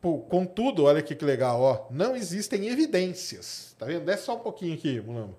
Pô, 0.00 0.18
contudo, 0.18 0.82
olha 0.84 0.98
aqui 0.98 1.14
que 1.14 1.24
legal, 1.24 1.60
ó, 1.60 1.86
não 1.90 2.16
existem 2.16 2.66
evidências. 2.68 3.76
Tá 3.78 3.86
vendo? 3.86 4.04
Desce 4.04 4.24
só 4.24 4.34
um 4.36 4.40
pouquinho 4.40 4.74
aqui, 4.74 5.00
Mulamo. 5.00 5.36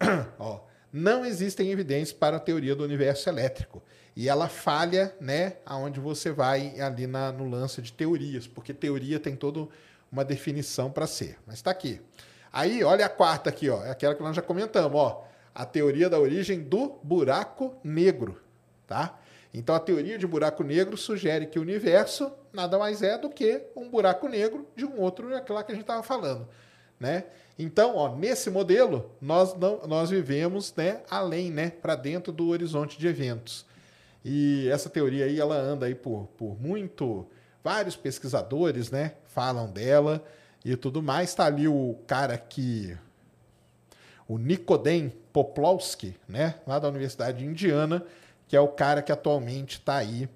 ó, 0.38 0.60
não 0.92 1.24
existem 1.24 1.70
evidências 1.70 2.12
para 2.12 2.36
a 2.38 2.40
teoria 2.40 2.74
do 2.74 2.84
universo 2.84 3.28
elétrico. 3.28 3.82
E 4.16 4.28
ela 4.28 4.48
falha, 4.48 5.14
né, 5.20 5.58
aonde 5.64 6.00
você 6.00 6.32
vai 6.32 6.80
ali 6.80 7.06
na, 7.06 7.30
no 7.30 7.48
lance 7.48 7.80
de 7.80 7.92
teorias, 7.92 8.46
porque 8.46 8.74
teoria 8.74 9.20
tem 9.20 9.36
toda 9.36 9.68
uma 10.10 10.24
definição 10.24 10.90
para 10.90 11.06
ser. 11.06 11.38
Mas 11.46 11.56
está 11.56 11.70
aqui. 11.70 12.00
Aí, 12.52 12.82
olha 12.82 13.06
a 13.06 13.08
quarta 13.08 13.50
aqui, 13.50 13.68
ó, 13.68 13.84
é 13.84 13.90
aquela 13.90 14.14
que 14.14 14.22
nós 14.22 14.34
já 14.34 14.42
comentamos, 14.42 14.98
ó, 14.98 15.26
a 15.54 15.64
teoria 15.64 16.08
da 16.08 16.18
origem 16.18 16.60
do 16.60 16.98
buraco 17.02 17.76
negro, 17.82 18.40
tá? 18.86 19.18
Então 19.52 19.74
a 19.74 19.80
teoria 19.80 20.18
de 20.18 20.26
buraco 20.26 20.62
negro 20.62 20.96
sugere 20.96 21.46
que 21.46 21.58
o 21.58 21.62
universo 21.62 22.30
nada 22.52 22.78
mais 22.78 23.02
é 23.02 23.18
do 23.18 23.28
que 23.28 23.62
um 23.74 23.88
buraco 23.88 24.28
negro 24.28 24.66
de 24.76 24.84
um 24.84 25.00
outro, 25.00 25.34
aquela 25.34 25.62
que 25.62 25.72
a 25.72 25.74
gente 25.74 25.82
estava 25.82 26.02
falando, 26.02 26.48
né? 26.98 27.24
Então, 27.58 27.96
ó, 27.96 28.14
nesse 28.14 28.50
modelo 28.50 29.10
nós 29.20 29.54
não, 29.56 29.86
nós 29.86 30.10
vivemos, 30.10 30.72
né, 30.76 31.00
além, 31.10 31.50
né, 31.50 31.70
para 31.70 31.96
dentro 31.96 32.32
do 32.32 32.48
horizonte 32.48 32.98
de 32.98 33.08
eventos. 33.08 33.66
E 34.24 34.68
essa 34.68 34.88
teoria 34.88 35.24
aí 35.24 35.40
ela 35.40 35.56
anda 35.56 35.86
aí 35.86 35.94
por, 35.94 36.28
por 36.36 36.60
muito 36.60 37.26
vários 37.64 37.96
pesquisadores, 37.96 38.90
né, 38.90 39.14
falam 39.38 39.70
dela 39.70 40.24
e 40.64 40.74
tudo 40.74 41.00
mais. 41.00 41.30
Está 41.30 41.46
ali 41.46 41.68
o 41.68 41.96
cara 42.08 42.36
que. 42.36 42.98
O 44.26 44.36
Nikodem 44.36 45.10
Poplowski, 45.32 46.16
né? 46.28 46.56
Lá 46.66 46.80
da 46.80 46.88
Universidade 46.88 47.44
Indiana, 47.44 48.04
que 48.48 48.56
é 48.56 48.60
o 48.60 48.68
cara 48.68 49.00
que 49.00 49.12
atualmente 49.12 49.78
está 49.78 49.96
aí 49.96 50.28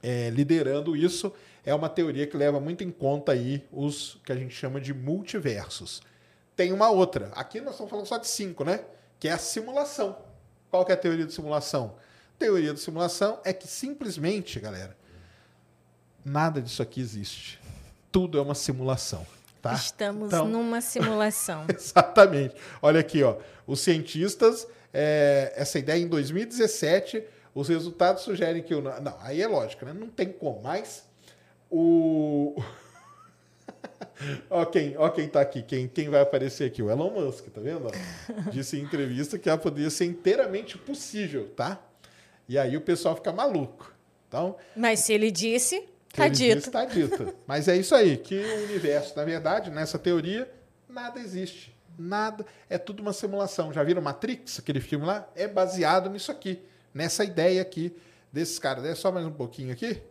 é, 0.00 0.30
liderando 0.30 0.96
isso. 0.96 1.32
É 1.66 1.74
uma 1.74 1.88
teoria 1.88 2.26
que 2.26 2.36
leva 2.36 2.60
muito 2.60 2.84
em 2.84 2.90
conta 2.90 3.32
aí 3.32 3.66
os 3.72 4.20
que 4.24 4.30
a 4.30 4.36
gente 4.36 4.54
chama 4.54 4.80
de 4.80 4.94
multiversos. 4.94 6.00
Tem 6.54 6.72
uma 6.72 6.88
outra. 6.88 7.32
Aqui 7.34 7.60
nós 7.60 7.72
estamos 7.72 7.90
falando 7.90 8.06
só 8.06 8.16
de 8.16 8.28
cinco, 8.28 8.64
né? 8.64 8.84
Que 9.18 9.28
é 9.28 9.32
a 9.32 9.38
simulação. 9.38 10.16
Qual 10.70 10.84
que 10.84 10.92
é 10.92 10.94
a 10.94 10.98
teoria 10.98 11.26
de 11.26 11.32
simulação? 11.32 11.96
Teoria 12.38 12.72
de 12.72 12.80
simulação 12.80 13.40
é 13.44 13.52
que 13.52 13.66
simplesmente, 13.66 14.58
galera, 14.60 14.96
nada 16.24 16.62
disso 16.62 16.80
aqui 16.80 17.00
existe 17.00 17.61
tudo 18.12 18.38
é 18.38 18.42
uma 18.42 18.54
simulação. 18.54 19.26
Tá? 19.62 19.72
Estamos 19.74 20.28
então, 20.28 20.46
numa 20.46 20.80
simulação. 20.80 21.64
exatamente. 21.74 22.54
Olha 22.82 23.00
aqui, 23.00 23.22
ó. 23.22 23.36
Os 23.66 23.80
cientistas, 23.80 24.66
é, 24.92 25.52
essa 25.56 25.78
ideia 25.78 26.00
em 26.00 26.08
2017, 26.08 27.24
os 27.54 27.68
resultados 27.68 28.22
sugerem 28.22 28.62
que 28.62 28.74
o. 28.74 28.82
Não, 28.82 29.16
aí 29.20 29.40
é 29.40 29.46
lógico, 29.46 29.84
né? 29.84 29.92
Não 29.92 30.08
tem 30.08 30.28
como, 30.28 30.60
mas 30.62 31.04
o. 31.70 32.60
ó, 34.50 34.64
quem, 34.64 34.96
ó 34.96 35.08
quem 35.08 35.28
tá 35.28 35.40
aqui, 35.40 35.62
quem, 35.62 35.86
quem 35.86 36.08
vai 36.08 36.22
aparecer 36.22 36.64
aqui? 36.64 36.82
O 36.82 36.90
Elon 36.90 37.10
Musk, 37.10 37.46
tá 37.48 37.60
vendo? 37.60 37.86
Disse 38.50 38.76
em 38.76 38.82
entrevista 38.82 39.38
que 39.38 39.48
ela 39.48 39.58
poderia 39.58 39.90
ser 39.90 40.06
inteiramente 40.06 40.76
possível, 40.76 41.48
tá? 41.50 41.80
E 42.48 42.58
aí 42.58 42.76
o 42.76 42.80
pessoal 42.80 43.14
fica 43.14 43.32
maluco. 43.32 43.92
Então, 44.28 44.56
Mas 44.74 45.00
se 45.00 45.12
ele 45.12 45.30
disse, 45.30 45.86
Está 46.12 46.28
dito. 46.28 46.58
Está 46.58 46.84
dito. 46.84 47.34
Mas 47.46 47.68
é 47.68 47.76
isso 47.76 47.94
aí, 47.94 48.18
que 48.18 48.38
o 48.38 48.64
universo, 48.64 49.16
na 49.16 49.24
verdade, 49.24 49.70
nessa 49.70 49.98
teoria, 49.98 50.48
nada 50.86 51.18
existe. 51.18 51.74
Nada. 51.98 52.44
É 52.68 52.76
tudo 52.76 53.00
uma 53.00 53.14
simulação. 53.14 53.72
Já 53.72 53.82
viram 53.82 54.02
Matrix, 54.02 54.58
aquele 54.58 54.80
filme 54.80 55.06
lá? 55.06 55.26
É 55.34 55.48
baseado 55.48 56.10
nisso 56.10 56.30
aqui, 56.30 56.60
nessa 56.92 57.24
ideia 57.24 57.62
aqui 57.62 57.96
desses 58.30 58.58
caras. 58.58 58.84
É 58.84 58.94
só 58.94 59.10
mais 59.10 59.24
um 59.24 59.32
pouquinho 59.32 59.72
aqui. 59.72 60.02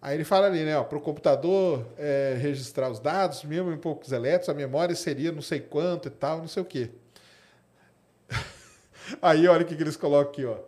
Aí 0.00 0.14
ele 0.16 0.24
fala 0.24 0.46
ali, 0.46 0.64
né? 0.64 0.80
Para 0.84 0.96
o 0.96 1.00
computador 1.00 1.86
é, 1.98 2.36
registrar 2.40 2.88
os 2.88 3.00
dados, 3.00 3.42
mesmo 3.42 3.72
em 3.72 3.76
poucos 3.76 4.12
elétrons, 4.12 4.48
a 4.48 4.54
memória 4.54 4.94
seria 4.94 5.32
não 5.32 5.42
sei 5.42 5.60
quanto 5.60 6.06
e 6.06 6.10
tal, 6.10 6.38
não 6.38 6.48
sei 6.48 6.62
o 6.62 6.66
quê. 6.66 6.90
Aí 9.20 9.46
olha 9.48 9.62
o 9.62 9.66
que, 9.66 9.76
que 9.76 9.82
eles 9.82 9.96
colocam 9.96 10.30
aqui, 10.30 10.44
ó. 10.44 10.58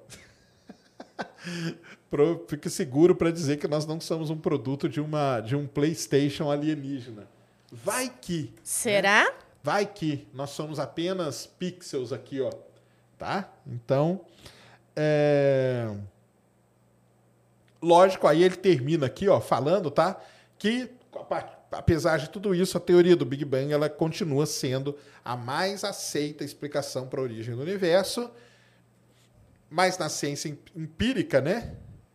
Fique 2.47 2.69
seguro 2.69 3.15
para 3.15 3.31
dizer 3.31 3.57
que 3.59 3.67
nós 3.67 3.87
não 3.87 4.01
somos 4.01 4.31
um 4.31 4.37
produto 4.37 4.89
de, 4.89 5.01
uma, 5.01 5.41
de 5.41 5.57
um 5.57 5.67
PlayStation 5.67 6.51
alienígena. 6.51 7.27
Vai 7.71 8.13
que. 8.21 8.53
Será? 8.63 9.25
Né? 9.25 9.33
Vai 9.63 9.87
que. 9.87 10.29
Nós 10.35 10.51
somos 10.51 10.79
apenas 10.79 11.47
pixels 11.47 12.13
aqui, 12.13 12.41
ó. 12.41 12.51
Tá? 13.19 13.51
Então. 13.67 14.21
É... 14.95 15.91
Lógico, 17.81 18.27
aí 18.27 18.43
ele 18.43 18.57
termina 18.57 19.07
aqui, 19.07 19.29
ó, 19.29 19.41
falando, 19.41 19.91
tá? 19.91 20.21
Que 20.59 20.91
apesar 21.73 22.19
de 22.19 22.29
tudo 22.29 22.55
isso, 22.55 22.77
a 22.77 22.81
teoria 22.81 23.17
do 23.17 23.25
Big 23.25 23.45
Bang 23.45 23.73
ela 23.73 23.89
continua 23.89 24.47
sendo 24.47 24.97
a 25.25 25.37
mais 25.37 25.83
aceita 25.85 26.45
explicação 26.45 27.09
para 27.09 27.21
a 27.21 27.23
origem 27.23 27.55
do 27.55 27.63
universo. 27.63 28.31
Mas 29.71 29.97
na 29.97 30.09
ciência 30.09 30.57
empírica, 30.77 31.41
né? 31.41 31.75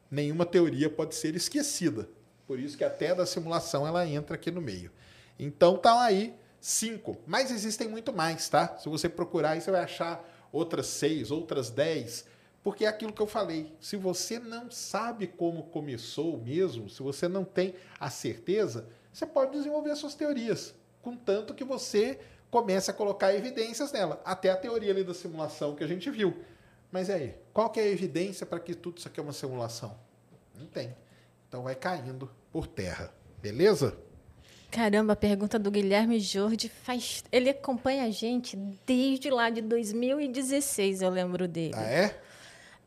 Nenhuma 0.10 0.46
teoria 0.46 0.90
pode 0.90 1.16
ser 1.16 1.36
esquecida. 1.36 2.10
Por 2.46 2.60
isso 2.60 2.78
que 2.78 2.84
até 2.84 3.14
da 3.14 3.26
simulação 3.26 3.86
ela 3.86 4.08
entra 4.08 4.36
aqui 4.36 4.50
no 4.50 4.62
meio. 4.62 4.92
Então 5.38 5.78
tá 5.78 6.02
aí 6.02 6.34
cinco, 6.60 7.18
mas 7.26 7.52
existem 7.52 7.88
muito 7.88 8.14
mais, 8.14 8.48
tá? 8.50 8.78
Se 8.78 8.90
você 8.90 9.08
procurar 9.08 9.52
aí 9.52 9.62
você 9.62 9.72
vai 9.72 9.84
achar 9.84 10.24
outras 10.52 10.88
seis, 10.88 11.30
outras 11.30 11.70
dez, 11.70 12.26
porque 12.64 12.86
é 12.86 12.88
aquilo 12.88 13.14
que 13.14 13.22
eu 13.22 13.28
falei. 13.28 13.76
Se 13.80 13.96
você 13.96 14.40
não 14.40 14.72
sabe 14.72 15.28
como 15.28 15.64
começou 15.64 16.38
mesmo, 16.38 16.90
se 16.90 17.02
você 17.04 17.28
não 17.28 17.44
tem 17.44 17.76
a 18.00 18.10
certeza, 18.10 18.88
você 19.14 19.26
pode 19.26 19.52
desenvolver 19.52 19.96
suas 19.96 20.16
teorias, 20.16 20.74
contanto 21.02 21.54
que 21.54 21.64
você 21.64 22.20
comece 22.50 22.90
a 22.90 22.94
colocar 22.94 23.34
evidências 23.34 23.92
nela, 23.92 24.22
até 24.24 24.50
a 24.50 24.58
teoria 24.58 24.92
ali 24.92 25.04
da 25.04 25.14
simulação 25.14 25.76
que 25.76 25.84
a 25.84 25.88
gente 25.88 26.10
viu. 26.10 26.34
Mas 26.92 27.10
aí, 27.10 27.36
qual 27.54 27.70
que 27.70 27.80
é 27.80 27.84
a 27.84 27.88
evidência 27.88 28.46
para 28.46 28.60
que 28.60 28.74
tudo 28.74 28.98
isso 28.98 29.08
aqui 29.08 29.20
é 29.20 29.24
uma 29.24 29.34
simulação? 29.34 29.96
Não 30.58 30.66
tem. 30.66 30.96
Então 31.48 31.64
vai 31.64 31.76
caindo 31.76 32.30
por 32.52 32.68
terra. 32.68 33.14
Beleza? 33.42 33.98
Caramba, 34.70 35.14
a 35.14 35.16
pergunta 35.16 35.58
do 35.58 35.72
Guilherme 35.72 36.20
Jorge 36.20 36.70
faz. 36.70 37.24
Ele 37.32 37.50
acompanha 37.50 38.04
a 38.04 38.10
gente 38.10 38.58
desde 38.86 39.30
lá 39.30 39.50
de 39.50 39.62
2016, 39.62 41.02
eu 41.02 41.10
lembro 41.10 41.48
dele. 41.48 41.74
Ah, 41.76 41.84
é? 41.84 42.20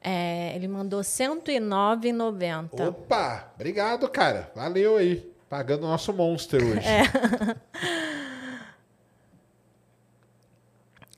É, 0.02 0.54
ele 0.54 0.68
mandou 0.68 1.00
R$ 1.00 1.06
109,90. 1.06 2.88
Opa! 2.88 3.52
Obrigado, 3.54 4.08
cara. 4.08 4.50
Valeu 4.54 4.96
aí. 4.96 5.30
Pagando 5.48 5.84
o 5.84 5.88
nosso 5.88 6.12
monstro 6.12 6.64
hoje. 6.64 6.86
É. 6.86 7.02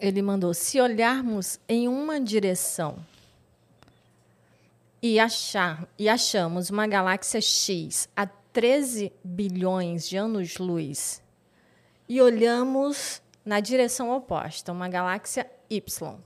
ele 0.02 0.20
mandou: 0.20 0.52
se 0.52 0.80
olharmos 0.80 1.60
em 1.68 1.86
uma 1.86 2.20
direção 2.20 2.96
e, 5.00 5.20
achar, 5.20 5.88
e 5.96 6.08
achamos 6.08 6.68
uma 6.68 6.88
galáxia 6.88 7.40
X 7.40 8.08
a 8.16 8.26
13 8.26 9.12
bilhões 9.22 10.08
de 10.08 10.16
anos-luz 10.16 11.22
e 12.08 12.20
olhamos 12.20 13.22
na 13.44 13.60
direção 13.60 14.10
oposta, 14.10 14.72
uma 14.72 14.88
galáxia 14.88 15.48
Y 15.70 16.18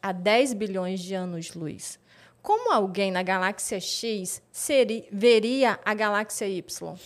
a 0.00 0.12
10 0.12 0.54
bilhões 0.54 1.00
de 1.00 1.14
anos-luz, 1.14 1.98
como 2.42 2.72
alguém 2.72 3.10
na 3.10 3.22
galáxia 3.22 3.80
X 3.80 4.40
seria, 4.52 5.08
veria 5.10 5.80
a 5.84 5.94
galáxia 5.94 6.46
Y? 6.46 6.96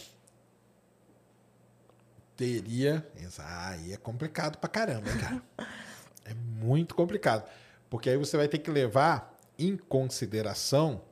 Teria. 2.37 3.07
Aí 3.39 3.93
é 3.93 3.97
complicado 3.97 4.59
pra 4.59 4.69
caramba, 4.69 5.09
cara. 5.19 5.43
É 6.25 6.35
muito 6.35 6.95
complicado. 6.95 7.49
Porque 7.91 8.11
aí 8.11 8.17
você 8.17 8.37
vai 8.37 8.49
ter 8.49 8.59
que 8.59 8.71
levar 8.71 9.37
em 9.59 9.77
consideração 9.77 11.03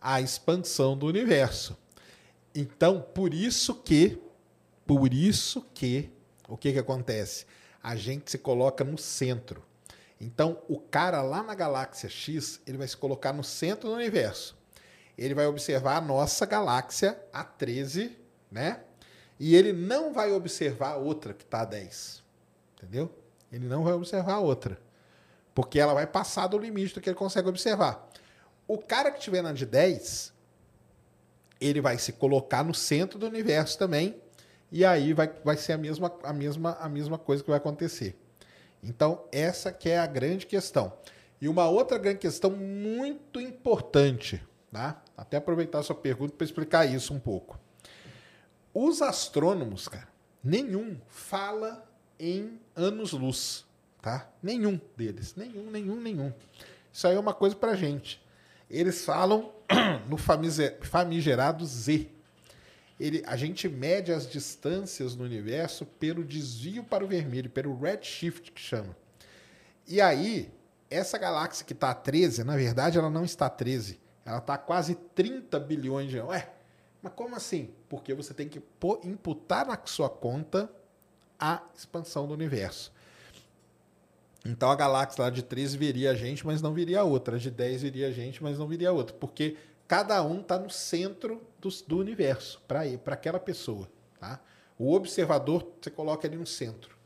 a 0.00 0.20
expansão 0.20 0.96
do 0.96 1.06
universo. 1.06 1.76
Então, 2.54 3.00
por 3.00 3.34
isso 3.34 3.74
que, 3.74 4.20
por 4.86 5.12
isso 5.12 5.62
que, 5.74 6.10
o 6.48 6.56
que, 6.56 6.72
que 6.72 6.78
acontece? 6.78 7.46
A 7.82 7.96
gente 7.96 8.30
se 8.30 8.38
coloca 8.38 8.82
no 8.82 8.98
centro. 8.98 9.62
Então, 10.20 10.62
o 10.68 10.78
cara 10.78 11.22
lá 11.22 11.42
na 11.42 11.54
galáxia 11.54 12.08
X, 12.08 12.60
ele 12.66 12.78
vai 12.78 12.88
se 12.88 12.96
colocar 12.96 13.32
no 13.32 13.44
centro 13.44 13.88
do 13.88 13.94
universo. 13.94 14.58
Ele 15.16 15.34
vai 15.34 15.46
observar 15.46 15.96
a 15.96 16.00
nossa 16.00 16.44
galáxia 16.46 17.18
a 17.32 17.44
13, 17.44 18.16
né? 18.50 18.80
E 19.38 19.54
ele 19.54 19.72
não 19.72 20.12
vai 20.12 20.32
observar 20.32 20.92
a 20.92 20.96
outra 20.96 21.32
que 21.32 21.44
está 21.44 21.62
a 21.62 21.64
10. 21.64 22.22
Entendeu? 22.76 23.14
Ele 23.52 23.66
não 23.66 23.84
vai 23.84 23.92
observar 23.92 24.34
a 24.34 24.40
outra. 24.40 24.78
Porque 25.54 25.78
ela 25.78 25.94
vai 25.94 26.06
passar 26.06 26.46
do 26.46 26.58
limite 26.58 26.94
do 26.94 27.00
que 27.00 27.08
ele 27.08 27.16
consegue 27.16 27.48
observar. 27.48 28.08
O 28.66 28.78
cara 28.78 29.10
que 29.10 29.18
estiver 29.18 29.42
na 29.42 29.52
de 29.52 29.66
10, 29.66 30.32
ele 31.60 31.80
vai 31.80 31.98
se 31.98 32.12
colocar 32.12 32.64
no 32.64 32.72
centro 32.72 33.18
do 33.18 33.26
universo 33.26 33.76
também. 33.78 34.20
E 34.70 34.84
aí 34.84 35.12
vai, 35.12 35.32
vai 35.44 35.56
ser 35.56 35.72
a 35.72 35.78
mesma, 35.78 36.14
a, 36.22 36.32
mesma, 36.32 36.76
a 36.80 36.88
mesma 36.88 37.18
coisa 37.18 37.42
que 37.42 37.50
vai 37.50 37.58
acontecer. 37.58 38.16
Então, 38.82 39.24
essa 39.32 39.72
que 39.72 39.88
é 39.88 39.98
a 39.98 40.06
grande 40.06 40.46
questão. 40.46 40.92
E 41.40 41.48
uma 41.48 41.68
outra 41.68 41.98
grande 41.98 42.18
questão 42.18 42.50
muito 42.50 43.40
importante, 43.40 44.42
tá? 44.72 45.02
até 45.16 45.36
aproveitar 45.38 45.80
a 45.80 45.82
sua 45.82 45.96
pergunta 45.96 46.34
para 46.34 46.44
explicar 46.44 46.86
isso 46.86 47.12
um 47.12 47.18
pouco. 47.18 47.58
Os 48.72 49.02
astrônomos, 49.02 49.88
cara, 49.88 50.08
nenhum 50.42 50.98
fala 51.08 51.89
em 52.20 52.60
anos-luz, 52.76 53.64
tá? 54.02 54.30
Nenhum 54.42 54.78
deles, 54.94 55.34
nenhum, 55.34 55.70
nenhum, 55.70 55.96
nenhum. 55.96 56.32
Isso 56.92 57.08
aí 57.08 57.16
é 57.16 57.18
uma 57.18 57.32
coisa 57.32 57.56
para 57.56 57.74
gente. 57.74 58.22
Eles 58.68 59.04
falam 59.04 59.50
no 60.06 60.18
famigerado 60.18 61.64
Z. 61.64 62.08
Ele, 62.98 63.22
a 63.26 63.34
gente 63.36 63.66
mede 63.66 64.12
as 64.12 64.30
distâncias 64.30 65.16
no 65.16 65.24
universo 65.24 65.86
pelo 65.86 66.22
desvio 66.22 66.84
para 66.84 67.02
o 67.02 67.08
vermelho, 67.08 67.48
pelo 67.48 67.74
redshift 67.80 68.52
que 68.52 68.60
chama. 68.60 68.94
E 69.88 69.98
aí, 70.00 70.52
essa 70.90 71.16
galáxia 71.16 71.64
que 71.64 71.72
está 71.72 71.90
a 71.90 71.94
13, 71.94 72.44
na 72.44 72.56
verdade, 72.56 72.98
ela 72.98 73.08
não 73.08 73.24
está 73.24 73.46
a 73.46 73.50
13. 73.50 73.98
Ela 74.26 74.38
está 74.38 74.54
a 74.54 74.58
quase 74.58 74.94
30 74.94 75.58
bilhões 75.58 76.10
de 76.10 76.18
anos. 76.18 76.30
Ué, 76.30 76.50
mas 77.00 77.14
como 77.14 77.34
assim? 77.34 77.70
Porque 77.88 78.12
você 78.12 78.34
tem 78.34 78.46
que 78.46 78.62
imputar 79.04 79.66
na 79.66 79.80
sua 79.86 80.10
conta 80.10 80.70
a 81.40 81.62
expansão 81.74 82.26
do 82.26 82.34
universo. 82.34 82.92
Então 84.44 84.70
a 84.70 84.76
galáxia 84.76 85.24
lá 85.24 85.30
de 85.30 85.42
13 85.42 85.76
viria 85.76 86.10
a 86.10 86.14
gente, 86.14 86.46
mas 86.46 86.62
não 86.62 86.72
viria 86.72 87.00
a 87.00 87.04
outra. 87.04 87.36
A 87.36 87.38
de 87.38 87.50
10 87.50 87.82
viria 87.82 88.08
a 88.08 88.10
gente, 88.10 88.42
mas 88.42 88.58
não 88.58 88.66
viria 88.66 88.90
a 88.90 88.92
outra. 88.92 89.14
Porque 89.16 89.56
cada 89.86 90.22
um 90.22 90.40
está 90.40 90.58
no 90.58 90.70
centro 90.70 91.42
do, 91.58 91.68
do 91.86 91.98
universo, 91.98 92.62
para 92.66 92.84
aquela 93.08 93.40
pessoa. 93.40 93.88
Tá? 94.18 94.40
O 94.78 94.94
observador, 94.94 95.66
você 95.80 95.90
coloca 95.90 96.26
ali 96.26 96.36
no 96.36 96.46
centro. 96.46 96.96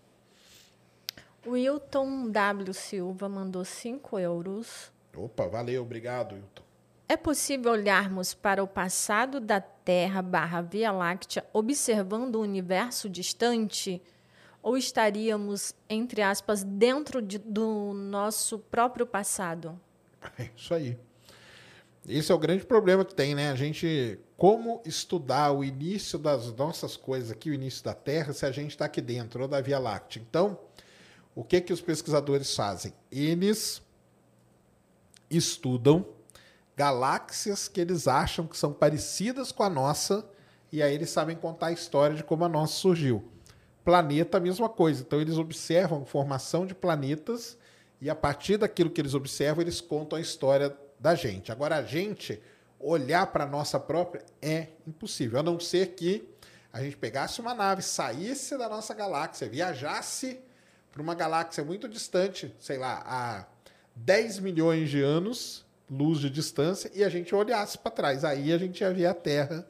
Wilton 1.47 2.31
W. 2.31 2.73
Silva 2.73 3.29
mandou 3.29 3.65
5 3.65 4.19
euros. 4.19 4.93
Opa, 5.15 5.47
valeu, 5.47 5.83
obrigado, 5.83 6.35
Wilton. 6.35 6.63
É 7.07 7.17
possível 7.17 7.73
olharmos 7.73 8.33
para 8.33 8.63
o 8.63 8.67
passado 8.67 9.39
da 9.39 9.61
Terra 9.61 10.23
barra 10.23 10.63
Via 10.63 10.91
Láctea 10.91 11.45
observando 11.53 12.37
o 12.37 12.41
universo 12.41 13.11
distante? 13.11 14.01
Ou 14.65 14.79
estaríamos, 14.79 15.75
entre 15.91 16.23
aspas, 16.23 16.65
dentro 16.65 17.21
de, 17.21 17.37
do 17.37 17.93
nosso 17.93 18.59
próprio 18.59 19.07
passado? 19.07 19.79
É 20.39 20.49
isso 20.57 20.73
aí. 20.73 20.99
Esse 22.09 22.33
é 22.33 22.35
o 22.35 22.39
grande 22.39 22.65
problema 22.65 23.05
que 23.05 23.15
tem, 23.15 23.35
né? 23.35 23.51
A 23.51 23.55
gente. 23.55 24.19
Como 24.39 24.81
estudar 24.87 25.53
o 25.53 25.63
início 25.63 26.19
das 26.19 26.51
nossas 26.55 26.97
coisas 26.97 27.31
aqui, 27.31 27.51
o 27.51 27.55
início 27.55 27.85
da 27.85 27.93
Terra, 27.93 28.33
se 28.33 28.47
a 28.47 28.51
gente 28.51 28.71
está 28.71 28.87
aqui 28.87 29.03
dentro, 29.03 29.43
ou 29.43 29.49
da 29.49 29.61
Via 29.61 29.79
Láctea? 29.79 30.23
Então, 30.27 30.59
o 31.35 31.45
que, 31.45 31.61
que 31.61 31.73
os 31.73 31.83
pesquisadores 31.83 32.57
fazem? 32.57 32.95
Eles 33.13 33.83
estudam 35.29 36.07
galáxias 36.75 37.69
que 37.69 37.83
eles 37.83 38.09
acham 38.09 38.47
que 38.47 38.57
são 38.57 38.73
parecidas 38.73 39.53
com 39.53 39.63
a 39.63 39.69
nossa, 39.69 40.27
e 40.73 40.83
aí 40.83 40.95
eles 40.95 41.11
sabem 41.11 41.37
contar 41.37 41.67
a 41.67 41.73
história 41.73 42.17
de 42.17 42.25
como 42.25 42.47
a 42.47 42.49
nossa 42.49 42.73
surgiu. 42.73 43.34
Planeta, 43.85 44.39
a 44.39 44.41
mesma 44.41 44.69
coisa. 44.69 45.03
Então, 45.03 45.21
eles 45.21 45.37
observam 45.37 46.05
formação 46.05 46.67
de 46.67 46.75
planetas 46.75 47.59
e, 48.01 48.09
a 48.09 48.15
partir 48.15 48.57
daquilo 48.57 48.91
que 48.91 49.01
eles 49.01 49.15
observam, 49.15 49.63
eles 49.63 49.81
contam 49.81 50.19
a 50.19 50.21
história 50.21 50.77
da 50.99 51.15
gente. 51.15 51.53
Agora, 51.53 51.77
a 51.77 51.83
gente 51.83 52.41
olhar 52.81 53.27
para 53.29 53.45
a 53.45 53.47
nossa 53.47 53.79
própria 53.79 54.25
é 54.43 54.69
impossível, 54.87 55.41
a 55.41 55.43
não 55.43 55.59
ser 55.59 55.89
que 55.89 56.29
a 56.73 56.83
gente 56.83 56.97
pegasse 56.97 57.41
uma 57.41 57.55
nave, 57.55 57.83
saísse 57.83 58.59
da 58.59 58.69
nossa 58.69 58.93
galáxia, 58.95 59.49
viajasse 59.49 60.41
para 60.91 61.01
uma 61.01 61.15
galáxia 61.15 61.65
muito 61.65 61.89
distante, 61.89 62.55
sei 62.59 62.79
lá, 62.79 63.03
a 63.07 63.47
10 63.95 64.41
milhões 64.41 64.91
de 64.91 65.01
anos, 65.01 65.65
luz 65.91 66.19
de 66.19 66.29
distância, 66.29 66.91
e 66.95 67.05
a 67.05 67.09
gente 67.09 67.35
olhasse 67.35 67.79
para 67.79 67.91
trás. 67.91 68.25
Aí 68.25 68.53
a 68.53 68.59
gente 68.59 68.81
ia 68.81 68.93
ver 68.93 69.07
a 69.07 69.15
Terra 69.15 69.67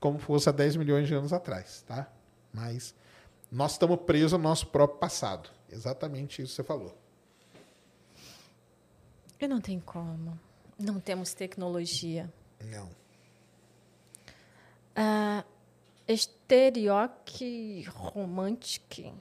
como 0.00 0.18
fosse 0.18 0.48
há 0.48 0.52
10 0.52 0.76
milhões 0.76 1.06
de 1.06 1.14
anos 1.14 1.32
atrás, 1.32 1.84
tá? 1.86 2.10
Mas 2.52 2.94
nós 3.50 3.72
estamos 3.72 3.98
presos 4.02 4.32
ao 4.32 4.38
nosso 4.38 4.68
próprio 4.68 4.98
passado. 4.98 5.50
Exatamente 5.68 6.42
isso 6.42 6.52
que 6.52 6.56
você 6.56 6.62
falou. 6.62 6.96
E 9.40 9.48
não 9.48 9.60
tem 9.60 9.80
como. 9.80 10.38
Não 10.78 11.00
temos 11.00 11.34
tecnologia. 11.34 12.32
Não. 12.64 12.86
Uh, 14.96 15.44
Estereoque 16.06 17.84
Romantic 17.88 19.12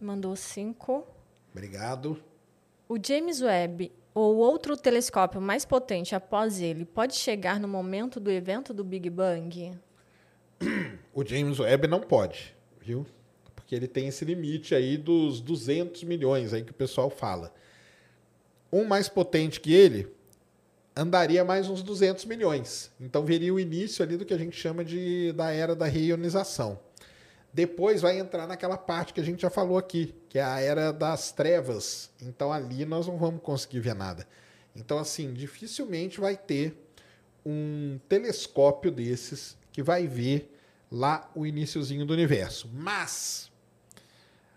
mandou 0.00 0.36
cinco. 0.36 1.06
Obrigado. 1.50 2.22
O 2.88 2.96
James 3.02 3.42
Webb 3.42 3.92
ou 4.14 4.36
outro 4.36 4.76
telescópio 4.76 5.40
mais 5.40 5.64
potente 5.64 6.14
após 6.14 6.60
ele 6.60 6.84
pode 6.84 7.14
chegar 7.16 7.58
no 7.58 7.66
momento 7.66 8.20
do 8.20 8.30
evento 8.30 8.72
do 8.72 8.84
Big 8.84 9.10
Bang? 9.10 9.78
O 11.12 11.24
James 11.24 11.60
Webb 11.60 11.86
não 11.86 12.00
pode 12.00 12.54
viu? 12.84 13.06
Porque 13.54 13.74
ele 13.74 13.88
tem 13.88 14.08
esse 14.08 14.24
limite 14.24 14.74
aí 14.74 14.96
dos 14.96 15.40
200 15.40 16.04
milhões 16.04 16.52
aí 16.52 16.62
que 16.62 16.70
o 16.70 16.74
pessoal 16.74 17.08
fala. 17.08 17.52
Um 18.70 18.84
mais 18.84 19.08
potente 19.08 19.60
que 19.60 19.72
ele 19.72 20.08
andaria 20.94 21.44
mais 21.44 21.68
uns 21.68 21.82
200 21.82 22.24
milhões. 22.26 22.90
Então 23.00 23.24
veria 23.24 23.52
o 23.52 23.58
início 23.58 24.04
ali 24.04 24.16
do 24.16 24.24
que 24.24 24.34
a 24.34 24.38
gente 24.38 24.56
chama 24.56 24.84
de 24.84 25.32
da 25.32 25.50
era 25.50 25.74
da 25.74 25.86
reionização. 25.86 26.78
Depois 27.52 28.02
vai 28.02 28.18
entrar 28.18 28.46
naquela 28.46 28.76
parte 28.76 29.14
que 29.14 29.20
a 29.20 29.24
gente 29.24 29.42
já 29.42 29.50
falou 29.50 29.78
aqui, 29.78 30.14
que 30.28 30.38
é 30.38 30.42
a 30.42 30.60
era 30.60 30.92
das 30.92 31.32
trevas. 31.32 32.10
Então 32.20 32.52
ali 32.52 32.84
nós 32.84 33.06
não 33.06 33.16
vamos 33.16 33.42
conseguir 33.42 33.80
ver 33.80 33.94
nada. 33.94 34.26
Então 34.76 34.98
assim, 34.98 35.32
dificilmente 35.32 36.20
vai 36.20 36.36
ter 36.36 36.76
um 37.46 37.98
telescópio 38.08 38.90
desses 38.90 39.56
que 39.72 39.82
vai 39.82 40.06
ver 40.06 40.53
lá 40.94 41.28
o 41.34 41.44
iníciozinho 41.44 42.06
do 42.06 42.12
universo. 42.12 42.70
Mas 42.72 43.50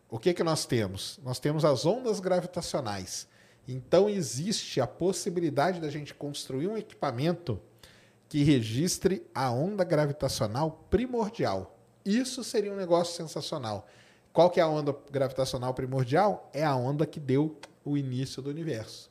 o 0.07 0.19
que 0.19 0.33
que 0.33 0.43
nós 0.43 0.65
temos? 0.65 1.19
Nós 1.23 1.39
temos 1.39 1.65
as 1.65 1.85
ondas 1.85 2.19
gravitacionais. 2.19 3.27
Então 3.67 4.07
existe 4.07 4.79
a 4.79 4.85
possibilidade 4.85 5.81
da 5.81 5.89
gente 5.89 6.13
construir 6.13 6.67
um 6.67 6.77
equipamento 6.77 7.59
que 8.29 8.43
registre 8.43 9.25
a 9.33 9.51
onda 9.51 9.83
gravitacional 9.83 10.85
primordial. 10.89 11.75
Isso 12.05 12.43
seria 12.43 12.71
um 12.71 12.77
negócio 12.77 13.15
sensacional. 13.15 13.87
Qual 14.31 14.51
que 14.51 14.59
é 14.59 14.63
a 14.63 14.67
onda 14.67 14.95
gravitacional 15.11 15.73
primordial? 15.73 16.49
É 16.53 16.63
a 16.63 16.75
onda 16.75 17.05
que 17.05 17.19
deu 17.19 17.57
o 17.83 17.97
início 17.97 18.41
do 18.41 18.49
universo. 18.49 19.09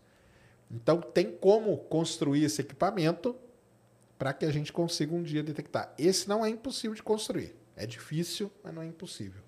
Então 0.71 1.01
tem 1.01 1.33
como 1.33 1.77
construir 1.77 2.45
esse 2.45 2.61
equipamento 2.61 3.35
para 4.19 4.33
que 4.33 4.45
a 4.45 4.51
gente 4.51 4.73
consiga 4.73 5.15
um 5.15 5.23
dia 5.23 5.43
detectar. 5.43 5.93
Esse 5.99 6.29
não 6.29 6.45
é 6.45 6.49
impossível 6.49 6.95
de 6.95 7.03
construir. 7.03 7.55
É 7.77 7.87
difícil, 7.87 8.51
mas 8.65 8.75
não 8.75 8.83
é 8.83 8.87
impossível. 8.87 9.43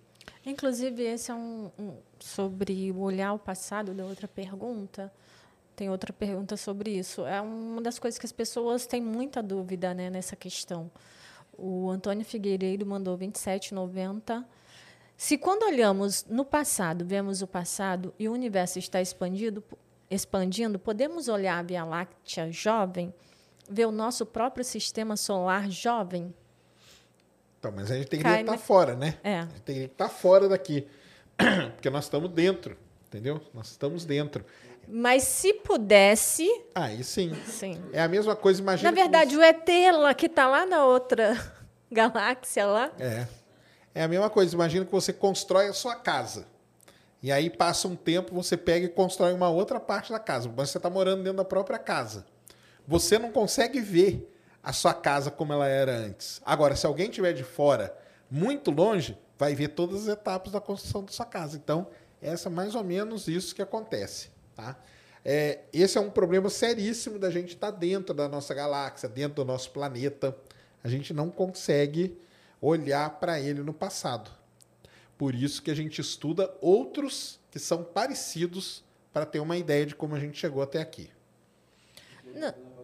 Inclusive, 0.45 1.03
esse 1.03 1.31
é 1.31 1.35
um, 1.35 1.71
um 1.79 1.97
sobre 2.19 2.93
olhar 2.93 3.33
o 3.33 3.39
passado 3.39 3.95
da 3.95 4.05
outra 4.05 4.29
pergunta. 4.29 5.13
Tem 5.75 5.89
outra 5.89 6.13
pergunta 6.13 6.57
sobre 6.57 6.91
isso. 6.91 7.25
É 7.27 7.41
uma 7.41 7.81
das 7.81 7.99
coisas 7.99 8.19
que 8.19 8.27
as 8.27 8.33
pessoas 8.33 8.87
têm 8.87 9.01
muita 9.01 9.43
dúvida 9.43 9.95
né, 9.95 10.11
nessa 10.11 10.37
questão. 10.37 10.91
O 11.57 11.91
Antônio 11.91 12.25
Figueiredo 12.25 12.85
mandou 12.85 13.17
27,90. 13.17 14.45
Se 15.17 15.37
quando 15.37 15.65
olhamos 15.65 16.25
no 16.27 16.45
passado, 16.45 17.05
vemos 17.05 17.43
o 17.43 17.47
passado 17.47 18.15
e 18.19 18.29
o 18.29 18.33
universo 18.33 18.79
está 18.79 19.01
expandido, 19.01 19.65
expandindo, 20.09 20.79
podemos 20.79 21.29
olhar 21.29 21.59
a 21.59 21.63
Via 21.63 21.85
Láctea 21.85 22.53
jovem? 22.53 23.13
Ver 23.69 23.87
o 23.87 23.93
nosso 23.93 24.25
próprio 24.25 24.65
sistema 24.65 25.17
solar 25.17 25.71
jovem. 25.71 26.35
Então, 27.59 27.73
mas 27.75 27.91
a 27.91 27.97
gente 27.97 28.09
tem 28.09 28.21
que 28.21 28.27
estar 28.29 28.45
tá 28.45 28.59
fora, 28.59 28.95
né? 28.95 29.19
É. 29.23 29.41
A 29.41 29.43
gente 29.43 29.63
tem 29.63 29.75
que 29.77 29.83
estar 29.85 30.09
fora 30.09 30.49
daqui. 30.49 30.87
Porque 31.75 31.91
nós 31.91 32.05
estamos 32.05 32.31
dentro, 32.31 32.77
entendeu? 33.07 33.41
Nós 33.53 33.69
estamos 33.71 34.05
dentro. 34.05 34.45
Mas 34.87 35.25
se 35.25 35.53
pudesse. 35.55 36.49
Aí 36.75 37.03
sim. 37.05 37.35
Sim. 37.47 37.83
É 37.93 38.01
a 38.01 38.09
mesma 38.09 38.35
coisa, 38.35 38.63
imagina. 38.63 38.91
Na 38.91 38.95
verdade, 38.95 39.37
o 39.37 39.43
ET 39.43 39.69
lá, 39.93 40.15
que 40.15 40.27
está 40.27 40.47
lá 40.49 40.65
na 40.65 40.85
outra 40.85 41.37
galáxia 41.91 42.65
lá. 42.65 42.93
É. 42.99 43.27
É 43.95 44.03
a 44.05 44.09
mesma 44.09 44.31
coisa. 44.31 44.55
Imagina 44.55 44.85
que 44.85 44.93
você 44.93 45.13
constrói 45.13 45.67
a 45.67 45.73
sua 45.73 45.97
casa. 45.97 46.47
E 47.21 47.33
aí 47.33 47.51
passa 47.51 47.89
um 47.89 47.97
tempo, 47.97 48.33
você 48.33 48.57
pega 48.57 48.87
e 48.87 48.89
constrói 48.89 49.33
uma 49.33 49.51
outra 49.51 49.81
parte 49.81 50.13
da 50.13 50.21
casa. 50.21 50.51
Mas 50.57 50.71
você 50.71 50.79
está 50.79 50.89
morando 50.89 51.25
dentro 51.25 51.39
da 51.39 51.45
própria 51.45 51.79
casa. 51.79 52.25
Você 52.89 53.19
não 53.19 53.31
consegue 53.31 53.81
ver 53.81 54.35
a 54.63 54.73
sua 54.73 54.95
casa 54.95 55.31
como 55.31 55.53
ela 55.53 55.69
era 55.69 55.95
antes. 55.95 56.41
Agora, 56.43 56.75
se 56.75 56.87
alguém 56.87 57.11
estiver 57.11 57.35
de 57.35 57.45
fora, 57.45 57.95
muito 58.31 58.71
longe, 58.71 59.15
vai 59.39 59.55
ver 59.55 59.69
todas 59.69 60.09
as 60.09 60.09
etapas 60.09 60.53
da 60.53 60.61
construção 60.61 61.05
da 61.05 61.13
sua 61.13 61.27
casa. 61.27 61.59
Então, 61.59 61.89
essa 62.23 62.49
é 62.49 62.51
mais 62.51 62.75
ou 62.75 62.83
menos 62.83 63.29
isso 63.29 63.55
que 63.55 63.61
acontece. 63.61 64.31
Tá? 64.57 64.75
É, 65.23 65.61
esse 65.71 65.99
é 65.99 66.01
um 66.01 66.09
problema 66.09 66.49
seríssimo 66.49 67.19
da 67.19 67.31
gente 67.31 67.55
estar 67.55 67.73
tá 67.73 67.79
dentro 67.79 68.15
da 68.15 68.27
nossa 68.27 68.55
galáxia, 68.55 69.07
dentro 69.07 69.35
do 69.35 69.45
nosso 69.45 69.71
planeta. 69.71 70.35
A 70.83 70.89
gente 70.89 71.13
não 71.13 71.29
consegue 71.29 72.19
olhar 72.59 73.21
para 73.21 73.39
ele 73.39 73.63
no 73.63 73.75
passado. 73.75 74.31
Por 75.19 75.35
isso 75.35 75.63
que 75.63 75.71
a 75.71 75.77
gente 75.77 76.01
estuda 76.01 76.57
outros 76.59 77.39
que 77.51 77.59
são 77.59 77.85
parecidos 77.85 78.83
para 79.13 79.27
ter 79.27 79.41
uma 79.41 79.59
ideia 79.59 79.85
de 79.85 79.95
como 79.95 80.15
a 80.15 80.21
gente 80.21 80.39
chegou 80.39 80.63
até 80.63 80.81
aqui. 80.81 81.11
Não. 82.35 82.78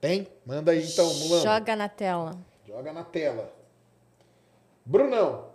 Tem? 0.00 0.28
Manda 0.46 0.72
aí 0.72 0.84
então, 0.84 1.12
Mulano. 1.14 1.42
Joga 1.42 1.76
na 1.76 1.88
tela. 1.88 2.38
Joga 2.66 2.92
na 2.92 3.04
tela. 3.04 3.52
Brunão. 4.84 5.48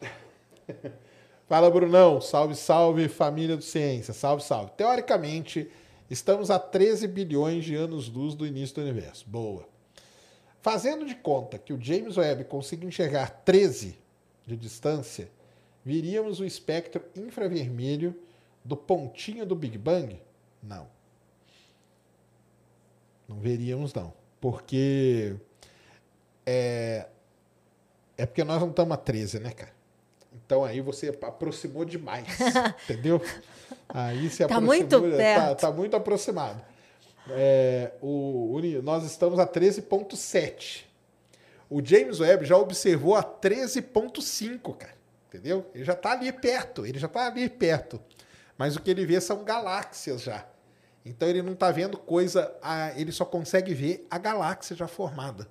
Fala, 1.46 1.70
Brunão. 1.70 2.20
Salve, 2.20 2.54
salve, 2.54 3.08
família 3.08 3.56
do 3.56 3.62
Ciência. 3.62 4.14
Salve, 4.14 4.42
salve. 4.42 4.72
Teoricamente, 4.76 5.70
estamos 6.10 6.50
a 6.50 6.58
13 6.58 7.06
bilhões 7.06 7.64
de 7.64 7.74
anos-luz 7.74 8.34
do 8.34 8.46
início 8.46 8.76
do 8.76 8.82
universo. 8.82 9.28
Boa. 9.28 9.68
Fazendo 10.62 11.04
de 11.04 11.14
conta 11.14 11.58
que 11.58 11.72
o 11.72 11.80
James 11.80 12.16
Webb 12.16 12.44
consiga 12.44 12.86
enxergar 12.86 13.30
13 13.44 13.96
de 14.44 14.56
distância, 14.56 15.30
viríamos 15.84 16.40
o 16.40 16.44
espectro 16.44 17.04
infravermelho 17.14 18.16
do 18.64 18.76
pontinho 18.76 19.46
do 19.46 19.54
Big 19.54 19.78
Bang? 19.78 20.20
Não. 20.60 20.95
Não 23.28 23.38
veríamos, 23.38 23.92
não. 23.92 24.12
Porque. 24.40 25.34
É, 26.44 27.06
é 28.16 28.26
porque 28.26 28.44
nós 28.44 28.60
não 28.60 28.70
estamos 28.70 28.94
a 28.94 28.96
13, 28.96 29.40
né, 29.40 29.50
cara? 29.50 29.74
Então 30.32 30.64
aí 30.64 30.80
você 30.80 31.08
aproximou 31.22 31.84
demais. 31.84 32.26
entendeu? 32.84 33.20
Aí 33.88 34.30
se 34.30 34.46
tá 34.46 34.60
muito 34.60 35.00
tá, 35.00 35.16
perto. 35.16 35.48
Tá, 35.48 35.54
tá 35.54 35.72
muito 35.72 35.96
aproximado. 35.96 36.60
É, 37.30 37.92
o, 38.00 38.54
o, 38.54 38.82
nós 38.82 39.04
estamos 39.04 39.38
a 39.38 39.46
13,7. 39.46 40.84
O 41.68 41.84
James 41.84 42.20
Webb 42.20 42.44
já 42.44 42.56
observou 42.56 43.16
a 43.16 43.24
13,5, 43.24 44.76
cara. 44.76 44.94
Entendeu? 45.28 45.66
Ele 45.74 45.84
já 45.84 45.94
está 45.94 46.12
ali 46.12 46.30
perto. 46.30 46.86
Ele 46.86 46.98
já 46.98 47.08
está 47.08 47.26
ali 47.26 47.48
perto. 47.48 48.00
Mas 48.56 48.76
o 48.76 48.80
que 48.80 48.90
ele 48.90 49.04
vê 49.04 49.20
são 49.20 49.42
galáxias 49.42 50.22
já. 50.22 50.46
Então 51.06 51.28
ele 51.28 51.40
não 51.40 51.52
está 51.52 51.70
vendo 51.70 51.96
coisa. 51.96 52.52
Ele 52.96 53.12
só 53.12 53.24
consegue 53.24 53.72
ver 53.72 54.06
a 54.10 54.18
galáxia 54.18 54.76
já 54.76 54.86
formada. 54.86 55.48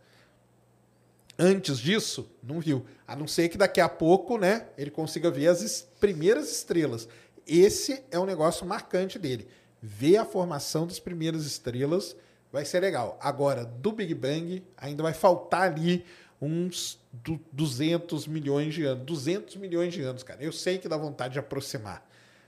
Antes 1.38 1.80
disso, 1.80 2.30
não 2.44 2.60
viu. 2.60 2.86
A 3.08 3.16
não 3.16 3.28
ser 3.28 3.50
que 3.50 3.58
daqui 3.58 3.82
a 3.82 3.90
pouco, 3.90 4.38
né, 4.38 4.68
ele 4.78 4.92
consiga 4.92 5.32
ver 5.32 5.48
as 5.48 5.88
primeiras 6.00 6.52
estrelas. 6.52 7.08
Esse 7.48 8.04
é 8.12 8.20
um 8.20 8.26
negócio 8.26 8.66
marcante 8.66 9.18
dele 9.18 9.48
ver 9.82 10.18
a 10.18 10.26
formação 10.26 10.88
das 10.88 11.00
primeiras 11.00 11.46
estrelas 11.46 12.16
vai 12.52 12.66
ser 12.66 12.80
legal. 12.80 13.20
Agora, 13.22 13.64
do 13.64 13.92
Big 13.92 14.16
Bang, 14.16 14.64
ainda 14.76 15.04
vai 15.04 15.14
faltar 15.14 15.70
ali 15.70 16.04
uns 16.42 17.00
200 17.52 18.26
milhões 18.26 18.74
de 18.74 18.84
anos. 18.84 19.06
200 19.06 19.58
milhões 19.58 19.94
de 19.94 20.02
anos, 20.02 20.24
cara. 20.24 20.42
Eu 20.44 20.52
sei 20.52 20.80
que 20.80 20.88
dá 20.88 20.98
vontade 20.98 21.34
de 21.34 21.40
aproximar. 21.40 22.04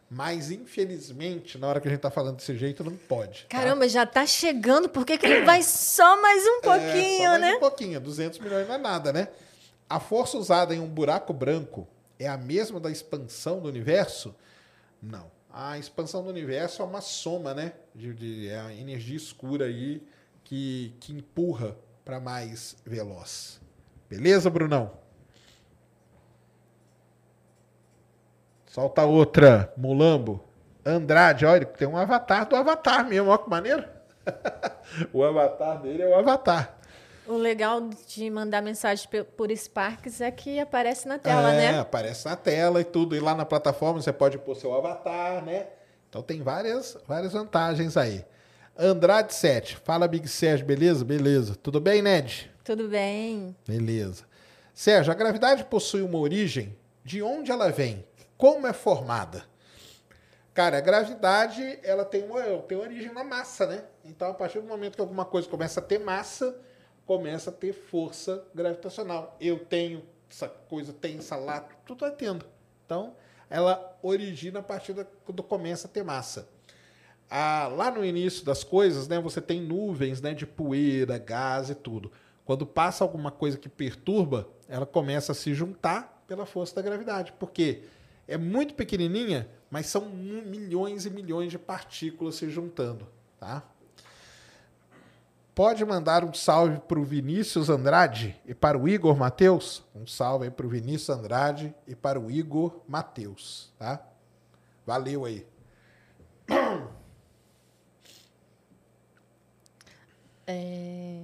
Mas, 0.10 0.52
infelizmente, 0.52 1.58
na 1.58 1.68
hora 1.68 1.82
que 1.82 1.88
a 1.88 1.92
gente 1.92 2.00
tá 2.00 2.10
falando 2.10 2.38
desse 2.38 2.56
jeito, 2.56 2.84
não 2.84 2.96
pode. 2.96 3.46
Tá? 3.50 3.58
Caramba, 3.58 3.90
já 3.90 4.06
tá 4.06 4.26
chegando. 4.26 4.88
Por 4.88 5.06
que, 5.06 5.18
que 5.18 5.28
não 5.28 5.46
vai 5.46 5.62
só 5.62 6.22
mais 6.22 6.44
um 6.46 6.62
pouquinho, 6.62 7.24
é, 7.24 7.26
só 7.26 7.30
mais 7.32 7.42
né? 7.42 7.56
um 7.56 7.60
pouquinho. 7.60 8.00
200 8.00 8.40
milhões 8.40 8.68
não 8.68 8.76
é 8.76 8.78
nada, 8.78 9.12
né? 9.12 9.28
A 9.90 10.00
força 10.00 10.38
usada 10.38 10.74
em 10.74 10.80
um 10.80 10.88
buraco 10.88 11.34
branco 11.34 11.88
é 12.18 12.28
a 12.28 12.38
mesma 12.38 12.80
da 12.80 12.90
expansão 12.90 13.60
do 13.60 13.68
universo? 13.68 14.34
Não 15.02 15.38
a 15.60 15.80
expansão 15.80 16.22
do 16.22 16.30
universo 16.30 16.84
é 16.84 16.86
uma 16.86 17.02
soma, 17.02 17.52
né? 17.52 17.74
De, 17.96 18.14
de 18.14 18.48
é 18.48 18.60
a 18.60 18.72
energia 18.72 19.18
escura 19.18 19.66
aí 19.66 20.06
que, 20.44 20.94
que 21.00 21.12
empurra 21.12 21.76
para 22.06 22.20
mais 22.20 22.78
veloz. 22.86 23.60
Beleza, 24.08 24.52
Brunão? 24.52 24.92
Solta 28.78 29.04
outra, 29.06 29.74
Mulambo. 29.76 30.40
Andrade, 30.86 31.48
olha, 31.48 31.66
tem 31.66 31.88
um 31.88 31.98
avatar 31.98 32.48
do 32.48 32.56
avatar 32.56 33.10
mesmo, 33.10 33.28
olha 33.28 33.40
que 33.40 33.50
maneiro. 33.50 33.84
o 35.12 35.24
avatar 35.24 35.82
dele 35.82 36.04
é 36.04 36.08
o 36.08 36.14
avatar. 36.14 36.78
O 37.26 37.38
legal 37.38 37.90
de 38.06 38.30
mandar 38.30 38.62
mensagem 38.62 39.10
por 39.36 39.50
Sparks 39.50 40.22
é 40.22 40.30
que 40.30 40.60
aparece 40.60 41.08
na 41.08 41.18
tela, 41.18 41.56
é, 41.56 41.72
né? 41.72 41.80
aparece 41.80 42.28
na 42.28 42.36
tela 42.36 42.80
e 42.80 42.84
tudo. 42.84 43.16
E 43.16 43.20
lá 43.20 43.34
na 43.34 43.46
plataforma 43.46 44.00
você 44.00 44.14
pode 44.14 44.38
pôr 44.38 44.56
seu 44.56 44.72
avatar, 44.72 45.44
né? 45.44 45.66
Então 46.08 46.22
tem 46.22 46.44
várias, 46.44 46.96
várias 47.08 47.34
vantagens 47.34 47.98
aí. 47.98 48.24
Andrade 48.78 49.34
7. 49.34 49.78
Fala, 49.78 50.08
Big 50.08 50.28
Sérgio, 50.28 50.68
beleza? 50.68 51.04
Beleza. 51.04 51.56
Tudo 51.56 51.82
bem, 51.82 52.04
Ned? 52.04 52.52
Tudo 52.64 52.88
bem. 52.88 53.56
Beleza. 53.68 54.24
Sérgio, 54.72 55.12
a 55.12 55.16
gravidade 55.16 55.64
possui 55.64 56.04
uma 56.04 56.20
origem? 56.20 56.78
De 57.04 57.24
onde 57.24 57.50
ela 57.50 57.72
vem? 57.72 58.06
Como 58.38 58.68
é 58.68 58.74
formada? 58.74 59.46
Cara, 60.54 60.78
a 60.78 60.82
gravidade 60.82 61.80
ela 61.84 62.06
tem 62.06 62.24
uma, 62.24 62.42
tem 62.62 62.78
origem 62.78 63.12
na 63.12 63.24
massa, 63.24 63.66
né? 63.66 63.84
Então, 64.06 64.30
a 64.30 64.34
partir 64.34 64.60
do 64.60 64.68
momento 64.68 64.96
que 64.96 65.02
alguma 65.02 65.26
coisa 65.26 65.48
começa 65.48 65.80
a 65.80 65.84
ter 65.84 66.00
massa, 66.00 66.60
começa 67.06 67.50
a 67.50 67.54
ter 67.54 67.74
força 67.74 68.44
gravitacional. 68.54 69.36
Eu 69.40 69.60
tenho 69.60 70.04
essa 70.30 70.48
coisa 70.48 70.94
tensa 70.94 71.36
lá, 71.36 71.62
tudo 71.86 72.02
vai 72.02 72.12
tendo. 72.12 72.46
Então, 72.86 73.16
ela 73.50 73.98
origina 74.04 74.60
a 74.60 74.64
partir 74.64 74.94
da, 74.94 75.06
quando 75.26 75.42
começa 75.42 75.88
a 75.88 75.90
ter 75.90 76.04
massa. 76.04 76.48
Ah, 77.30 77.68
lá 77.68 77.92
no 77.92 78.06
início 78.06 78.46
das 78.46 78.64
coisas, 78.64 79.08
né, 79.08 79.20
você 79.20 79.42
tem 79.42 79.62
nuvens 79.62 80.22
né, 80.22 80.34
de 80.34 80.46
poeira, 80.46 81.18
gás 81.18 81.70
e 81.70 81.76
tudo. 81.76 82.12
Quando 82.46 82.66
passa 82.66 83.04
alguma 83.04 83.32
coisa 83.32 83.58
que 83.58 83.68
perturba, 83.68 84.48
ela 84.70 84.86
começa 84.86 85.32
a 85.32 85.36
se 85.36 85.54
juntar 85.54 86.24
pela 86.28 86.46
força 86.46 86.76
da 86.76 86.82
gravidade. 86.82 87.34
Porque 87.34 87.84
é 88.28 88.38
muito 88.38 88.74
pequenininha, 88.74 89.50
mas 89.70 89.88
são 89.88 90.10
milhões 90.10 91.06
e 91.06 91.10
milhões 91.10 91.52
de 91.52 91.58
partículas 91.58 92.36
se 92.36 92.50
juntando. 92.50 93.08
Tá? 93.40 93.64
Pode 95.56 95.84
mandar 95.86 96.24
um 96.24 96.34
salve 96.34 96.80
para 96.80 97.00
o 97.00 97.04
Vinícius 97.04 97.70
Andrade 97.70 98.40
e 98.46 98.54
para 98.54 98.78
o 98.78 98.88
Igor 98.88 99.18
Mateus? 99.18 99.84
Um 99.96 100.06
salve 100.06 100.52
para 100.52 100.66
o 100.66 100.70
Vinícius 100.70 101.10
Andrade 101.10 101.74
e 101.88 101.96
para 101.96 102.20
o 102.20 102.30
Igor 102.30 102.82
Mateus, 102.88 103.74
tá? 103.80 104.06
Valeu 104.86 105.26
aí. 105.26 105.48
É... 110.50 111.22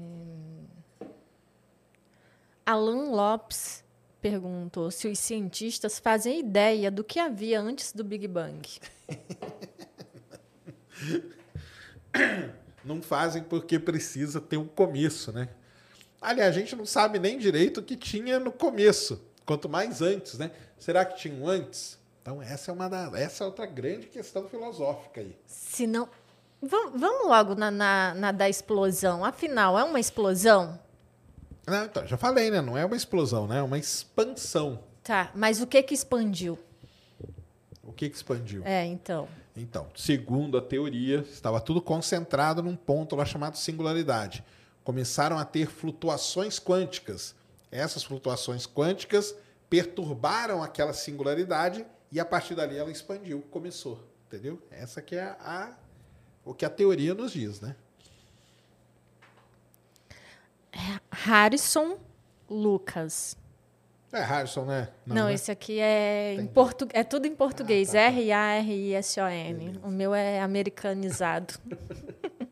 Alan 2.65 3.11
Lopes 3.11 3.82
perguntou 4.23 4.89
se 4.89 5.05
os 5.09 5.19
cientistas 5.19 5.99
fazem 5.99 6.39
ideia 6.39 6.89
do 6.89 7.03
que 7.03 7.19
havia 7.19 7.59
antes 7.59 7.91
do 7.91 8.05
Big 8.05 8.25
Bang. 8.25 8.65
não 12.85 13.01
fazem 13.01 13.43
porque 13.43 13.77
precisa 13.77 14.39
ter 14.39 14.55
um 14.55 14.65
começo, 14.65 15.33
né? 15.33 15.49
Aliás, 16.21 16.55
a 16.55 16.57
gente 16.57 16.73
não 16.73 16.85
sabe 16.85 17.19
nem 17.19 17.37
direito 17.37 17.81
o 17.81 17.83
que 17.83 17.97
tinha 17.97 18.39
no 18.39 18.49
começo, 18.49 19.21
quanto 19.45 19.67
mais 19.67 20.01
antes, 20.01 20.37
né? 20.37 20.51
Será 20.79 21.03
que 21.03 21.17
tinha 21.17 21.35
um 21.35 21.45
antes? 21.45 21.99
Então 22.21 22.41
essa 22.41 22.71
é 22.71 22.73
uma 22.73 22.87
da, 22.87 23.11
essa 23.15 23.43
é 23.43 23.47
outra 23.47 23.65
grande 23.65 24.07
questão 24.07 24.47
filosófica 24.47 25.19
aí. 25.19 25.37
Se 25.45 25.85
não, 25.85 26.07
vamos 26.61 27.27
logo 27.27 27.55
na, 27.55 27.69
na, 27.69 28.13
na 28.13 28.31
da 28.31 28.47
explosão. 28.47 29.25
Afinal, 29.25 29.77
é 29.77 29.83
uma 29.83 29.99
explosão? 29.99 30.79
Não, 31.65 31.85
então, 31.85 32.05
já 32.05 32.17
falei, 32.17 32.51
né? 32.51 32.61
Não 32.61 32.77
é 32.77 32.85
uma 32.85 32.95
explosão, 32.95 33.47
né? 33.47 33.59
É 33.59 33.63
uma 33.63 33.77
expansão. 33.77 34.83
Tá, 35.03 35.31
mas 35.33 35.61
o 35.61 35.67
que 35.67 35.81
que 35.83 35.93
expandiu? 35.93 36.57
O 37.83 37.91
que 37.91 38.09
que 38.09 38.15
expandiu? 38.15 38.61
É, 38.65 38.85
então. 38.85 39.27
Então, 39.55 39.87
segundo 39.95 40.57
a 40.57 40.61
teoria, 40.61 41.19
estava 41.19 41.61
tudo 41.61 41.81
concentrado 41.81 42.63
num 42.63 42.75
ponto 42.75 43.15
lá 43.15 43.25
chamado 43.25 43.57
singularidade. 43.57 44.43
Começaram 44.83 45.37
a 45.37 45.45
ter 45.45 45.67
flutuações 45.67 46.59
quânticas. 46.59 47.35
Essas 47.71 48.03
flutuações 48.03 48.65
quânticas 48.65 49.35
perturbaram 49.69 50.61
aquela 50.61 50.93
singularidade 50.93 51.85
e 52.11 52.19
a 52.19 52.25
partir 52.25 52.55
dali 52.55 52.77
ela 52.77 52.91
expandiu, 52.91 53.41
começou, 53.49 53.99
entendeu? 54.27 54.61
Essa 54.69 55.01
que 55.01 55.15
é 55.15 55.35
a, 55.39 55.75
o 56.45 56.53
que 56.53 56.65
a 56.65 56.69
teoria 56.69 57.13
nos 57.13 57.31
diz, 57.31 57.59
né? 57.59 57.75
Harrison 61.11 61.97
Lucas. 62.49 63.37
É 64.11 64.21
Harrison, 64.21 64.65
né? 64.65 64.89
Não, 65.05 65.25
né? 65.25 65.33
esse 65.33 65.51
aqui 65.51 65.79
é, 65.79 66.35
em 66.35 66.45
portu... 66.45 66.87
é 66.93 67.03
tudo 67.03 67.25
em 67.25 67.35
português. 67.35 67.89
Ah, 67.89 67.93
tá, 67.93 67.99
tá. 67.99 68.05
R-A-R-I-S-O-N. 68.11 69.79
O 69.83 69.89
meu 69.89 70.13
é 70.13 70.39
americanizado. 70.41 71.55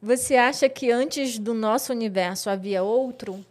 Você 0.00 0.36
acha 0.36 0.68
que 0.68 0.90
antes 0.90 1.38
do 1.38 1.52
nosso 1.52 1.92
universo 1.92 2.48
havia 2.48 2.82
outro? 2.82 3.44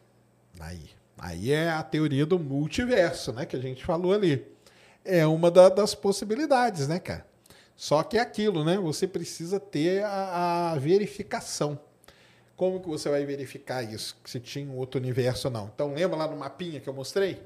Aí, 0.59 0.89
aí 1.17 1.51
é 1.51 1.69
a 1.69 1.83
teoria 1.83 2.25
do 2.25 2.39
multiverso, 2.39 3.33
né? 3.33 3.45
Que 3.45 3.55
a 3.55 3.59
gente 3.59 3.85
falou 3.85 4.13
ali. 4.13 4.45
É 5.03 5.27
uma 5.27 5.51
da- 5.51 5.69
das 5.69 5.93
possibilidades, 5.93 6.87
né, 6.87 6.99
cara? 6.99 7.25
Só 7.75 8.01
que 8.01 8.17
é 8.17 8.21
aquilo, 8.21 8.63
né? 8.63 8.77
Você 8.77 9.07
precisa 9.07 9.59
ter 9.59 10.03
a, 10.03 10.71
a 10.71 10.75
verificação. 10.79 11.79
Como 12.57 12.81
que 12.81 12.87
você 12.89 13.07
vai 13.07 13.23
verificar 13.23 13.83
isso? 13.83 14.17
Se 14.25 14.39
tinha 14.39 14.69
um 14.69 14.75
outro 14.75 14.99
universo 14.99 15.47
ou 15.47 15.53
não? 15.53 15.71
Então, 15.73 15.93
lembra 15.93 16.17
lá 16.17 16.27
no 16.27 16.35
mapinha 16.35 16.79
que 16.81 16.89
eu 16.89 16.93
mostrei? 16.93 17.41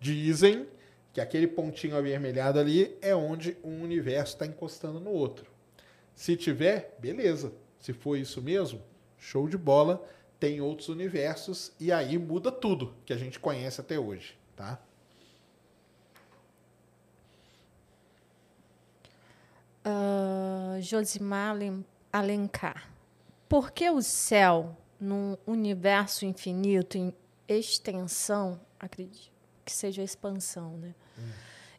Dizem 0.00 0.66
que 1.12 1.20
aquele 1.20 1.46
pontinho 1.46 1.96
avermelhado 1.96 2.58
ali 2.58 2.96
é 3.00 3.14
onde 3.14 3.56
um 3.64 3.82
universo 3.82 4.34
está 4.34 4.44
encostando 4.46 4.98
no 5.00 5.10
outro. 5.10 5.46
Se 6.14 6.36
tiver, 6.36 6.96
beleza. 6.98 7.52
Se 7.78 7.92
for 7.92 8.16
isso 8.16 8.42
mesmo, 8.42 8.82
show 9.16 9.48
de 9.48 9.56
bola. 9.56 10.04
Tem 10.40 10.60
outros 10.60 10.88
universos 10.88 11.70
e 11.78 11.92
aí 11.92 12.18
muda 12.18 12.50
tudo 12.50 12.94
que 13.06 13.12
a 13.12 13.16
gente 13.16 13.38
conhece 13.38 13.80
até 13.80 13.98
hoje, 13.98 14.36
tá? 14.56 14.80
Ah, 19.84 20.78
Josimar 20.80 21.50
Alen- 21.50 21.84
Alencar. 22.12 22.89
Por 23.50 23.72
que 23.72 23.90
o 23.90 24.00
céu, 24.00 24.76
num 25.00 25.36
universo 25.44 26.24
infinito, 26.24 26.96
em 26.96 27.12
extensão, 27.48 28.60
acredito 28.78 29.32
que 29.64 29.72
seja 29.72 30.04
expansão, 30.04 30.76
né? 30.76 30.94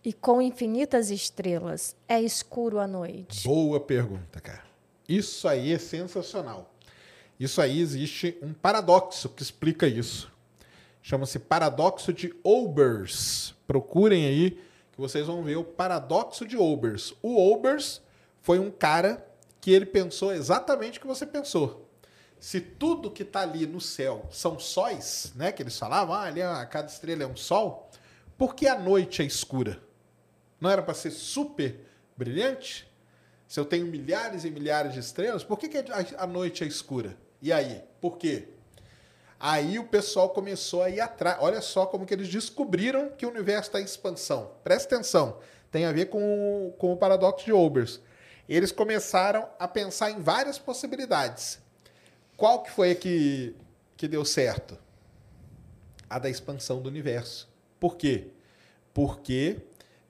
E 0.03 0.11
com 0.11 0.41
infinitas 0.41 1.10
estrelas, 1.10 1.95
é 2.10 2.19
escuro 2.22 2.77
à 2.77 2.85
noite? 2.85 3.48
Boa 3.48 3.80
pergunta, 3.80 4.41
cara. 4.41 4.61
Isso 5.07 5.48
aí 5.48 5.72
é 5.72 5.77
sensacional. 5.77 6.73
Isso 7.39 7.61
aí 7.61 7.80
existe 7.80 8.38
um 8.41 8.52
paradoxo 8.53 9.30
que 9.30 9.41
explica 9.41 9.88
isso. 9.88 10.30
Chama-se 11.02 11.39
paradoxo 11.39 12.11
de 12.11 12.35
Olbers. 12.43 13.56
Procurem 13.65 14.26
aí 14.26 14.52
que 14.91 14.99
vocês 14.99 15.26
vão 15.26 15.41
ver 15.41 15.56
o 15.56 15.64
paradoxo 15.64 16.45
de 16.45 16.57
Olbers. 16.57 17.14
O 17.22 17.38
Olbers 17.38 18.02
foi 18.41 18.60
um 18.60 18.69
cara 18.69 19.26
que 19.61 19.71
ele 19.71 19.85
pensou 19.85 20.33
exatamente 20.33 20.97
o 20.97 21.01
que 21.01 21.07
você 21.07 21.25
pensou. 21.25 21.88
Se 22.39 22.59
tudo 22.59 23.11
que 23.11 23.21
está 23.21 23.41
ali 23.41 23.67
no 23.67 23.79
céu 23.79 24.25
são 24.31 24.57
sóis, 24.57 25.31
né, 25.35 25.51
que 25.51 25.61
eles 25.61 25.77
falavam, 25.77 26.15
ah, 26.15 26.23
ali 26.23 26.41
é- 26.41 26.65
cada 26.65 26.88
estrela 26.88 27.21
é 27.21 27.27
um 27.27 27.35
sol, 27.35 27.91
por 28.35 28.55
que 28.55 28.67
a 28.67 28.77
noite 28.77 29.21
é 29.21 29.25
escura? 29.25 29.79
Não 30.59 30.69
era 30.69 30.81
para 30.81 30.95
ser 30.95 31.11
super 31.11 31.79
brilhante? 32.17 32.91
Se 33.47 33.59
eu 33.59 33.65
tenho 33.65 33.85
milhares 33.85 34.43
e 34.45 34.49
milhares 34.49 34.93
de 34.93 34.99
estrelas, 34.99 35.43
por 35.43 35.59
que, 35.59 35.69
que 35.69 35.77
a, 36.17 36.25
noite 36.25 36.63
é 36.63 36.67
escura? 36.67 37.15
E 37.41 37.51
aí? 37.53 37.83
Por 37.99 38.17
quê? 38.17 38.47
Aí 39.39 39.77
o 39.77 39.83
pessoal 39.83 40.29
começou 40.29 40.81
a 40.81 40.89
ir 40.89 41.01
atrás. 41.01 41.38
Olha 41.41 41.61
só 41.61 41.85
como 41.85 42.05
que 42.05 42.13
eles 42.13 42.29
descobriram 42.29 43.09
que 43.09 43.25
o 43.25 43.29
universo 43.29 43.69
está 43.69 43.81
em 43.81 43.83
expansão. 43.83 44.51
Presta 44.63 44.95
atenção. 44.95 45.38
Tem 45.69 45.85
a 45.85 45.91
ver 45.91 46.05
com, 46.05 46.73
com 46.77 46.93
o 46.93 46.97
paradoxo 46.97 47.45
de 47.45 47.51
Olbers. 47.51 47.99
Eles 48.53 48.69
começaram 48.69 49.48
a 49.57 49.65
pensar 49.65 50.11
em 50.11 50.19
várias 50.19 50.60
possibilidades. 50.60 51.57
Qual 52.36 52.61
que 52.61 52.69
foi 52.69 52.91
a 52.91 52.95
que, 52.95 53.56
que 53.95 54.10
deu 54.10 54.26
certo? 54.26 54.78
A 56.10 56.19
da 56.19 56.30
expansão 56.30 56.82
do 56.82 56.90
universo. 56.90 57.48
Por 57.80 57.95
quê? 57.95 58.28
Porque 58.94 59.61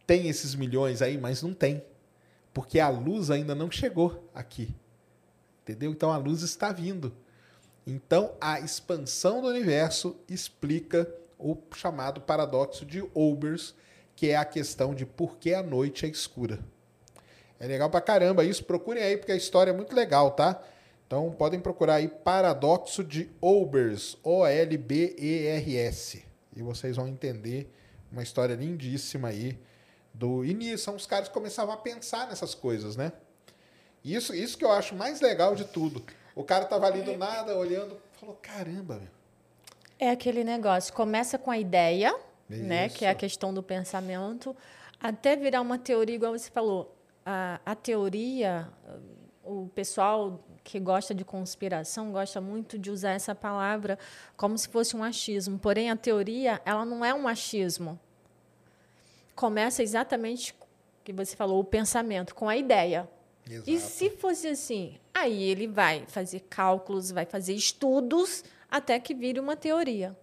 tem 0.07 0.27
esses 0.27 0.55
milhões 0.55 1.03
aí, 1.03 1.19
mas 1.19 1.43
não 1.43 1.53
tem. 1.53 1.85
Porque 2.51 2.79
a 2.79 2.89
luz 2.89 3.29
ainda 3.29 3.53
não 3.53 3.69
chegou 3.69 4.27
aqui. 4.33 4.73
Entendeu? 5.61 5.91
Então 5.91 6.11
a 6.11 6.17
luz 6.17 6.41
está 6.41 6.71
vindo. 6.71 7.13
Então 7.85 8.33
a 8.41 8.59
expansão 8.59 9.39
do 9.39 9.49
universo 9.49 10.19
explica 10.27 11.07
o 11.37 11.55
chamado 11.75 12.19
paradoxo 12.19 12.87
de 12.87 13.07
Olbers, 13.13 13.75
que 14.15 14.29
é 14.29 14.35
a 14.35 14.45
questão 14.45 14.95
de 14.95 15.05
por 15.05 15.37
que 15.37 15.53
a 15.53 15.61
noite 15.61 16.07
é 16.07 16.09
escura. 16.09 16.59
É 17.61 17.67
legal 17.67 17.91
pra 17.91 18.01
caramba 18.01 18.43
isso, 18.43 18.63
procurem 18.63 19.03
aí 19.03 19.15
porque 19.17 19.31
a 19.31 19.35
história 19.35 19.69
é 19.69 19.73
muito 19.73 19.95
legal, 19.95 20.31
tá? 20.31 20.59
Então 21.05 21.29
podem 21.29 21.59
procurar 21.59 21.95
aí 21.95 22.07
paradoxo 22.07 23.03
de 23.03 23.29
Olbers, 23.39 24.17
O 24.23 24.43
L 24.43 24.77
B 24.77 25.15
E 25.15 25.45
R 25.45 25.77
S, 25.77 26.25
e 26.55 26.63
vocês 26.63 26.95
vão 26.95 27.07
entender 27.07 27.71
uma 28.11 28.23
história 28.23 28.55
lindíssima 28.55 29.27
aí 29.27 29.59
do 30.11 30.43
início, 30.43 30.79
são 30.79 30.95
os 30.95 31.05
caras 31.05 31.27
que 31.27 31.33
começavam 31.35 31.71
a 31.71 31.77
pensar 31.77 32.27
nessas 32.27 32.55
coisas, 32.55 32.95
né? 32.95 33.11
Isso, 34.03 34.33
isso 34.33 34.57
que 34.57 34.65
eu 34.65 34.71
acho 34.71 34.95
mais 34.95 35.21
legal 35.21 35.53
de 35.53 35.65
tudo. 35.65 36.03
O 36.35 36.43
cara 36.43 36.65
tava 36.65 36.87
ali 36.87 37.03
do 37.03 37.15
nada, 37.15 37.55
olhando, 37.55 37.95
falou: 38.19 38.35
caramba, 38.41 38.95
meu. 38.95 39.09
É 39.99 40.09
aquele 40.09 40.43
negócio, 40.43 40.91
começa 40.95 41.37
com 41.37 41.51
a 41.51 41.59
ideia, 41.59 42.11
né, 42.49 42.89
que 42.89 43.05
é 43.05 43.09
a 43.09 43.11
Isso. 43.11 43.19
questão 43.19 43.53
do 43.53 43.61
pensamento, 43.61 44.57
até 44.99 45.35
virar 45.35 45.61
uma 45.61 45.77
teoria, 45.77 46.15
igual 46.15 46.31
você 46.31 46.49
falou. 46.49 46.97
A, 47.25 47.59
a 47.65 47.75
teoria, 47.75 48.67
o 49.43 49.69
pessoal 49.73 50.43
que 50.63 50.79
gosta 50.79 51.13
de 51.13 51.25
conspiração 51.25 52.11
gosta 52.11 52.39
muito 52.39 52.77
de 52.77 52.91
usar 52.91 53.11
essa 53.11 53.33
palavra 53.33 53.97
como 54.37 54.57
se 54.57 54.67
fosse 54.67 54.95
um 54.95 55.03
achismo. 55.03 55.57
Porém, 55.57 55.89
a 55.89 55.95
teoria, 55.95 56.61
ela 56.65 56.85
não 56.85 57.03
é 57.03 57.13
um 57.13 57.27
achismo. 57.27 57.99
Começa 59.35 59.81
exatamente 59.81 60.53
o 60.53 61.03
que 61.03 61.11
você 61.11 61.35
falou, 61.35 61.59
o 61.59 61.63
pensamento, 61.63 62.35
com 62.35 62.47
a 62.47 62.55
ideia. 62.55 63.09
E 63.65 63.73
Exato. 63.73 63.93
se 63.93 64.09
fosse 64.11 64.47
assim? 64.47 64.99
Aí 65.13 65.43
ele 65.43 65.67
vai 65.67 66.05
fazer 66.07 66.41
cálculos, 66.41 67.11
vai 67.11 67.25
fazer 67.25 67.53
estudos 67.53 68.43
até 68.69 68.99
que 68.99 69.13
vire 69.13 69.39
uma 69.39 69.55
teoria. 69.55 70.15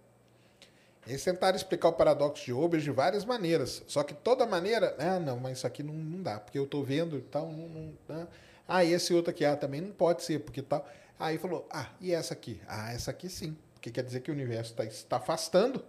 Eles 1.09 1.23
tentaram 1.23 1.55
explicar 1.57 1.87
o 1.89 1.93
paradoxo 1.93 2.45
de 2.45 2.53
Olbers 2.53 2.83
de 2.83 2.91
várias 2.91 3.25
maneiras. 3.25 3.81
Só 3.87 4.03
que 4.03 4.13
toda 4.13 4.45
maneira, 4.45 4.95
ah, 4.99 5.19
não, 5.19 5.39
mas 5.39 5.57
isso 5.57 5.65
aqui 5.65 5.81
não, 5.81 5.93
não 5.93 6.21
dá, 6.21 6.39
porque 6.39 6.59
eu 6.59 6.67
tô 6.67 6.83
vendo 6.83 7.17
e 7.17 7.21
tal, 7.21 7.51
não, 7.51 7.67
não, 7.67 7.93
ah, 8.09 8.27
ah, 8.67 8.83
e 8.83 8.93
esse 8.93 9.11
outro 9.11 9.31
aqui, 9.31 9.43
ah, 9.43 9.55
também 9.55 9.81
não 9.81 9.91
pode 9.91 10.21
ser, 10.23 10.39
porque 10.39 10.61
tal. 10.61 10.87
Aí 11.19 11.39
falou, 11.39 11.67
ah, 11.71 11.87
e 11.99 12.13
essa 12.13 12.35
aqui? 12.35 12.61
Ah, 12.67 12.93
essa 12.93 13.09
aqui 13.09 13.27
sim, 13.27 13.57
porque 13.73 13.89
quer 13.89 14.03
dizer 14.03 14.19
que 14.19 14.29
o 14.29 14.33
universo 14.35 14.71
está 14.71 14.85
está 14.85 15.17
afastando, 15.17 15.83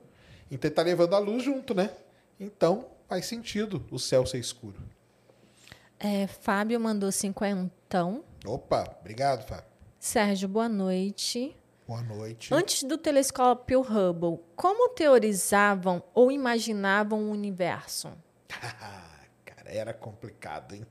então 0.50 0.70
está 0.70 0.80
levando 0.80 1.14
a 1.14 1.18
luz 1.18 1.44
junto, 1.44 1.74
né? 1.74 1.90
Então 2.40 2.86
faz 3.06 3.26
sentido 3.26 3.84
o 3.90 3.98
céu 3.98 4.24
ser 4.24 4.38
escuro. 4.38 4.78
É, 5.98 6.26
Fábio 6.26 6.80
mandou 6.80 7.12
cinquentão. 7.12 8.24
Opa, 8.46 8.96
obrigado, 9.00 9.46
Fábio. 9.46 9.66
Sérgio, 9.98 10.48
boa 10.48 10.66
noite. 10.66 11.54
Boa 11.90 12.02
noite. 12.02 12.54
Antes 12.54 12.84
do 12.84 12.96
telescópio 12.96 13.80
Hubble, 13.80 14.38
como 14.54 14.90
teorizavam 14.90 16.00
ou 16.14 16.30
imaginavam 16.30 17.24
o 17.24 17.32
universo? 17.32 18.12
Cara, 19.44 19.68
era 19.68 19.92
complicado, 19.92 20.76
hein? 20.76 20.86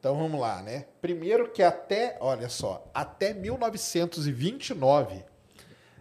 Então 0.00 0.18
vamos 0.18 0.40
lá, 0.40 0.60
né? 0.60 0.86
Primeiro 1.00 1.52
que 1.52 1.62
até, 1.62 2.18
olha 2.20 2.48
só, 2.48 2.90
até 2.92 3.32
1929 3.32 5.24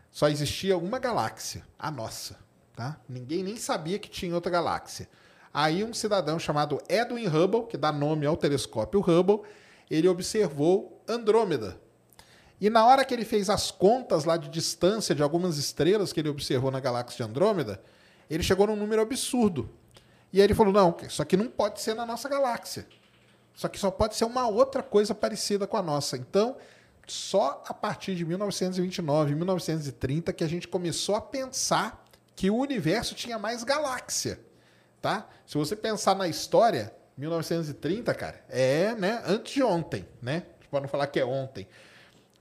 só 0.09 0.27
existia 0.29 0.75
uma 0.75 0.97
galáxia, 0.97 1.63
a 1.77 1.91
nossa, 1.91 2.39
tá? 2.75 2.99
Ninguém 3.07 3.43
nem 3.43 3.55
sabia 3.55 3.99
que 3.99 4.09
tinha 4.09 4.33
outra 4.33 4.51
galáxia. 4.51 5.07
Aí 5.53 5.83
um 5.83 5.93
cidadão 5.93 6.39
chamado 6.39 6.81
Edwin 6.89 7.27
Hubble, 7.27 7.67
que 7.67 7.77
dá 7.77 7.91
nome 7.91 8.25
ao 8.25 8.35
telescópio 8.35 8.99
Hubble, 8.99 9.43
ele 9.91 10.07
observou 10.07 11.03
Andrômeda. 11.07 11.79
E 12.61 12.69
na 12.69 12.85
hora 12.85 13.03
que 13.03 13.11
ele 13.11 13.25
fez 13.25 13.49
as 13.49 13.71
contas 13.71 14.23
lá 14.23 14.37
de 14.37 14.47
distância 14.47 15.15
de 15.15 15.23
algumas 15.23 15.57
estrelas 15.57 16.13
que 16.13 16.19
ele 16.19 16.29
observou 16.29 16.69
na 16.69 16.79
galáxia 16.79 17.17
de 17.17 17.23
Andrômeda, 17.31 17.81
ele 18.29 18.43
chegou 18.43 18.67
num 18.67 18.75
número 18.75 19.01
absurdo. 19.01 19.67
E 20.31 20.39
aí 20.39 20.45
ele 20.45 20.53
falou: 20.53 20.71
não, 20.71 20.95
isso 21.01 21.23
aqui 21.23 21.35
não 21.35 21.47
pode 21.47 21.81
ser 21.81 21.95
na 21.95 22.05
nossa 22.05 22.29
galáxia. 22.29 22.87
Isso 23.55 23.65
aqui 23.65 23.79
só 23.79 23.89
pode 23.89 24.15
ser 24.15 24.25
uma 24.25 24.47
outra 24.47 24.83
coisa 24.83 25.15
parecida 25.15 25.65
com 25.65 25.75
a 25.75 25.81
nossa. 25.81 26.15
Então, 26.15 26.55
só 27.07 27.63
a 27.67 27.73
partir 27.73 28.15
de 28.15 28.23
1929, 28.23 29.33
1930, 29.33 30.31
que 30.31 30.43
a 30.43 30.47
gente 30.47 30.67
começou 30.67 31.15
a 31.15 31.21
pensar 31.21 32.05
que 32.35 32.51
o 32.51 32.55
universo 32.55 33.15
tinha 33.15 33.39
mais 33.39 33.63
galáxia. 33.63 34.39
Tá? 35.01 35.27
Se 35.47 35.57
você 35.57 35.75
pensar 35.75 36.15
na 36.15 36.27
história, 36.27 36.93
1930, 37.17 38.13
cara, 38.13 38.45
é 38.47 38.93
né, 38.93 39.21
antes 39.25 39.51
de 39.51 39.63
ontem, 39.63 40.07
né? 40.21 40.43
Para 40.69 40.81
não 40.81 40.87
falar 40.87 41.07
que 41.07 41.19
é 41.19 41.25
ontem. 41.25 41.67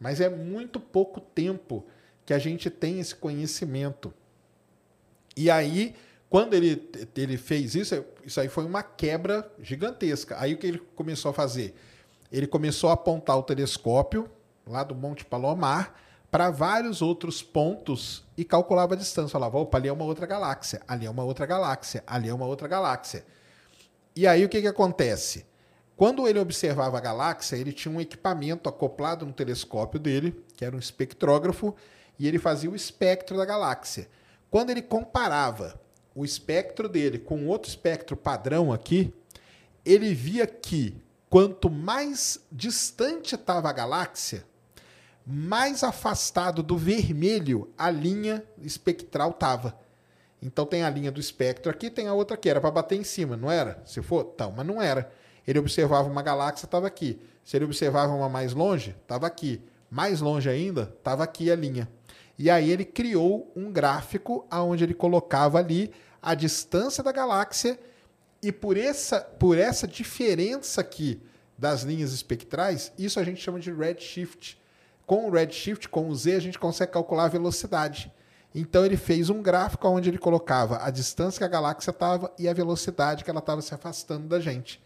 Mas 0.01 0.21
é 0.21 0.31
muito 0.31 0.81
pouco 0.81 1.21
tempo 1.21 1.85
que 2.25 2.33
a 2.33 2.39
gente 2.39 2.71
tem 2.71 2.99
esse 2.99 3.15
conhecimento. 3.15 4.13
E 5.37 5.51
aí, 5.51 5.95
quando 6.31 6.55
ele, 6.55 6.91
ele 7.15 7.37
fez 7.37 7.75
isso, 7.75 8.05
isso 8.25 8.41
aí 8.41 8.49
foi 8.49 8.65
uma 8.65 8.83
quebra 8.83 9.51
gigantesca. 9.61 10.37
Aí 10.41 10.55
o 10.55 10.59
que 10.59 10.67
ele 10.67 10.79
começou 10.97 11.31
a 11.33 11.35
fazer? 11.35 11.75
Ele 12.33 12.47
começou 12.47 12.89
a 12.89 12.95
apontar 12.95 13.37
o 13.37 13.43
telescópio 13.43 14.31
lá 14.67 14.83
do 14.83 14.95
Monte 14.95 15.25
Palomar 15.25 16.01
para 16.31 16.51
vários 16.51 17.03
outros 17.03 17.43
pontos 17.43 18.25
e 18.37 18.45
calculava 18.45 18.95
a 18.95 18.97
distância. 18.97 19.31
Falava, 19.31 19.59
opa, 19.59 19.77
ali 19.77 19.89
é 19.89 19.93
uma 19.93 20.05
outra 20.05 20.27
galáxia, 20.27 20.81
ali 20.87 21.05
é 21.05 21.11
uma 21.11 21.25
outra 21.25 21.45
galáxia, 21.45 22.05
ali 22.07 22.29
é 22.29 22.35
uma 22.35 22.47
outra 22.47 22.69
galáxia. 22.69 23.25
E 24.15 24.27
aí 24.27 24.45
o 24.45 24.49
que, 24.49 24.61
que 24.61 24.69
acontece? 24.69 25.45
Quando 26.01 26.27
ele 26.27 26.39
observava 26.39 26.97
a 26.97 27.01
galáxia, 27.01 27.57
ele 27.57 27.75
tinha 27.75 27.95
um 27.95 28.01
equipamento 28.01 28.71
acoplado 28.71 29.27
no 29.27 29.35
telescópio 29.35 30.01
dele, 30.01 30.43
que 30.57 30.65
era 30.65 30.75
um 30.75 30.79
espectrógrafo, 30.79 31.77
e 32.19 32.27
ele 32.27 32.39
fazia 32.39 32.71
o 32.71 32.75
espectro 32.75 33.37
da 33.37 33.45
galáxia. 33.45 34.09
Quando 34.51 34.71
ele 34.71 34.81
comparava 34.81 35.79
o 36.15 36.25
espectro 36.25 36.89
dele 36.89 37.19
com 37.19 37.47
outro 37.47 37.69
espectro 37.69 38.17
padrão 38.17 38.73
aqui, 38.73 39.13
ele 39.85 40.15
via 40.15 40.47
que 40.47 40.97
quanto 41.29 41.69
mais 41.69 42.41
distante 42.51 43.35
estava 43.35 43.69
a 43.69 43.73
galáxia, 43.73 44.47
mais 45.27 45.85
afastado 45.85 46.63
do 46.63 46.79
vermelho 46.79 47.71
a 47.77 47.91
linha 47.91 48.43
espectral 48.63 49.33
estava. 49.33 49.79
Então 50.41 50.65
tem 50.65 50.83
a 50.83 50.89
linha 50.89 51.13
do 51.13 51.21
espectro 51.21 51.71
aqui, 51.71 51.91
tem 51.91 52.09
a 52.09 52.15
outra 52.15 52.37
aqui. 52.37 52.49
Era 52.49 52.59
para 52.59 52.71
bater 52.71 52.99
em 52.99 53.05
cima, 53.05 53.37
não 53.37 53.51
era? 53.51 53.83
Se 53.85 54.01
for, 54.01 54.31
então, 54.33 54.51
mas 54.51 54.67
não 54.67 54.81
era. 54.81 55.13
Ele 55.51 55.59
observava 55.59 56.09
uma 56.09 56.23
galáxia, 56.23 56.65
estava 56.65 56.87
aqui. 56.87 57.19
Se 57.45 57.57
ele 57.57 57.65
observava 57.65 58.15
uma 58.15 58.29
mais 58.29 58.53
longe, 58.53 58.95
estava 59.03 59.27
aqui. 59.27 59.61
Mais 59.91 60.21
longe 60.21 60.49
ainda, 60.49 60.95
estava 60.97 61.25
aqui 61.25 61.51
a 61.51 61.57
linha. 61.57 61.89
E 62.39 62.49
aí 62.49 62.71
ele 62.71 62.85
criou 62.85 63.51
um 63.57 63.73
gráfico 63.73 64.47
onde 64.53 64.85
ele 64.85 64.95
colocava 64.95 65.59
ali 65.59 65.93
a 66.23 66.37
distância 66.37 67.03
da 67.03 67.11
galáxia 67.11 67.77
e 68.41 68.53
por 68.53 68.77
essa, 68.77 69.21
por 69.21 69.59
essa 69.59 69.89
diferença 69.89 70.83
aqui 70.83 71.21
das 71.59 71.83
linhas 71.83 72.13
espectrais, 72.13 72.93
isso 72.97 73.19
a 73.19 73.25
gente 73.25 73.43
chama 73.43 73.59
de 73.59 73.73
redshift. 73.73 74.57
Com 75.05 75.27
o 75.27 75.31
redshift, 75.33 75.89
com 75.89 76.09
o 76.09 76.15
Z, 76.15 76.37
a 76.37 76.41
gente 76.41 76.61
consegue 76.61 76.93
calcular 76.93 77.25
a 77.25 77.29
velocidade. 77.29 78.13
Então 78.55 78.87
ele 78.87 78.97
fez 78.97 79.29
um 79.29 79.43
gráfico 79.43 79.89
onde 79.89 80.09
ele 80.09 80.19
colocava 80.19 80.79
a 80.81 80.91
distância 80.91 81.39
que 81.39 81.45
a 81.45 81.49
galáxia 81.49 81.91
estava 81.91 82.33
e 82.39 82.49
a 82.49 82.53
velocidade 82.53 83.25
que 83.25 83.31
ela 83.31 83.41
estava 83.41 83.61
se 83.61 83.75
afastando 83.75 84.29
da 84.29 84.39
gente. 84.39 84.81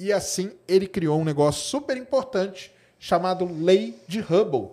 E 0.00 0.14
assim 0.14 0.52
ele 0.66 0.86
criou 0.86 1.20
um 1.20 1.24
negócio 1.24 1.62
super 1.62 1.94
importante 1.94 2.74
chamado 2.98 3.44
Lei 3.44 4.02
de 4.08 4.20
Hubble. 4.20 4.70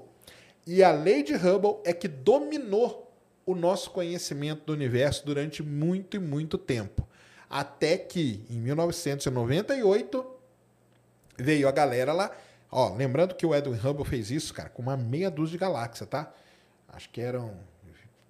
E 0.65 0.81
a 0.81 0.89
Lei 0.89 1.21
de 1.21 1.33
Hubble 1.35 1.81
é 1.83 1.91
que 1.91 2.07
dominou 2.07 3.11
o 3.45 3.53
nosso 3.53 3.91
conhecimento 3.91 4.63
do 4.65 4.71
universo 4.71 5.25
durante 5.25 5.61
muito 5.61 6.15
e 6.15 6.19
muito 6.19 6.57
tempo. 6.57 7.05
Até 7.49 7.97
que, 7.97 8.45
em 8.49 8.55
1998, 8.55 10.25
veio 11.37 11.67
a 11.67 11.71
galera 11.73 12.13
lá. 12.13 12.31
Ó, 12.71 12.95
lembrando 12.95 13.35
que 13.35 13.45
o 13.45 13.53
Edwin 13.53 13.77
Hubble 13.85 14.05
fez 14.05 14.31
isso, 14.31 14.53
cara, 14.53 14.69
com 14.69 14.81
uma 14.81 14.95
meia 14.95 15.29
dúzia 15.29 15.51
de 15.51 15.57
galáxias, 15.57 16.07
tá? 16.07 16.33
Acho 16.87 17.09
que 17.09 17.19
eram 17.19 17.53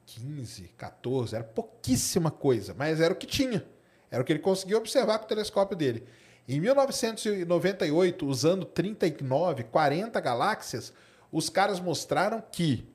15, 0.08 0.72
14, 0.76 1.36
era 1.36 1.44
pouquíssima 1.44 2.32
coisa, 2.32 2.74
mas 2.76 3.00
era 3.00 3.14
o 3.14 3.18
que 3.18 3.28
tinha. 3.28 3.64
Era 4.10 4.24
o 4.24 4.26
que 4.26 4.34
ele 4.34 4.40
conseguiu 4.40 4.80
observar 4.80 5.20
com 5.20 5.26
o 5.26 5.28
telescópio 5.28 5.78
dele. 5.78 6.04
Em 6.48 6.62
1998, 6.62 8.26
usando 8.26 8.66
39, 8.66 9.64
40 9.64 10.20
galáxias, 10.22 10.94
os 11.30 11.50
caras 11.50 11.80
mostraram 11.80 12.42
que 12.52 12.88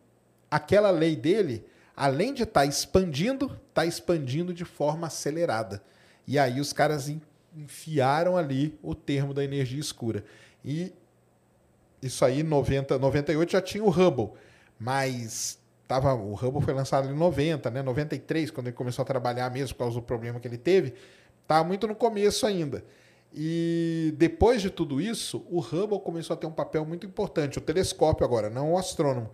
aquela 0.50 0.90
lei 0.90 1.14
dele, 1.14 1.66
além 1.94 2.32
de 2.32 2.44
estar 2.44 2.60
tá 2.60 2.66
expandindo, 2.66 3.60
está 3.68 3.84
expandindo 3.84 4.54
de 4.54 4.64
forma 4.64 5.06
acelerada. 5.06 5.82
E 6.26 6.38
aí 6.38 6.60
os 6.60 6.72
caras 6.72 7.12
enfiaram 7.54 8.38
ali 8.38 8.78
o 8.82 8.94
termo 8.94 9.34
da 9.34 9.44
energia 9.44 9.80
escura. 9.80 10.24
E 10.64 10.92
isso 12.00 12.24
aí, 12.24 12.42
90, 12.42 12.98
98 12.98 13.52
já 13.52 13.60
tinha 13.60 13.84
o 13.84 13.90
Hubble, 13.90 14.30
mas 14.78 15.58
tava, 15.86 16.14
o 16.14 16.34
Hubble 16.34 16.62
foi 16.62 16.72
lançado 16.72 17.08
em 17.10 17.14
90, 17.14 17.70
né? 17.70 17.82
93, 17.82 18.50
quando 18.50 18.68
ele 18.68 18.76
começou 18.76 19.02
a 19.02 19.06
trabalhar 19.06 19.50
mesmo 19.50 19.76
por 19.76 19.84
causa 19.84 19.96
do 19.96 20.02
problema 20.02 20.40
que 20.40 20.48
ele 20.48 20.56
teve, 20.56 20.94
estava 21.42 21.62
muito 21.64 21.86
no 21.86 21.94
começo 21.94 22.46
ainda. 22.46 22.82
E 23.34 24.14
depois 24.18 24.60
de 24.60 24.68
tudo 24.68 25.00
isso, 25.00 25.44
o 25.50 25.60
Hubble 25.60 26.00
começou 26.00 26.34
a 26.34 26.36
ter 26.36 26.46
um 26.46 26.52
papel 26.52 26.84
muito 26.84 27.06
importante, 27.06 27.58
o 27.58 27.62
telescópio 27.62 28.26
agora, 28.26 28.50
não 28.50 28.72
o 28.72 28.78
astrônomo, 28.78 29.30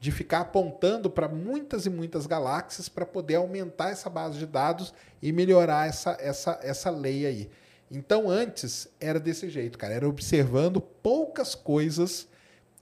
de 0.00 0.10
ficar 0.10 0.40
apontando 0.40 1.10
para 1.10 1.28
muitas 1.28 1.84
e 1.84 1.90
muitas 1.90 2.26
galáxias 2.26 2.88
para 2.88 3.04
poder 3.04 3.36
aumentar 3.36 3.90
essa 3.90 4.08
base 4.08 4.38
de 4.38 4.46
dados 4.46 4.94
e 5.20 5.30
melhorar 5.32 5.86
essa, 5.86 6.16
essa, 6.18 6.58
essa 6.62 6.90
lei 6.90 7.26
aí. 7.26 7.50
Então 7.90 8.30
antes 8.30 8.88
era 8.98 9.20
desse 9.20 9.50
jeito, 9.50 9.76
cara, 9.76 9.92
era 9.92 10.08
observando 10.08 10.80
poucas 10.80 11.54
coisas 11.54 12.26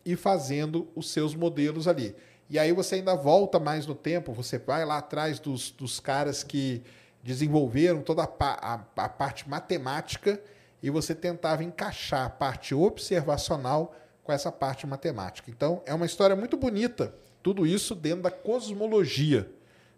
e 0.04 0.14
fazendo 0.14 0.88
os 0.94 1.10
seus 1.10 1.34
modelos 1.34 1.88
ali. 1.88 2.14
E 2.48 2.58
aí 2.58 2.72
você 2.72 2.96
ainda 2.96 3.16
volta 3.16 3.58
mais 3.58 3.86
no 3.86 3.94
tempo, 3.94 4.32
você 4.32 4.56
vai 4.56 4.84
lá 4.84 4.98
atrás 4.98 5.40
dos, 5.40 5.72
dos 5.72 5.98
caras 5.98 6.44
que 6.44 6.82
desenvolveram 7.22 8.02
toda 8.02 8.22
a, 8.22 8.28
a, 8.38 9.04
a 9.04 9.08
parte 9.08 9.48
matemática 9.48 10.40
e 10.82 10.90
você 10.90 11.14
tentava 11.14 11.62
encaixar 11.62 12.26
a 12.26 12.30
parte 12.30 12.74
observacional 12.74 13.94
com 14.22 14.32
essa 14.32 14.50
parte 14.50 14.86
matemática. 14.86 15.50
Então, 15.50 15.82
é 15.84 15.94
uma 15.94 16.06
história 16.06 16.34
muito 16.34 16.56
bonita, 16.56 17.14
tudo 17.42 17.66
isso 17.66 17.94
dentro 17.94 18.22
da 18.22 18.30
cosmologia, 18.30 19.50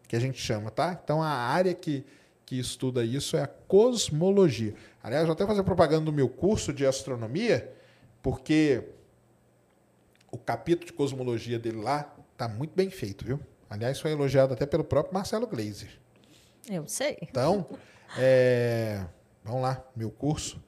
que 0.09 0.16
a 0.16 0.20
gente 0.20 0.40
chama, 0.40 0.70
tá? 0.70 0.98
Então, 1.02 1.22
a 1.22 1.28
área 1.28 1.74
que, 1.74 2.04
que 2.44 2.59
estuda 2.59 3.04
isso 3.04 3.36
é 3.36 3.42
a 3.42 3.46
cosmologia. 3.46 4.74
Aliás, 5.02 5.26
vou 5.26 5.32
até 5.32 5.46
fazer 5.46 5.62
propaganda 5.62 6.04
do 6.04 6.12
meu 6.12 6.28
curso 6.28 6.72
de 6.72 6.86
astronomia, 6.86 7.72
porque 8.22 8.84
o 10.30 10.38
capítulo 10.38 10.86
de 10.86 10.92
cosmologia 10.92 11.59
dele 11.59 11.80
lá 11.80 12.14
está 12.32 12.48
muito 12.48 12.74
bem 12.74 12.90
feito, 12.90 13.24
viu? 13.24 13.40
Aliás, 13.68 14.00
foi 14.00 14.12
elogiado 14.12 14.52
até 14.52 14.66
pelo 14.66 14.84
próprio 14.84 15.14
Marcelo 15.14 15.46
Gleiser. 15.46 15.98
Eu 16.70 16.86
sei. 16.86 17.16
Então, 17.22 17.66
é, 18.18 19.04
vamos 19.44 19.62
lá, 19.62 19.82
meu 19.96 20.10
curso 20.10 20.62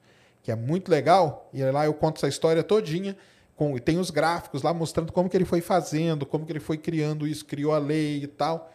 que 0.45 0.53
é 0.53 0.55
muito 0.55 0.91
legal, 0.91 1.49
e 1.55 1.65
lá 1.65 1.87
eu 1.87 1.95
conto 1.95 2.19
essa 2.19 2.29
história 2.29 2.63
todinha, 2.63 3.17
com, 3.57 3.79
tem 3.79 3.99
os 3.99 4.11
gráficos 4.11 4.63
lá 4.63 4.75
mostrando 4.75 5.11
como 5.11 5.29
que 5.29 5.35
ele 5.35 5.47
foi 5.47 5.63
fazendo, 5.63 6.27
como 6.27 6.45
que 6.45 6.53
ele 6.53 6.61
foi 6.61 6.77
criando 6.77 7.27
isso, 7.27 7.47
criou 7.47 7.73
a 7.73 7.79
lei 7.79 8.25
e 8.25 8.27
tal. 8.27 8.71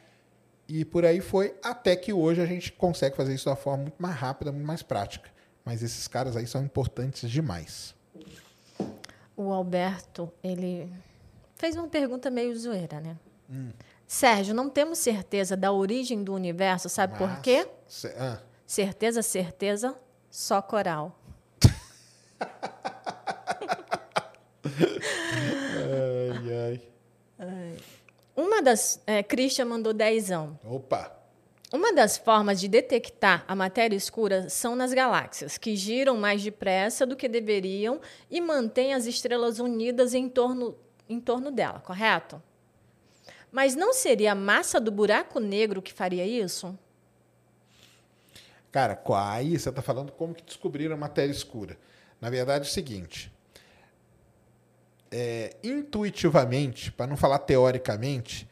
E 0.67 0.83
por 0.83 1.05
aí 1.05 1.21
foi, 1.21 1.55
até 1.63 1.95
que 1.95 2.11
hoje 2.11 2.41
a 2.41 2.45
gente 2.47 2.71
consegue 2.71 3.15
fazer 3.15 3.35
isso 3.35 3.43
de 3.43 3.49
uma 3.49 3.55
forma 3.55 3.83
muito 3.83 4.01
mais 4.01 4.15
rápida, 4.15 4.51
muito 4.51 4.65
mais 4.65 4.81
prática. 4.81 5.29
Mas 5.63 5.83
esses 5.83 6.07
caras 6.07 6.35
aí 6.35 6.47
são 6.47 6.63
importantes 6.63 7.29
demais. 7.29 7.93
O 9.37 9.51
Alberto, 9.51 10.31
ele 10.43 10.91
fez 11.55 11.75
uma 11.75 11.87
pergunta 11.87 12.31
meio 12.31 12.57
zoeira, 12.57 12.99
né? 12.99 13.15
Hum. 13.47 13.69
Sérgio, 14.07 14.55
não 14.55 14.71
temos 14.71 14.97
certeza 14.97 15.55
da 15.55 15.71
origem 15.71 16.23
do 16.23 16.33
universo, 16.33 16.89
sabe 16.89 17.13
Mas, 17.19 17.31
por 17.31 17.41
quê? 17.43 17.67
Ah. 18.17 18.39
Certeza, 18.65 19.21
certeza, 19.21 19.95
só 20.31 20.63
coral 20.63 21.18
ai, 26.49 26.81
ai. 27.39 27.77
Uma 28.35 28.61
das. 28.61 29.01
É, 29.05 29.21
Christian 29.21 29.65
mandou 29.65 29.93
dezão. 29.93 30.57
Opa! 30.63 31.15
Uma 31.71 31.93
das 31.93 32.17
formas 32.17 32.59
de 32.59 32.67
detectar 32.67 33.45
a 33.47 33.55
matéria 33.55 33.95
escura 33.95 34.49
são 34.49 34.75
nas 34.75 34.91
galáxias, 34.91 35.55
que 35.55 35.75
giram 35.75 36.17
mais 36.17 36.41
depressa 36.41 37.05
do 37.05 37.15
que 37.15 37.27
deveriam 37.27 38.01
e 38.29 38.41
mantêm 38.41 38.93
as 38.93 39.05
estrelas 39.05 39.59
unidas 39.59 40.15
em 40.15 40.27
torno, 40.27 40.75
em 41.07 41.19
torno 41.19 41.51
dela, 41.51 41.79
correto? 41.79 42.41
Mas 43.51 43.75
não 43.75 43.93
seria 43.93 44.31
a 44.31 44.35
massa 44.35 44.79
do 44.79 44.91
buraco 44.91 45.39
negro 45.39 45.81
que 45.81 45.93
faria 45.93 46.25
isso? 46.25 46.77
Cara, 48.71 48.99
aí 49.27 49.59
você 49.59 49.69
está 49.69 49.81
falando 49.81 50.11
como 50.11 50.33
que 50.33 50.43
descobriram 50.43 50.95
a 50.95 50.97
matéria 50.97 51.31
escura. 51.31 51.77
Na 52.19 52.29
verdade, 52.29 52.65
é 52.65 52.69
o 52.69 52.71
seguinte: 52.71 53.31
é, 55.11 55.55
intuitivamente, 55.63 56.91
para 56.91 57.07
não 57.07 57.17
falar 57.17 57.39
teoricamente, 57.39 58.49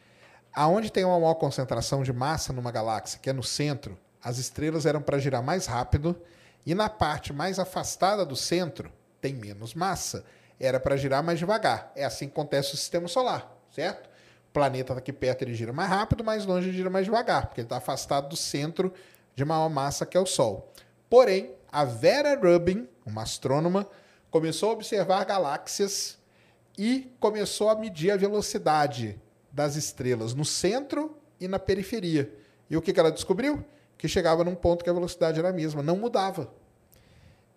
aonde 0.54 0.90
tem 0.90 1.04
uma 1.04 1.18
maior 1.18 1.34
concentração 1.34 2.02
de 2.02 2.12
massa 2.12 2.52
numa 2.52 2.72
galáxia, 2.72 3.18
que 3.20 3.30
é 3.30 3.32
no 3.32 3.42
centro, 3.42 3.98
as 4.22 4.38
estrelas 4.38 4.86
eram 4.86 5.00
para 5.00 5.18
girar 5.18 5.42
mais 5.42 5.66
rápido, 5.66 6.20
e 6.66 6.74
na 6.74 6.88
parte 6.88 7.32
mais 7.32 7.58
afastada 7.58 8.26
do 8.26 8.36
centro 8.36 8.92
tem 9.20 9.34
menos 9.34 9.74
massa, 9.74 10.24
era 10.58 10.80
para 10.80 10.96
girar 10.96 11.22
mais 11.22 11.38
devagar. 11.38 11.92
É 11.94 12.04
assim 12.04 12.26
que 12.26 12.32
acontece 12.32 12.74
o 12.74 12.76
sistema 12.76 13.08
solar, 13.08 13.56
certo? 13.70 14.08
O 14.48 14.52
planeta 14.52 14.94
tá 14.94 14.98
aqui 14.98 15.12
perto 15.12 15.42
ele 15.42 15.54
gira 15.54 15.72
mais 15.72 15.88
rápido, 15.88 16.24
mais 16.24 16.44
longe 16.44 16.68
ele 16.68 16.76
gira 16.76 16.90
mais 16.90 17.04
devagar, 17.04 17.46
porque 17.46 17.60
ele 17.60 17.66
está 17.66 17.76
afastado 17.76 18.28
do 18.28 18.36
centro 18.36 18.92
de 19.34 19.44
maior 19.44 19.68
massa 19.68 20.04
que 20.04 20.16
é 20.16 20.20
o 20.20 20.26
Sol. 20.26 20.72
Porém, 21.08 21.54
a 21.70 21.84
Vera 21.84 22.34
Rubin, 22.34 22.88
uma 23.08 23.22
astrônoma, 23.22 23.86
começou 24.30 24.70
a 24.70 24.72
observar 24.72 25.24
galáxias 25.24 26.18
e 26.76 27.12
começou 27.18 27.70
a 27.70 27.74
medir 27.74 28.10
a 28.10 28.16
velocidade 28.16 29.20
das 29.50 29.76
estrelas 29.76 30.34
no 30.34 30.44
centro 30.44 31.16
e 31.40 31.48
na 31.48 31.58
periferia. 31.58 32.32
E 32.70 32.76
o 32.76 32.82
que 32.82 32.98
ela 32.98 33.10
descobriu? 33.10 33.64
Que 33.96 34.06
chegava 34.06 34.44
num 34.44 34.54
ponto 34.54 34.84
que 34.84 34.90
a 34.90 34.92
velocidade 34.92 35.38
era 35.38 35.48
a 35.48 35.52
mesma, 35.52 35.82
não 35.82 35.96
mudava. 35.96 36.52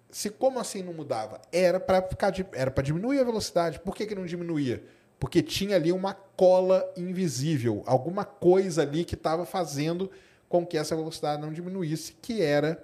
Se 0.09 0.29
como 0.29 0.59
assim 0.59 0.81
não 0.81 0.93
mudava? 0.93 1.39
Era 1.51 1.79
para 1.79 2.01
ficar 2.01 2.33
era 2.53 2.71
para 2.71 2.83
diminuir 2.83 3.19
a 3.19 3.23
velocidade. 3.23 3.79
Por 3.79 3.95
que, 3.95 4.05
que 4.05 4.15
não 4.15 4.25
diminuía? 4.25 4.83
porque 5.21 5.43
tinha 5.43 5.75
ali 5.75 5.91
uma 5.91 6.15
cola 6.15 6.91
invisível, 6.97 7.83
alguma 7.85 8.25
coisa 8.25 8.81
ali 8.81 9.05
que 9.05 9.13
estava 9.13 9.45
fazendo 9.45 10.09
com 10.49 10.65
que 10.65 10.75
essa 10.75 10.95
velocidade 10.95 11.39
não 11.39 11.53
diminuísse, 11.53 12.13
que 12.19 12.41
era 12.41 12.83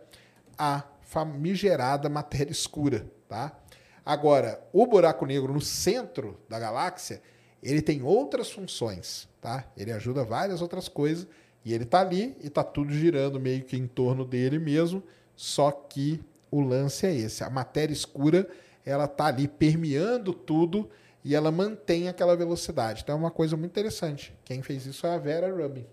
a 0.55 0.83
famigerada 1.07 2.09
matéria 2.09 2.51
escura, 2.51 3.09
tá? 3.27 3.57
Agora, 4.05 4.61
o 4.71 4.85
buraco 4.85 5.25
negro 5.25 5.53
no 5.53 5.61
centro 5.61 6.39
da 6.47 6.59
galáxia, 6.59 7.21
ele 7.63 7.81
tem 7.81 8.03
outras 8.03 8.51
funções, 8.51 9.27
tá? 9.41 9.65
Ele 9.75 9.91
ajuda 9.91 10.23
várias 10.23 10.61
outras 10.61 10.87
coisas 10.87 11.25
e 11.63 11.73
ele 11.73 11.85
está 11.85 12.01
ali 12.01 12.35
e 12.41 12.47
está 12.47 12.63
tudo 12.63 12.93
girando 12.93 13.39
meio 13.39 13.63
que 13.63 13.77
em 13.77 13.87
torno 13.87 14.25
dele 14.25 14.59
mesmo, 14.59 15.01
só 15.35 15.71
que 15.71 16.21
o 16.51 16.61
lance 16.61 17.05
é 17.05 17.15
esse, 17.15 17.43
a 17.43 17.49
matéria 17.49 17.93
escura, 17.93 18.47
ela 18.85 19.05
está 19.05 19.25
ali 19.27 19.47
permeando 19.47 20.33
tudo 20.33 20.89
e 21.23 21.35
ela 21.35 21.51
mantém 21.51 22.07
aquela 22.07 22.35
velocidade. 22.35 23.01
Então 23.03 23.15
é 23.15 23.19
uma 23.19 23.31
coisa 23.31 23.55
muito 23.57 23.71
interessante. 23.71 24.33
Quem 24.43 24.61
fez 24.61 24.85
isso 24.85 25.07
é 25.07 25.13
a 25.13 25.17
Vera 25.17 25.53
Rubin. 25.53 25.85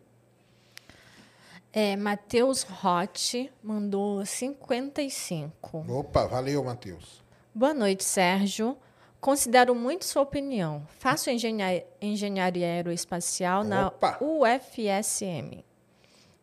É, 1.76 1.96
Matheus 1.96 2.62
Rotti 2.62 3.52
mandou 3.60 4.24
55. 4.24 5.84
Opa, 5.90 6.24
valeu, 6.24 6.62
Matheus. 6.62 7.20
Boa 7.52 7.74
noite, 7.74 8.04
Sérgio. 8.04 8.78
Considero 9.20 9.74
muito 9.74 10.04
sua 10.04 10.22
opinião. 10.22 10.86
Faço 11.00 11.30
engenharia, 11.30 11.84
engenharia 12.00 12.64
aeroespacial 12.64 13.62
Opa. 13.62 14.12
na 14.12 14.18
UFSM. 14.20 15.64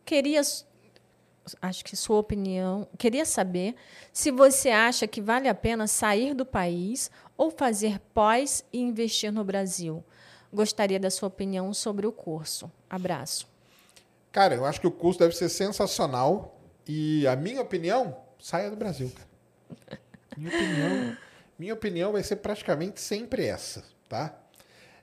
Queria, 0.04 0.42
acho 1.62 1.82
que 1.82 1.96
sua 1.96 2.18
opinião, 2.18 2.86
queria 2.98 3.24
saber 3.24 3.74
se 4.12 4.30
você 4.30 4.68
acha 4.68 5.06
que 5.06 5.22
vale 5.22 5.48
a 5.48 5.54
pena 5.54 5.86
sair 5.86 6.34
do 6.34 6.44
país 6.44 7.10
ou 7.38 7.50
fazer 7.50 7.98
pós 8.12 8.66
e 8.70 8.82
investir 8.82 9.32
no 9.32 9.42
Brasil. 9.42 10.04
Gostaria 10.52 11.00
da 11.00 11.08
sua 11.08 11.28
opinião 11.28 11.72
sobre 11.72 12.06
o 12.06 12.12
curso. 12.12 12.70
Abraço. 12.90 13.51
Cara, 14.32 14.54
eu 14.54 14.64
acho 14.64 14.80
que 14.80 14.86
o 14.86 14.90
curso 14.90 15.20
deve 15.20 15.36
ser 15.36 15.50
sensacional 15.50 16.58
e 16.88 17.26
a 17.26 17.36
minha 17.36 17.60
opinião, 17.60 18.16
saia 18.40 18.70
do 18.70 18.76
Brasil, 18.76 19.12
cara. 19.14 20.00
Minha 20.36 20.48
opinião, 20.48 21.16
minha 21.58 21.74
opinião 21.74 22.12
vai 22.12 22.22
ser 22.22 22.36
praticamente 22.36 23.00
sempre 23.00 23.46
essa, 23.46 23.84
tá? 24.08 24.34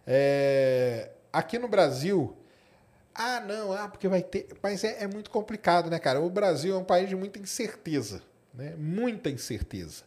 É, 0.06 1.12
aqui 1.32 1.60
no 1.60 1.68
Brasil, 1.68 2.36
ah, 3.14 3.40
não, 3.40 3.72
ah, 3.72 3.88
porque 3.88 4.08
vai 4.08 4.24
ter. 4.24 4.48
Mas 4.64 4.84
é, 4.84 5.04
é, 5.04 5.08
muito 5.08 5.30
complicado, 5.30 5.90
né, 5.90 6.00
cara? 6.00 6.20
O 6.20 6.30
Brasil 6.30 6.74
é 6.74 6.78
um 6.78 6.84
país 6.84 7.08
de 7.08 7.16
muita 7.16 7.38
incerteza, 7.38 8.24
né? 8.54 8.74
Muita 8.76 9.30
incerteza. 9.30 10.04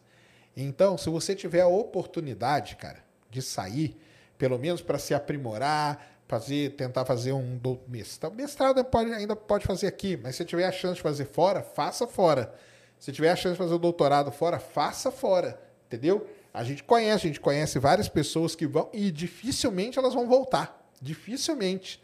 Então, 0.57 0.97
se 0.97 1.09
você 1.09 1.33
tiver 1.33 1.61
a 1.61 1.67
oportunidade, 1.67 2.75
cara, 2.75 3.03
de 3.29 3.41
sair, 3.41 3.97
pelo 4.37 4.59
menos 4.59 4.81
para 4.81 4.99
se 4.99 5.13
aprimorar, 5.13 6.12
fazer, 6.27 6.75
tentar 6.75 7.05
fazer 7.05 7.33
um 7.33 7.59
mestrado. 7.87 8.33
Mestrado 8.33 8.83
pode, 8.83 9.11
ainda 9.13 9.35
pode 9.35 9.65
fazer 9.65 9.87
aqui, 9.87 10.17
mas 10.17 10.35
se 10.35 10.45
tiver 10.45 10.65
a 10.65 10.71
chance 10.71 10.95
de 10.95 11.01
fazer 11.01 11.25
fora, 11.25 11.61
faça 11.61 12.07
fora. 12.07 12.53
Se 12.99 13.11
tiver 13.11 13.29
a 13.29 13.35
chance 13.35 13.53
de 13.53 13.57
fazer 13.57 13.73
o 13.73 13.79
doutorado 13.79 14.31
fora, 14.31 14.59
faça 14.59 15.11
fora. 15.11 15.59
Entendeu? 15.87 16.27
A 16.53 16.63
gente 16.63 16.83
conhece, 16.83 17.25
a 17.25 17.27
gente 17.27 17.39
conhece 17.39 17.79
várias 17.79 18.07
pessoas 18.07 18.55
que 18.55 18.65
vão 18.65 18.89
e 18.93 19.11
dificilmente 19.11 19.99
elas 19.99 20.13
vão 20.13 20.27
voltar. 20.27 20.87
Dificilmente. 21.01 22.01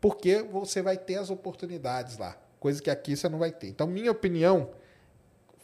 Porque 0.00 0.42
você 0.42 0.82
vai 0.82 0.96
ter 0.96 1.16
as 1.16 1.30
oportunidades 1.30 2.18
lá. 2.18 2.36
Coisa 2.60 2.82
que 2.82 2.90
aqui 2.90 3.16
você 3.16 3.28
não 3.28 3.38
vai 3.38 3.50
ter. 3.50 3.68
Então, 3.68 3.86
minha 3.86 4.10
opinião, 4.10 4.70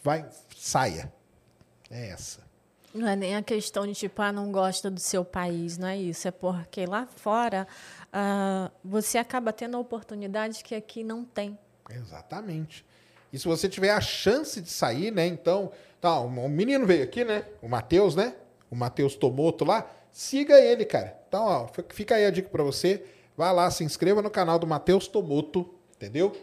vai, 0.03 0.29
saia. 0.57 1.13
É 1.91 2.09
essa. 2.09 2.49
Não 2.95 3.07
é 3.07 3.15
nem 3.15 3.37
a 3.37 3.43
questão 3.43 3.87
de 3.87 3.95
tipo, 3.95 4.21
ah, 4.23 4.33
não 4.33 4.51
gosta 4.51 4.91
do 4.91 4.99
seu 4.99 5.25
país, 5.25 5.77
não 5.77 5.89
é 5.89 5.97
isso. 5.99 6.27
É 6.27 6.31
porque 6.31 6.87
lá 6.87 7.07
fora 7.07 7.67
uh, 8.13 8.71
você 8.85 9.19
acaba 9.19 9.53
tendo 9.53 9.79
oportunidades 9.79 10.63
que 10.63 10.75
aqui 10.75 11.03
não 11.03 11.25
tem. 11.25 11.59
Exatamente. 11.91 12.85
E 13.33 13.39
se 13.39 13.47
você 13.47 13.69
tiver 13.69 13.91
a 13.91 14.01
chance 14.01 14.61
de 14.61 14.71
sair, 14.71 15.11
né? 15.11 15.27
Então, 15.27 15.71
tá, 16.01 16.19
o 16.19 16.49
menino 16.49 16.87
veio 16.87 17.05
aqui, 17.05 17.25
né? 17.25 17.45
O 17.61 17.69
Matheus, 17.69 18.15
né? 18.15 18.35
O 18.71 18.77
Matheus 18.77 19.15
Tomoto 19.15 19.65
lá. 19.65 19.91
Siga 20.13 20.59
ele, 20.59 20.85
cara. 20.85 21.19
Então, 21.29 21.45
ó, 21.45 21.69
fica 21.91 22.15
aí 22.15 22.25
a 22.25 22.31
dica 22.31 22.49
para 22.49 22.63
você. 22.63 23.05
Vá 23.37 23.53
lá, 23.53 23.71
se 23.71 23.85
inscreva 23.85 24.23
no 24.23 24.31
canal 24.31 24.59
do 24.59 24.67
Matheus 24.67 25.07
Tomoto, 25.07 25.75
entendeu? 25.95 26.35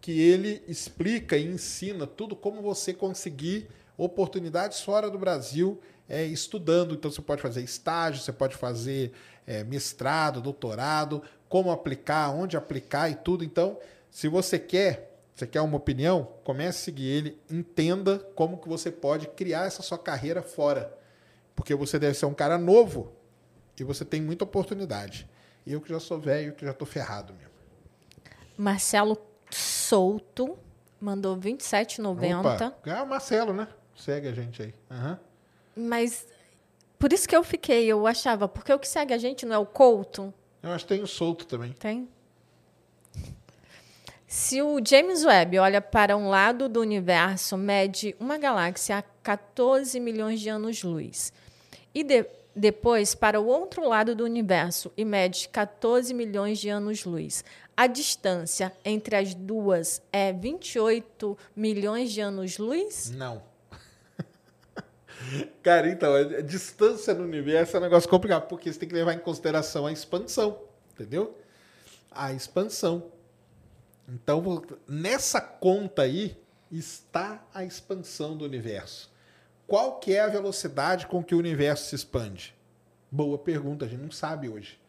Que 0.00 0.20
ele 0.20 0.62
explica 0.66 1.36
e 1.36 1.44
ensina 1.44 2.06
tudo 2.06 2.34
como 2.36 2.62
você 2.62 2.94
conseguir 2.94 3.68
oportunidades 3.96 4.80
fora 4.80 5.10
do 5.10 5.18
Brasil 5.18 5.80
é, 6.08 6.24
estudando. 6.24 6.94
Então, 6.94 7.10
você 7.10 7.20
pode 7.20 7.42
fazer 7.42 7.62
estágio, 7.62 8.22
você 8.22 8.32
pode 8.32 8.56
fazer 8.56 9.12
é, 9.48 9.64
mestrado, 9.64 10.42
doutorado, 10.42 11.22
como 11.48 11.70
aplicar, 11.70 12.28
onde 12.28 12.54
aplicar 12.54 13.08
e 13.08 13.14
tudo. 13.14 13.42
Então, 13.42 13.78
se 14.10 14.28
você 14.28 14.58
quer, 14.58 15.18
você 15.34 15.46
quer 15.46 15.62
uma 15.62 15.78
opinião, 15.78 16.28
comece 16.44 16.78
a 16.78 16.84
seguir 16.84 17.06
ele, 17.06 17.40
entenda 17.50 18.18
como 18.34 18.58
que 18.58 18.68
você 18.68 18.92
pode 18.92 19.26
criar 19.28 19.66
essa 19.66 19.82
sua 19.82 19.98
carreira 19.98 20.42
fora. 20.42 20.94
Porque 21.56 21.74
você 21.74 21.98
deve 21.98 22.12
ser 22.14 22.26
um 22.26 22.34
cara 22.34 22.58
novo 22.58 23.10
e 23.80 23.82
você 23.82 24.04
tem 24.04 24.20
muita 24.20 24.44
oportunidade. 24.44 25.26
Eu 25.66 25.80
que 25.80 25.88
já 25.88 25.98
sou 25.98 26.20
velho, 26.20 26.52
que 26.52 26.64
já 26.64 26.72
estou 26.72 26.86
ferrado 26.86 27.32
mesmo. 27.32 27.48
Marcelo 28.56 29.16
Souto 29.50 30.58
mandou 31.00 31.38
27,90. 31.38 32.40
Opa, 32.40 32.78
é 32.84 33.02
o 33.02 33.06
Marcelo, 33.06 33.54
né? 33.54 33.66
Segue 33.96 34.28
a 34.28 34.32
gente 34.32 34.62
aí. 34.62 34.74
Uhum. 34.90 35.16
Mas 35.88 36.26
por 36.98 37.12
isso 37.12 37.28
que 37.28 37.36
eu 37.36 37.44
fiquei, 37.44 37.86
eu 37.86 38.06
achava, 38.06 38.48
porque 38.48 38.72
o 38.72 38.78
que 38.78 38.88
segue 38.88 39.14
a 39.14 39.18
gente 39.18 39.46
não 39.46 39.54
é 39.54 39.58
o 39.58 39.66
Couto? 39.66 40.32
Eu 40.62 40.72
acho 40.72 40.84
que 40.84 40.94
tem 40.94 41.02
o 41.02 41.06
Solto 41.06 41.46
também. 41.46 41.72
Tem. 41.72 42.08
Se 44.26 44.60
o 44.60 44.78
James 44.84 45.24
Webb 45.24 45.58
olha 45.58 45.80
para 45.80 46.16
um 46.16 46.28
lado 46.28 46.68
do 46.68 46.80
universo, 46.80 47.56
mede 47.56 48.14
uma 48.20 48.36
galáxia 48.36 48.98
a 48.98 49.02
14 49.02 49.98
milhões 49.98 50.40
de 50.40 50.50
anos-luz. 50.50 51.32
E 51.94 52.04
de, 52.04 52.26
depois 52.54 53.14
para 53.14 53.40
o 53.40 53.46
outro 53.46 53.88
lado 53.88 54.14
do 54.14 54.24
universo 54.24 54.92
e 54.96 55.04
mede 55.04 55.48
14 55.48 56.12
milhões 56.12 56.58
de 56.58 56.68
anos-luz. 56.68 57.42
A 57.76 57.86
distância 57.86 58.72
entre 58.84 59.16
as 59.16 59.32
duas 59.32 60.02
é 60.12 60.32
28 60.32 61.38
milhões 61.56 62.12
de 62.12 62.20
anos-luz? 62.20 63.10
Não. 63.10 63.40
Cara, 65.62 65.88
então, 65.88 66.14
a 66.14 66.40
distância 66.40 67.14
no 67.14 67.24
universo 67.24 67.76
é 67.76 67.80
um 67.80 67.82
negócio 67.82 68.08
complicado, 68.08 68.46
porque 68.48 68.72
você 68.72 68.78
tem 68.78 68.88
que 68.88 68.94
levar 68.94 69.14
em 69.14 69.18
consideração 69.18 69.86
a 69.86 69.92
expansão, 69.92 70.62
entendeu? 70.92 71.36
A 72.10 72.32
expansão. 72.32 73.10
Então, 74.08 74.62
nessa 74.86 75.40
conta 75.40 76.02
aí 76.02 76.36
está 76.70 77.44
a 77.52 77.64
expansão 77.64 78.36
do 78.36 78.44
universo. 78.44 79.10
Qual 79.66 79.98
que 79.98 80.14
é 80.14 80.20
a 80.20 80.28
velocidade 80.28 81.06
com 81.06 81.22
que 81.22 81.34
o 81.34 81.38
universo 81.38 81.90
se 81.90 81.94
expande? 81.94 82.54
Boa 83.10 83.38
pergunta, 83.38 83.84
a 83.84 83.88
gente 83.88 84.00
não 84.00 84.10
sabe 84.10 84.48
hoje. 84.48 84.80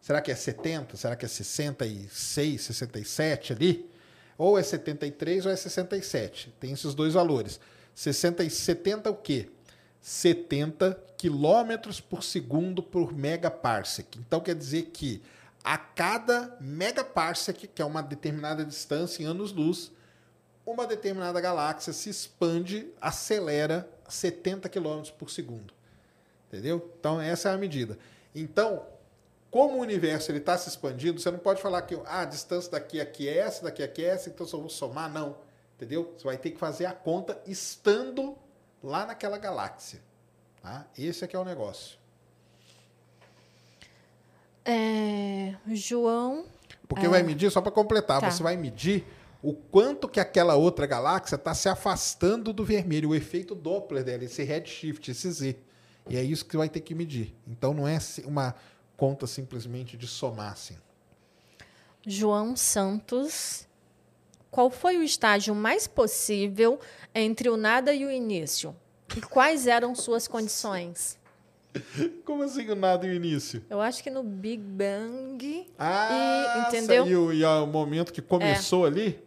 Será 0.00 0.20
que 0.20 0.30
é 0.30 0.34
70? 0.34 0.96
Será 0.96 1.16
que 1.16 1.24
é 1.24 1.28
66, 1.28 2.62
67 2.62 3.52
ali? 3.52 3.90
Ou 4.38 4.58
é 4.58 4.62
73 4.62 5.46
ou 5.46 5.52
é 5.52 5.56
67? 5.56 6.54
Tem 6.58 6.72
esses 6.72 6.94
dois 6.94 7.14
valores. 7.14 7.60
60 7.94 8.44
e 8.44 8.50
70 8.50 9.10
o 9.10 9.14
quê? 9.14 9.50
70 10.00 10.98
km 11.18 12.00
por 12.08 12.22
segundo 12.22 12.82
por 12.82 13.12
megaparsec. 13.12 14.18
Então 14.18 14.40
quer 14.40 14.54
dizer 14.54 14.84
que 14.92 15.22
a 15.62 15.76
cada 15.76 16.56
megaparsec, 16.60 17.68
que 17.68 17.82
é 17.82 17.84
uma 17.84 18.02
determinada 18.02 18.64
distância 18.64 19.22
em 19.22 19.26
anos-luz, 19.26 19.92
uma 20.64 20.86
determinada 20.86 21.40
galáxia 21.40 21.92
se 21.92 22.08
expande, 22.08 22.88
acelera 23.00 23.88
70 24.08 24.68
km 24.68 25.02
por 25.18 25.30
segundo. 25.30 25.74
Entendeu? 26.48 26.90
Então 26.98 27.20
essa 27.20 27.50
é 27.50 27.52
a 27.52 27.58
medida. 27.58 27.98
Então, 28.34 28.86
como 29.50 29.76
o 29.76 29.80
universo 29.80 30.32
está 30.32 30.56
se 30.56 30.68
expandindo, 30.68 31.20
você 31.20 31.30
não 31.30 31.38
pode 31.38 31.60
falar 31.60 31.82
que 31.82 31.94
ah, 32.06 32.20
a 32.20 32.24
distância 32.24 32.70
daqui 32.70 33.00
aqui 33.00 33.28
é 33.28 33.38
essa, 33.38 33.64
daqui 33.64 33.82
aqui 33.82 34.04
é 34.04 34.08
essa, 34.08 34.30
então 34.30 34.46
só 34.46 34.56
vou 34.58 34.70
somar. 34.70 35.12
Não. 35.12 35.36
Entendeu? 35.76 36.14
Você 36.16 36.24
vai 36.24 36.38
ter 36.38 36.50
que 36.50 36.58
fazer 36.58 36.86
a 36.86 36.92
conta 36.92 37.40
estando 37.46 38.36
lá 38.82 39.06
naquela 39.06 39.38
galáxia. 39.38 40.00
Tá? 40.62 40.86
Esse 40.96 41.24
é 41.24 41.26
que 41.26 41.36
é 41.36 41.38
o 41.38 41.44
negócio. 41.44 41.98
É, 44.64 45.54
João. 45.68 46.44
Porque 46.86 47.06
é... 47.06 47.08
vai 47.08 47.22
medir, 47.22 47.50
só 47.50 47.60
para 47.60 47.72
completar, 47.72 48.20
tá. 48.20 48.30
você 48.30 48.42
vai 48.42 48.56
medir 48.56 49.06
o 49.42 49.54
quanto 49.54 50.08
que 50.08 50.20
aquela 50.20 50.54
outra 50.54 50.86
galáxia 50.86 51.36
está 51.36 51.54
se 51.54 51.68
afastando 51.68 52.52
do 52.52 52.64
vermelho, 52.64 53.10
o 53.10 53.14
efeito 53.14 53.54
Doppler 53.54 54.04
dela, 54.04 54.24
esse 54.24 54.42
redshift, 54.42 55.10
esse 55.10 55.30
Z. 55.30 55.56
E 56.08 56.16
é 56.16 56.22
isso 56.22 56.44
que 56.44 56.56
vai 56.56 56.68
ter 56.68 56.80
que 56.80 56.94
medir. 56.94 57.34
Então 57.46 57.72
não 57.72 57.88
é 57.88 57.98
uma 58.24 58.54
conta 58.96 59.26
simplesmente 59.26 59.96
de 59.96 60.06
somar 60.06 60.52
assim. 60.52 60.76
João 62.06 62.56
Santos 62.56 63.66
qual 64.50 64.70
foi 64.70 64.96
o 64.96 65.02
estágio 65.02 65.54
mais 65.54 65.86
possível 65.86 66.80
entre 67.14 67.48
o 67.48 67.56
nada 67.56 67.92
e 67.92 68.04
o 68.04 68.10
início? 68.10 68.74
E 69.16 69.20
quais 69.20 69.66
eram 69.66 69.94
suas 69.94 70.26
condições? 70.26 71.18
Como 72.24 72.42
assim 72.42 72.68
o 72.68 72.74
nada 72.74 73.06
e 73.06 73.10
o 73.10 73.14
início? 73.14 73.64
Eu 73.70 73.80
acho 73.80 74.02
que 74.02 74.10
no 74.10 74.22
Big 74.22 74.62
Bang. 74.62 75.66
Ah, 75.78 76.64
e, 76.64 76.68
entendeu? 76.68 77.06
E 77.06 77.16
o, 77.16 77.32
e 77.32 77.44
o 77.44 77.66
momento 77.66 78.12
que 78.12 78.20
começou 78.20 78.84
ali? 78.84 79.22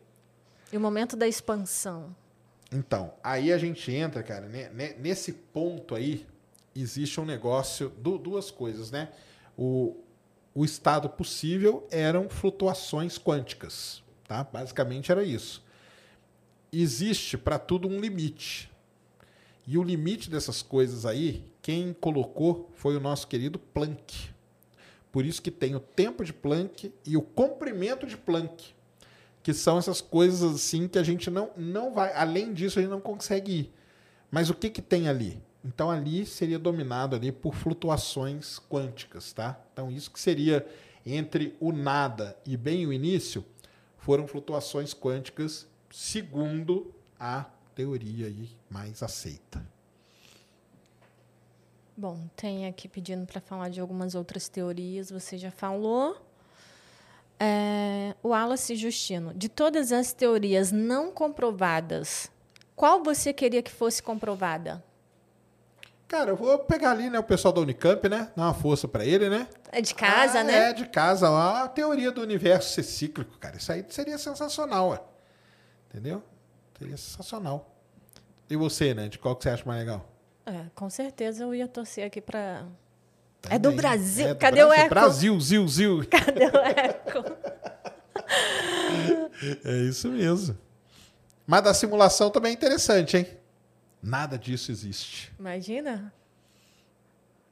E 0.71 0.77
o 0.77 0.79
momento 0.79 1.15
da 1.15 1.27
expansão. 1.27 2.13
Então, 2.71 3.13
aí 3.23 3.53
a 3.53 3.57
gente 3.57 3.91
entra, 3.91 4.23
cara, 4.23 4.47
né, 4.47 4.95
nesse 4.99 5.31
ponto 5.31 5.93
aí, 5.93 6.25
existe 6.75 7.21
um 7.21 7.25
negócio, 7.25 7.89
du 7.97 8.17
duas 8.17 8.49
coisas, 8.49 8.89
né? 8.91 9.09
O, 9.55 9.95
o 10.55 10.65
estado 10.65 11.07
possível 11.07 11.87
eram 11.91 12.27
flutuações 12.27 13.17
quânticas, 13.19 14.02
tá? 14.33 14.43
Basicamente 14.43 15.11
era 15.11 15.23
isso. 15.23 15.63
Existe 16.71 17.37
para 17.37 17.59
tudo 17.59 17.87
um 17.87 17.99
limite. 17.99 18.71
E 19.67 19.77
o 19.77 19.83
limite 19.83 20.27
dessas 20.29 20.63
coisas 20.63 21.05
aí, 21.05 21.45
quem 21.61 21.93
colocou 21.93 22.71
foi 22.73 22.97
o 22.97 22.99
nosso 22.99 23.27
querido 23.27 23.59
Planck. 23.59 24.31
Por 25.11 25.23
isso 25.23 25.39
que 25.39 25.51
tem 25.51 25.75
o 25.75 25.79
tempo 25.79 26.25
de 26.25 26.33
Planck 26.33 26.91
e 27.05 27.15
o 27.15 27.21
comprimento 27.21 28.07
de 28.07 28.17
Planck, 28.17 28.73
que 29.43 29.53
são 29.53 29.77
essas 29.77 30.01
coisas 30.01 30.55
assim 30.55 30.87
que 30.87 30.97
a 30.97 31.03
gente 31.03 31.29
não, 31.29 31.51
não 31.55 31.93
vai, 31.93 32.11
além 32.13 32.51
disso 32.51 32.79
a 32.79 32.81
gente 32.81 32.91
não 32.91 32.99
consegue 32.99 33.51
ir. 33.51 33.73
Mas 34.31 34.49
o 34.49 34.55
que 34.55 34.71
que 34.71 34.81
tem 34.81 35.07
ali? 35.07 35.39
Então 35.63 35.91
ali 35.91 36.25
seria 36.25 36.57
dominado 36.57 37.15
ali 37.15 37.31
por 37.31 37.53
flutuações 37.53 38.59
quânticas, 38.67 39.31
tá? 39.31 39.61
Então 39.71 39.91
isso 39.91 40.09
que 40.09 40.19
seria 40.19 40.65
entre 41.05 41.55
o 41.59 41.71
nada 41.71 42.35
e 42.45 42.57
bem 42.57 42.87
o 42.87 42.91
início 42.91 43.45
foram 44.03 44.27
flutuações 44.27 44.93
quânticas 44.93 45.65
segundo 45.89 46.93
a 47.17 47.45
teoria 47.73 48.27
aí 48.27 48.49
mais 48.69 49.01
aceita. 49.01 49.65
Bom, 51.95 52.27
tem 52.35 52.67
aqui 52.67 52.89
pedindo 52.89 53.25
para 53.25 53.39
falar 53.39 53.69
de 53.69 53.79
algumas 53.79 54.13
outras 54.13 54.49
teorias, 54.49 55.09
você 55.09 55.37
já 55.37 55.51
falou. 55.51 56.17
É, 57.39 58.13
Wallace 58.21 58.75
Justino, 58.75 59.33
de 59.33 59.47
todas 59.47 59.93
as 59.93 60.11
teorias 60.11 60.69
não 60.71 61.09
comprovadas, 61.09 62.29
qual 62.75 63.03
você 63.03 63.31
queria 63.31 63.63
que 63.63 63.71
fosse 63.71 64.03
comprovada? 64.03 64.83
Cara, 66.13 66.29
eu 66.29 66.35
vou 66.35 66.59
pegar 66.59 66.91
ali, 66.91 67.09
né, 67.09 67.17
o 67.17 67.23
pessoal 67.23 67.51
da 67.51 67.59
Unicamp, 67.59 68.07
né? 68.07 68.29
Dar 68.35 68.43
uma 68.43 68.53
força 68.53 68.87
para 68.87 69.03
ele, 69.03 69.31
né? 69.31 69.47
É 69.71 69.81
de 69.81 69.95
casa, 69.95 70.41
ah, 70.41 70.43
né? 70.43 70.69
É, 70.69 70.73
de 70.73 70.85
casa. 70.85 71.27
A 71.27 71.67
teoria 71.67 72.11
do 72.11 72.21
universo 72.21 72.71
ser 72.71 72.83
cíclico, 72.83 73.35
cara. 73.39 73.57
Isso 73.57 73.71
aí 73.71 73.83
seria 73.89 74.19
sensacional, 74.19 74.89
ué. 74.89 75.01
Entendeu? 75.89 76.21
Seria 76.77 76.95
sensacional. 76.97 77.75
E 78.47 78.55
você, 78.55 78.93
né? 78.93 79.09
De 79.09 79.17
qual 79.17 79.35
que 79.35 79.41
você 79.41 79.49
acha 79.49 79.65
mais 79.65 79.79
legal? 79.79 80.07
É, 80.45 80.65
com 80.75 80.87
certeza 80.87 81.45
eu 81.45 81.55
ia 81.55 81.67
torcer 81.67 82.05
aqui 82.05 82.21
para. 82.21 82.63
É 83.49 83.57
do 83.57 83.71
Brasil. 83.71 84.27
É 84.27 84.33
do 84.35 84.39
Cadê 84.39 84.63
o 84.63 84.67
Brasil? 84.67 84.85
eco? 84.85 84.93
Brasil, 84.93 85.41
zil, 85.41 85.67
zil. 85.67 86.05
Cadê 86.05 86.45
o 86.45 86.59
eco? 86.59 87.23
É 89.65 89.73
isso 89.89 90.07
mesmo. 90.09 90.55
Mas 91.45 91.63
da 91.63 91.73
simulação 91.73 92.29
também 92.29 92.51
é 92.51 92.53
interessante, 92.53 93.17
hein? 93.17 93.27
Nada 94.03 94.37
disso 94.37 94.69
existe. 94.69 95.31
Imagina. 95.39 96.13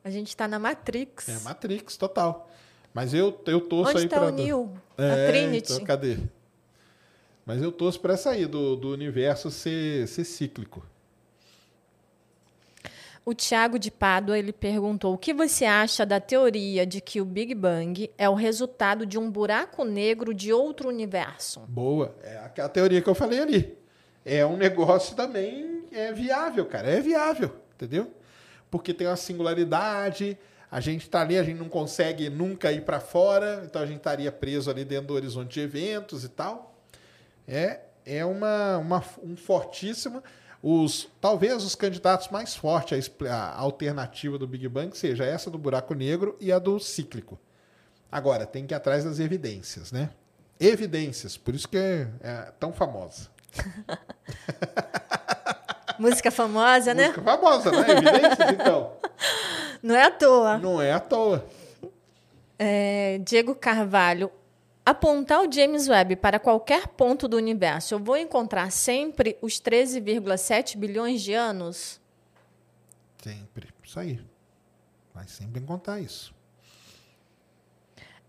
A 0.03 0.09
gente 0.09 0.27
está 0.27 0.49
na 0.49 0.59
Matrix. 0.59 1.29
É 1.29 1.39
Matrix, 1.39 1.95
total. 1.95 2.51
Mas 2.93 3.13
eu, 3.13 3.41
eu 3.45 3.61
torço 3.61 3.91
Onde 3.91 3.99
aí 3.99 4.05
está 4.05 4.19
pra. 4.19 4.27
o 4.27 4.31
Neo? 4.31 4.73
É, 4.97 5.11
a 5.11 5.27
Trinity. 5.31 5.71
Então, 5.71 5.85
cadê? 5.85 6.17
Mas 7.45 7.61
eu 7.61 7.71
torço 7.71 8.01
para 8.01 8.15
essa 8.15 8.31
aí, 8.31 8.45
do, 8.45 8.75
do 8.75 8.91
universo 8.91 9.49
ser, 9.49 10.07
ser 10.07 10.25
cíclico. 10.25 10.85
O 13.23 13.33
Tiago 13.33 13.79
de 13.79 13.89
Pádua 13.89 14.37
ele 14.37 14.51
perguntou: 14.51 15.13
o 15.13 15.17
que 15.17 15.33
você 15.33 15.63
acha 15.63 16.05
da 16.05 16.19
teoria 16.19 16.85
de 16.85 16.99
que 16.99 17.21
o 17.21 17.25
Big 17.25 17.55
Bang 17.55 18.11
é 18.17 18.27
o 18.27 18.33
resultado 18.33 19.05
de 19.05 19.17
um 19.17 19.31
buraco 19.31 19.85
negro 19.85 20.33
de 20.33 20.51
outro 20.51 20.89
universo? 20.89 21.61
Boa. 21.61 22.15
É 22.23 22.39
aquela 22.39 22.67
teoria 22.67 23.01
que 23.01 23.07
eu 23.07 23.15
falei 23.15 23.39
ali. 23.39 23.80
É 24.26 24.45
um 24.45 24.57
negócio 24.57 25.15
também 25.15 25.84
é 25.91 26.11
viável, 26.11 26.65
cara. 26.65 26.88
É 26.89 27.02
viável, 27.02 27.56
entendeu? 27.76 28.11
Porque 28.69 28.93
tem 28.93 29.07
uma 29.07 29.15
singularidade, 29.15 30.38
a 30.69 30.80
gente 30.80 31.02
está 31.02 31.22
ali, 31.22 31.38
a 31.38 31.43
gente 31.43 31.57
não 31.57 31.68
consegue 31.68 32.30
nunca 32.30 32.72
ir 32.72 32.85
para 32.85 32.99
fora, 32.99 33.64
então 33.65 33.81
a 33.81 33.85
gente 33.85 33.98
estaria 33.98 34.31
preso 34.31 34.72
ali 34.72 34.85
dentro 34.85 35.07
do 35.07 35.14
horizonte 35.14 35.53
de 35.53 35.60
eventos 35.60 36.23
e 36.23 36.30
tal. 36.30 36.76
É, 37.48 37.81
é 38.06 38.23
uma, 38.23 38.77
uma, 38.77 39.03
um 39.22 39.35
fortíssimo. 39.35 40.23
Os, 40.64 41.10
talvez 41.19 41.64
os 41.64 41.76
candidatos 41.76 42.30
mais 42.30 42.56
fortes 42.56 43.11
à, 43.27 43.34
à 43.34 43.60
alternativa 43.60 44.38
do 44.38 44.48
Big 44.48 44.68
Bang 44.69 44.95
seja 44.95 45.26
essa 45.26 45.49
do 45.49 45.57
buraco 45.57 45.93
negro 45.93 46.38
e 46.39 46.52
a 46.52 46.60
do 46.60 46.80
cíclico. 46.80 47.38
Agora, 48.11 48.45
tem 48.45 48.65
que 48.65 48.73
ir 48.73 48.76
atrás 48.76 49.03
das 49.03 49.19
evidências, 49.19 49.91
né? 49.91 50.11
Evidências, 50.60 51.35
por 51.35 51.56
isso 51.56 51.68
que 51.68 51.77
é, 51.77 52.07
é 52.22 52.52
tão 52.60 52.72
famosa. 52.72 53.30
Música 55.99 56.31
famosa, 56.31 56.93
né? 56.93 57.09
Música 57.09 57.21
famosa, 57.21 57.71
né? 57.71 57.91
Evidências, 57.91 58.51
então. 58.51 58.93
Não 59.83 59.95
é 59.95 60.03
à 60.03 60.11
toa. 60.11 60.57
Não 60.57 60.81
é 60.81 60.91
à 60.91 60.99
toa. 60.99 61.45
É, 62.57 63.19
Diego 63.23 63.55
Carvalho. 63.55 64.31
Apontar 64.83 65.41
o 65.41 65.51
James 65.51 65.87
Webb 65.87 66.15
para 66.15 66.39
qualquer 66.39 66.87
ponto 66.87 67.27
do 67.27 67.37
universo, 67.37 67.93
eu 67.93 67.99
vou 67.99 68.17
encontrar 68.17 68.71
sempre 68.71 69.37
os 69.39 69.61
13,7 69.61 70.75
bilhões 70.75 71.21
de 71.21 71.33
anos? 71.33 72.01
Sempre. 73.21 73.69
Isso 73.83 73.99
aí. 73.99 74.19
Vai 75.13 75.27
sempre 75.27 75.61
encontrar 75.61 75.99
isso. 75.99 76.33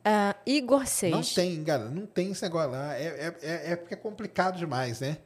Ah, 0.05 0.35
Igor 0.45 0.87
Seix. 0.87 1.13
Não 1.13 1.23
tem, 1.23 1.65
cara, 1.65 1.89
não 1.89 2.07
tem 2.07 2.33
esse 2.33 2.43
negócio 2.43 2.71
lá. 2.73 2.95
É, 2.97 3.05
é, 3.05 3.37
é, 3.43 3.73
é 3.73 3.77
porque 3.77 3.95
é 3.95 3.97
complicado 3.97 4.59
demais, 4.59 5.01
né? 5.01 5.19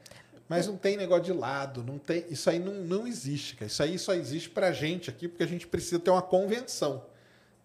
Mas 0.48 0.66
não 0.66 0.76
tem 0.76 0.96
negócio 0.96 1.24
de 1.24 1.32
lado, 1.32 1.82
não 1.82 1.98
tem. 1.98 2.24
Isso 2.30 2.48
aí 2.48 2.58
não, 2.58 2.74
não 2.74 3.06
existe, 3.06 3.56
cara. 3.56 3.66
Isso 3.66 3.82
aí 3.82 3.98
só 3.98 4.14
existe 4.14 4.48
pra 4.50 4.72
gente 4.72 5.10
aqui, 5.10 5.26
porque 5.26 5.42
a 5.42 5.48
gente 5.48 5.66
precisa 5.66 5.98
ter 5.98 6.10
uma 6.10 6.22
convenção. 6.22 7.04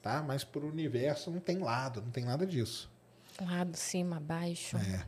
Tá? 0.01 0.23
Mas 0.23 0.43
pro 0.43 0.67
universo 0.67 1.29
não 1.29 1.39
tem 1.39 1.59
lado, 1.59 2.01
não 2.01 2.09
tem 2.09 2.25
nada 2.25 2.45
disso. 2.45 2.89
Lado, 3.39 3.77
cima, 3.77 4.19
baixo. 4.19 4.77
É. 4.77 5.05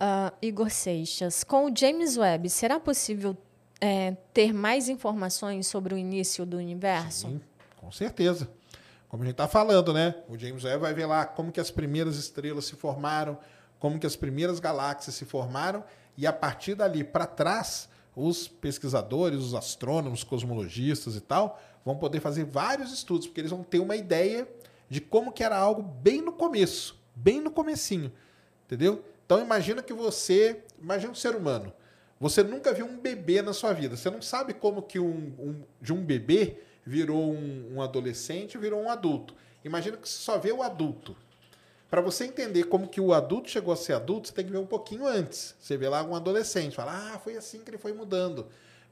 Ah, 0.00 0.32
Igor 0.42 0.70
Seixas. 0.70 1.44
Com 1.44 1.70
o 1.70 1.76
James 1.76 2.16
Webb, 2.16 2.50
será 2.50 2.80
possível 2.80 3.36
é, 3.80 4.16
ter 4.32 4.52
mais 4.52 4.88
informações 4.88 5.66
sobre 5.68 5.94
o 5.94 5.98
início 5.98 6.44
do 6.44 6.56
universo? 6.56 7.28
Sim, 7.28 7.40
com 7.76 7.92
certeza. 7.92 8.50
Como 9.08 9.22
a 9.22 9.26
gente 9.26 9.34
está 9.34 9.48
falando, 9.48 9.92
né? 9.92 10.14
O 10.28 10.36
James 10.36 10.64
Webb 10.64 10.80
vai 10.80 10.92
ver 10.94 11.06
lá 11.06 11.24
como 11.24 11.50
que 11.50 11.60
as 11.60 11.70
primeiras 11.70 12.16
estrelas 12.16 12.66
se 12.66 12.76
formaram, 12.76 13.38
como 13.78 13.98
que 13.98 14.06
as 14.06 14.16
primeiras 14.16 14.60
galáxias 14.60 15.14
se 15.14 15.24
formaram, 15.24 15.82
e 16.16 16.26
a 16.26 16.32
partir 16.32 16.74
dali 16.74 17.02
para 17.04 17.26
trás, 17.26 17.88
os 18.14 18.48
pesquisadores, 18.48 19.38
os 19.40 19.54
astrônomos, 19.54 20.24
cosmologistas 20.24 21.14
e 21.16 21.20
tal, 21.20 21.60
vão 21.84 21.96
poder 21.96 22.20
fazer 22.20 22.44
vários 22.44 22.92
estudos, 22.92 23.26
porque 23.26 23.40
eles 23.40 23.50
vão 23.52 23.62
ter 23.62 23.78
uma 23.78 23.96
ideia 23.96 24.46
de 24.90 25.00
como 25.00 25.32
que 25.32 25.44
era 25.44 25.56
algo 25.56 25.80
bem 25.82 26.20
no 26.20 26.32
começo, 26.32 26.98
bem 27.14 27.40
no 27.40 27.50
comecinho, 27.50 28.12
entendeu? 28.66 29.04
Então 29.24 29.40
imagina 29.40 29.82
que 29.82 29.92
você, 29.92 30.62
imagina 30.80 31.12
um 31.12 31.14
ser 31.14 31.36
humano, 31.36 31.72
você 32.18 32.42
nunca 32.42 32.74
viu 32.74 32.84
um 32.84 32.98
bebê 32.98 33.40
na 33.40 33.52
sua 33.52 33.72
vida, 33.72 33.96
você 33.96 34.10
não 34.10 34.20
sabe 34.20 34.52
como 34.52 34.82
que 34.82 34.98
um, 34.98 35.32
um- 35.38 35.62
de 35.80 35.92
um 35.92 36.04
bebê 36.04 36.58
virou 36.88 37.34
um, 37.34 37.74
um 37.74 37.82
adolescente, 37.82 38.56
virou 38.56 38.80
um 38.80 38.88
adulto. 38.88 39.34
Imagina 39.62 39.98
que 39.98 40.08
você 40.08 40.16
só 40.16 40.38
vê 40.38 40.50
o 40.50 40.62
adulto. 40.62 41.14
Para 41.90 42.00
você 42.00 42.24
entender 42.24 42.64
como 42.64 42.88
que 42.88 43.00
o 43.00 43.12
adulto 43.12 43.50
chegou 43.50 43.72
a 43.72 43.76
ser 43.76 43.92
adulto, 43.92 44.28
você 44.28 44.34
tem 44.34 44.46
que 44.46 44.50
ver 44.50 44.58
um 44.58 44.66
pouquinho 44.66 45.06
antes. 45.06 45.54
Você 45.60 45.76
vê 45.76 45.86
lá 45.86 46.02
um 46.02 46.16
adolescente, 46.16 46.74
fala, 46.74 47.12
ah, 47.14 47.18
foi 47.18 47.36
assim 47.36 47.60
que 47.60 47.70
ele 47.70 47.76
foi 47.76 47.92
mudando. 47.92 48.46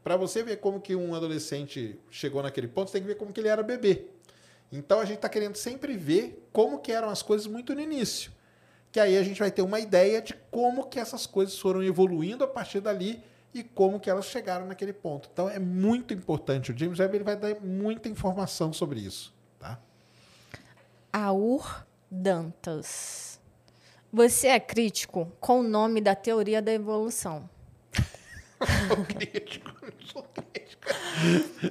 Para 0.04 0.16
você 0.16 0.42
ver 0.42 0.58
como 0.58 0.78
que 0.78 0.94
um 0.94 1.14
adolescente 1.14 1.98
chegou 2.10 2.42
naquele 2.42 2.68
ponto, 2.68 2.90
você 2.90 2.98
tem 2.98 3.02
que 3.02 3.08
ver 3.08 3.16
como 3.16 3.32
que 3.32 3.40
ele 3.40 3.48
era 3.48 3.62
bebê. 3.62 4.04
Então 4.70 5.00
a 5.00 5.04
gente 5.06 5.16
está 5.16 5.28
querendo 5.28 5.56
sempre 5.56 5.96
ver 5.96 6.46
como 6.52 6.78
que 6.78 6.92
eram 6.92 7.08
as 7.08 7.22
coisas 7.22 7.46
muito 7.46 7.74
no 7.74 7.80
início. 7.80 8.30
Que 8.92 9.00
aí 9.00 9.16
a 9.16 9.22
gente 9.22 9.40
vai 9.40 9.50
ter 9.50 9.62
uma 9.62 9.80
ideia 9.80 10.20
de 10.20 10.34
como 10.50 10.86
que 10.86 11.00
essas 11.00 11.26
coisas 11.26 11.58
foram 11.58 11.82
evoluindo 11.82 12.44
a 12.44 12.46
partir 12.46 12.80
dali 12.80 13.22
e 13.56 13.64
como 13.64 13.98
que 13.98 14.10
elas 14.10 14.26
chegaram 14.26 14.66
naquele 14.66 14.92
ponto. 14.92 15.30
Então 15.32 15.48
é 15.48 15.58
muito 15.58 16.12
importante. 16.12 16.72
O 16.72 16.78
James 16.78 16.98
Webb 16.98 17.16
ele 17.16 17.24
vai 17.24 17.36
dar 17.36 17.58
muita 17.62 18.06
informação 18.06 18.70
sobre 18.70 19.00
isso. 19.00 19.34
Tá? 19.58 19.80
Aur 21.10 21.86
Dantas. 22.10 23.40
Você 24.12 24.48
é 24.48 24.60
crítico 24.60 25.32
com 25.40 25.60
o 25.60 25.62
nome 25.62 26.02
da 26.02 26.14
teoria 26.14 26.60
da 26.60 26.70
evolução. 26.70 27.48
sou 28.88 29.04
crítico, 29.06 29.72
não 29.82 30.06
sou 30.06 30.22
crítico. 30.22 30.82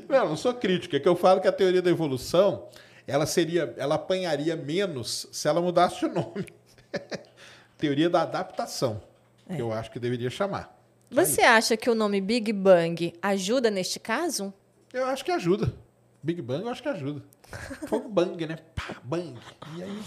Não, 0.10 0.30
não 0.30 0.36
sou 0.36 0.53
crítico. 0.56 0.95
É 0.95 0.99
que 0.99 1.07
eu 1.07 1.16
falo 1.16 1.40
que 1.40 1.48
a 1.48 1.52
teoria 1.52 1.84
da 1.84 1.91
evolução 1.91 2.68
ela 3.06 3.28
seria, 3.28 3.76
ela 3.78 3.94
apanharia 3.94 4.56
menos 4.56 5.28
se 5.32 5.48
ela 5.48 5.62
mudasse 5.62 6.03
o 6.03 6.12
nome. 6.12 6.48
teoria 7.78 8.10
da 8.10 8.24
adaptação, 8.24 9.03
que 9.48 9.62
eu 9.62 9.72
acho 9.72 9.91
que 9.91 9.99
deveria 9.99 10.32
chamar. 10.32 10.74
Você 11.10 11.41
acha 11.41 11.77
que 11.77 11.90
o 11.90 11.95
nome 11.95 12.19
Big 12.19 12.52
Bang 12.52 13.14
ajuda 13.22 13.69
neste 13.69 13.99
caso? 13.99 14.53
Eu 14.94 15.06
acho 15.06 15.23
que 15.23 15.32
ajuda. 15.32 15.73
Big 16.22 16.41
Bang 16.41 16.64
eu 16.64 16.69
acho 16.69 16.82
que 16.82 16.90
ajuda. 16.90 17.23
Foi 17.88 17.99
um 17.99 18.10
bang, 18.10 18.45
né? 18.48 18.57
Pá, 18.73 18.95
bang. 19.03 19.40
E 19.76 19.84
aí 19.84 20.03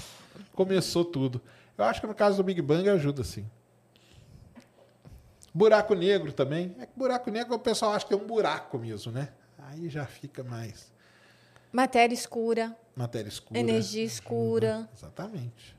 começou 0.53 1.05
tudo. 1.05 1.41
Eu 1.77 1.85
acho 1.85 2.01
que 2.01 2.07
no 2.07 2.15
caso 2.15 2.37
do 2.37 2.43
Big 2.43 2.61
Bang 2.61 2.89
ajuda, 2.89 3.23
sim. 3.23 3.49
Buraco 5.55 5.95
negro 5.95 6.33
também. 6.33 6.75
É 6.79 6.87
que 6.87 6.93
buraco 6.97 7.31
negro 7.31 7.55
o 7.55 7.59
pessoal 7.59 7.93
acha 7.93 8.05
que 8.05 8.13
é 8.13 8.17
um 8.17 8.27
buraco 8.27 8.79
mesmo, 8.79 9.13
né? 9.13 9.29
Aí 9.59 9.89
já 9.89 10.05
fica 10.05 10.43
mais. 10.43 10.93
Matéria 11.73 12.15
escura. 12.15 12.77
Matéria 12.97 13.29
escura. 13.29 13.61
Energia 13.61 14.05
escura. 14.05 14.89
Exatamente. 14.97 15.77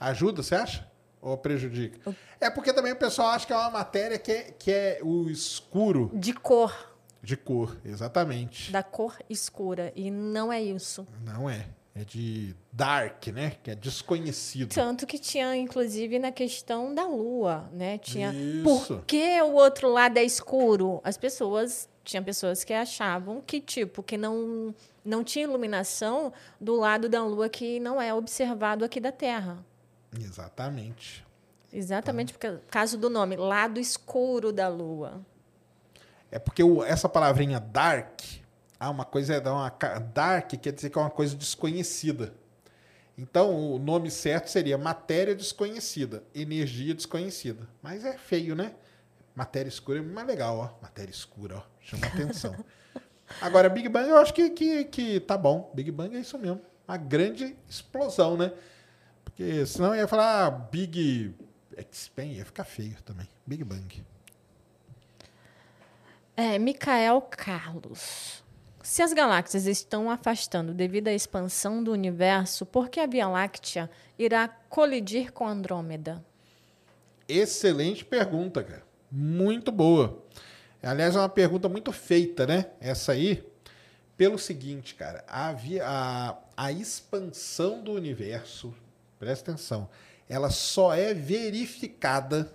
Ajuda, 0.00 0.42
você 0.42 0.54
acha? 0.54 0.90
Ou 1.22 1.38
prejudica? 1.38 2.14
É 2.40 2.50
porque 2.50 2.72
também 2.72 2.92
o 2.92 2.96
pessoal 2.96 3.28
acha 3.28 3.46
que 3.46 3.52
é 3.52 3.56
uma 3.56 3.70
matéria 3.70 4.18
que 4.18 4.32
é, 4.32 4.42
que 4.58 4.70
é 4.72 4.98
o 5.02 5.30
escuro 5.30 6.10
De 6.12 6.32
cor. 6.34 6.92
de 7.22 7.36
cor. 7.36 7.76
Exatamente. 7.84 8.72
Da 8.72 8.82
cor 8.82 9.16
escura. 9.30 9.92
E 9.94 10.10
não 10.10 10.52
é 10.52 10.60
isso. 10.60 11.06
Não 11.24 11.48
é. 11.48 11.64
É 11.94 12.04
de 12.04 12.56
dark, 12.72 13.26
né? 13.28 13.52
Que 13.62 13.70
é 13.70 13.74
desconhecido. 13.74 14.74
Tanto 14.74 15.06
que 15.06 15.18
tinha, 15.18 15.54
inclusive, 15.54 16.18
na 16.18 16.32
questão 16.32 16.92
da 16.94 17.06
lua, 17.06 17.68
né? 17.72 17.98
Tinha. 17.98 18.32
Isso. 18.32 18.62
Por 18.64 19.04
que 19.04 19.40
o 19.42 19.52
outro 19.52 19.90
lado 19.92 20.16
é 20.18 20.24
escuro? 20.24 21.00
As 21.04 21.16
pessoas. 21.16 21.88
Tinha 22.02 22.20
pessoas 22.20 22.64
que 22.64 22.72
achavam 22.72 23.40
que, 23.40 23.60
tipo, 23.60 24.02
que 24.02 24.16
não, 24.16 24.74
não 25.04 25.22
tinha 25.22 25.44
iluminação 25.44 26.32
do 26.60 26.74
lado 26.74 27.08
da 27.08 27.22
lua 27.24 27.48
que 27.48 27.78
não 27.78 28.02
é 28.02 28.12
observado 28.12 28.84
aqui 28.84 28.98
da 28.98 29.12
Terra. 29.12 29.64
Exatamente. 30.18 31.24
Exatamente 31.72 32.34
por 32.34 32.60
causa 32.70 32.98
do 32.98 33.08
nome, 33.08 33.36
lado 33.36 33.80
escuro 33.80 34.52
da 34.52 34.68
lua. 34.68 35.24
É 36.30 36.38
porque 36.38 36.62
o- 36.62 36.84
essa 36.84 37.08
palavrinha 37.08 37.58
dark, 37.58 38.20
ah, 38.78 38.90
uma 38.90 39.04
coisa 39.04 39.34
é 39.34 39.40
dar 39.40 39.54
uma 39.54 39.70
dark 40.12 40.50
quer 40.60 40.72
dizer 40.72 40.90
que 40.90 40.98
é 40.98 41.00
uma 41.00 41.10
coisa 41.10 41.34
desconhecida. 41.34 42.34
Então 43.16 43.74
o 43.74 43.78
nome 43.78 44.10
certo 44.10 44.48
seria 44.48 44.76
matéria 44.76 45.34
desconhecida, 45.34 46.22
energia 46.34 46.94
desconhecida. 46.94 47.66
Mas 47.82 48.04
é 48.04 48.16
feio, 48.18 48.54
né? 48.54 48.74
Matéria 49.34 49.68
escura 49.68 49.98
é 49.98 50.02
mais 50.02 50.26
legal, 50.26 50.58
ó. 50.58 50.82
Matéria 50.82 51.10
escura, 51.10 51.56
ó. 51.58 51.62
Chama 51.80 52.06
atenção. 52.06 52.54
Agora, 53.40 53.70
Big 53.70 53.88
Bang 53.88 54.08
eu 54.10 54.18
acho 54.18 54.34
que, 54.34 54.50
que, 54.50 54.84
que 54.84 55.20
tá 55.20 55.38
bom. 55.38 55.70
Big 55.74 55.90
Bang 55.90 56.14
é 56.14 56.20
isso 56.20 56.38
mesmo. 56.38 56.60
Uma 56.86 56.98
grande 56.98 57.56
explosão, 57.68 58.36
né? 58.36 58.52
Porque 59.34 59.64
senão 59.66 59.94
ia 59.94 60.06
falar 60.06 60.46
ah, 60.46 60.50
Big 60.50 61.34
Expand, 61.76 62.26
ia 62.32 62.44
ficar 62.44 62.64
feio 62.64 62.96
também. 63.02 63.26
Big 63.46 63.64
Bang. 63.64 64.04
É, 66.36 66.58
Micael 66.58 67.20
Carlos. 67.22 68.42
Se 68.82 69.00
as 69.02 69.12
galáxias 69.12 69.66
estão 69.66 70.10
afastando 70.10 70.74
devido 70.74 71.08
à 71.08 71.12
expansão 71.12 71.82
do 71.82 71.92
universo, 71.92 72.66
por 72.66 72.88
que 72.88 72.98
a 73.00 73.06
Via 73.06 73.28
Láctea 73.28 73.88
irá 74.18 74.48
colidir 74.48 75.32
com 75.32 75.46
Andrômeda? 75.46 76.24
Excelente 77.28 78.04
pergunta, 78.04 78.62
cara. 78.62 78.82
Muito 79.10 79.70
boa. 79.70 80.22
Aliás, 80.82 81.14
é 81.14 81.18
uma 81.18 81.28
pergunta 81.28 81.68
muito 81.68 81.92
feita, 81.92 82.46
né? 82.46 82.66
Essa 82.80 83.12
aí. 83.12 83.46
Pelo 84.16 84.38
seguinte, 84.38 84.94
cara, 84.94 85.24
a, 85.28 85.52
via- 85.52 85.84
a, 85.86 86.36
a 86.56 86.72
expansão 86.72 87.82
do 87.82 87.92
universo, 87.92 88.74
presta 89.22 89.52
atenção, 89.52 89.88
ela 90.28 90.50
só 90.50 90.92
é 90.92 91.14
verificada 91.14 92.52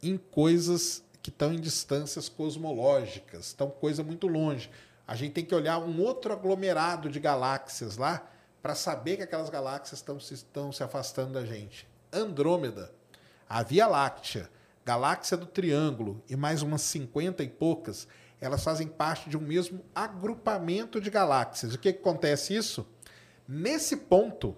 em 0.00 0.16
coisas 0.16 1.02
que 1.20 1.28
estão 1.28 1.52
em 1.52 1.60
distâncias 1.60 2.28
cosmológicas, 2.28 3.46
estão 3.46 3.68
coisa 3.68 4.04
muito 4.04 4.28
longe. 4.28 4.70
A 5.04 5.16
gente 5.16 5.32
tem 5.32 5.44
que 5.44 5.52
olhar 5.52 5.78
um 5.78 6.00
outro 6.00 6.32
aglomerado 6.32 7.10
de 7.10 7.18
galáxias 7.18 7.96
lá 7.96 8.24
para 8.62 8.76
saber 8.76 9.16
que 9.16 9.24
aquelas 9.24 9.50
galáxias 9.50 9.98
estão 9.98 10.20
se, 10.20 10.36
se 10.36 10.84
afastando 10.84 11.32
da 11.32 11.44
gente. 11.44 11.84
Andrômeda, 12.12 12.92
a 13.48 13.64
Via 13.64 13.88
Láctea, 13.88 14.48
Galáxia 14.84 15.36
do 15.36 15.46
Triângulo 15.46 16.22
e 16.28 16.36
mais 16.36 16.62
umas 16.62 16.82
50 16.82 17.42
e 17.42 17.48
poucas, 17.48 18.06
elas 18.40 18.62
fazem 18.62 18.86
parte 18.86 19.28
de 19.28 19.36
um 19.36 19.40
mesmo 19.40 19.84
agrupamento 19.92 21.00
de 21.00 21.10
galáxias. 21.10 21.74
O 21.74 21.78
que, 21.78 21.92
que 21.92 21.98
acontece 21.98 22.54
isso? 22.54 22.86
Nesse 23.48 23.96
ponto, 23.96 24.56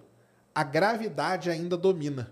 a 0.55 0.63
gravidade 0.63 1.49
ainda 1.49 1.75
domina. 1.75 2.31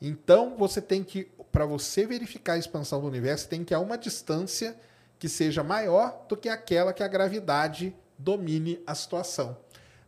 Então, 0.00 0.56
você 0.56 0.80
tem 0.80 1.04
que, 1.04 1.24
para 1.52 1.66
você 1.66 2.06
verificar 2.06 2.54
a 2.54 2.58
expansão 2.58 3.00
do 3.00 3.06
universo, 3.06 3.48
tem 3.48 3.62
que 3.62 3.74
a 3.74 3.78
uma 3.78 3.98
distância 3.98 4.74
que 5.18 5.28
seja 5.28 5.62
maior 5.62 6.24
do 6.28 6.36
que 6.36 6.48
aquela 6.48 6.94
que 6.94 7.02
a 7.02 7.08
gravidade 7.08 7.94
domine 8.18 8.82
a 8.86 8.94
situação. 8.94 9.56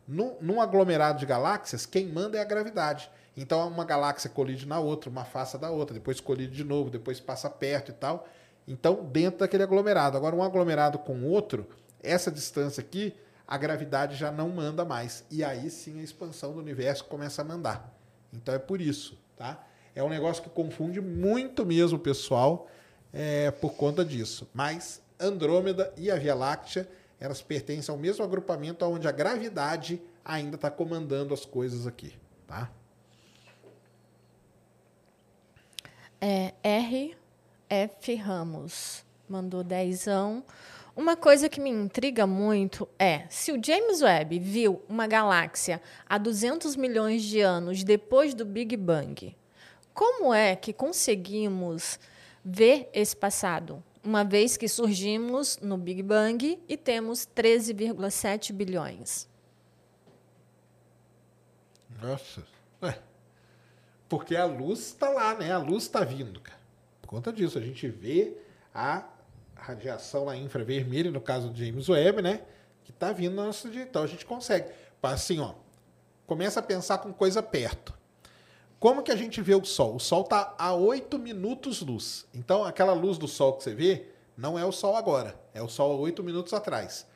Num, 0.07 0.37
num 0.41 0.61
aglomerado 0.61 1.19
de 1.19 1.27
galáxias, 1.27 1.85
quem 1.85 2.07
manda 2.07 2.39
é 2.39 2.41
a 2.41 2.45
gravidade. 2.45 3.11
Então, 3.37 3.69
uma 3.69 3.85
galáxia 3.85 4.31
colide 4.31 4.67
na 4.67 4.81
outra, 4.81 5.11
uma 5.11 5.21
afasta 5.21 5.59
da 5.59 5.71
outra, 5.71 5.95
depois 5.95 6.21
colide 6.21 6.57
de 6.57 6.65
novo, 6.65 6.91
depois 6.91 7.21
passa 7.21 7.49
perto 7.51 7.91
e 7.91 7.95
tal. 7.95 8.27
Então, 8.67 9.05
dentro 9.05 9.41
daquele 9.41 9.63
aglomerado. 9.63 10.17
Agora, 10.17 10.35
um 10.35 10.43
aglomerado 10.43 10.99
com 10.99 11.25
outro, 11.25 11.67
essa 12.03 12.31
distância 12.31 12.81
aqui, 12.81 13.15
a 13.49 13.57
gravidade 13.57 14.15
já 14.15 14.31
não 14.31 14.51
manda 14.51 14.85
mais. 14.85 15.25
E 15.31 15.43
aí 15.43 15.71
sim 15.71 15.99
a 16.01 16.03
expansão 16.03 16.53
do 16.53 16.59
universo 16.59 17.07
começa 17.07 17.41
a 17.41 17.45
mandar. 17.45 17.91
Então 18.31 18.55
é 18.55 18.59
por 18.59 18.79
isso, 18.79 19.19
tá? 19.39 19.67
É 19.95 20.05
um 20.05 20.09
negócio 20.11 20.43
que 20.43 20.51
confunde 20.51 21.01
muito 21.01 21.65
mesmo 21.65 21.97
o 21.97 22.01
pessoal 22.01 22.69
é, 23.11 23.51
por 23.51 23.73
conta 23.73 24.05
disso. 24.05 24.47
Mas 24.53 25.01
Andrômeda 25.19 25.91
e 25.97 26.11
a 26.11 26.17
Via 26.17 26.35
Láctea, 26.35 26.87
elas 27.19 27.41
pertencem 27.41 27.91
ao 27.91 27.99
mesmo 27.99 28.23
agrupamento 28.23 28.85
onde 28.85 29.09
a 29.09 29.13
gravidade 29.13 30.01
ainda 30.23 30.57
está 30.57 30.71
comandando 30.71 31.33
as 31.33 31.47
coisas 31.47 31.87
aqui, 31.87 32.15
tá? 32.47 32.71
É, 36.21 36.53
R.F. 36.63 38.15
Ramos 38.17 39.09
mandou 39.29 39.63
dezão. 39.63 40.43
Uma 40.99 41.17
coisa 41.17 41.49
que 41.49 41.61
me 41.61 41.71
intriga 41.71 42.27
muito 42.27 42.89
é, 42.99 43.25
se 43.31 43.53
o 43.53 43.65
James 43.65 44.03
Webb 44.03 44.37
viu 44.41 44.83
uma 44.89 45.07
galáxia 45.07 45.81
há 46.05 46.19
200 46.19 46.75
milhões 46.75 47.23
de 47.23 47.41
anos 47.41 47.85
depois 47.85 48.35
do 48.35 48.45
Big 48.45 48.77
Bang, 48.77 49.37
como 49.95 50.35
é 50.35 50.57
que 50.57 50.73
conseguimos 50.73 52.01
ver 52.45 52.91
esse 52.93 53.15
passado? 53.15 53.81
Uma 54.03 54.25
vez 54.25 54.57
que 54.57 54.67
surgimos 54.67 55.57
no 55.63 55.79
Big 55.79 56.03
Bang 56.03 56.61
e 56.69 56.77
temos 56.77 57.29
13,7 57.29 58.53
bilhões. 58.53 59.29
Nossa. 62.03 62.45
Ué. 62.83 62.99
Porque 64.09 64.35
a 64.35 64.47
luz 64.47 64.81
está 64.81 65.09
lá, 65.11 65.37
né? 65.37 65.53
A 65.53 65.59
luz 65.59 65.85
está 65.85 66.03
vindo, 66.03 66.41
cara. 66.41 66.59
Por 67.01 67.07
conta 67.07 67.33
disso, 67.33 67.57
a 67.57 67.63
gente 67.63 67.87
vê 67.87 68.37
a 68.75 69.07
radiação 69.59 70.25
lá 70.25 70.37
infravermelha, 70.37 71.11
no 71.11 71.21
caso 71.21 71.51
do 71.51 71.59
James 71.59 71.89
Webb, 71.89 72.23
né? 72.23 72.43
Que 72.85 72.91
está 72.91 73.13
vindo 73.13 73.35
na 73.35 73.45
nossa 73.47 73.69
digital. 73.69 74.05
A 74.05 74.07
gente 74.07 74.25
consegue. 74.25 74.71
Assim, 75.03 75.41
ó. 75.41 75.55
Começa 76.27 76.61
a 76.61 76.63
pensar 76.63 76.99
com 76.99 77.13
coisa 77.13 77.43
perto. 77.43 77.97
Como 78.79 79.03
que 79.03 79.11
a 79.11 79.17
gente 79.17 79.41
vê 79.43 79.55
o 79.55 79.65
Sol? 79.65 79.97
O 79.97 80.01
Sol 80.01 80.23
está 80.23 80.55
a 80.59 80.73
8 80.73 81.19
minutos 81.19 81.81
luz. 81.83 82.27
Então, 82.33 82.65
aquela 82.65 82.93
luz 82.93 83.19
do 83.19 83.27
Sol 83.27 83.55
que 83.55 83.65
você 83.65 83.75
vê, 83.75 84.09
não 84.37 84.59
é 84.59 84.65
o 84.65 84.71
Sol 84.71 84.95
agora. 84.95 85.35
É 85.53 85.61
o 85.61 85.69
Sol 85.69 85.93
há 85.93 85.97
8 85.97 86.23
minutos 86.23 86.53
atrás. 86.53 87.07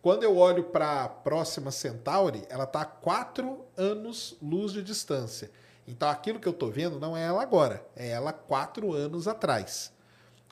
Quando 0.00 0.22
eu 0.22 0.36
olho 0.36 0.64
para 0.64 1.04
a 1.04 1.08
próxima 1.08 1.70
Centauri, 1.70 2.44
ela 2.48 2.64
está 2.64 2.82
a 2.82 2.84
4 2.84 3.64
anos 3.76 4.36
luz 4.40 4.72
de 4.72 4.82
distância. 4.82 5.50
Então 5.86 6.08
aquilo 6.08 6.38
que 6.38 6.46
eu 6.46 6.52
estou 6.52 6.70
vendo 6.70 7.00
não 7.00 7.16
é 7.16 7.24
ela 7.24 7.42
agora, 7.42 7.84
é 7.96 8.08
ela 8.08 8.32
4 8.32 8.92
anos 8.92 9.26
atrás. 9.26 9.92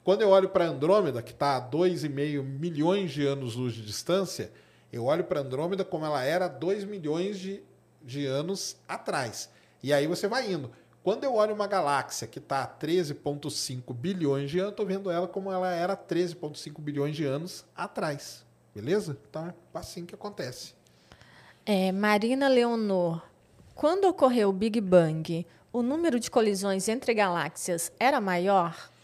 Quando 0.07 0.23
eu 0.23 0.28
olho 0.28 0.49
para 0.49 0.65
Andrômeda, 0.65 1.20
que 1.20 1.33
está 1.33 1.57
a 1.57 1.61
2,5 1.61 2.41
milhões 2.41 3.11
de 3.11 3.27
anos 3.27 3.57
luz 3.57 3.74
de 3.74 3.85
distância, 3.85 4.53
eu 4.93 5.07
olho 5.07 5.24
para 5.24 5.41
Andrômeda 5.41 5.85
como 5.85 6.07
ela 6.07 6.23
era 6.23 6.47
2 6.47 6.85
milhões 6.85 7.41
de, 7.41 7.61
de 8.01 8.24
anos 8.24 8.77
atrás. 8.87 9.51
E 9.83 9.93
aí 9.93 10.07
você 10.07 10.28
vai 10.28 10.53
indo. 10.53 10.70
Quando 11.03 11.24
eu 11.24 11.35
olho 11.35 11.53
uma 11.53 11.66
galáxia 11.66 12.28
que 12.28 12.39
está 12.39 12.62
a 12.62 12.69
13,5 12.69 13.93
bilhões 13.93 14.49
de 14.49 14.61
anos, 14.61 14.70
estou 14.70 14.87
vendo 14.87 15.11
ela 15.11 15.27
como 15.27 15.51
ela 15.51 15.73
era 15.73 15.97
13,5 15.97 16.81
bilhões 16.81 17.16
de 17.16 17.24
anos 17.24 17.65
atrás. 17.74 18.47
Beleza? 18.73 19.19
Então 19.28 19.49
é 19.49 19.55
assim 19.74 20.07
que 20.07 20.15
acontece. 20.15 20.74
É, 21.66 21.91
Marina 21.91 22.47
Leonor, 22.47 23.20
quando 23.74 24.05
ocorreu 24.05 24.51
o 24.51 24.53
Big 24.53 24.81
Bang, 24.81 25.45
o 25.73 25.83
número 25.83 26.20
de 26.20 26.31
colisões 26.31 26.87
entre 26.87 27.12
galáxias 27.12 27.91
era 27.99 28.20
maior? 28.20 28.95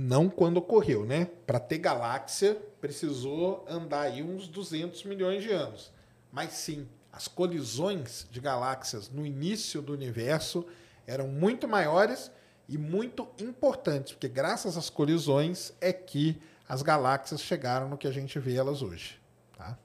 Não 0.00 0.30
quando 0.30 0.58
ocorreu, 0.58 1.04
né? 1.04 1.24
Para 1.44 1.58
ter 1.58 1.78
galáxia, 1.78 2.54
precisou 2.80 3.64
andar 3.68 4.02
aí 4.02 4.22
uns 4.22 4.46
200 4.46 5.02
milhões 5.02 5.42
de 5.42 5.50
anos. 5.50 5.90
Mas 6.30 6.52
sim, 6.52 6.86
as 7.12 7.26
colisões 7.26 8.24
de 8.30 8.40
galáxias 8.40 9.10
no 9.10 9.26
início 9.26 9.82
do 9.82 9.92
universo 9.92 10.64
eram 11.04 11.26
muito 11.26 11.66
maiores 11.66 12.30
e 12.68 12.78
muito 12.78 13.26
importantes, 13.40 14.12
porque 14.12 14.28
graças 14.28 14.76
às 14.76 14.88
colisões 14.88 15.72
é 15.80 15.92
que 15.92 16.40
as 16.68 16.80
galáxias 16.80 17.40
chegaram 17.40 17.88
no 17.88 17.98
que 17.98 18.06
a 18.06 18.12
gente 18.12 18.38
vê 18.38 18.54
elas 18.54 18.82
hoje. 18.82 19.20
Tá? 19.56 19.76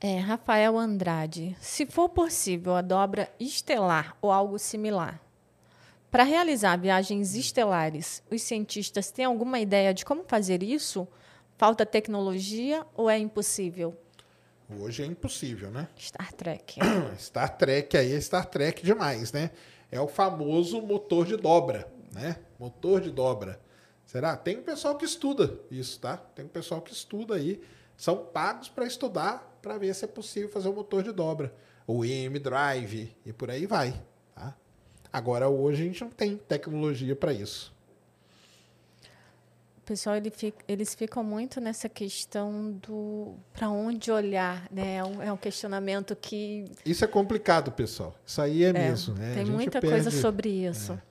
É, 0.00 0.18
Rafael 0.18 0.76
Andrade. 0.76 1.56
Se 1.60 1.86
for 1.86 2.08
possível 2.08 2.74
a 2.74 2.82
dobra 2.82 3.30
estelar 3.38 4.16
ou 4.20 4.32
algo 4.32 4.58
similar, 4.58 5.20
para 6.10 6.22
realizar 6.22 6.76
viagens 6.76 7.34
estelares, 7.34 8.22
os 8.30 8.42
cientistas 8.42 9.10
têm 9.10 9.24
alguma 9.24 9.58
ideia 9.58 9.92
de 9.92 10.04
como 10.04 10.24
fazer 10.24 10.62
isso? 10.62 11.06
Falta 11.56 11.84
tecnologia 11.84 12.86
ou 12.94 13.10
é 13.10 13.18
impossível? 13.18 13.96
Hoje 14.80 15.02
é 15.02 15.06
impossível, 15.06 15.70
né? 15.70 15.88
Star 15.98 16.32
Trek. 16.32 16.80
Star 17.18 17.56
Trek 17.56 17.96
aí 17.96 18.12
é 18.12 18.20
Star 18.20 18.46
Trek 18.46 18.84
demais, 18.84 19.32
né? 19.32 19.50
É 19.90 20.00
o 20.00 20.08
famoso 20.08 20.80
motor 20.82 21.26
de 21.26 21.36
dobra, 21.36 21.88
né? 22.12 22.36
Motor 22.58 23.00
de 23.00 23.10
dobra. 23.10 23.60
Será? 24.04 24.36
Tem 24.36 24.58
um 24.58 24.62
pessoal 24.62 24.96
que 24.96 25.04
estuda 25.04 25.58
isso, 25.70 26.00
tá? 26.00 26.16
Tem 26.16 26.44
um 26.44 26.48
pessoal 26.48 26.80
que 26.80 26.92
estuda 26.92 27.34
aí. 27.34 27.60
São 27.96 28.16
pagos 28.16 28.68
para 28.68 28.86
estudar 28.86 29.58
para 29.62 29.78
ver 29.78 29.94
se 29.94 30.04
é 30.04 30.08
possível 30.08 30.48
fazer 30.48 30.68
o 30.68 30.72
motor 30.72 31.02
de 31.02 31.12
dobra. 31.12 31.54
O 31.86 32.04
EM 32.04 32.38
Drive 32.40 33.16
e 33.24 33.32
por 33.32 33.50
aí 33.50 33.66
vai. 33.66 34.00
Agora, 35.16 35.48
hoje 35.48 35.82
a 35.82 35.86
gente 35.86 36.02
não 36.02 36.10
tem 36.10 36.36
tecnologia 36.36 37.16
para 37.16 37.32
isso. 37.32 37.72
O 39.78 39.80
pessoal 39.86 40.14
ele 40.14 40.28
fica, 40.28 40.62
eles 40.68 40.94
ficam 40.94 41.24
muito 41.24 41.58
nessa 41.58 41.88
questão 41.88 42.72
do 42.86 43.34
para 43.50 43.70
onde 43.70 44.12
olhar, 44.12 44.68
né? 44.70 44.96
É 44.96 45.04
um, 45.04 45.22
é 45.22 45.32
um, 45.32 45.36
questionamento 45.38 46.14
que 46.14 46.66
isso 46.84 47.02
é 47.02 47.08
complicado, 47.08 47.72
pessoal. 47.72 48.14
Isso 48.26 48.42
aí 48.42 48.62
é, 48.62 48.68
é 48.68 48.72
mesmo. 48.74 49.14
Né? 49.14 49.36
Tem 49.36 49.46
muita 49.46 49.80
perde... 49.80 49.88
coisa 49.88 50.10
sobre 50.10 50.50
isso. 50.50 50.92
É. 50.92 51.02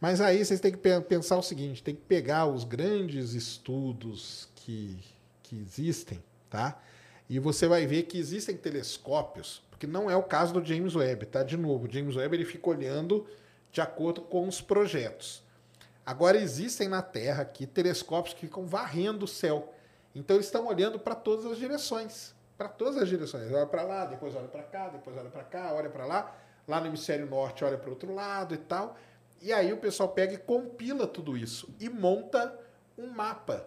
Mas 0.00 0.20
aí 0.20 0.44
vocês 0.44 0.58
têm 0.58 0.72
que 0.72 1.00
pensar 1.02 1.36
o 1.36 1.42
seguinte: 1.42 1.84
tem 1.84 1.94
que 1.94 2.02
pegar 2.02 2.46
os 2.46 2.64
grandes 2.64 3.32
estudos 3.32 4.48
que, 4.56 4.98
que 5.40 5.54
existem, 5.54 6.20
tá? 6.50 6.82
E 7.30 7.38
você 7.38 7.68
vai 7.68 7.86
ver 7.86 8.02
que 8.02 8.18
existem 8.18 8.56
telescópios, 8.56 9.62
porque 9.84 9.86
não 9.86 10.10
é 10.10 10.16
o 10.16 10.22
caso 10.22 10.54
do 10.54 10.64
James 10.64 10.94
Webb, 10.94 11.26
tá? 11.26 11.42
De 11.42 11.56
novo, 11.56 11.86
o 11.86 11.90
James 11.90 12.16
Webb 12.16 12.36
ele 12.36 12.44
fica 12.44 12.70
olhando 12.70 13.26
de 13.70 13.80
acordo 13.80 14.22
com 14.22 14.48
os 14.48 14.60
projetos. 14.60 15.42
Agora 16.06 16.38
existem 16.38 16.88
na 16.88 17.02
Terra 17.02 17.42
aqui 17.42 17.66
telescópios 17.66 18.34
que 18.34 18.42
ficam 18.42 18.66
varrendo 18.66 19.24
o 19.24 19.28
céu. 19.28 19.72
Então 20.14 20.36
eles 20.36 20.46
estão 20.46 20.66
olhando 20.66 20.98
para 20.98 21.14
todas 21.14 21.44
as 21.46 21.58
direções, 21.58 22.34
para 22.56 22.68
todas 22.68 22.96
as 22.96 23.08
direções. 23.08 23.50
Olha 23.52 23.66
para 23.66 23.82
lá, 23.82 24.06
depois 24.06 24.34
olha 24.34 24.48
para 24.48 24.62
cá, 24.62 24.88
depois 24.88 25.16
olha 25.16 25.30
para 25.30 25.44
cá, 25.44 25.72
olha 25.74 25.90
para 25.90 26.06
lá. 26.06 26.34
Lá 26.66 26.80
no 26.80 26.86
hemisfério 26.86 27.26
norte 27.26 27.64
olha 27.64 27.76
para 27.76 27.88
o 27.88 27.92
outro 27.92 28.14
lado 28.14 28.54
e 28.54 28.58
tal. 28.58 28.96
E 29.42 29.52
aí 29.52 29.72
o 29.72 29.76
pessoal 29.76 30.08
pega 30.08 30.34
e 30.34 30.38
compila 30.38 31.06
tudo 31.06 31.36
isso 31.36 31.68
e 31.78 31.90
monta 31.90 32.58
um 32.96 33.08
mapa 33.08 33.66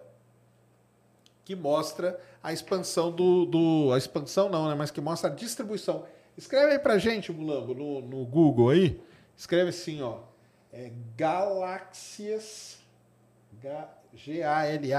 que 1.48 1.56
mostra 1.56 2.20
a 2.44 2.52
expansão 2.52 3.10
do, 3.10 3.46
do 3.46 3.94
a 3.94 3.98
expansão 3.98 4.50
não, 4.50 4.68
né, 4.68 4.76
mas 4.76 4.92
que 4.92 5.00
mostra 5.00 5.32
a 5.32 5.34
distribuição. 5.34 6.06
Escreve 6.36 6.74
aí 6.74 6.80
pra 6.80 6.98
gente, 6.98 7.32
Mulambo, 7.32 7.74
no, 7.74 8.02
no 8.02 8.26
Google 8.26 8.68
aí. 8.72 9.02
Escreve 9.34 9.70
assim, 9.70 10.02
ó. 10.02 10.24
É 10.74 10.92
galáxias 11.16 12.80
G-A-L-A-X-I-E-S 14.14 14.90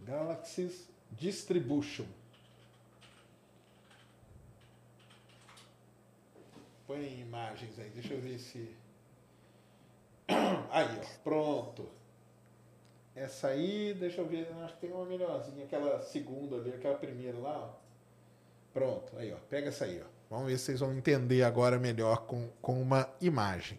Galaxies 0.00 0.88
Distribution. 1.12 2.06
Põe 6.88 7.20
imagens 7.20 7.78
aí, 7.78 7.90
deixa 7.90 8.14
eu 8.14 8.20
ver 8.20 8.40
se. 8.40 8.74
Aí, 10.72 10.88
ó, 11.00 11.04
pronto. 11.22 12.01
Essa 13.14 13.48
aí, 13.48 13.94
deixa 13.94 14.20
eu 14.20 14.26
ver, 14.26 14.48
acho 14.62 14.74
que 14.74 14.80
tem 14.80 14.92
uma 14.92 15.04
melhorzinha, 15.04 15.64
aquela 15.64 16.00
segunda 16.00 16.56
ali, 16.56 16.70
aquela 16.70 16.96
primeira 16.96 17.38
lá, 17.38 17.58
ó. 17.58 17.82
Pronto, 18.72 19.12
aí, 19.18 19.32
ó, 19.32 19.36
pega 19.50 19.68
essa 19.68 19.84
aí, 19.84 20.00
ó. 20.00 20.06
Vamos 20.30 20.46
ver 20.46 20.58
se 20.58 20.64
vocês 20.64 20.80
vão 20.80 20.94
entender 20.94 21.42
agora 21.42 21.78
melhor 21.78 22.26
com, 22.26 22.48
com 22.62 22.80
uma 22.80 23.06
imagem. 23.20 23.78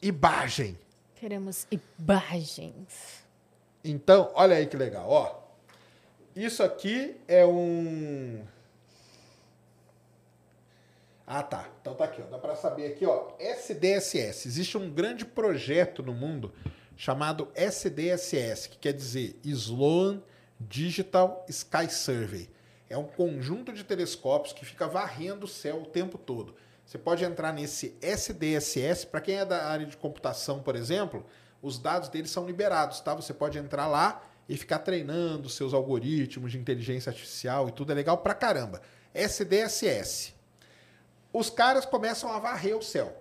Imagem. 0.00 0.78
Queremos 1.16 1.66
imagens. 1.98 3.24
Então, 3.82 4.30
olha 4.34 4.56
aí 4.56 4.66
que 4.68 4.76
legal, 4.76 5.08
ó. 5.10 5.42
Isso 6.36 6.62
aqui 6.62 7.16
é 7.26 7.44
um 7.44 8.44
ah, 11.26 11.42
tá. 11.42 11.66
Então 11.80 11.94
tá 11.94 12.04
aqui, 12.04 12.20
ó. 12.20 12.26
Dá 12.30 12.38
para 12.38 12.54
saber 12.54 12.86
aqui, 12.86 13.06
ó. 13.06 13.32
SDSS. 13.38 14.46
Existe 14.46 14.76
um 14.76 14.90
grande 14.90 15.24
projeto 15.24 16.02
no 16.02 16.12
mundo 16.12 16.52
chamado 17.02 17.48
SDSS, 17.56 18.68
que 18.68 18.78
quer 18.78 18.92
dizer 18.92 19.36
Sloan 19.42 20.22
Digital 20.60 21.44
Sky 21.48 21.90
Survey. 21.90 22.48
É 22.88 22.96
um 22.96 23.08
conjunto 23.08 23.72
de 23.72 23.82
telescópios 23.82 24.52
que 24.52 24.64
fica 24.64 24.86
varrendo 24.86 25.46
o 25.46 25.48
céu 25.48 25.82
o 25.82 25.86
tempo 25.86 26.16
todo. 26.16 26.54
Você 26.86 26.96
pode 26.96 27.24
entrar 27.24 27.52
nesse 27.52 27.98
SDSS, 28.00 29.08
para 29.08 29.20
quem 29.20 29.34
é 29.34 29.44
da 29.44 29.66
área 29.66 29.84
de 29.84 29.96
computação, 29.96 30.62
por 30.62 30.76
exemplo, 30.76 31.26
os 31.60 31.76
dados 31.76 32.08
deles 32.08 32.30
são 32.30 32.46
liberados, 32.46 33.00
tá? 33.00 33.16
Você 33.16 33.34
pode 33.34 33.58
entrar 33.58 33.88
lá 33.88 34.22
e 34.48 34.56
ficar 34.56 34.78
treinando 34.78 35.48
seus 35.48 35.74
algoritmos 35.74 36.52
de 36.52 36.58
inteligência 36.58 37.10
artificial 37.10 37.68
e 37.68 37.72
tudo 37.72 37.90
é 37.90 37.96
legal 37.96 38.18
pra 38.18 38.32
caramba. 38.32 38.80
SDSS. 39.12 40.34
Os 41.32 41.50
caras 41.50 41.84
começam 41.84 42.30
a 42.30 42.38
varrer 42.38 42.76
o 42.76 42.82
céu 42.82 43.20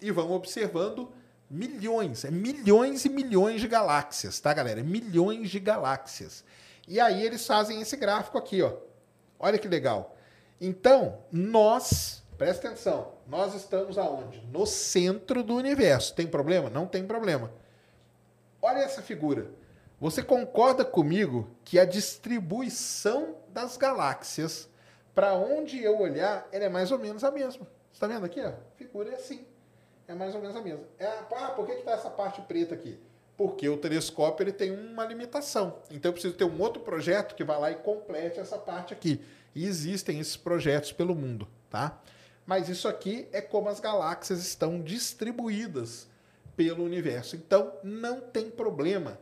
e 0.00 0.10
vão 0.10 0.32
observando 0.32 1.12
Milhões, 1.54 2.24
é 2.24 2.30
milhões 2.30 3.04
e 3.04 3.10
milhões 3.10 3.60
de 3.60 3.68
galáxias, 3.68 4.40
tá, 4.40 4.54
galera? 4.54 4.80
É 4.80 4.82
milhões 4.82 5.50
de 5.50 5.60
galáxias. 5.60 6.42
E 6.88 6.98
aí 6.98 7.22
eles 7.22 7.46
fazem 7.46 7.78
esse 7.78 7.94
gráfico 7.94 8.38
aqui, 8.38 8.62
ó. 8.62 8.72
Olha 9.38 9.58
que 9.58 9.68
legal. 9.68 10.16
Então, 10.58 11.18
nós, 11.30 12.22
presta 12.38 12.68
atenção, 12.68 13.12
nós 13.26 13.54
estamos 13.54 13.98
aonde? 13.98 14.42
No 14.50 14.64
centro 14.64 15.42
do 15.42 15.54
universo. 15.54 16.14
Tem 16.14 16.26
problema? 16.26 16.70
Não 16.70 16.86
tem 16.86 17.06
problema. 17.06 17.52
Olha 18.62 18.78
essa 18.78 19.02
figura. 19.02 19.50
Você 20.00 20.22
concorda 20.22 20.86
comigo 20.86 21.54
que 21.66 21.78
a 21.78 21.84
distribuição 21.84 23.36
das 23.50 23.76
galáxias, 23.76 24.70
para 25.14 25.34
onde 25.34 25.82
eu 25.82 26.00
olhar, 26.00 26.48
ela 26.50 26.64
é 26.64 26.70
mais 26.70 26.90
ou 26.90 26.98
menos 26.98 27.22
a 27.22 27.30
mesma. 27.30 27.66
Você 27.66 27.96
está 27.96 28.06
vendo 28.06 28.24
aqui? 28.24 28.40
Ó? 28.40 28.48
A 28.48 28.54
figura 28.74 29.10
é 29.10 29.16
assim 29.16 29.51
é 30.08 30.14
mais 30.14 30.34
ou 30.34 30.40
menos 30.40 30.56
a 30.56 30.60
mesma. 30.60 30.84
É, 30.98 31.06
ah, 31.06 31.52
por 31.54 31.66
que 31.66 31.72
está 31.72 31.92
essa 31.92 32.10
parte 32.10 32.40
preta 32.42 32.74
aqui? 32.74 32.98
Porque 33.36 33.68
o 33.68 33.76
telescópio 33.76 34.44
ele 34.44 34.52
tem 34.52 34.70
uma 34.70 35.04
limitação. 35.04 35.78
Então 35.90 36.10
eu 36.10 36.12
preciso 36.12 36.34
ter 36.34 36.44
um 36.44 36.60
outro 36.60 36.82
projeto 36.82 37.34
que 37.34 37.44
vá 37.44 37.56
lá 37.56 37.70
e 37.70 37.76
complete 37.76 38.38
essa 38.38 38.58
parte 38.58 38.92
aqui. 38.92 39.24
E 39.54 39.66
existem 39.66 40.20
esses 40.20 40.36
projetos 40.36 40.92
pelo 40.92 41.14
mundo, 41.14 41.48
tá? 41.70 42.00
Mas 42.46 42.68
isso 42.68 42.88
aqui 42.88 43.28
é 43.32 43.40
como 43.40 43.68
as 43.68 43.80
galáxias 43.80 44.40
estão 44.40 44.80
distribuídas 44.80 46.08
pelo 46.56 46.84
universo. 46.84 47.36
Então 47.36 47.72
não 47.82 48.20
tem 48.20 48.50
problema. 48.50 49.18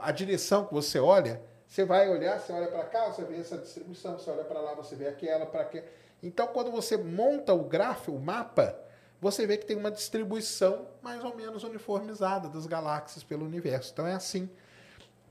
A 0.00 0.10
direção 0.10 0.64
que 0.64 0.72
você 0.72 0.98
olha, 0.98 1.40
você 1.66 1.84
vai 1.84 2.08
olhar, 2.08 2.40
você 2.40 2.52
olha 2.52 2.68
para 2.68 2.84
cá, 2.84 3.06
você 3.08 3.24
vê 3.24 3.36
essa 3.36 3.58
distribuição, 3.58 4.18
você 4.18 4.30
olha 4.30 4.44
para 4.44 4.60
lá, 4.60 4.74
você 4.74 4.94
vê 4.94 5.06
aquela, 5.08 5.46
para 5.46 5.62
aquela. 5.62 5.84
Então 6.22 6.46
quando 6.46 6.70
você 6.70 6.96
monta 6.96 7.52
o 7.52 7.64
gráfico, 7.64 8.12
o 8.12 8.20
mapa, 8.20 8.78
você 9.20 9.46
vê 9.46 9.56
que 9.56 9.66
tem 9.66 9.76
uma 9.76 9.90
distribuição 9.90 10.86
mais 11.02 11.22
ou 11.24 11.34
menos 11.34 11.64
uniformizada 11.64 12.48
das 12.48 12.66
galáxias 12.66 13.24
pelo 13.24 13.44
universo. 13.44 13.90
Então 13.92 14.06
é 14.06 14.14
assim. 14.14 14.48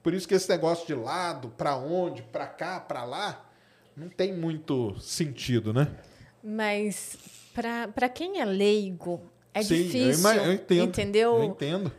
Por 0.02 0.14
isso 0.14 0.28
que 0.28 0.36
esse 0.36 0.50
negócio 0.50 0.86
de 0.86 0.94
lado, 0.94 1.50
para 1.50 1.76
onde, 1.76 2.22
para 2.22 2.46
cá, 2.46 2.80
para 2.80 3.04
lá, 3.04 3.50
não 3.96 4.10
tem 4.10 4.34
muito 4.34 5.00
sentido, 5.00 5.74
né? 5.74 5.92
Mas 6.44 7.18
para 7.54 8.10
quem 8.10 8.40
é 8.40 8.46
leigo, 8.46 9.22
é 9.54 9.64
Sim, 9.64 9.84
difícil. 9.84 10.30
Eu, 10.30 10.44
eu 10.44 10.54
entendo, 10.54 10.84
entendeu? 10.84 11.36
Eu 11.38 11.44
entendo. 11.46 11.92